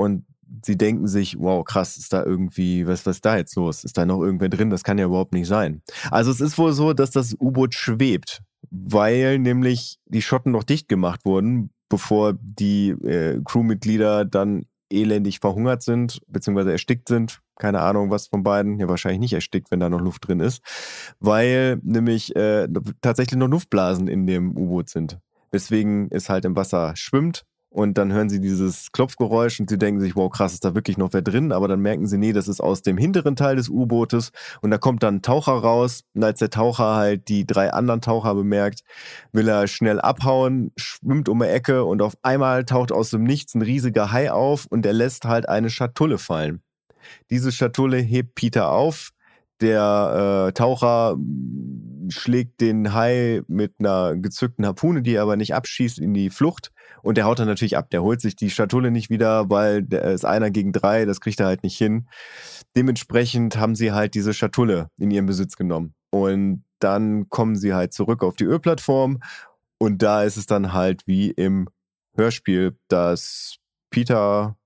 und 0.00 0.24
sie 0.64 0.76
denken 0.76 1.06
sich, 1.06 1.38
wow, 1.38 1.64
krass, 1.64 1.96
ist 1.96 2.12
da 2.12 2.24
irgendwie, 2.24 2.86
was, 2.86 3.06
was 3.06 3.16
ist 3.16 3.24
da 3.24 3.36
jetzt 3.36 3.54
los? 3.56 3.84
Ist 3.84 3.96
da 3.96 4.06
noch 4.06 4.20
irgendwer 4.20 4.48
drin? 4.48 4.70
Das 4.70 4.84
kann 4.84 4.98
ja 4.98 5.06
überhaupt 5.06 5.32
nicht 5.32 5.46
sein. 5.46 5.82
Also 6.10 6.30
es 6.30 6.40
ist 6.40 6.58
wohl 6.58 6.72
so, 6.72 6.92
dass 6.92 7.10
das 7.10 7.34
U-Boot 7.38 7.74
schwebt, 7.74 8.42
weil 8.70 9.38
nämlich 9.38 9.98
die 10.06 10.22
Schotten 10.22 10.52
noch 10.52 10.64
dicht 10.64 10.88
gemacht 10.88 11.24
wurden, 11.24 11.70
bevor 11.88 12.34
die 12.40 12.90
äh, 12.90 13.40
Crewmitglieder 13.44 14.24
dann 14.24 14.66
elendig 14.90 15.38
verhungert 15.38 15.82
sind, 15.82 16.20
beziehungsweise 16.26 16.72
erstickt 16.72 17.08
sind. 17.08 17.40
Keine 17.58 17.80
Ahnung, 17.80 18.10
was 18.10 18.26
von 18.26 18.42
beiden. 18.42 18.78
Ja, 18.80 18.88
wahrscheinlich 18.88 19.20
nicht 19.20 19.34
erstickt, 19.34 19.70
wenn 19.70 19.80
da 19.80 19.88
noch 19.88 20.00
Luft 20.00 20.26
drin 20.26 20.40
ist. 20.40 20.62
Weil 21.20 21.78
nämlich 21.82 22.34
äh, 22.34 22.68
tatsächlich 23.00 23.38
noch 23.38 23.48
Luftblasen 23.48 24.08
in 24.08 24.26
dem 24.26 24.56
U-Boot 24.56 24.88
sind. 24.88 25.18
Weswegen 25.52 26.08
es 26.10 26.28
halt 26.28 26.44
im 26.44 26.56
Wasser 26.56 26.94
schwimmt. 26.96 27.44
Und 27.72 27.98
dann 27.98 28.12
hören 28.12 28.28
sie 28.28 28.40
dieses 28.40 28.90
Klopfgeräusch 28.90 29.60
und 29.60 29.70
sie 29.70 29.78
denken 29.78 30.00
sich, 30.00 30.16
wow, 30.16 30.28
krass, 30.28 30.54
ist 30.54 30.64
da 30.64 30.74
wirklich 30.74 30.98
noch 30.98 31.12
wer 31.12 31.22
drin? 31.22 31.52
Aber 31.52 31.68
dann 31.68 31.78
merken 31.78 32.08
sie, 32.08 32.18
nee, 32.18 32.32
das 32.32 32.48
ist 32.48 32.60
aus 32.60 32.82
dem 32.82 32.98
hinteren 32.98 33.36
Teil 33.36 33.54
des 33.54 33.68
U-Bootes. 33.68 34.32
Und 34.60 34.72
da 34.72 34.78
kommt 34.78 35.04
dann 35.04 35.16
ein 35.16 35.22
Taucher 35.22 35.52
raus. 35.52 36.02
Und 36.12 36.24
als 36.24 36.40
der 36.40 36.50
Taucher 36.50 36.96
halt 36.96 37.28
die 37.28 37.46
drei 37.46 37.72
anderen 37.72 38.00
Taucher 38.00 38.34
bemerkt, 38.34 38.80
will 39.32 39.46
er 39.46 39.68
schnell 39.68 40.00
abhauen, 40.00 40.72
schwimmt 40.76 41.28
um 41.28 41.38
die 41.38 41.46
Ecke 41.46 41.84
und 41.84 42.02
auf 42.02 42.14
einmal 42.22 42.64
taucht 42.64 42.90
aus 42.90 43.10
dem 43.10 43.22
Nichts 43.22 43.54
ein 43.54 43.62
riesiger 43.62 44.10
Hai 44.10 44.32
auf 44.32 44.66
und 44.66 44.84
er 44.84 44.92
lässt 44.92 45.24
halt 45.24 45.48
eine 45.48 45.70
Schatulle 45.70 46.18
fallen. 46.18 46.62
Diese 47.30 47.52
Schatulle 47.52 47.98
hebt 47.98 48.34
Peter 48.34 48.72
auf. 48.72 49.10
Der 49.60 50.48
äh, 50.48 50.52
Taucher 50.54 51.16
mh, 51.16 52.10
schlägt 52.10 52.60
den 52.60 52.94
Hai 52.94 53.42
mit 53.46 53.74
einer 53.78 54.16
gezückten 54.16 54.66
Harpune, 54.66 55.02
die 55.02 55.14
er 55.14 55.22
aber 55.22 55.36
nicht 55.36 55.54
abschießt, 55.54 55.98
in 56.00 56.14
die 56.14 56.30
Flucht. 56.30 56.72
Und 57.02 57.16
der 57.16 57.24
haut 57.24 57.38
dann 57.38 57.48
natürlich 57.48 57.76
ab. 57.76 57.90
Der 57.90 58.02
holt 58.02 58.20
sich 58.20 58.36
die 58.36 58.50
Schatulle 58.50 58.90
nicht 58.90 59.10
wieder, 59.10 59.50
weil 59.50 59.82
der 59.82 60.04
ist 60.04 60.24
einer 60.24 60.50
gegen 60.50 60.72
drei, 60.72 61.04
das 61.04 61.20
kriegt 61.20 61.40
er 61.40 61.46
halt 61.46 61.62
nicht 61.62 61.76
hin. 61.76 62.08
Dementsprechend 62.76 63.56
haben 63.56 63.74
sie 63.74 63.92
halt 63.92 64.14
diese 64.14 64.34
Schatulle 64.34 64.88
in 64.98 65.10
ihren 65.10 65.26
Besitz 65.26 65.56
genommen. 65.56 65.94
Und 66.10 66.64
dann 66.80 67.28
kommen 67.28 67.56
sie 67.56 67.74
halt 67.74 67.92
zurück 67.92 68.22
auf 68.22 68.36
die 68.36 68.44
Ölplattform. 68.44 69.20
Und 69.78 70.02
da 70.02 70.24
ist 70.24 70.36
es 70.36 70.46
dann 70.46 70.72
halt 70.72 71.06
wie 71.06 71.30
im 71.30 71.68
Hörspiel, 72.16 72.76
dass 72.88 73.56
Peter 73.90 74.56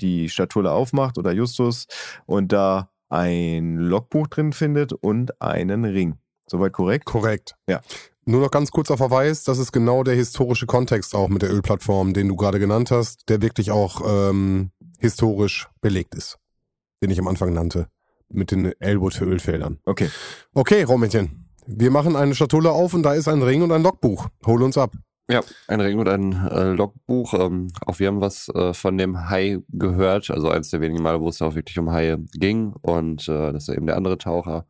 die 0.00 0.28
Schatulle 0.28 0.72
aufmacht 0.72 1.18
oder 1.18 1.32
Justus 1.32 1.86
und 2.26 2.52
da 2.52 2.90
ein 3.08 3.76
Logbuch 3.76 4.26
drin 4.26 4.52
findet 4.52 4.92
und 4.92 5.40
einen 5.40 5.84
Ring. 5.84 6.18
Soweit 6.50 6.72
korrekt? 6.72 7.04
Korrekt. 7.04 7.54
Ja. 7.68 7.80
Nur 8.26 8.40
noch 8.40 8.50
ganz 8.50 8.70
kurzer 8.70 8.96
Verweis, 8.96 9.44
das 9.44 9.58
ist 9.58 9.72
genau 9.72 10.02
der 10.02 10.14
historische 10.14 10.64
Kontext 10.66 11.14
auch 11.14 11.28
mit 11.28 11.42
der 11.42 11.52
Ölplattform, 11.52 12.14
den 12.14 12.28
du 12.28 12.36
gerade 12.36 12.58
genannt 12.58 12.90
hast, 12.90 13.28
der 13.28 13.42
wirklich 13.42 13.70
auch 13.70 14.00
ähm, 14.06 14.70
historisch 14.98 15.68
belegt 15.82 16.14
ist, 16.14 16.38
den 17.02 17.10
ich 17.10 17.18
am 17.18 17.28
Anfang 17.28 17.52
nannte, 17.52 17.88
mit 18.30 18.50
den 18.50 18.72
Elwood-Ölfeldern. 18.80 19.78
Okay. 19.84 20.08
Okay, 20.54 20.84
Romädchen, 20.84 21.50
wir 21.66 21.90
machen 21.90 22.16
eine 22.16 22.34
Schatulle 22.34 22.72
auf 22.72 22.94
und 22.94 23.02
da 23.02 23.12
ist 23.12 23.28
ein 23.28 23.42
Ring 23.42 23.62
und 23.62 23.72
ein 23.72 23.82
Logbuch. 23.82 24.28
Hol 24.46 24.62
uns 24.62 24.78
ab. 24.78 24.92
Ja, 25.28 25.40
ein 25.68 25.80
Ring 25.80 25.98
und 25.98 26.08
ein 26.08 26.32
äh, 26.46 26.72
Logbuch. 26.72 27.34
Ähm, 27.34 27.72
auch 27.86 27.98
wir 27.98 28.08
haben 28.08 28.20
was 28.20 28.48
äh, 28.50 28.74
von 28.74 28.98
dem 28.98 29.30
Hai 29.30 29.58
gehört. 29.68 30.30
Also 30.30 30.50
eins 30.50 30.70
der 30.70 30.82
wenigen 30.82 31.02
Male, 31.02 31.20
wo 31.20 31.28
es 31.28 31.40
auch 31.40 31.54
wirklich 31.54 31.78
um 31.78 31.90
Haie 31.90 32.18
ging. 32.32 32.74
Und 32.82 33.28
äh, 33.28 33.52
das 33.52 33.68
ist 33.68 33.74
eben 33.74 33.86
der 33.86 33.96
andere 33.96 34.18
Taucher 34.18 34.66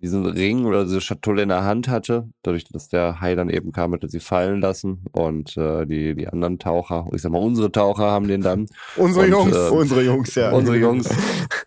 diesen 0.00 0.24
Ring 0.26 0.64
oder 0.64 0.84
diese 0.84 1.00
Schatulle 1.00 1.42
in 1.42 1.48
der 1.48 1.64
Hand 1.64 1.88
hatte. 1.88 2.28
Dadurch, 2.42 2.64
dass 2.64 2.88
der 2.88 3.20
Hai 3.20 3.34
dann 3.34 3.50
eben 3.50 3.72
kam, 3.72 3.92
hat 3.92 4.02
er 4.02 4.08
sie 4.08 4.20
fallen 4.20 4.60
lassen. 4.60 5.04
Und 5.12 5.56
äh, 5.56 5.86
die, 5.86 6.14
die 6.14 6.28
anderen 6.28 6.58
Taucher, 6.58 7.06
ich 7.12 7.22
sag 7.22 7.32
mal, 7.32 7.38
unsere 7.42 7.72
Taucher 7.72 8.04
haben 8.10 8.28
den 8.28 8.40
dann. 8.42 8.66
Unsere 8.96 9.24
Und, 9.24 9.30
Jungs. 9.30 9.56
äh, 9.56 9.70
Unsere 9.70 10.02
Jungs, 10.02 10.34
ja. 10.34 10.52
Unsere 10.52 10.76
Jungs. 10.76 11.08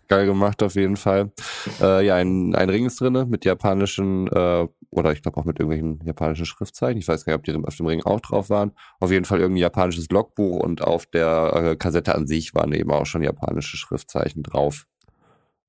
Geil 0.08 0.26
gemacht 0.26 0.62
auf 0.62 0.74
jeden 0.74 0.96
Fall. 0.96 1.32
Äh, 1.80 2.06
ja, 2.06 2.16
ein, 2.16 2.54
ein 2.54 2.70
Ring 2.70 2.86
ist 2.86 3.00
drinne 3.00 3.26
mit 3.26 3.44
japanischen 3.44 4.28
äh, 4.28 4.66
oder 4.90 5.12
ich 5.12 5.22
glaube 5.22 5.38
auch 5.38 5.44
mit 5.46 5.58
irgendwelchen 5.58 6.00
japanischen 6.04 6.44
Schriftzeichen. 6.44 6.98
Ich 6.98 7.08
weiß 7.08 7.24
gar 7.24 7.32
nicht, 7.32 7.38
ob 7.38 7.44
die 7.44 7.66
auf 7.66 7.76
dem 7.76 7.86
Ring 7.86 8.02
auch 8.02 8.20
drauf 8.20 8.50
waren. 8.50 8.72
Auf 9.00 9.10
jeden 9.10 9.24
Fall 9.24 9.40
irgendein 9.40 9.62
japanisches 9.62 10.08
Logbuch 10.10 10.60
und 10.60 10.82
auf 10.82 11.06
der 11.06 11.52
äh, 11.54 11.76
Kassette 11.76 12.14
an 12.14 12.26
sich 12.26 12.54
waren 12.54 12.72
eben 12.72 12.90
auch 12.90 13.06
schon 13.06 13.22
japanische 13.22 13.76
Schriftzeichen 13.78 14.42
drauf. 14.42 14.86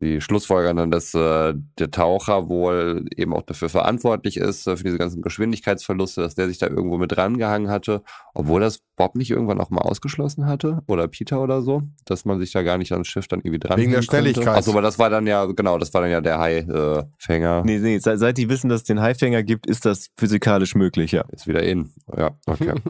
Die 0.02 0.20
schlussfolgern 0.20 0.76
dann, 0.76 0.92
dass 0.92 1.14
äh, 1.14 1.54
der 1.80 1.92
Taucher 1.92 2.50
wohl 2.50 3.06
eben 3.16 3.34
auch 3.34 3.44
dafür 3.44 3.70
verantwortlich 3.70 4.38
ist, 4.38 4.68
äh, 4.68 4.76
für 4.76 4.84
diese 4.84 4.98
ganzen 4.98 5.22
Geschwindigkeitsverluste, 5.22 6.22
dass 6.22 6.36
der 6.36 6.48
sich 6.48 6.58
da 6.58 6.68
irgendwo 6.68 6.98
mit 6.98 7.16
rangehangen 7.16 7.70
hatte, 7.70 8.04
obwohl 8.34 8.60
das 8.60 8.80
Bob 8.96 9.16
nicht 9.16 9.32
irgendwann 9.32 9.62
auch 9.62 9.70
mal 9.70 9.82
ausgeschlossen 9.82 10.46
hatte 10.46 10.82
oder 10.88 11.08
Peter 11.08 11.42
oder 11.42 11.62
so, 11.62 11.84
dass 12.06 12.26
man 12.26 12.40
sich 12.40 12.52
da 12.52 12.64
gar 12.64 12.78
nicht 12.78 12.92
ans 12.92 13.08
Schiff 13.08 13.28
dann 13.28 13.40
irgendwie 13.40 13.60
dran 13.60 13.78
Wegen 13.78 13.92
der 13.92 14.02
könnte. 14.02 14.12
Schnelligkeit. 14.12 14.58
Achso, 14.58 14.72
aber 14.72 14.82
das 14.82 15.00
war 15.00 15.10
dann 15.10 15.26
ja, 15.26 15.46
genau, 15.46 15.78
das 15.78 15.94
war 15.94 16.02
dann 16.02 16.12
ja 16.12 16.22
der 16.22 16.38
Hai-Fänger. 16.38 17.64
Nee, 17.66 17.80
nee, 17.80 18.00
seit, 18.00 18.20
seit 18.20 18.38
die 18.38 18.50
wissen, 18.50 18.70
dass 18.70 18.82
es 18.82 18.88
den 18.88 19.02
Haifänger 19.02 19.44
gibt, 19.44 19.68
ist 19.68 19.86
das 19.86 20.10
physikalisch 20.18 20.76
möglich, 20.76 21.12
ja. 21.14 21.24
Ist 21.32 21.48
wieder 21.48 21.64
in. 21.64 21.92
Ja, 22.16 22.32
okay. 22.46 22.74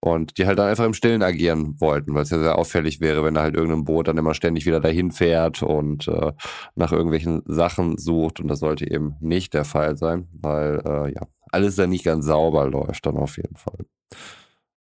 Und 0.00 0.38
die 0.38 0.46
halt 0.46 0.58
dann 0.58 0.68
einfach 0.68 0.84
im 0.84 0.94
Stillen 0.94 1.22
agieren 1.22 1.80
wollten, 1.80 2.14
weil 2.14 2.22
es 2.22 2.30
ja 2.30 2.38
sehr 2.38 2.58
auffällig 2.58 3.00
wäre, 3.00 3.24
wenn 3.24 3.34
da 3.34 3.42
halt 3.42 3.56
irgendein 3.56 3.84
Boot 3.84 4.08
dann 4.08 4.18
immer 4.18 4.34
ständig 4.34 4.66
wieder 4.66 4.78
dahin 4.78 5.10
fährt 5.10 5.62
und 5.62 6.06
äh, 6.06 6.32
nach 6.74 6.92
irgendwelchen 6.92 7.42
Sachen 7.46 7.98
sucht. 7.98 8.38
Und 8.38 8.48
das 8.48 8.60
sollte 8.60 8.88
eben 8.88 9.16
nicht 9.20 9.54
der 9.54 9.64
Fall 9.64 9.96
sein, 9.96 10.28
weil 10.32 10.82
äh, 10.84 11.12
ja 11.14 11.22
alles 11.50 11.76
dann 11.76 11.90
nicht 11.90 12.04
ganz 12.04 12.26
sauber 12.26 12.68
läuft 12.68 13.06
dann 13.06 13.16
auf 13.16 13.36
jeden 13.36 13.56
Fall. 13.56 13.86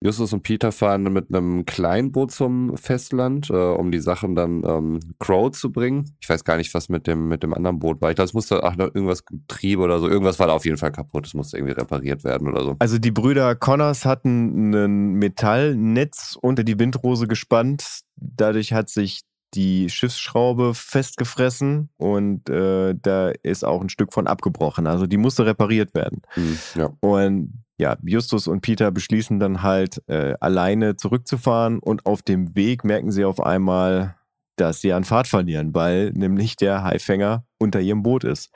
Justus 0.00 0.32
und 0.32 0.42
Peter 0.42 0.70
fahren 0.70 1.04
dann 1.04 1.12
mit 1.12 1.34
einem 1.34 1.66
Kleinboot 1.66 2.30
zum 2.30 2.76
Festland, 2.76 3.50
äh, 3.50 3.54
um 3.54 3.90
die 3.90 3.98
Sachen 3.98 4.34
dann 4.34 4.62
ähm, 4.64 5.00
Crow 5.18 5.50
zu 5.50 5.72
bringen. 5.72 6.14
Ich 6.20 6.28
weiß 6.28 6.44
gar 6.44 6.56
nicht, 6.56 6.72
was 6.72 6.88
mit 6.88 7.06
dem 7.06 7.28
mit 7.28 7.42
dem 7.42 7.52
anderen 7.52 7.80
Boot 7.80 8.00
war. 8.00 8.10
Ich 8.10 8.16
glaube, 8.16 8.28
es 8.28 8.34
musste 8.34 8.62
ach, 8.62 8.76
noch 8.76 8.94
irgendwas 8.94 9.24
Getriebe 9.24 9.82
oder 9.82 9.98
so. 9.98 10.08
Irgendwas 10.08 10.38
war 10.38 10.46
da 10.46 10.52
auf 10.52 10.64
jeden 10.64 10.76
Fall 10.76 10.92
kaputt. 10.92 11.26
Es 11.26 11.34
musste 11.34 11.56
irgendwie 11.56 11.74
repariert 11.74 12.22
werden 12.22 12.48
oder 12.48 12.62
so. 12.62 12.76
Also 12.78 12.98
die 12.98 13.10
Brüder 13.10 13.56
Connors 13.56 14.04
hatten 14.04 14.72
ein 14.72 15.14
Metallnetz 15.14 16.38
unter 16.40 16.62
die 16.62 16.78
Windrose 16.78 17.26
gespannt. 17.26 18.00
Dadurch 18.16 18.72
hat 18.72 18.88
sich 18.88 19.22
die 19.54 19.88
Schiffsschraube 19.88 20.74
festgefressen 20.74 21.88
und 21.96 22.48
äh, 22.50 22.94
da 23.00 23.32
ist 23.42 23.64
auch 23.64 23.80
ein 23.80 23.88
Stück 23.88 24.12
von 24.12 24.26
abgebrochen. 24.26 24.86
Also 24.86 25.06
die 25.06 25.16
musste 25.16 25.46
repariert 25.46 25.94
werden. 25.94 26.22
Hm, 26.34 26.58
ja. 26.76 26.90
Und 27.00 27.64
ja, 27.78 27.96
Justus 28.02 28.48
und 28.48 28.60
Peter 28.60 28.90
beschließen 28.90 29.38
dann 29.38 29.62
halt 29.62 30.02
äh, 30.08 30.34
alleine 30.40 30.96
zurückzufahren 30.96 31.78
und 31.78 32.06
auf 32.06 32.22
dem 32.22 32.54
Weg 32.56 32.84
merken 32.84 33.12
sie 33.12 33.24
auf 33.24 33.40
einmal, 33.40 34.16
dass 34.56 34.80
sie 34.80 34.92
an 34.92 35.04
Fahrt 35.04 35.28
verlieren, 35.28 35.74
weil 35.74 36.10
nämlich 36.10 36.56
der 36.56 36.82
Haifänger 36.82 37.44
unter 37.58 37.80
ihrem 37.80 38.02
Boot 38.02 38.24
ist. 38.24 38.50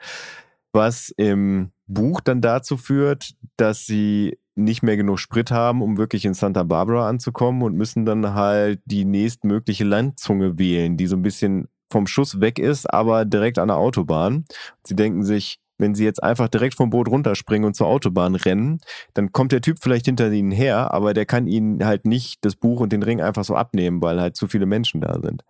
Was 0.73 1.09
im 1.15 1.71
Buch 1.87 2.19
dann 2.19 2.41
dazu 2.41 2.77
führt, 2.77 3.31
dass 3.55 3.85
sie 3.85 4.37
nicht 4.55 4.83
mehr 4.83 4.97
genug 4.97 5.19
Sprit 5.19 5.51
haben, 5.51 5.81
um 5.81 5.97
wirklich 5.97 6.25
in 6.25 6.33
Santa 6.33 6.63
Barbara 6.63 7.07
anzukommen 7.07 7.63
und 7.63 7.75
müssen 7.75 8.05
dann 8.05 8.33
halt 8.33 8.81
die 8.85 9.05
nächstmögliche 9.05 9.85
Landzunge 9.85 10.59
wählen, 10.59 10.97
die 10.97 11.07
so 11.07 11.15
ein 11.15 11.21
bisschen 11.23 11.69
vom 11.89 12.07
Schuss 12.07 12.41
weg 12.41 12.59
ist, 12.59 12.91
aber 12.91 13.23
direkt 13.23 13.57
an 13.57 13.69
der 13.69 13.77
Autobahn. 13.77 14.45
Sie 14.83 14.95
denken 14.95 15.23
sich, 15.23 15.59
wenn 15.83 15.95
sie 15.95 16.05
jetzt 16.05 16.23
einfach 16.23 16.47
direkt 16.47 16.75
vom 16.75 16.89
Boot 16.89 17.09
runterspringen 17.09 17.67
und 17.67 17.75
zur 17.75 17.87
Autobahn 17.87 18.35
rennen, 18.35 18.79
dann 19.13 19.33
kommt 19.33 19.51
der 19.51 19.59
Typ 19.61 19.79
vielleicht 19.81 20.05
hinter 20.05 20.31
ihnen 20.31 20.51
her, 20.51 20.93
aber 20.93 21.13
der 21.13 21.25
kann 21.25 21.45
ihnen 21.45 21.85
halt 21.85 22.05
nicht 22.05 22.43
das 22.45 22.55
Buch 22.55 22.79
und 22.79 22.93
den 22.93 23.03
Ring 23.03 23.21
einfach 23.21 23.43
so 23.43 23.55
abnehmen, 23.55 24.01
weil 24.01 24.21
halt 24.21 24.37
zu 24.37 24.47
viele 24.47 24.65
Menschen 24.65 25.01
da 25.01 25.19
sind. 25.21 25.43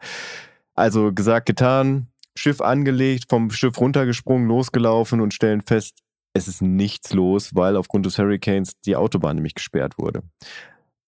Also 0.74 1.14
gesagt, 1.14 1.46
getan, 1.46 2.08
Schiff 2.36 2.62
angelegt, 2.62 3.26
vom 3.30 3.52
Schiff 3.52 3.80
runtergesprungen, 3.80 4.48
losgelaufen 4.48 5.22
und 5.22 5.36
stellen 5.36 5.62
fest, 5.62 6.00
es 6.34 6.48
ist 6.48 6.64
nichts 6.64 7.14
los, 7.14 7.52
weil 7.54 7.78
aufgrund 7.78 8.08
des 8.08 8.18
Hurricanes 8.18 8.74
die 8.88 8.96
Autobahn 8.96 9.36
nämlich 9.36 9.54
gesperrt 9.54 10.00
wurde. 10.00 10.24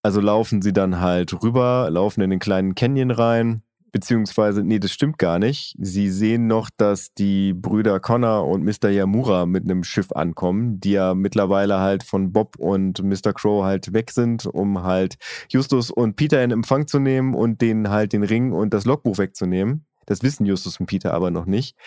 Also 0.04 0.22
laufen 0.22 0.62
sie 0.62 0.72
dann 0.72 1.00
halt 1.02 1.34
rüber, 1.42 1.88
laufen 1.90 2.22
in 2.22 2.30
den 2.30 2.38
kleinen 2.38 2.76
Canyon 2.76 3.10
rein, 3.10 3.64
beziehungsweise, 3.96 4.62
nee, 4.62 4.78
das 4.78 4.92
stimmt 4.92 5.18
gar 5.18 5.40
nicht. 5.40 5.74
Sie 5.80 6.10
sehen 6.10 6.48
noch, 6.48 6.70
dass 6.76 7.14
die 7.14 7.54
Brüder 7.54 8.02
Connor 8.02 8.46
und 8.46 8.66
Mr. 8.66 8.90
Yamura 8.90 9.46
mit 9.46 9.64
einem 9.64 9.86
Schiff 9.86 10.12
ankommen, 10.12 10.82
die 10.82 10.92
ja 10.92 11.14
mittlerweile 11.14 11.80
halt 11.80 12.04
von 12.04 12.34
Bob 12.34 12.58
und 12.58 13.02
Mr. 13.02 13.32
Crow 13.32 13.64
halt 13.64 13.94
weg 13.94 14.12
sind, 14.12 14.48
um 14.48 14.84
halt 14.84 15.16
Justus 15.48 15.92
und 15.92 16.18
Peter 16.18 16.44
in 16.44 16.52
Empfang 16.52 16.88
zu 16.88 17.00
nehmen 17.00 17.34
und 17.36 17.62
denen 17.62 17.90
halt 17.90 18.12
den 18.12 18.24
Ring 18.24 18.52
und 18.52 18.74
das 18.74 18.84
Logbuch 18.84 19.18
wegzunehmen. 19.18 19.86
Das 20.06 20.24
wissen 20.24 20.46
Justus 20.46 20.78
und 20.78 20.88
Peter 20.88 21.14
aber 21.14 21.32
noch 21.32 21.46
nicht. 21.46 21.78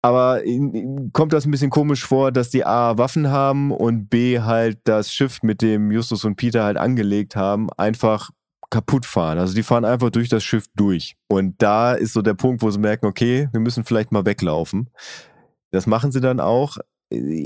Aber 0.00 0.40
kommt 1.12 1.32
das 1.32 1.46
ein 1.46 1.50
bisschen 1.50 1.70
komisch 1.70 2.06
vor, 2.06 2.30
dass 2.30 2.50
die 2.50 2.64
A 2.64 2.96
Waffen 2.96 3.28
haben 3.28 3.72
und 3.72 4.08
B 4.08 4.38
halt 4.38 4.78
das 4.84 5.12
Schiff, 5.12 5.42
mit 5.42 5.62
dem 5.62 5.90
Justus 5.90 6.24
und 6.24 6.36
Peter 6.36 6.62
halt 6.62 6.76
angelegt 6.76 7.34
haben, 7.34 7.66
einfach 7.76 8.30
kaputt 8.70 9.06
fahren. 9.06 9.38
Also 9.38 9.54
die 9.54 9.62
fahren 9.62 9.84
einfach 9.84 10.10
durch 10.10 10.28
das 10.28 10.44
Schiff 10.44 10.66
durch. 10.74 11.16
Und 11.28 11.60
da 11.62 11.94
ist 11.94 12.12
so 12.12 12.22
der 12.22 12.34
Punkt, 12.34 12.62
wo 12.62 12.70
sie 12.70 12.78
merken, 12.78 13.06
okay, 13.06 13.48
wir 13.52 13.60
müssen 13.60 13.84
vielleicht 13.84 14.12
mal 14.12 14.26
weglaufen. 14.26 14.90
Das 15.70 15.86
machen 15.86 16.12
sie 16.12 16.20
dann 16.20 16.40
auch. 16.40 16.78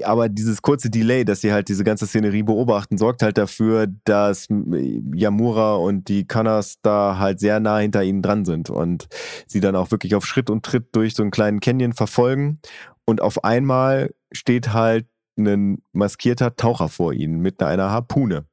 Aber 0.02 0.28
dieses 0.28 0.60
kurze 0.60 0.90
Delay, 0.90 1.24
dass 1.24 1.40
sie 1.40 1.52
halt 1.52 1.68
diese 1.68 1.84
ganze 1.84 2.08
Szenerie 2.08 2.42
beobachten, 2.42 2.98
sorgt 2.98 3.22
halt 3.22 3.38
dafür, 3.38 3.86
dass 4.04 4.48
Yamura 4.48 5.76
und 5.76 6.08
die 6.08 6.26
Kanas 6.26 6.78
da 6.82 7.18
halt 7.18 7.38
sehr 7.38 7.60
nah 7.60 7.78
hinter 7.78 8.02
ihnen 8.02 8.22
dran 8.22 8.44
sind 8.44 8.70
und 8.70 9.06
sie 9.46 9.60
dann 9.60 9.76
auch 9.76 9.92
wirklich 9.92 10.16
auf 10.16 10.26
Schritt 10.26 10.50
und 10.50 10.64
Tritt 10.64 10.96
durch 10.96 11.14
so 11.14 11.22
einen 11.22 11.30
kleinen 11.30 11.60
Canyon 11.60 11.92
verfolgen. 11.92 12.58
Und 13.04 13.20
auf 13.20 13.44
einmal 13.44 14.12
steht 14.32 14.72
halt 14.72 15.06
ein 15.38 15.80
maskierter 15.92 16.56
Taucher 16.56 16.88
vor 16.88 17.12
ihnen 17.12 17.40
mit 17.40 17.62
einer 17.62 17.90
Harpune, 17.90 18.44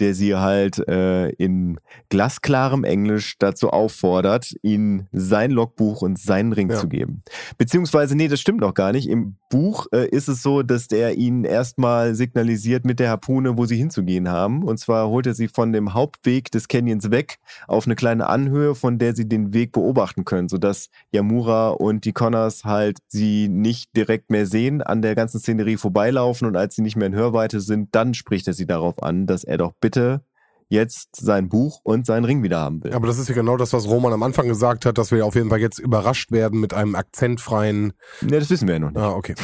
der 0.00 0.14
sie 0.14 0.34
halt 0.36 0.78
äh, 0.88 1.28
in 1.30 1.78
glasklarem 2.08 2.84
Englisch 2.84 3.36
dazu 3.38 3.70
auffordert, 3.70 4.54
ihnen 4.62 5.08
sein 5.12 5.50
Logbuch 5.50 6.02
und 6.02 6.18
seinen 6.18 6.52
Ring 6.52 6.70
Ja. 6.70 6.76
zu 6.76 6.88
geben. 6.88 7.22
Beziehungsweise, 7.58 8.16
nee, 8.16 8.28
das 8.28 8.40
stimmt 8.40 8.60
noch 8.60 8.74
gar 8.74 8.92
nicht. 8.92 9.08
Im 9.08 9.36
Buch 9.48 9.86
äh, 9.92 10.08
ist 10.08 10.28
es 10.28 10.42
so, 10.42 10.62
dass 10.62 10.88
der 10.88 11.16
ihnen 11.16 11.44
erstmal 11.44 12.14
signalisiert 12.14 12.84
mit 12.84 12.98
der 13.00 13.10
Harpune, 13.10 13.56
wo 13.58 13.66
sie 13.66 13.76
hinzugehen 13.76 14.28
haben. 14.28 14.62
Und 14.62 14.78
zwar 14.78 15.08
holt 15.08 15.26
er 15.26 15.34
sie 15.34 15.48
von 15.48 15.72
dem 15.72 15.94
Hauptweg 15.94 16.50
des 16.50 16.68
Canyons 16.68 17.10
weg 17.10 17.38
auf 17.68 17.86
eine 17.86 17.94
kleine 17.94 18.28
Anhöhe, 18.28 18.74
von 18.74 18.98
der 18.98 19.14
sie 19.14 19.28
den 19.28 19.52
Weg 19.52 19.72
beobachten 19.72 20.24
können, 20.24 20.48
sodass 20.48 20.88
Yamura 21.12 21.70
und 21.70 22.04
die 22.04 22.12
Connors 22.12 22.64
halt 22.64 22.98
sie 23.08 23.48
nicht 23.48 23.94
direkt 23.96 24.30
mehr 24.30 24.46
sehen, 24.46 24.82
an 24.82 25.02
der 25.02 25.14
ganzen 25.14 25.38
Szenerie 25.40 25.76
vorbeilaufen 25.76 26.48
und 26.48 26.56
als 26.56 26.74
sie 26.74 26.82
nicht 26.82 26.96
mehr 26.96 27.06
in 27.08 27.14
Hörweite 27.14 27.60
sind, 27.60 27.94
dann 27.94 28.14
spricht 28.14 28.46
er 28.46 28.54
sie 28.54 28.66
darauf 28.66 29.02
an, 29.02 29.26
dass 29.26 29.44
er 29.52 29.58
doch 29.58 29.72
bitte 29.80 30.24
jetzt 30.68 31.16
sein 31.16 31.48
Buch 31.50 31.80
und 31.84 32.06
seinen 32.06 32.24
Ring 32.24 32.42
wieder 32.42 32.58
haben 32.58 32.82
will. 32.82 32.94
Aber 32.94 33.06
das 33.06 33.18
ist 33.18 33.28
ja 33.28 33.34
genau 33.34 33.56
das, 33.58 33.72
was 33.74 33.86
Roman 33.86 34.12
am 34.14 34.22
Anfang 34.22 34.48
gesagt 34.48 34.86
hat, 34.86 34.96
dass 34.96 35.12
wir 35.12 35.24
auf 35.26 35.34
jeden 35.34 35.50
Fall 35.50 35.60
jetzt 35.60 35.78
überrascht 35.78 36.32
werden 36.32 36.58
mit 36.60 36.72
einem 36.72 36.94
akzentfreien. 36.94 37.92
Ne, 38.22 38.38
das 38.40 38.48
wissen 38.48 38.66
wir 38.66 38.74
ja 38.76 38.78
noch 38.80 38.90
nicht. 38.90 38.98
Ah, 39.00 39.10
okay. 39.12 39.34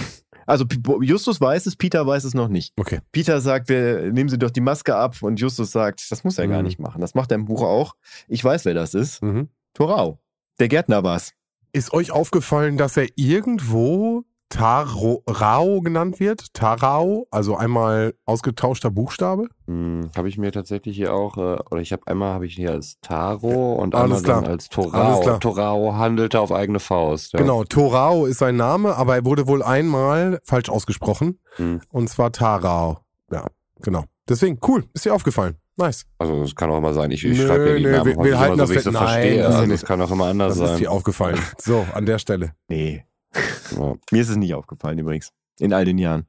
Also 0.47 0.65
Justus 1.03 1.39
weiß 1.43 1.67
es, 1.67 1.77
Peter 1.77 2.07
weiß 2.07 2.25
es 2.25 2.33
noch 2.33 2.49
nicht. 2.49 2.73
Okay. 2.79 3.01
Peter 3.13 3.43
sagt, 3.43 3.69
wir 3.69 4.11
nehmen 4.11 4.31
Sie 4.31 4.39
doch 4.39 4.51
die 4.51 4.63
Maske 4.63 4.97
ab 4.97 5.17
und 5.21 5.39
Justus 5.39 5.71
sagt, 5.71 6.11
das 6.11 6.25
muss 6.25 6.39
er 6.39 6.49
gar 6.49 6.61
Mhm. 6.61 6.65
nicht 6.69 6.81
machen. 6.81 7.03
Das 7.03 7.15
macht 7.15 7.31
er 7.31 7.35
im 7.35 7.45
Buch 7.45 7.61
auch. 7.63 7.95
Ich 8.29 8.43
weiß, 8.43 8.65
wer 8.65 8.73
das 8.73 8.95
ist. 8.95 9.23
Mhm. 9.23 9.49
Torau. 9.75 10.19
Der 10.59 10.69
Gärtner 10.69 11.05
war's. 11.05 11.35
Ist 11.73 11.93
euch 11.93 12.11
aufgefallen, 12.13 12.79
dass 12.79 12.97
er 12.97 13.09
irgendwo 13.17 14.25
Tarao 14.51 15.81
genannt 15.83 16.21
wird? 16.21 16.53
Tarao, 16.55 17.27
also 17.31 17.57
einmal 17.57 18.15
ausgetauschter 18.25 18.91
Buchstabe? 18.91 19.49
Hm, 19.67 20.11
habe 20.17 20.29
ich 20.29 20.39
mir 20.39 20.53
tatsächlich 20.53 20.97
hier 20.97 21.13
auch, 21.15 21.37
äh, 21.37 21.57
oder 21.71 21.81
ich 21.81 21.93
habe 21.93 22.07
einmal 22.07 22.35
habe 22.35 22.47
ich 22.47 22.55
hier 22.55 22.73
als 22.73 22.97
Taro 23.01 23.75
und 23.75 23.95
Alles 23.95 24.25
einmal 24.25 24.43
dann 24.43 24.51
als 24.51 24.69
Alles 24.75 24.91
Torao. 24.91 25.21
klar. 25.21 25.41
Torao 25.41 25.95
handelte 25.97 26.41
auf 26.41 26.53
eigene 26.53 26.81
Faust. 26.81 27.33
Ja. 27.35 27.39
Genau, 27.41 27.65
Torao 27.65 28.27
ist 28.27 28.39
sein 28.39 28.57
Name, 28.57 28.97
aber 28.97 29.17
er 29.17 29.25
wurde 29.25 29.47
wohl 29.49 29.63
einmal 29.63 30.41
falsch 30.45 30.69
ausgesprochen. 30.71 31.39
Hm. 31.57 31.81
Und 31.91 32.09
zwar 32.09 32.33
Tarao. 32.33 32.99
Ja, 33.31 33.47
genau. 33.81 34.05
Deswegen, 34.29 34.59
cool, 34.67 34.85
ist 34.93 35.05
dir 35.05 35.15
aufgefallen. 35.15 35.57
Nice. 35.77 36.07
Also 36.19 36.41
das 36.43 36.55
kann 36.57 36.71
auch 36.71 36.79
immer 36.79 36.93
sein. 36.93 37.11
Ich, 37.13 37.25
ich 37.25 37.41
schreibe 37.41 37.69
ja 37.71 37.77
die 37.77 37.85
nö, 37.85 37.93
Namen 37.93 38.07
wir- 38.17 38.25
wir 38.25 38.39
halten 38.39 38.55
immer 38.55 38.63
das 38.63 38.69
so, 38.69 38.75
wie 38.75 38.79
ich 38.79 38.85
sie 38.85 38.91
Nein, 38.91 39.03
verstehe. 39.07 39.41
ist 39.41 39.47
Also 39.55 39.71
das 39.71 39.85
kann 39.85 40.03
auch 40.03 40.11
immer 40.11 40.27
anders 40.27 40.55
Das 40.55 40.63
ist 40.65 40.69
sein. 40.71 40.79
dir 40.79 40.91
aufgefallen. 40.91 41.39
So, 41.59 41.87
an 41.95 42.05
der 42.05 42.19
Stelle. 42.19 42.53
Nee. 42.69 43.05
Ja. 43.35 43.95
Mir 44.11 44.23
ist 44.23 44.29
es 44.29 44.37
nicht 44.37 44.55
aufgefallen 44.55 44.99
übrigens. 44.99 45.33
In 45.59 45.73
all 45.73 45.85
den 45.85 45.99
Jahren. 45.99 46.27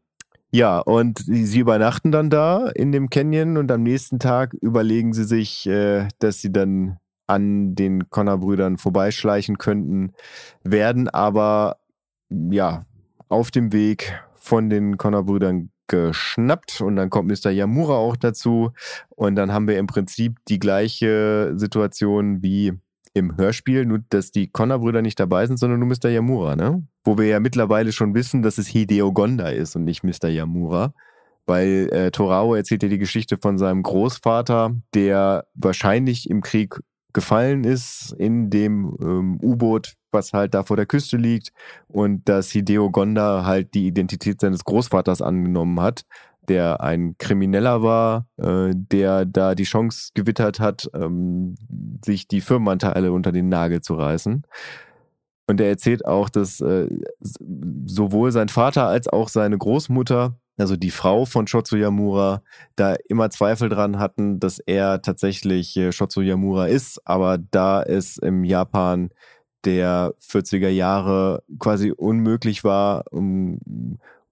Ja, 0.51 0.79
und 0.79 1.19
sie 1.19 1.59
übernachten 1.59 2.11
dann 2.11 2.31
da 2.31 2.69
in 2.69 2.91
dem 2.91 3.09
Canyon 3.09 3.57
und 3.57 3.71
am 3.71 3.83
nächsten 3.83 4.17
Tag 4.17 4.53
überlegen 4.55 5.13
sie 5.13 5.23
sich, 5.23 5.67
äh, 5.67 6.07
dass 6.17 6.41
sie 6.41 6.51
dann 6.51 6.97
an 7.27 7.75
den 7.75 8.09
Connor-Brüdern 8.09 8.79
vorbeischleichen 8.79 9.59
könnten, 9.59 10.13
werden 10.63 11.07
aber 11.07 11.77
ja 12.29 12.85
auf 13.27 13.51
dem 13.51 13.71
Weg 13.71 14.19
von 14.35 14.71
den 14.71 14.97
Connor-Brüdern 14.97 15.69
geschnappt 15.87 16.81
und 16.81 16.95
dann 16.95 17.11
kommt 17.11 17.29
Mr. 17.29 17.51
Yamura 17.51 17.95
auch 17.95 18.15
dazu 18.15 18.71
und 19.09 19.35
dann 19.35 19.51
haben 19.53 19.67
wir 19.67 19.77
im 19.77 19.87
Prinzip 19.87 20.37
die 20.47 20.59
gleiche 20.59 21.53
Situation 21.55 22.41
wie 22.41 22.73
im 23.13 23.37
Hörspiel, 23.37 23.85
nur 23.85 23.99
dass 24.09 24.31
die 24.31 24.47
Connor-Brüder 24.47 25.01
nicht 25.01 25.19
dabei 25.19 25.45
sind, 25.45 25.57
sondern 25.57 25.79
nur 25.79 25.89
Mr. 25.89 26.09
Yamura, 26.09 26.55
ne? 26.55 26.87
Wo 27.03 27.17
wir 27.17 27.25
ja 27.25 27.39
mittlerweile 27.39 27.91
schon 27.91 28.13
wissen, 28.13 28.41
dass 28.41 28.57
es 28.57 28.67
Hideo 28.67 29.11
Gonda 29.11 29.49
ist 29.49 29.75
und 29.75 29.85
nicht 29.85 30.03
Mr. 30.03 30.29
Yamura. 30.29 30.93
Weil 31.45 31.89
äh, 31.91 32.11
Torao 32.11 32.53
erzählt 32.53 32.83
ja 32.83 32.89
die 32.89 32.99
Geschichte 32.99 33.37
von 33.37 33.57
seinem 33.57 33.81
Großvater, 33.81 34.75
der 34.93 35.47
wahrscheinlich 35.55 36.29
im 36.29 36.41
Krieg 36.41 36.79
gefallen 37.11 37.63
ist 37.63 38.13
in 38.19 38.49
dem 38.49 38.95
ähm, 39.01 39.39
U-Boot, 39.41 39.95
was 40.11 40.33
halt 40.33 40.53
da 40.53 40.63
vor 40.63 40.77
der 40.77 40.85
Küste 40.85 41.17
liegt 41.17 41.49
und 41.87 42.29
dass 42.29 42.51
Hideo 42.51 42.91
Gonda 42.91 43.45
halt 43.45 43.73
die 43.73 43.87
Identität 43.87 44.41
seines 44.41 44.63
Großvaters 44.63 45.21
angenommen 45.21 45.79
hat, 45.81 46.03
der 46.49 46.81
ein 46.81 47.15
Krimineller 47.17 47.83
war, 47.83 48.27
äh, 48.37 48.73
der 48.73 49.25
da 49.25 49.55
die 49.55 49.63
Chance 49.63 50.11
gewittert 50.13 50.59
hat, 50.59 50.89
ähm, 50.93 51.55
sich 52.03 52.27
die 52.27 52.41
Firmenanteile 52.41 53.11
unter 53.11 53.31
den 53.31 53.47
Nagel 53.49 53.81
zu 53.81 53.93
reißen. 53.93 54.43
Und 55.47 55.61
er 55.61 55.69
erzählt 55.69 56.05
auch, 56.05 56.29
dass 56.29 56.59
äh, 56.61 56.87
sowohl 57.85 58.31
sein 58.31 58.49
Vater 58.49 58.87
als 58.87 59.07
auch 59.07 59.29
seine 59.29 59.57
Großmutter, 59.57 60.35
also 60.57 60.75
die 60.75 60.91
Frau 60.91 61.25
von 61.25 61.47
Shotsu 61.47 61.75
Yamura, 61.77 62.43
da 62.75 62.95
immer 63.07 63.29
Zweifel 63.29 63.69
dran 63.69 63.97
hatten, 63.97 64.39
dass 64.39 64.59
er 64.59 65.01
tatsächlich 65.01 65.75
äh, 65.77 65.91
Shotsu 65.91 66.21
ist. 66.21 67.01
Aber 67.05 67.37
da 67.37 67.81
es 67.81 68.17
im 68.17 68.43
Japan 68.43 69.09
der 69.65 70.13
40er 70.21 70.69
Jahre 70.69 71.43
quasi 71.59 71.91
unmöglich 71.91 72.63
war, 72.63 73.05
um, 73.11 73.59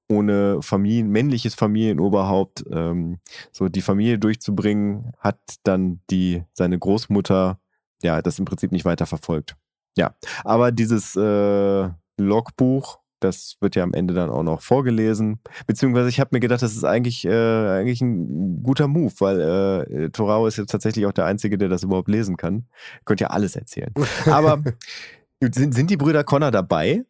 ohne 0.10 0.62
Familien, 0.62 1.10
männliches 1.10 1.56
Familienoberhaupt, 1.56 2.66
ähm, 2.72 3.20
so 3.52 3.68
die 3.68 3.82
Familie 3.82 4.20
durchzubringen, 4.20 5.14
hat 5.20 5.40
dann 5.64 6.00
die, 6.10 6.44
seine 6.54 6.80
Großmutter, 6.80 7.60
ja, 8.02 8.22
das 8.22 8.40
im 8.40 8.46
Prinzip 8.46 8.72
nicht 8.72 8.86
weiter 8.86 9.06
verfolgt. 9.06 9.56
Ja, 9.98 10.16
aber 10.44 10.72
dieses 10.72 11.16
äh, 11.16 11.90
Logbuch, 12.18 13.00
das 13.20 13.58
wird 13.62 13.76
ja 13.76 13.84
am 13.84 13.94
Ende 13.94 14.14
dann 14.14 14.30
auch 14.30 14.44
noch 14.44 14.62
vorgelesen. 14.62 15.40
Beziehungsweise 15.66 16.10
ich 16.10 16.20
habe 16.20 16.30
mir 16.34 16.40
gedacht, 16.40 16.62
das 16.62 16.76
ist 16.76 16.84
eigentlich, 16.84 17.26
äh, 17.26 17.70
eigentlich 17.70 18.02
ein 18.02 18.62
guter 18.62 18.88
Move, 18.88 19.14
weil 19.20 19.42
äh, 19.42 20.10
Torao 20.12 20.46
ist 20.46 20.58
jetzt 20.58 20.72
tatsächlich 20.72 21.08
auch 21.08 21.14
der 21.14 21.26
Einzige, 21.26 21.58
der 21.58 21.70
das 21.70 21.84
überhaupt 21.84 22.10
lesen 22.10 22.38
kann. 22.38 22.68
Könnt 23.06 23.20
ja 23.20 23.28
alles 23.28 23.56
erzählen. 23.56 23.92
Aber 24.26 24.62
sind, 25.42 25.74
sind 25.74 25.90
die 25.90 25.98
Brüder 25.98 26.24
Connor 26.24 26.52
dabei? 26.52 27.04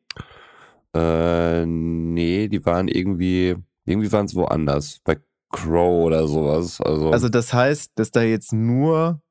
Äh, 0.98 1.65
nee, 1.65 2.48
die 2.48 2.65
waren 2.65 2.88
irgendwie, 2.88 3.56
irgendwie 3.86 4.11
waren 4.11 4.26
es 4.26 4.36
woanders. 4.36 4.99
Bei 5.03 5.18
Crow 5.49 6.06
oder 6.06 6.28
sowas. 6.28 6.82
Also, 6.82 7.11
Also 7.11 7.30
das 7.30 7.53
heißt, 7.53 7.91
dass 7.95 8.11
da 8.11 8.22
jetzt 8.24 8.52
nur 8.53 9.22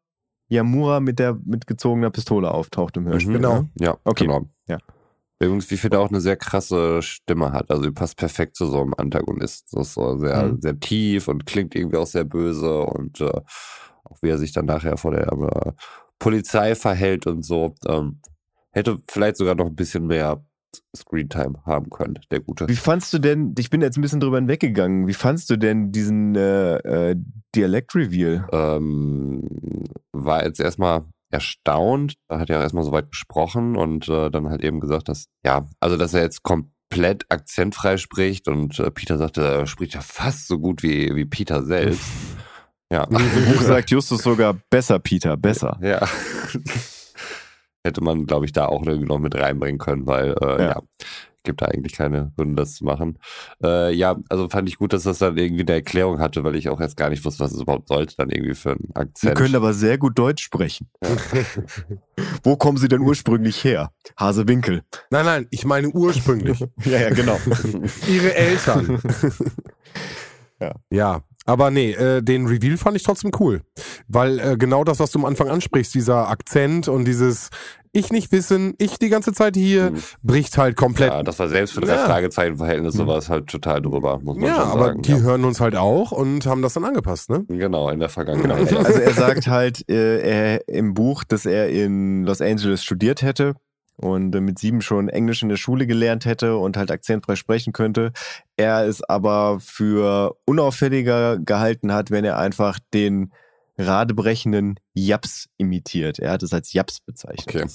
Yamura 0.49 1.01
mit 1.01 1.19
der 1.19 1.39
mit 1.45 1.67
gezogener 1.67 2.11
Pistole 2.11 2.51
auftaucht 2.53 2.97
im 2.97 3.07
Hörspiel. 3.07 3.33
Mhm. 3.39 3.43
Genau. 3.43 3.65
ja, 3.79 3.97
Okay. 4.05 4.25
genau. 4.27 4.43
Ja. 4.69 4.79
Übrigens, 5.39 5.71
wie 5.71 5.77
viel 5.77 5.95
auch 5.95 6.09
eine 6.09 6.21
sehr 6.23 6.37
krasse 6.37 7.03
Stimme 7.03 7.53
hat. 7.53 7.71
Also 7.71 7.83
die 7.85 7.91
passt 7.91 8.17
perfekt 8.17 8.57
zu 8.57 8.67
so 8.67 8.81
einem 8.81 8.95
Antagonist. 8.97 9.69
Das 9.73 9.89
ist 9.89 9.95
so 9.95 10.19
sehr, 10.19 10.45
Mhm. 10.45 10.61
sehr 10.63 10.79
tief 10.81 11.29
und 11.29 11.45
klingt 11.47 11.75
irgendwie 11.75 11.97
auch 11.99 12.07
sehr 12.07 12.25
böse 12.25 12.81
und 12.83 13.21
äh, 13.21 13.27
auch 14.05 14.17
wie 14.23 14.29
er 14.31 14.39
sich 14.39 14.53
dann 14.53 14.65
nachher 14.67 14.97
vor 14.97 15.11
der 15.11 15.31
äh, 15.31 15.73
Polizei 16.19 16.75
verhält 16.75 17.27
und 17.27 17.45
so. 17.45 17.75
Ähm, 17.87 18.21
hätte 18.71 18.99
vielleicht 19.09 19.37
sogar 19.37 19.55
noch 19.57 19.67
ein 19.67 19.75
bisschen 19.77 20.07
mehr 20.07 20.43
Screentime 20.97 21.55
haben 21.65 21.91
können, 21.91 22.19
der 22.31 22.41
gute. 22.41 22.69
Wie 22.69 22.77
fandst 22.77 23.13
du 23.13 23.19
denn, 23.19 23.55
ich 23.59 23.71
bin 23.71 23.81
jetzt 23.81 23.97
ein 23.97 24.03
bisschen 24.03 24.21
drüber 24.21 24.39
hinweggegangen, 24.39 25.07
wie 25.07 25.15
fandst 25.15 25.51
du 25.51 25.57
denn 25.57 25.93
diesen 25.93 26.35
äh, 26.35 26.77
äh, 26.77 27.17
Dialekt-Reveal? 27.55 28.47
ähm, 28.53 29.43
war 30.13 30.45
jetzt 30.45 30.61
erstmal 30.61 31.05
erstaunt. 31.31 32.15
Er 32.29 32.39
hat 32.39 32.49
ja 32.49 32.61
erstmal 32.61 32.85
so 32.85 32.93
weit 32.93 33.11
gesprochen 33.11 33.77
und 33.77 34.09
äh, 34.09 34.31
dann 34.31 34.49
halt 34.49 34.63
eben 34.63 34.81
gesagt, 34.81 35.09
dass, 35.09 35.27
ja, 35.45 35.67
also 35.81 35.97
dass 35.97 36.15
er 36.15 36.23
jetzt 36.23 36.43
komplett 36.43 37.27
akzentfrei 37.29 37.97
spricht 37.97 38.49
und 38.49 38.79
äh, 38.79 38.91
Peter 38.91 39.19
sagte, 39.19 39.43
er 39.43 39.67
spricht 39.67 39.95
ja 39.95 40.01
fast 40.01 40.47
so 40.49 40.59
gut 40.59 40.83
wie, 40.83 41.15
wie 41.15 41.25
Peter 41.25 41.65
selbst. 41.65 42.05
ja. 42.93 43.05
Im 43.05 43.53
Buch 43.53 43.63
sagt 43.63 43.91
Justus 43.91 44.23
sogar 44.23 44.55
besser, 44.71 44.99
Peter, 44.99 45.37
besser. 45.37 45.79
ja. 45.83 46.07
Hätte 47.87 48.03
man, 48.03 48.27
glaube 48.27 48.45
ich, 48.45 48.53
da 48.53 48.67
auch 48.67 48.85
irgendwie 48.87 49.09
noch 49.09 49.19
mit 49.19 49.35
reinbringen 49.35 49.79
können, 49.79 50.07
weil, 50.07 50.35
äh, 50.43 50.63
Ja. 50.63 50.69
ja. 50.69 50.83
gibt 51.45 51.63
da 51.63 51.67
eigentlich 51.67 51.93
keine 51.93 52.33
Gründe, 52.37 52.57
das 52.61 52.75
zu 52.75 52.85
machen. 52.85 53.21
Äh, 53.63 53.95
ja, 53.95 54.17
also 54.29 54.49
fand 54.49 54.69
ich 54.69 54.79
gut, 54.79 54.93
dass 54.93 55.05
das 55.05 55.19
dann 55.19 55.39
irgendwie 55.39 55.63
eine 55.63 55.75
Erklärung 55.75 56.19
hatte, 56.19 56.43
weil 56.43 56.57
ich 56.57 56.69
auch 56.69 56.81
erst 56.81 56.97
gar 56.97 57.09
nicht 57.09 57.25
wusste, 57.25 57.45
was 57.45 57.53
es 57.53 57.61
überhaupt 57.61 57.87
sollte, 57.87 58.17
dann 58.17 58.31
irgendwie 58.31 58.57
für 58.57 58.71
einen 58.73 58.89
Sie 58.89 58.97
Akzent. 58.97 59.37
können 59.39 59.55
aber 59.55 59.73
sehr 59.73 59.97
gut 59.97 60.19
Deutsch 60.19 60.43
sprechen. 60.43 60.89
Wo 62.43 62.57
kommen 62.57 62.79
Sie 62.79 62.89
denn 62.89 63.01
ursprünglich 63.01 63.63
her? 63.63 63.93
Hasewinkel. 64.19 64.83
Nein, 65.11 65.25
nein, 65.25 65.47
ich 65.51 65.65
meine 65.65 65.89
ursprünglich. 65.91 66.59
Ja, 66.85 66.99
ja, 66.99 67.11
genau. 67.11 67.39
Ihre 68.09 68.35
Eltern. 68.35 69.01
Ja. 70.59 70.75
Ja, 70.91 71.21
aber 71.47 71.71
nee, 71.71 71.93
äh, 71.93 72.23
den 72.23 72.47
Reveal 72.47 72.77
fand 72.77 72.97
ich 72.97 73.03
trotzdem 73.03 73.31
cool. 73.41 73.63
Weil 74.09 74.39
äh, 74.39 74.57
genau 74.59 74.85
das, 74.85 74.99
was 75.01 75.11
du 75.11 75.19
am 75.21 75.25
Anfang 75.25 75.49
ansprichst, 75.49 75.95
dieser 75.95 76.29
Akzent 76.29 76.89
und 76.89 77.05
dieses 77.07 77.51
Ich 77.93 78.13
nicht 78.13 78.31
wissen, 78.31 78.75
ich 78.77 78.99
die 78.99 79.09
ganze 79.09 79.33
Zeit 79.33 79.57
hier, 79.57 79.91
Mhm. 79.93 80.03
bricht 80.23 80.59
halt 80.59 80.77
komplett. 80.77 81.11
Ja, 81.13 81.23
das 81.23 81.39
war 81.39 81.49
selbst 81.49 81.73
für 81.73 81.81
drei 81.81 81.95
Ja. 81.95 82.05
Fragezeichen-Verhältnisse 82.05 82.99
sowas 82.99 83.31
halt 83.31 83.47
total 83.47 83.81
drüber, 83.81 84.19
muss 84.23 84.37
man 84.37 84.49
Ja, 84.49 84.57
schon 84.57 84.65
aber 84.71 84.85
sagen. 84.89 85.03
die 85.03 85.13
ja. 85.13 85.19
hören 85.21 85.45
uns 85.47 85.61
halt 85.61 85.77
auch 85.77 86.13
und 86.13 86.45
haben 86.45 86.61
das 86.61 86.75
dann 86.75 86.85
angepasst, 86.85 87.31
ne? 87.31 87.47
Genau, 87.49 87.89
in 87.89 87.99
der 88.01 88.11
Vergangenheit. 88.11 88.71
Also 88.77 89.01
er 89.01 89.13
sagt 89.15 89.47
halt 89.47 89.89
äh, 89.89 90.19
er, 90.57 90.69
im 90.69 90.93
Buch, 90.93 91.25
dass 91.25 91.47
er 91.47 91.71
in 91.71 92.25
Los 92.25 92.43
Angeles 92.43 92.85
studiert 92.85 93.23
hätte 93.23 93.55
und 93.97 94.35
äh, 94.35 94.41
mit 94.41 94.59
sieben 94.59 94.83
schon 94.83 95.09
Englisch 95.09 95.43
in 95.43 95.49
der 95.49 95.57
Schule 95.57 95.87
gelernt 95.87 96.25
hätte 96.25 96.57
und 96.57 96.77
halt 96.77 96.91
akzentfrei 96.91 97.37
sprechen 97.37 97.73
könnte. 97.73 98.13
Er 98.57 98.87
es 98.87 99.03
aber 99.03 99.59
für 99.61 100.37
unauffälliger 100.45 101.39
gehalten 101.39 101.93
hat, 101.93 102.11
wenn 102.11 102.25
er 102.25 102.39
einfach 102.39 102.79
den 102.93 103.33
radebrechenden 103.79 104.81
Japs 104.95 105.49
imitiert. 105.57 106.19
Er 106.19 106.33
hat 106.33 106.43
es 106.43 106.53
als 106.53 106.73
Japs 106.73 107.01
bezeichnet. 107.01 107.55
Okay. 107.55 107.67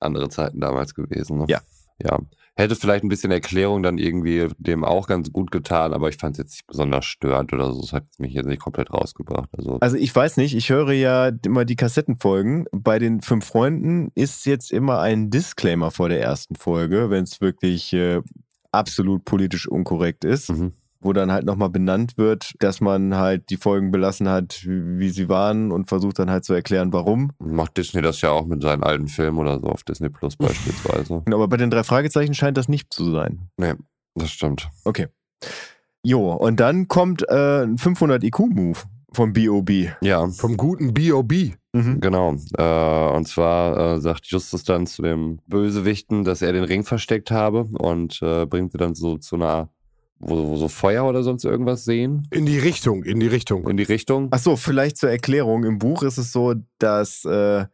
Andere 0.00 0.28
Zeiten 0.28 0.60
damals 0.60 0.94
gewesen. 0.94 1.38
Ne? 1.38 1.46
Ja. 1.48 1.60
Ja. 2.02 2.18
Hätte 2.54 2.76
vielleicht 2.76 3.02
ein 3.02 3.08
bisschen 3.08 3.32
Erklärung 3.32 3.82
dann 3.82 3.96
irgendwie 3.96 4.48
dem 4.58 4.84
auch 4.84 5.06
ganz 5.06 5.32
gut 5.32 5.50
getan, 5.50 5.94
aber 5.94 6.10
ich 6.10 6.18
fand 6.18 6.34
es 6.34 6.38
jetzt 6.38 6.52
nicht 6.52 6.66
besonders 6.66 7.06
störend 7.06 7.52
oder 7.54 7.72
so. 7.72 7.80
Es 7.80 7.94
hat 7.94 8.04
mich 8.18 8.34
jetzt 8.34 8.46
nicht 8.46 8.60
komplett 8.60 8.92
rausgebracht. 8.92 9.48
Also, 9.56 9.78
Also 9.80 9.96
ich 9.96 10.14
weiß 10.14 10.36
nicht, 10.36 10.54
ich 10.54 10.68
höre 10.68 10.92
ja 10.92 11.30
immer 11.46 11.64
die 11.64 11.76
Kassettenfolgen. 11.76 12.66
Bei 12.70 12.98
den 12.98 13.22
fünf 13.22 13.46
Freunden 13.46 14.10
ist 14.14 14.44
jetzt 14.44 14.70
immer 14.70 15.00
ein 15.00 15.30
Disclaimer 15.30 15.90
vor 15.90 16.10
der 16.10 16.20
ersten 16.20 16.54
Folge, 16.54 17.08
wenn 17.08 17.24
es 17.24 17.40
wirklich 17.40 17.94
äh, 17.94 18.20
absolut 18.70 19.24
politisch 19.24 19.66
unkorrekt 19.66 20.24
ist, 20.24 20.50
mhm. 20.50 20.72
Wo 21.02 21.12
dann 21.12 21.30
halt 21.32 21.44
nochmal 21.44 21.70
benannt 21.70 22.16
wird, 22.16 22.52
dass 22.58 22.80
man 22.80 23.16
halt 23.16 23.50
die 23.50 23.56
Folgen 23.56 23.90
belassen 23.90 24.28
hat, 24.28 24.62
wie, 24.64 24.98
wie 24.98 25.10
sie 25.10 25.28
waren 25.28 25.72
und 25.72 25.88
versucht 25.88 26.18
dann 26.18 26.30
halt 26.30 26.44
zu 26.44 26.54
erklären, 26.54 26.92
warum. 26.92 27.32
macht 27.38 27.76
Disney 27.76 28.02
das 28.02 28.20
ja 28.20 28.30
auch 28.30 28.46
mit 28.46 28.62
seinen 28.62 28.82
alten 28.82 29.08
Filmen 29.08 29.38
oder 29.38 29.60
so 29.60 29.66
auf 29.66 29.82
Disney 29.84 30.08
Plus 30.08 30.36
beispielsweise. 30.36 31.22
Aber 31.32 31.48
bei 31.48 31.56
den 31.56 31.70
drei 31.70 31.84
Fragezeichen 31.84 32.34
scheint 32.34 32.56
das 32.56 32.68
nicht 32.68 32.92
zu 32.92 33.10
sein. 33.10 33.48
nee, 33.56 33.74
das 34.14 34.30
stimmt. 34.30 34.68
Okay. 34.84 35.08
Jo, 36.04 36.32
und 36.32 36.58
dann 36.60 36.88
kommt 36.88 37.22
äh, 37.28 37.62
ein 37.62 37.78
500 37.78 38.24
IQ-Move 38.24 38.78
vom 39.12 39.32
B.O.B. 39.32 39.88
Ja, 40.00 40.26
Vom 40.28 40.56
guten 40.56 40.94
B.O.B. 40.94 41.52
Mhm. 41.74 42.00
Genau. 42.00 42.34
Äh, 42.58 43.16
und 43.16 43.26
zwar 43.28 43.94
äh, 43.96 44.00
sagt 44.00 44.26
Justus 44.26 44.64
dann 44.64 44.86
zu 44.86 45.02
dem 45.02 45.38
Bösewichten, 45.46 46.24
dass 46.24 46.42
er 46.42 46.52
den 46.52 46.64
Ring 46.64 46.84
versteckt 46.84 47.30
habe 47.30 47.64
und 47.78 48.20
äh, 48.22 48.46
bringt 48.46 48.72
sie 48.72 48.78
dann 48.78 48.94
so 48.94 49.16
zu 49.18 49.36
einer, 49.36 49.68
wo, 50.22 50.48
wo 50.48 50.56
so 50.56 50.68
Feuer 50.68 51.04
oder 51.04 51.22
sonst 51.22 51.44
irgendwas 51.44 51.84
sehen, 51.84 52.26
In 52.30 52.46
die 52.46 52.58
Richtung, 52.58 53.02
in 53.04 53.20
die 53.20 53.26
Richtung. 53.26 53.68
in 53.68 53.76
die 53.76 53.82
Richtung. 53.82 54.28
Ach 54.30 54.38
so, 54.38 54.56
vielleicht 54.56 54.96
zur 54.96 55.10
Erklärung. 55.10 55.64
Im 55.64 55.78
Buch 55.78 56.02
ist 56.02 56.16
es 56.16 56.32
so, 56.32 56.54
dass 56.78 57.24
äh, 57.24 57.66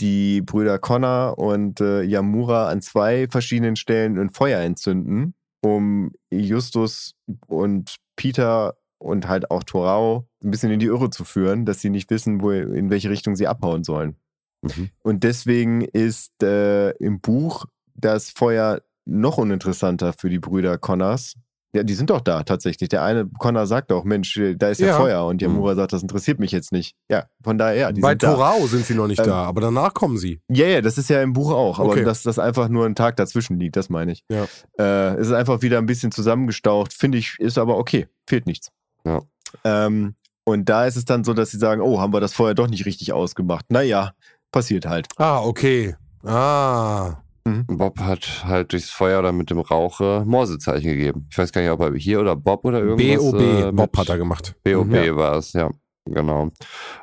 die 0.00 0.40
Brüder 0.40 0.78
Connor 0.78 1.38
und 1.38 1.80
äh, 1.80 2.02
Yamura 2.02 2.68
an 2.68 2.80
zwei 2.80 3.28
verschiedenen 3.28 3.76
Stellen 3.76 4.18
ein 4.18 4.30
Feuer 4.30 4.60
entzünden, 4.60 5.34
um 5.62 6.12
Justus 6.30 7.14
und 7.46 7.96
Peter 8.16 8.74
und 8.98 9.28
halt 9.28 9.50
auch 9.50 9.62
Torao 9.62 10.26
ein 10.42 10.50
bisschen 10.50 10.70
in 10.70 10.80
die 10.80 10.86
Irre 10.86 11.10
zu 11.10 11.24
führen, 11.24 11.66
dass 11.66 11.80
sie 11.80 11.90
nicht 11.90 12.10
wissen, 12.10 12.40
wo, 12.40 12.50
in 12.50 12.90
welche 12.90 13.10
Richtung 13.10 13.36
sie 13.36 13.46
abhauen 13.46 13.84
sollen. 13.84 14.16
Mhm. 14.62 14.90
Und 15.02 15.22
deswegen 15.24 15.82
ist 15.82 16.42
äh, 16.42 16.90
im 16.92 17.20
Buch 17.20 17.66
das 17.94 18.30
Feuer 18.30 18.80
noch 19.04 19.38
uninteressanter 19.38 20.12
für 20.12 20.30
die 20.30 20.38
Brüder 20.38 20.78
Connors. 20.78 21.34
Ja, 21.72 21.84
die 21.84 21.94
sind 21.94 22.10
doch 22.10 22.20
da 22.20 22.42
tatsächlich. 22.42 22.88
Der 22.88 23.02
eine 23.04 23.28
Connor 23.38 23.64
sagt 23.66 23.92
auch, 23.92 24.02
Mensch, 24.02 24.40
da 24.56 24.70
ist 24.70 24.80
ja, 24.80 24.88
Ja. 24.88 24.96
Feuer. 24.96 25.26
Und 25.26 25.40
Yamura 25.40 25.76
sagt, 25.76 25.92
das 25.92 26.02
interessiert 26.02 26.40
mich 26.40 26.50
jetzt 26.50 26.72
nicht. 26.72 26.96
Ja, 27.08 27.26
von 27.44 27.58
daher, 27.58 27.76
ja, 27.76 27.92
die 27.92 28.00
Bei. 28.00 28.16
Torao 28.16 28.66
sind 28.66 28.84
sie 28.86 28.94
noch 28.94 29.06
nicht 29.06 29.20
Ähm, 29.20 29.26
da, 29.26 29.44
aber 29.44 29.60
danach 29.60 29.94
kommen 29.94 30.18
sie. 30.18 30.40
Ja, 30.48 30.66
ja, 30.66 30.80
das 30.80 30.98
ist 30.98 31.08
ja 31.10 31.22
im 31.22 31.32
Buch 31.32 31.52
auch. 31.52 31.78
Aber 31.78 31.90
Okay. 31.90 32.02
dass 32.04 32.24
das 32.24 32.40
einfach 32.40 32.68
nur 32.68 32.86
ein 32.86 32.96
Tag 32.96 33.14
dazwischen 33.16 33.60
liegt, 33.60 33.76
das 33.76 33.88
meine 33.88 34.10
ich. 34.10 34.24
Ja. 34.28 34.46
Äh, 34.80 35.14
es 35.16 35.28
ist 35.28 35.32
einfach 35.32 35.62
wieder 35.62 35.78
ein 35.78 35.86
bisschen 35.86 36.10
zusammengestaucht, 36.10 36.92
finde 36.92 37.18
ich, 37.18 37.36
ist 37.38 37.56
aber 37.56 37.76
okay. 37.78 38.08
Fehlt 38.28 38.46
nichts. 38.46 38.70
Ja. 39.04 39.20
Ähm, 39.62 40.16
und 40.44 40.68
da 40.68 40.86
ist 40.86 40.96
es 40.96 41.04
dann 41.04 41.22
so, 41.22 41.34
dass 41.34 41.52
sie 41.52 41.58
sagen, 41.58 41.80
oh, 41.82 42.00
haben 42.00 42.12
wir 42.12 42.20
das 42.20 42.32
Feuer 42.32 42.54
doch 42.54 42.66
nicht 42.68 42.84
richtig 42.84 43.12
ausgemacht. 43.12 43.66
Naja, 43.70 44.12
passiert 44.50 44.86
halt. 44.86 45.06
Ah, 45.18 45.40
okay. 45.44 45.94
Ah. 46.24 47.18
Bob 47.68 47.98
hat 48.00 48.44
halt 48.44 48.72
durchs 48.72 48.90
Feuer 48.90 49.18
oder 49.20 49.32
mit 49.32 49.50
dem 49.50 49.58
Rauch 49.60 50.00
äh, 50.00 50.24
Morsezeichen 50.24 50.88
gegeben. 50.90 51.26
Ich 51.30 51.38
weiß 51.38 51.52
gar 51.52 51.60
nicht, 51.60 51.70
ob 51.70 51.80
er 51.80 51.92
hier 51.94 52.20
oder 52.20 52.36
Bob 52.36 52.64
oder 52.64 52.80
irgendwas. 52.80 53.32
B.O.B. 53.32 53.60
äh, 53.68 53.72
Bob 53.72 53.96
hat 53.96 54.08
er 54.08 54.18
gemacht. 54.18 54.54
BOB 54.64 54.86
Mhm. 54.86 55.16
War 55.16 55.36
es, 55.36 55.52
ja, 55.52 55.70
genau. 56.04 56.50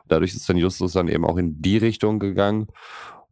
Dadurch 0.08 0.34
ist 0.36 0.48
dann 0.50 0.58
Justus 0.58 0.94
dann 0.94 1.08
eben 1.08 1.26
auch 1.26 1.38
in 1.38 1.62
die 1.62 1.78
Richtung 1.78 2.20
gegangen 2.20 2.68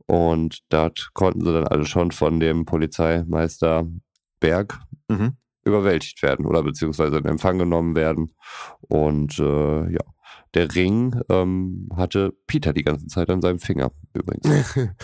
und 0.08 0.60
dort 0.70 1.10
konnten 1.14 1.42
sie 1.44 1.52
dann 1.54 1.68
alle 1.68 1.86
schon 1.86 2.12
von 2.12 2.40
dem 2.40 2.66
Polizeimeister 2.66 3.86
Berg 4.40 4.80
Mhm. 5.10 5.34
überwältigt 5.64 6.22
werden 6.24 6.46
oder 6.46 6.62
beziehungsweise 6.64 7.18
in 7.18 7.26
Empfang 7.26 7.58
genommen 7.60 7.96
werden. 7.96 8.32
Und 8.82 9.40
äh, 9.40 9.92
ja, 9.94 10.00
der 10.56 10.74
Ring 10.74 11.20
ähm, 11.30 11.90
hatte 11.96 12.34
Peter 12.48 12.74
die 12.74 12.84
ganze 12.84 13.08
Zeit 13.08 13.30
an 13.30 13.42
seinem 13.42 13.60
Finger 13.60 13.92
übrigens. 14.14 14.74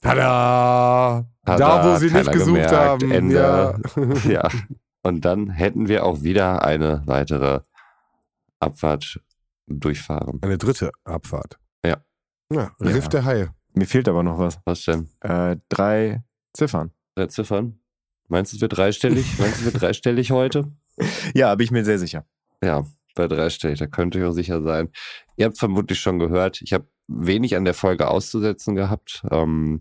Tada! 0.00 1.26
Hat 1.46 1.60
da, 1.60 1.84
wo 1.94 1.98
sie 1.98 2.10
nicht 2.10 2.32
gesucht 2.32 2.46
gemerkt. 2.54 2.72
haben. 2.72 3.10
Ende. 3.10 3.34
Ja. 3.34 3.78
ja. 4.30 4.48
Und 5.02 5.24
dann 5.24 5.50
hätten 5.50 5.88
wir 5.88 6.04
auch 6.06 6.22
wieder 6.22 6.64
eine 6.64 7.02
weitere 7.06 7.60
Abfahrt 8.60 9.20
durchfahren. 9.66 10.38
Eine 10.42 10.58
dritte 10.58 10.90
Abfahrt. 11.04 11.58
Ja. 11.84 11.98
Ja, 12.52 12.70
Riff 12.80 13.04
Ja. 13.04 13.10
der 13.10 13.24
Haie. 13.24 13.54
Mir 13.74 13.86
fehlt 13.86 14.08
aber 14.08 14.22
noch 14.22 14.38
was. 14.38 14.58
Was 14.64 14.84
denn? 14.84 15.10
Äh, 15.20 15.56
drei 15.68 16.22
Ziffern. 16.54 16.92
Drei 17.16 17.26
Ziffern? 17.26 17.80
Meinst 18.28 18.52
du, 18.52 18.56
es 18.56 18.60
wird 18.62 18.76
dreistellig? 18.76 19.38
Meinst 19.38 19.56
du, 19.56 19.66
es 19.66 19.72
wird 19.72 19.82
dreistellig 19.82 20.30
heute? 20.30 20.70
Ja, 21.34 21.52
bin 21.56 21.64
ich 21.64 21.72
mir 21.72 21.84
sehr 21.84 21.98
sicher. 21.98 22.24
Ja, 22.62 22.84
bei 23.14 23.28
dreistellig, 23.28 23.78
da 23.78 23.86
könnt 23.86 24.14
ihr 24.14 24.22
euch 24.22 24.28
auch 24.30 24.34
sicher 24.34 24.62
sein. 24.62 24.90
Ihr 25.36 25.46
habt 25.46 25.58
vermutlich 25.58 26.00
schon 26.00 26.18
gehört, 26.18 26.60
ich 26.62 26.72
habe 26.72 26.86
wenig 27.06 27.56
an 27.56 27.64
der 27.64 27.74
Folge 27.74 28.08
auszusetzen 28.08 28.74
gehabt. 28.74 29.22
Ähm, 29.30 29.80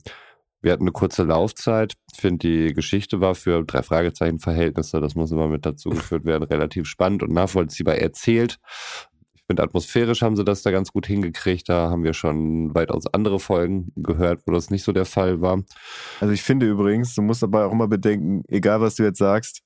wir 0.61 0.71
hatten 0.71 0.83
eine 0.83 0.91
kurze 0.91 1.23
Laufzeit. 1.23 1.93
Ich 2.13 2.21
finde, 2.21 2.47
die 2.47 2.73
Geschichte 2.73 3.19
war 3.19 3.35
für 3.35 3.63
drei 3.63 3.83
Fragezeichen-Verhältnisse, 3.83 5.01
das 5.01 5.15
muss 5.15 5.31
immer 5.31 5.47
mit 5.47 5.65
dazugeführt 5.65 6.25
werden, 6.25 6.43
relativ 6.43 6.87
spannend 6.87 7.21
und 7.23 7.33
nachvollziehbar 7.33 7.95
erzählt. 7.95 8.59
Ich 9.35 9.43
finde, 9.47 9.63
atmosphärisch 9.63 10.21
haben 10.21 10.37
sie 10.37 10.45
das 10.45 10.61
da 10.61 10.71
ganz 10.71 10.93
gut 10.93 11.05
hingekriegt. 11.05 11.67
Da 11.67 11.89
haben 11.89 12.05
wir 12.05 12.13
schon 12.13 12.73
weitaus 12.73 13.07
andere 13.07 13.41
Folgen 13.41 13.91
gehört, 13.97 14.41
wo 14.45 14.53
das 14.53 14.69
nicht 14.69 14.83
so 14.83 14.93
der 14.93 15.03
Fall 15.03 15.41
war. 15.41 15.61
Also 16.21 16.33
ich 16.33 16.43
finde 16.43 16.65
übrigens, 16.65 17.13
du 17.13 17.21
musst 17.21 17.43
dabei 17.43 17.65
auch 17.65 17.73
immer 17.73 17.89
bedenken, 17.89 18.43
egal 18.47 18.79
was 18.79 18.95
du 18.95 19.03
jetzt 19.03 19.19
sagst, 19.19 19.61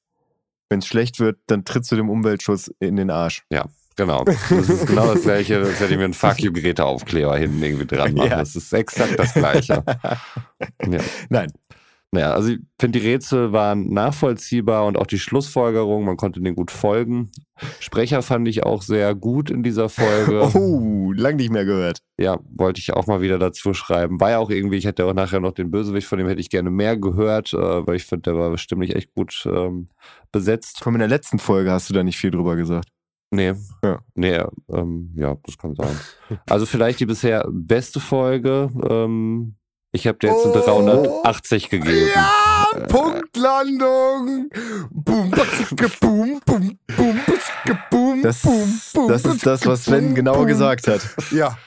wenn 0.69 0.79
es 0.79 0.87
schlecht 0.87 1.19
wird, 1.19 1.39
dann 1.47 1.65
trittst 1.65 1.91
du 1.91 1.95
dem 1.95 2.09
Umweltschutz 2.09 2.71
in 2.79 2.95
den 2.95 3.09
Arsch. 3.09 3.43
Genau. 3.97 4.23
Das 4.25 4.51
ist 4.51 4.85
genau 4.85 5.13
das 5.13 5.23
gleiche, 5.23 5.57
als 5.57 5.79
hätte 5.79 5.93
ich 5.93 5.97
mir 5.97 6.05
einen 6.05 6.13
Fuck 6.13 6.39
you 6.39 6.53
Greta 6.53 6.83
Aufkleber 6.83 7.35
hinten 7.35 7.61
irgendwie 7.63 7.87
dran 7.87 8.13
machen. 8.13 8.29
Ja. 8.29 8.37
Das 8.37 8.55
ist 8.55 8.71
exakt 8.71 9.17
das 9.17 9.33
gleiche. 9.33 9.83
Ja. 10.87 10.99
Nein. 11.29 11.51
Naja, 12.11 12.31
also 12.31 12.49
ich 12.51 12.59
finde, 12.79 12.99
die 12.99 13.05
Rätsel 13.05 13.51
waren 13.51 13.91
nachvollziehbar 13.91 14.85
und 14.85 14.97
auch 14.97 15.07
die 15.07 15.19
Schlussfolgerung, 15.19 16.05
man 16.05 16.15
konnte 16.15 16.39
denen 16.39 16.55
gut 16.55 16.71
folgen. 16.71 17.31
Sprecher 17.79 18.21
fand 18.21 18.47
ich 18.47 18.63
auch 18.63 18.81
sehr 18.81 19.13
gut 19.13 19.49
in 19.49 19.61
dieser 19.61 19.89
Folge. 19.89 20.49
Oh, 20.57 21.11
lang 21.11 21.35
nicht 21.35 21.51
mehr 21.51 21.65
gehört. 21.65 21.99
Ja, 22.17 22.39
wollte 22.55 22.79
ich 22.79 22.93
auch 22.93 23.07
mal 23.07 23.21
wieder 23.21 23.39
dazu 23.39 23.73
schreiben. 23.73 24.19
War 24.19 24.31
ja 24.31 24.37
auch 24.39 24.49
irgendwie, 24.49 24.77
ich 24.77 24.85
hätte 24.85 25.05
auch 25.05 25.13
nachher 25.13 25.39
noch 25.39 25.51
den 25.51 25.71
Bösewicht, 25.71 26.07
von 26.07 26.17
dem 26.17 26.27
hätte 26.27 26.39
ich 26.39 26.49
gerne 26.49 26.69
mehr 26.69 26.97
gehört, 26.97 27.53
äh, 27.53 27.57
weil 27.57 27.95
ich 27.95 28.05
finde, 28.05 28.31
der 28.31 28.37
war 28.37 28.57
stimmlich 28.57 28.95
echt 28.95 29.13
gut 29.13 29.45
ähm, 29.45 29.87
besetzt. 30.31 30.79
Komm, 30.81 30.95
in 30.95 30.99
der 30.99 31.07
letzten 31.07 31.39
Folge 31.39 31.71
hast 31.71 31.89
du 31.89 31.93
da 31.93 32.03
nicht 32.03 32.17
viel 32.17 32.31
drüber 32.31 32.55
gesagt. 32.55 32.89
Nee. 33.31 33.53
Ja. 33.83 33.99
Nee, 34.15 34.41
ähm, 34.71 35.11
ja, 35.15 35.35
das 35.43 35.57
kann 35.57 35.75
sein. 35.75 35.99
Also 36.49 36.65
vielleicht 36.65 36.99
die 37.01 37.05
bisher 37.05 37.45
beste 37.49 37.99
Folge. 37.99 38.69
Ähm, 38.89 39.55
ich 39.91 40.07
habe 40.07 40.17
dir 40.19 40.27
jetzt 40.27 40.45
eine 40.45 40.53
Oh. 40.63 40.65
380 41.23 41.69
gegeben. 41.69 42.09
Ja, 42.13 42.67
Äh, 42.75 42.87
Punktlandung. 42.87 44.49
Boom, 44.91 45.31
batzicke, 45.31 45.89
boom, 45.99 46.39
boom, 46.45 46.77
boom, 46.95 47.19
batzicke, 47.25 47.79
boom, 47.89 48.21
Das, 48.21 48.41
boom, 48.41 48.79
boom, 48.93 49.07
das 49.07 49.25
ist 49.25 49.45
das, 49.45 49.65
was 49.65 49.85
Sven 49.85 50.13
genau 50.15 50.45
gesagt 50.45 50.87
hat. 50.87 51.01
Ja, 51.31 51.57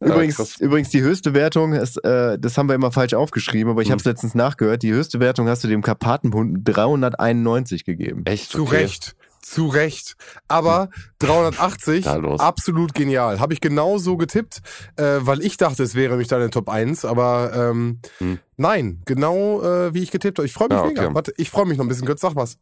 Übrigens, 0.00 0.36
krass. 0.36 0.56
übrigens 0.60 0.90
die 0.90 1.00
höchste 1.00 1.32
Wertung, 1.32 1.72
ist, 1.72 1.96
äh, 2.04 2.38
das 2.38 2.58
haben 2.58 2.68
wir 2.68 2.74
immer 2.74 2.92
falsch 2.92 3.14
aufgeschrieben, 3.14 3.70
aber 3.70 3.80
ich 3.82 3.88
Hm. 3.88 3.92
habe 3.92 4.00
es 4.00 4.04
letztens 4.04 4.34
nachgehört. 4.34 4.82
Die 4.82 4.92
höchste 4.92 5.20
Wertung 5.20 5.48
hast 5.48 5.64
du 5.64 5.68
dem 5.68 5.80
Karpatenhund 5.82 6.58
391 6.64 7.84
gegeben. 7.84 8.22
Echt? 8.26 8.50
zu 8.50 8.62
Okay. 8.64 8.76
Recht. 8.76 9.16
Zu 9.40 9.68
Recht. 9.68 10.16
Aber 10.48 10.90
380, 11.20 12.04
Da 12.04 12.16
los. 12.16 12.40
absolut 12.40 12.94
genial. 12.94 13.38
Habe 13.38 13.54
ich 13.54 13.60
genau 13.60 13.96
so 13.96 14.16
getippt, 14.16 14.60
äh, 14.96 15.18
weil 15.20 15.40
ich 15.40 15.56
dachte, 15.56 15.82
es 15.84 15.94
wäre 15.94 16.16
mich 16.16 16.26
dann 16.28 16.42
in 16.42 16.50
Top 16.50 16.68
1, 16.68 17.04
aber 17.04 17.52
ähm, 17.54 18.00
Hm. 18.18 18.38
nein, 18.56 19.02
genau 19.06 19.62
äh, 19.62 19.94
wie 19.94 20.02
ich 20.02 20.10
getippt 20.10 20.38
habe. 20.38 20.46
Ich 20.46 20.52
freue 20.52 20.68
mich 20.68 20.76
Ja, 20.76 20.82
okay. 20.82 20.94
mega. 21.00 21.14
Warte, 21.14 21.32
ich 21.36 21.48
freue 21.50 21.64
mich 21.64 21.78
noch 21.78 21.84
ein 21.84 21.88
bisschen. 21.88 22.06
Götz, 22.06 22.20
sag 22.20 22.34
was. 22.34 22.58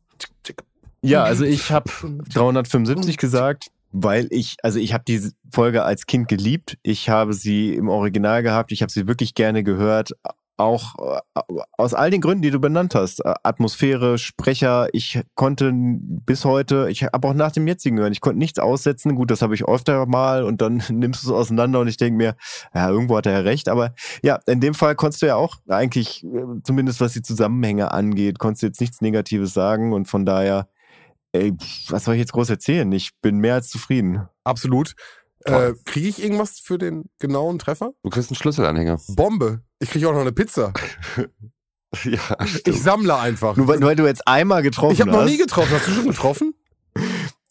Ja, 1.03 1.25
also 1.25 1.45
ich 1.45 1.71
habe 1.73 1.91
375 2.35 3.17
gesagt, 3.19 3.69
weil 3.95 4.27
ich, 4.31 4.57
also 4.63 4.81
ich 4.81 4.93
habe 4.93 5.05
diese 5.07 5.33
Folge 5.53 5.85
als 5.85 6.07
Kind 6.07 6.27
geliebt. 6.27 6.77
Ich 6.83 7.09
habe 7.09 7.33
sie 7.33 7.75
im 7.75 7.89
Original 7.89 8.43
gehabt. 8.43 8.73
Ich 8.73 8.83
habe 8.83 8.91
sie 8.91 9.07
wirklich 9.07 9.35
gerne 9.35 9.63
gehört. 9.63 10.13
Auch 10.57 10.95
äh, 11.37 11.41
aus 11.79 11.95
all 11.95 12.11
den 12.11 12.21
Gründen, 12.21 12.43
die 12.43 12.51
du 12.51 12.59
benannt 12.59 12.97
hast. 12.97 13.25
Äh, 13.25 13.35
Atmosphäre, 13.45 14.19
Sprecher. 14.19 14.89
Ich 14.93 15.21
konnte 15.37 15.73
bis 15.73 16.45
heute, 16.45 16.89
ich 16.91 17.05
habe 17.05 17.29
auch 17.29 17.35
nach 17.35 17.53
dem 17.53 17.69
jetzigen 17.69 17.99
hören, 17.99 18.13
ich 18.13 18.21
konnte 18.21 18.39
nichts 18.39 18.59
aussetzen. 18.59 19.15
Gut, 19.15 19.31
das 19.31 19.43
habe 19.43 19.55
ich 19.55 19.65
öfter 19.65 20.07
mal 20.07 20.43
und 20.43 20.61
dann 20.61 20.83
nimmst 20.91 21.23
du 21.23 21.29
es 21.29 21.33
auseinander 21.33 21.79
und 21.79 21.87
ich 21.87 21.97
denke 21.97 22.17
mir, 22.17 22.35
ja, 22.75 22.91
irgendwo 22.91 23.17
hat 23.17 23.27
er 23.27 23.33
ja 23.33 23.41
recht. 23.41 23.69
Aber 23.69 23.95
ja, 24.23 24.41
in 24.47 24.61
dem 24.61 24.75
Fall 24.75 24.97
konntest 24.97 25.23
du 25.23 25.27
ja 25.27 25.37
auch 25.37 25.57
eigentlich, 25.69 26.25
äh, 26.25 26.63
zumindest 26.65 27.01
was 27.01 27.13
die 27.13 27.23
Zusammenhänge 27.23 27.93
angeht, 27.93 28.41
konntest 28.41 28.63
du 28.65 28.67
jetzt 28.67 28.81
nichts 28.81 29.01
Negatives 29.01 29.55
sagen 29.55 29.93
und 29.93 30.07
von 30.07 30.27
daher 30.27 30.67
Ey, 31.35 31.53
was 31.89 32.05
soll 32.05 32.15
ich 32.15 32.21
jetzt 32.21 32.33
groß 32.33 32.49
erzählen? 32.49 32.91
Ich 32.93 33.11
bin 33.21 33.39
mehr 33.39 33.55
als 33.55 33.69
zufrieden. 33.69 34.29
Absolut. 34.45 34.95
Äh, 35.45 35.73
kriege 35.85 36.09
ich 36.09 36.23
irgendwas 36.23 36.61
für 36.61 36.79
den 36.79 37.11
genauen 37.19 37.59
Treffer? 37.59 37.91
Du 38.05 38.11
kriegst 38.11 38.31
einen 38.31 38.37
Schlüsselanhänger. 38.37 39.01
Bombe. 39.09 39.63
Ich 39.81 39.91
kriege 39.91 40.09
auch 40.09 40.13
noch 40.13 40.21
eine 40.21 40.33
Pizza. 40.33 40.73
Ja, 42.03 42.19
Ich 42.67 42.83
sammle 42.83 43.17
einfach. 43.17 43.57
Nur 43.57 43.69
weil, 43.69 43.79
nur 43.79 43.89
weil 43.91 43.95
du 43.95 44.05
jetzt 44.05 44.27
einmal 44.27 44.63
getroffen 44.63 44.95
Ich 44.95 45.01
habe 45.01 45.13
noch 45.13 45.21
hast. 45.21 45.31
nie 45.31 45.37
getroffen. 45.39 45.71
Hast 45.75 45.87
du 45.87 45.93
schon 45.93 46.07
getroffen? 46.09 46.55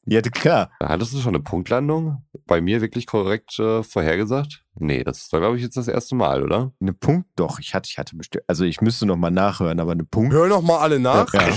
Ja, 0.06 0.20
klar. 0.20 0.70
Hattest 0.82 1.14
du 1.14 1.20
schon 1.20 1.34
eine 1.34 1.42
Punktlandung? 1.42 2.26
Bei 2.46 2.60
mir 2.60 2.82
wirklich 2.82 3.08
korrekt 3.08 3.58
äh, 3.58 3.84
vorhergesagt? 3.84 4.62
Nee, 4.76 5.02
das 5.06 5.32
war, 5.32 5.40
glaube 5.40 5.56
ich, 5.56 5.64
jetzt 5.64 5.78
das 5.78 5.88
erste 5.88 6.16
Mal, 6.16 6.44
oder? 6.44 6.74
Eine 6.82 6.92
Punkt, 6.92 7.30
doch. 7.38 7.58
Ich 7.60 7.74
hatte, 7.74 7.88
ich 7.90 7.98
hatte 7.98 8.18
bestimmt. 8.18 8.44
Also 8.48 8.66
ich 8.66 8.82
müsste 8.82 9.06
noch 9.06 9.16
mal 9.16 9.32
nachhören, 9.32 9.80
aber 9.80 9.94
eine 9.94 10.04
Punkt. 10.04 10.34
Hör 10.34 10.48
noch 10.50 10.62
mal 10.62 10.80
alle 10.80 11.00
nach. 11.00 11.34
Ja. 11.34 11.40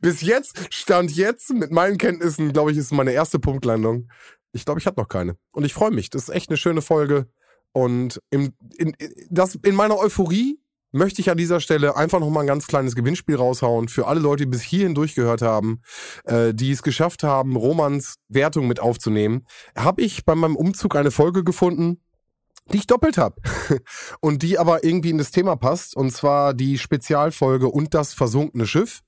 Bis 0.00 0.20
jetzt, 0.20 0.72
Stand 0.72 1.14
jetzt, 1.14 1.52
mit 1.52 1.70
meinen 1.70 1.98
Kenntnissen, 1.98 2.52
glaube 2.52 2.72
ich, 2.72 2.78
ist 2.78 2.92
meine 2.92 3.12
erste 3.12 3.38
Punktlandung. 3.38 4.08
Ich 4.52 4.64
glaube, 4.64 4.80
ich 4.80 4.86
habe 4.86 5.00
noch 5.00 5.08
keine. 5.08 5.36
Und 5.52 5.64
ich 5.64 5.74
freue 5.74 5.90
mich. 5.90 6.10
Das 6.10 6.24
ist 6.24 6.28
echt 6.28 6.50
eine 6.50 6.56
schöne 6.56 6.82
Folge. 6.82 7.26
Und 7.72 8.20
in, 8.30 8.54
in, 8.76 8.94
das, 9.30 9.56
in 9.56 9.74
meiner 9.74 9.98
Euphorie 9.98 10.60
möchte 10.92 11.20
ich 11.20 11.28
an 11.28 11.36
dieser 11.36 11.58
Stelle 11.58 11.96
einfach 11.96 12.20
noch 12.20 12.30
mal 12.30 12.42
ein 12.42 12.46
ganz 12.46 12.68
kleines 12.68 12.94
Gewinnspiel 12.94 13.34
raushauen 13.34 13.88
für 13.88 14.06
alle 14.06 14.20
Leute, 14.20 14.44
die 14.44 14.50
bis 14.50 14.62
hierhin 14.62 14.94
durchgehört 14.94 15.42
haben, 15.42 15.82
äh, 16.24 16.54
die 16.54 16.70
es 16.70 16.84
geschafft 16.84 17.24
haben, 17.24 17.56
Romans 17.56 18.16
Wertung 18.28 18.68
mit 18.68 18.78
aufzunehmen. 18.78 19.44
Habe 19.76 20.02
ich 20.02 20.24
bei 20.24 20.36
meinem 20.36 20.54
Umzug 20.54 20.94
eine 20.94 21.10
Folge 21.10 21.42
gefunden, 21.42 22.00
die 22.72 22.78
ich 22.78 22.86
doppelt 22.86 23.18
habe 23.18 23.42
und 24.20 24.42
die 24.42 24.56
aber 24.56 24.84
irgendwie 24.84 25.10
in 25.10 25.18
das 25.18 25.32
Thema 25.32 25.56
passt 25.56 25.96
und 25.96 26.10
zwar 26.12 26.54
die 26.54 26.78
Spezialfolge 26.78 27.66
und 27.68 27.92
das 27.92 28.14
versunkene 28.14 28.66
Schiff. 28.66 29.02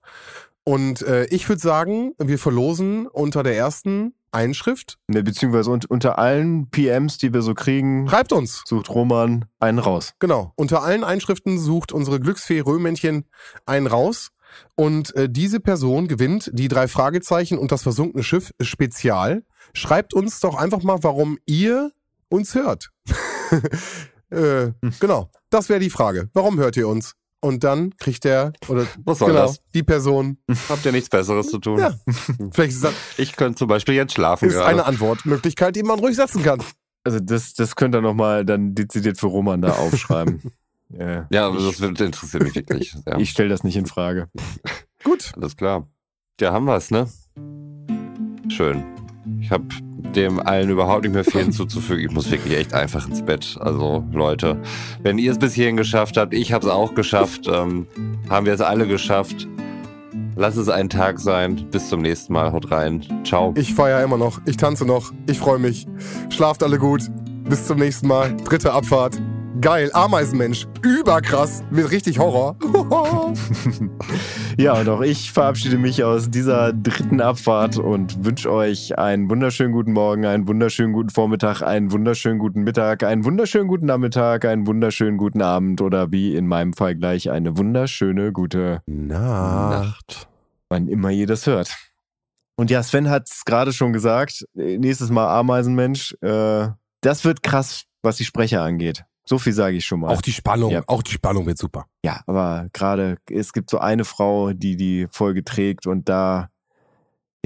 Und 0.68 1.02
äh, 1.02 1.26
ich 1.26 1.48
würde 1.48 1.62
sagen, 1.62 2.12
wir 2.18 2.40
verlosen 2.40 3.06
unter 3.06 3.44
der 3.44 3.56
ersten 3.56 4.14
Einschrift. 4.32 4.98
Ne, 5.06 5.22
beziehungsweise 5.22 5.70
un 5.70 5.80
unter 5.88 6.18
allen 6.18 6.68
PMs, 6.70 7.18
die 7.18 7.32
wir 7.32 7.42
so 7.42 7.54
kriegen, 7.54 8.08
Schreibt 8.08 8.32
uns. 8.32 8.62
sucht 8.66 8.90
Roman 8.90 9.44
einen 9.60 9.78
raus. 9.78 10.14
Genau. 10.18 10.52
Unter 10.56 10.82
allen 10.82 11.04
Einschriften 11.04 11.60
sucht 11.60 11.92
unsere 11.92 12.18
Glücksfee 12.18 12.58
Röhmännchen 12.58 13.26
einen 13.64 13.86
raus. 13.86 14.32
Und 14.74 15.14
äh, 15.14 15.28
diese 15.30 15.60
Person 15.60 16.08
gewinnt 16.08 16.50
die 16.52 16.66
drei 16.66 16.88
Fragezeichen 16.88 17.58
und 17.58 17.70
das 17.70 17.84
versunkene 17.84 18.24
Schiff 18.24 18.52
Spezial. 18.60 19.44
Schreibt 19.72 20.14
uns 20.14 20.40
doch 20.40 20.56
einfach 20.56 20.82
mal, 20.82 20.98
warum 21.02 21.38
ihr 21.46 21.92
uns 22.28 22.56
hört. 22.56 22.90
äh, 24.30 24.72
genau. 24.98 25.30
Das 25.48 25.68
wäre 25.68 25.78
die 25.78 25.90
Frage. 25.90 26.28
Warum 26.32 26.58
hört 26.58 26.76
ihr 26.76 26.88
uns? 26.88 27.14
Und 27.40 27.62
dann 27.64 27.94
kriegt 27.98 28.24
der 28.24 28.52
oder 28.68 28.86
Was 29.04 29.18
soll 29.18 29.28
genau 29.28 29.46
das? 29.46 29.60
die 29.74 29.82
Person. 29.82 30.38
Habt 30.68 30.84
ihr 30.86 30.92
nichts 30.92 31.08
Besseres 31.10 31.48
zu 31.48 31.58
tun? 31.58 31.78
Ja. 31.78 31.94
Vielleicht 32.52 32.72
ist 32.72 32.84
das 32.84 32.94
Ich 33.18 33.36
könnte 33.36 33.58
zum 33.58 33.68
Beispiel 33.68 33.94
jetzt 33.94 34.14
schlafen 34.14 34.48
ist 34.48 34.54
gerade. 34.54 34.68
eine 34.68 34.86
Antwortmöglichkeit, 34.86 35.76
die 35.76 35.82
man 35.82 35.98
ruhig 35.98 36.16
setzen 36.16 36.42
kann. 36.42 36.62
Also 37.04 37.20
das, 37.20 37.54
das 37.54 37.76
könnt 37.76 37.94
ihr 37.94 38.00
noch 38.00 38.14
mal 38.14 38.44
dann 38.44 38.74
dezidiert 38.74 39.18
für 39.18 39.26
Roman 39.26 39.60
da 39.60 39.72
aufschreiben. 39.74 40.40
ja, 40.88 41.46
aber 41.46 41.58
ich, 41.58 41.66
das 41.66 41.80
wird- 41.80 42.00
interessiert 42.00 42.42
mich 42.42 42.54
wirklich. 42.54 42.96
Ja, 43.06 43.18
ich 43.18 43.30
stelle 43.30 43.50
das 43.50 43.62
nicht 43.62 43.76
in 43.76 43.86
Frage. 43.86 44.28
Gut. 45.04 45.32
alles 45.36 45.56
klar. 45.56 45.86
Ja, 46.40 46.52
haben 46.52 46.64
wir's, 46.64 46.90
ne? 46.90 47.06
Schön. 48.48 48.82
Ich 49.40 49.50
habe 49.50 49.66
dem 50.16 50.40
allen 50.40 50.70
überhaupt 50.70 51.02
nicht 51.02 51.14
mehr 51.14 51.24
viel 51.24 51.42
hinzuzufügen. 51.42 52.04
Ich 52.04 52.10
muss 52.10 52.30
wirklich 52.30 52.56
echt 52.56 52.74
einfach 52.74 53.06
ins 53.08 53.22
Bett. 53.22 53.56
Also, 53.60 54.04
Leute, 54.12 54.60
wenn 55.02 55.18
ihr 55.18 55.30
es 55.30 55.38
bis 55.38 55.54
hierhin 55.54 55.76
geschafft 55.76 56.16
habt, 56.16 56.34
ich 56.34 56.52
habe 56.52 56.66
es 56.66 56.72
auch 56.72 56.94
geschafft, 56.94 57.48
ähm, 57.52 57.86
haben 58.28 58.46
wir 58.46 58.54
es 58.54 58.60
alle 58.60 58.86
geschafft. 58.86 59.46
Lass 60.36 60.56
es 60.56 60.68
ein 60.68 60.88
Tag 60.88 61.18
sein. 61.18 61.66
Bis 61.70 61.88
zum 61.88 62.02
nächsten 62.02 62.32
Mal. 62.32 62.52
Haut 62.52 62.70
rein. 62.70 63.02
Ciao. 63.24 63.54
Ich 63.56 63.74
feiere 63.74 64.02
immer 64.02 64.18
noch. 64.18 64.40
Ich 64.44 64.56
tanze 64.56 64.84
noch. 64.84 65.12
Ich 65.26 65.38
freue 65.38 65.58
mich. 65.58 65.86
Schlaft 66.28 66.62
alle 66.62 66.78
gut. 66.78 67.02
Bis 67.44 67.66
zum 67.66 67.78
nächsten 67.78 68.06
Mal. 68.06 68.36
Dritte 68.44 68.72
Abfahrt. 68.72 69.18
Geil. 69.60 69.90
Ameisenmensch. 69.92 70.66
Überkrass. 70.82 71.62
Wird 71.70 71.90
richtig 71.90 72.18
Horror. 72.18 72.56
Ja, 74.58 74.72
und 74.80 74.88
auch 74.88 75.02
ich 75.02 75.32
verabschiede 75.32 75.76
mich 75.76 76.02
aus 76.02 76.30
dieser 76.30 76.72
dritten 76.72 77.20
Abfahrt 77.20 77.76
und 77.76 78.24
wünsche 78.24 78.50
euch 78.50 78.98
einen 78.98 79.28
wunderschönen 79.28 79.72
guten 79.72 79.92
Morgen, 79.92 80.24
einen 80.24 80.48
wunderschönen 80.48 80.94
guten 80.94 81.10
Vormittag, 81.10 81.60
einen 81.60 81.92
wunderschönen 81.92 82.38
guten 82.38 82.62
Mittag, 82.62 83.02
einen 83.02 83.26
wunderschönen 83.26 83.68
guten 83.68 83.84
Nachmittag, 83.84 84.46
einen 84.46 84.66
wunderschönen 84.66 85.18
guten 85.18 85.42
Abend 85.42 85.82
oder 85.82 86.10
wie 86.10 86.34
in 86.34 86.46
meinem 86.46 86.72
Fall 86.72 86.96
gleich 86.96 87.30
eine 87.30 87.58
wunderschöne 87.58 88.32
gute, 88.32 88.80
Nacht. 88.86 90.26
wann 90.70 90.88
immer 90.88 91.10
ihr 91.10 91.26
das 91.26 91.46
hört. 91.46 91.76
Und 92.56 92.70
ja, 92.70 92.82
Sven 92.82 93.10
hat 93.10 93.28
es 93.28 93.44
gerade 93.44 93.74
schon 93.74 93.92
gesagt, 93.92 94.46
äh, 94.56 94.78
nächstes 94.78 95.10
Mal 95.10 95.28
Ameisenmensch. 95.38 96.16
Äh, 96.22 96.68
das 97.02 97.26
wird 97.26 97.42
krass, 97.42 97.84
was 98.00 98.16
die 98.16 98.24
Sprecher 98.24 98.62
angeht. 98.62 99.04
So 99.28 99.38
viel 99.38 99.52
sage 99.52 99.76
ich 99.76 99.84
schon 99.84 100.00
mal. 100.00 100.14
Auch 100.14 100.22
die 100.22 100.32
Spannung. 100.32 100.70
Ja. 100.70 100.82
Auch 100.86 101.02
die 101.02 101.12
Spannung 101.12 101.46
wird 101.46 101.58
super. 101.58 101.86
Ja, 102.04 102.22
aber 102.26 102.68
gerade, 102.72 103.18
es 103.28 103.52
gibt 103.52 103.70
so 103.70 103.78
eine 103.78 104.04
Frau, 104.04 104.52
die 104.52 104.76
die 104.76 105.08
Folge 105.10 105.44
trägt 105.44 105.86
und 105.86 106.08
da 106.08 106.48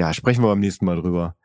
ja, 0.01 0.15
sprechen 0.15 0.43
wir 0.43 0.48
beim 0.48 0.61
nächsten 0.61 0.86
Mal 0.86 0.97
drüber. 0.97 1.36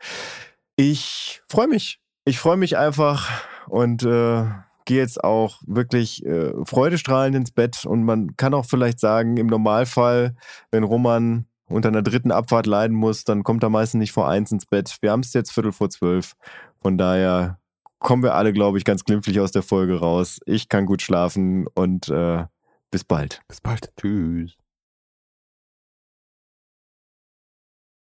Ich 0.77 1.41
freue 1.49 1.67
mich. 1.67 1.99
Ich 2.23 2.39
freue 2.39 2.57
mich 2.57 2.77
einfach 2.77 3.29
und 3.67 4.03
äh, 4.03 4.45
gehe 4.85 4.97
jetzt 4.97 5.23
auch 5.23 5.61
wirklich 5.65 6.25
äh, 6.25 6.53
freudestrahlend 6.63 7.35
ins 7.35 7.51
Bett. 7.51 7.85
Und 7.85 8.03
man 8.03 8.37
kann 8.37 8.53
auch 8.53 8.65
vielleicht 8.65 8.99
sagen, 8.99 9.37
im 9.37 9.47
Normalfall, 9.47 10.35
wenn 10.71 10.83
Roman 10.83 11.47
unter 11.67 11.89
einer 11.89 12.01
dritten 12.01 12.31
Abfahrt 12.31 12.65
leiden 12.65 12.95
muss, 12.95 13.23
dann 13.25 13.43
kommt 13.43 13.63
er 13.63 13.69
meistens 13.69 13.99
nicht 13.99 14.11
vor 14.11 14.29
eins 14.29 14.51
ins 14.51 14.65
Bett. 14.65 14.95
Wir 15.01 15.11
haben 15.11 15.21
es 15.21 15.33
jetzt 15.33 15.51
Viertel 15.51 15.71
vor 15.71 15.89
zwölf. 15.89 16.35
Von 16.81 16.97
daher 16.97 17.59
kommen 18.05 18.21
wir 18.21 18.35
alle, 18.35 18.53
glaube 18.53 18.77
ich, 18.77 18.85
ganz 18.85 19.03
glimpflich 19.03 19.39
aus 19.39 19.51
der 19.51 19.63
Folge 19.63 19.99
raus. 19.99 20.39
Ich 20.45 20.69
kann 20.69 20.85
gut 20.85 21.01
schlafen 21.01 21.65
und 21.73 22.07
äh, 22.07 22.45
bis 22.91 23.03
bald. 23.03 23.41
Bis 23.47 23.59
bald. 23.61 23.91
Tschüss. 23.97 24.55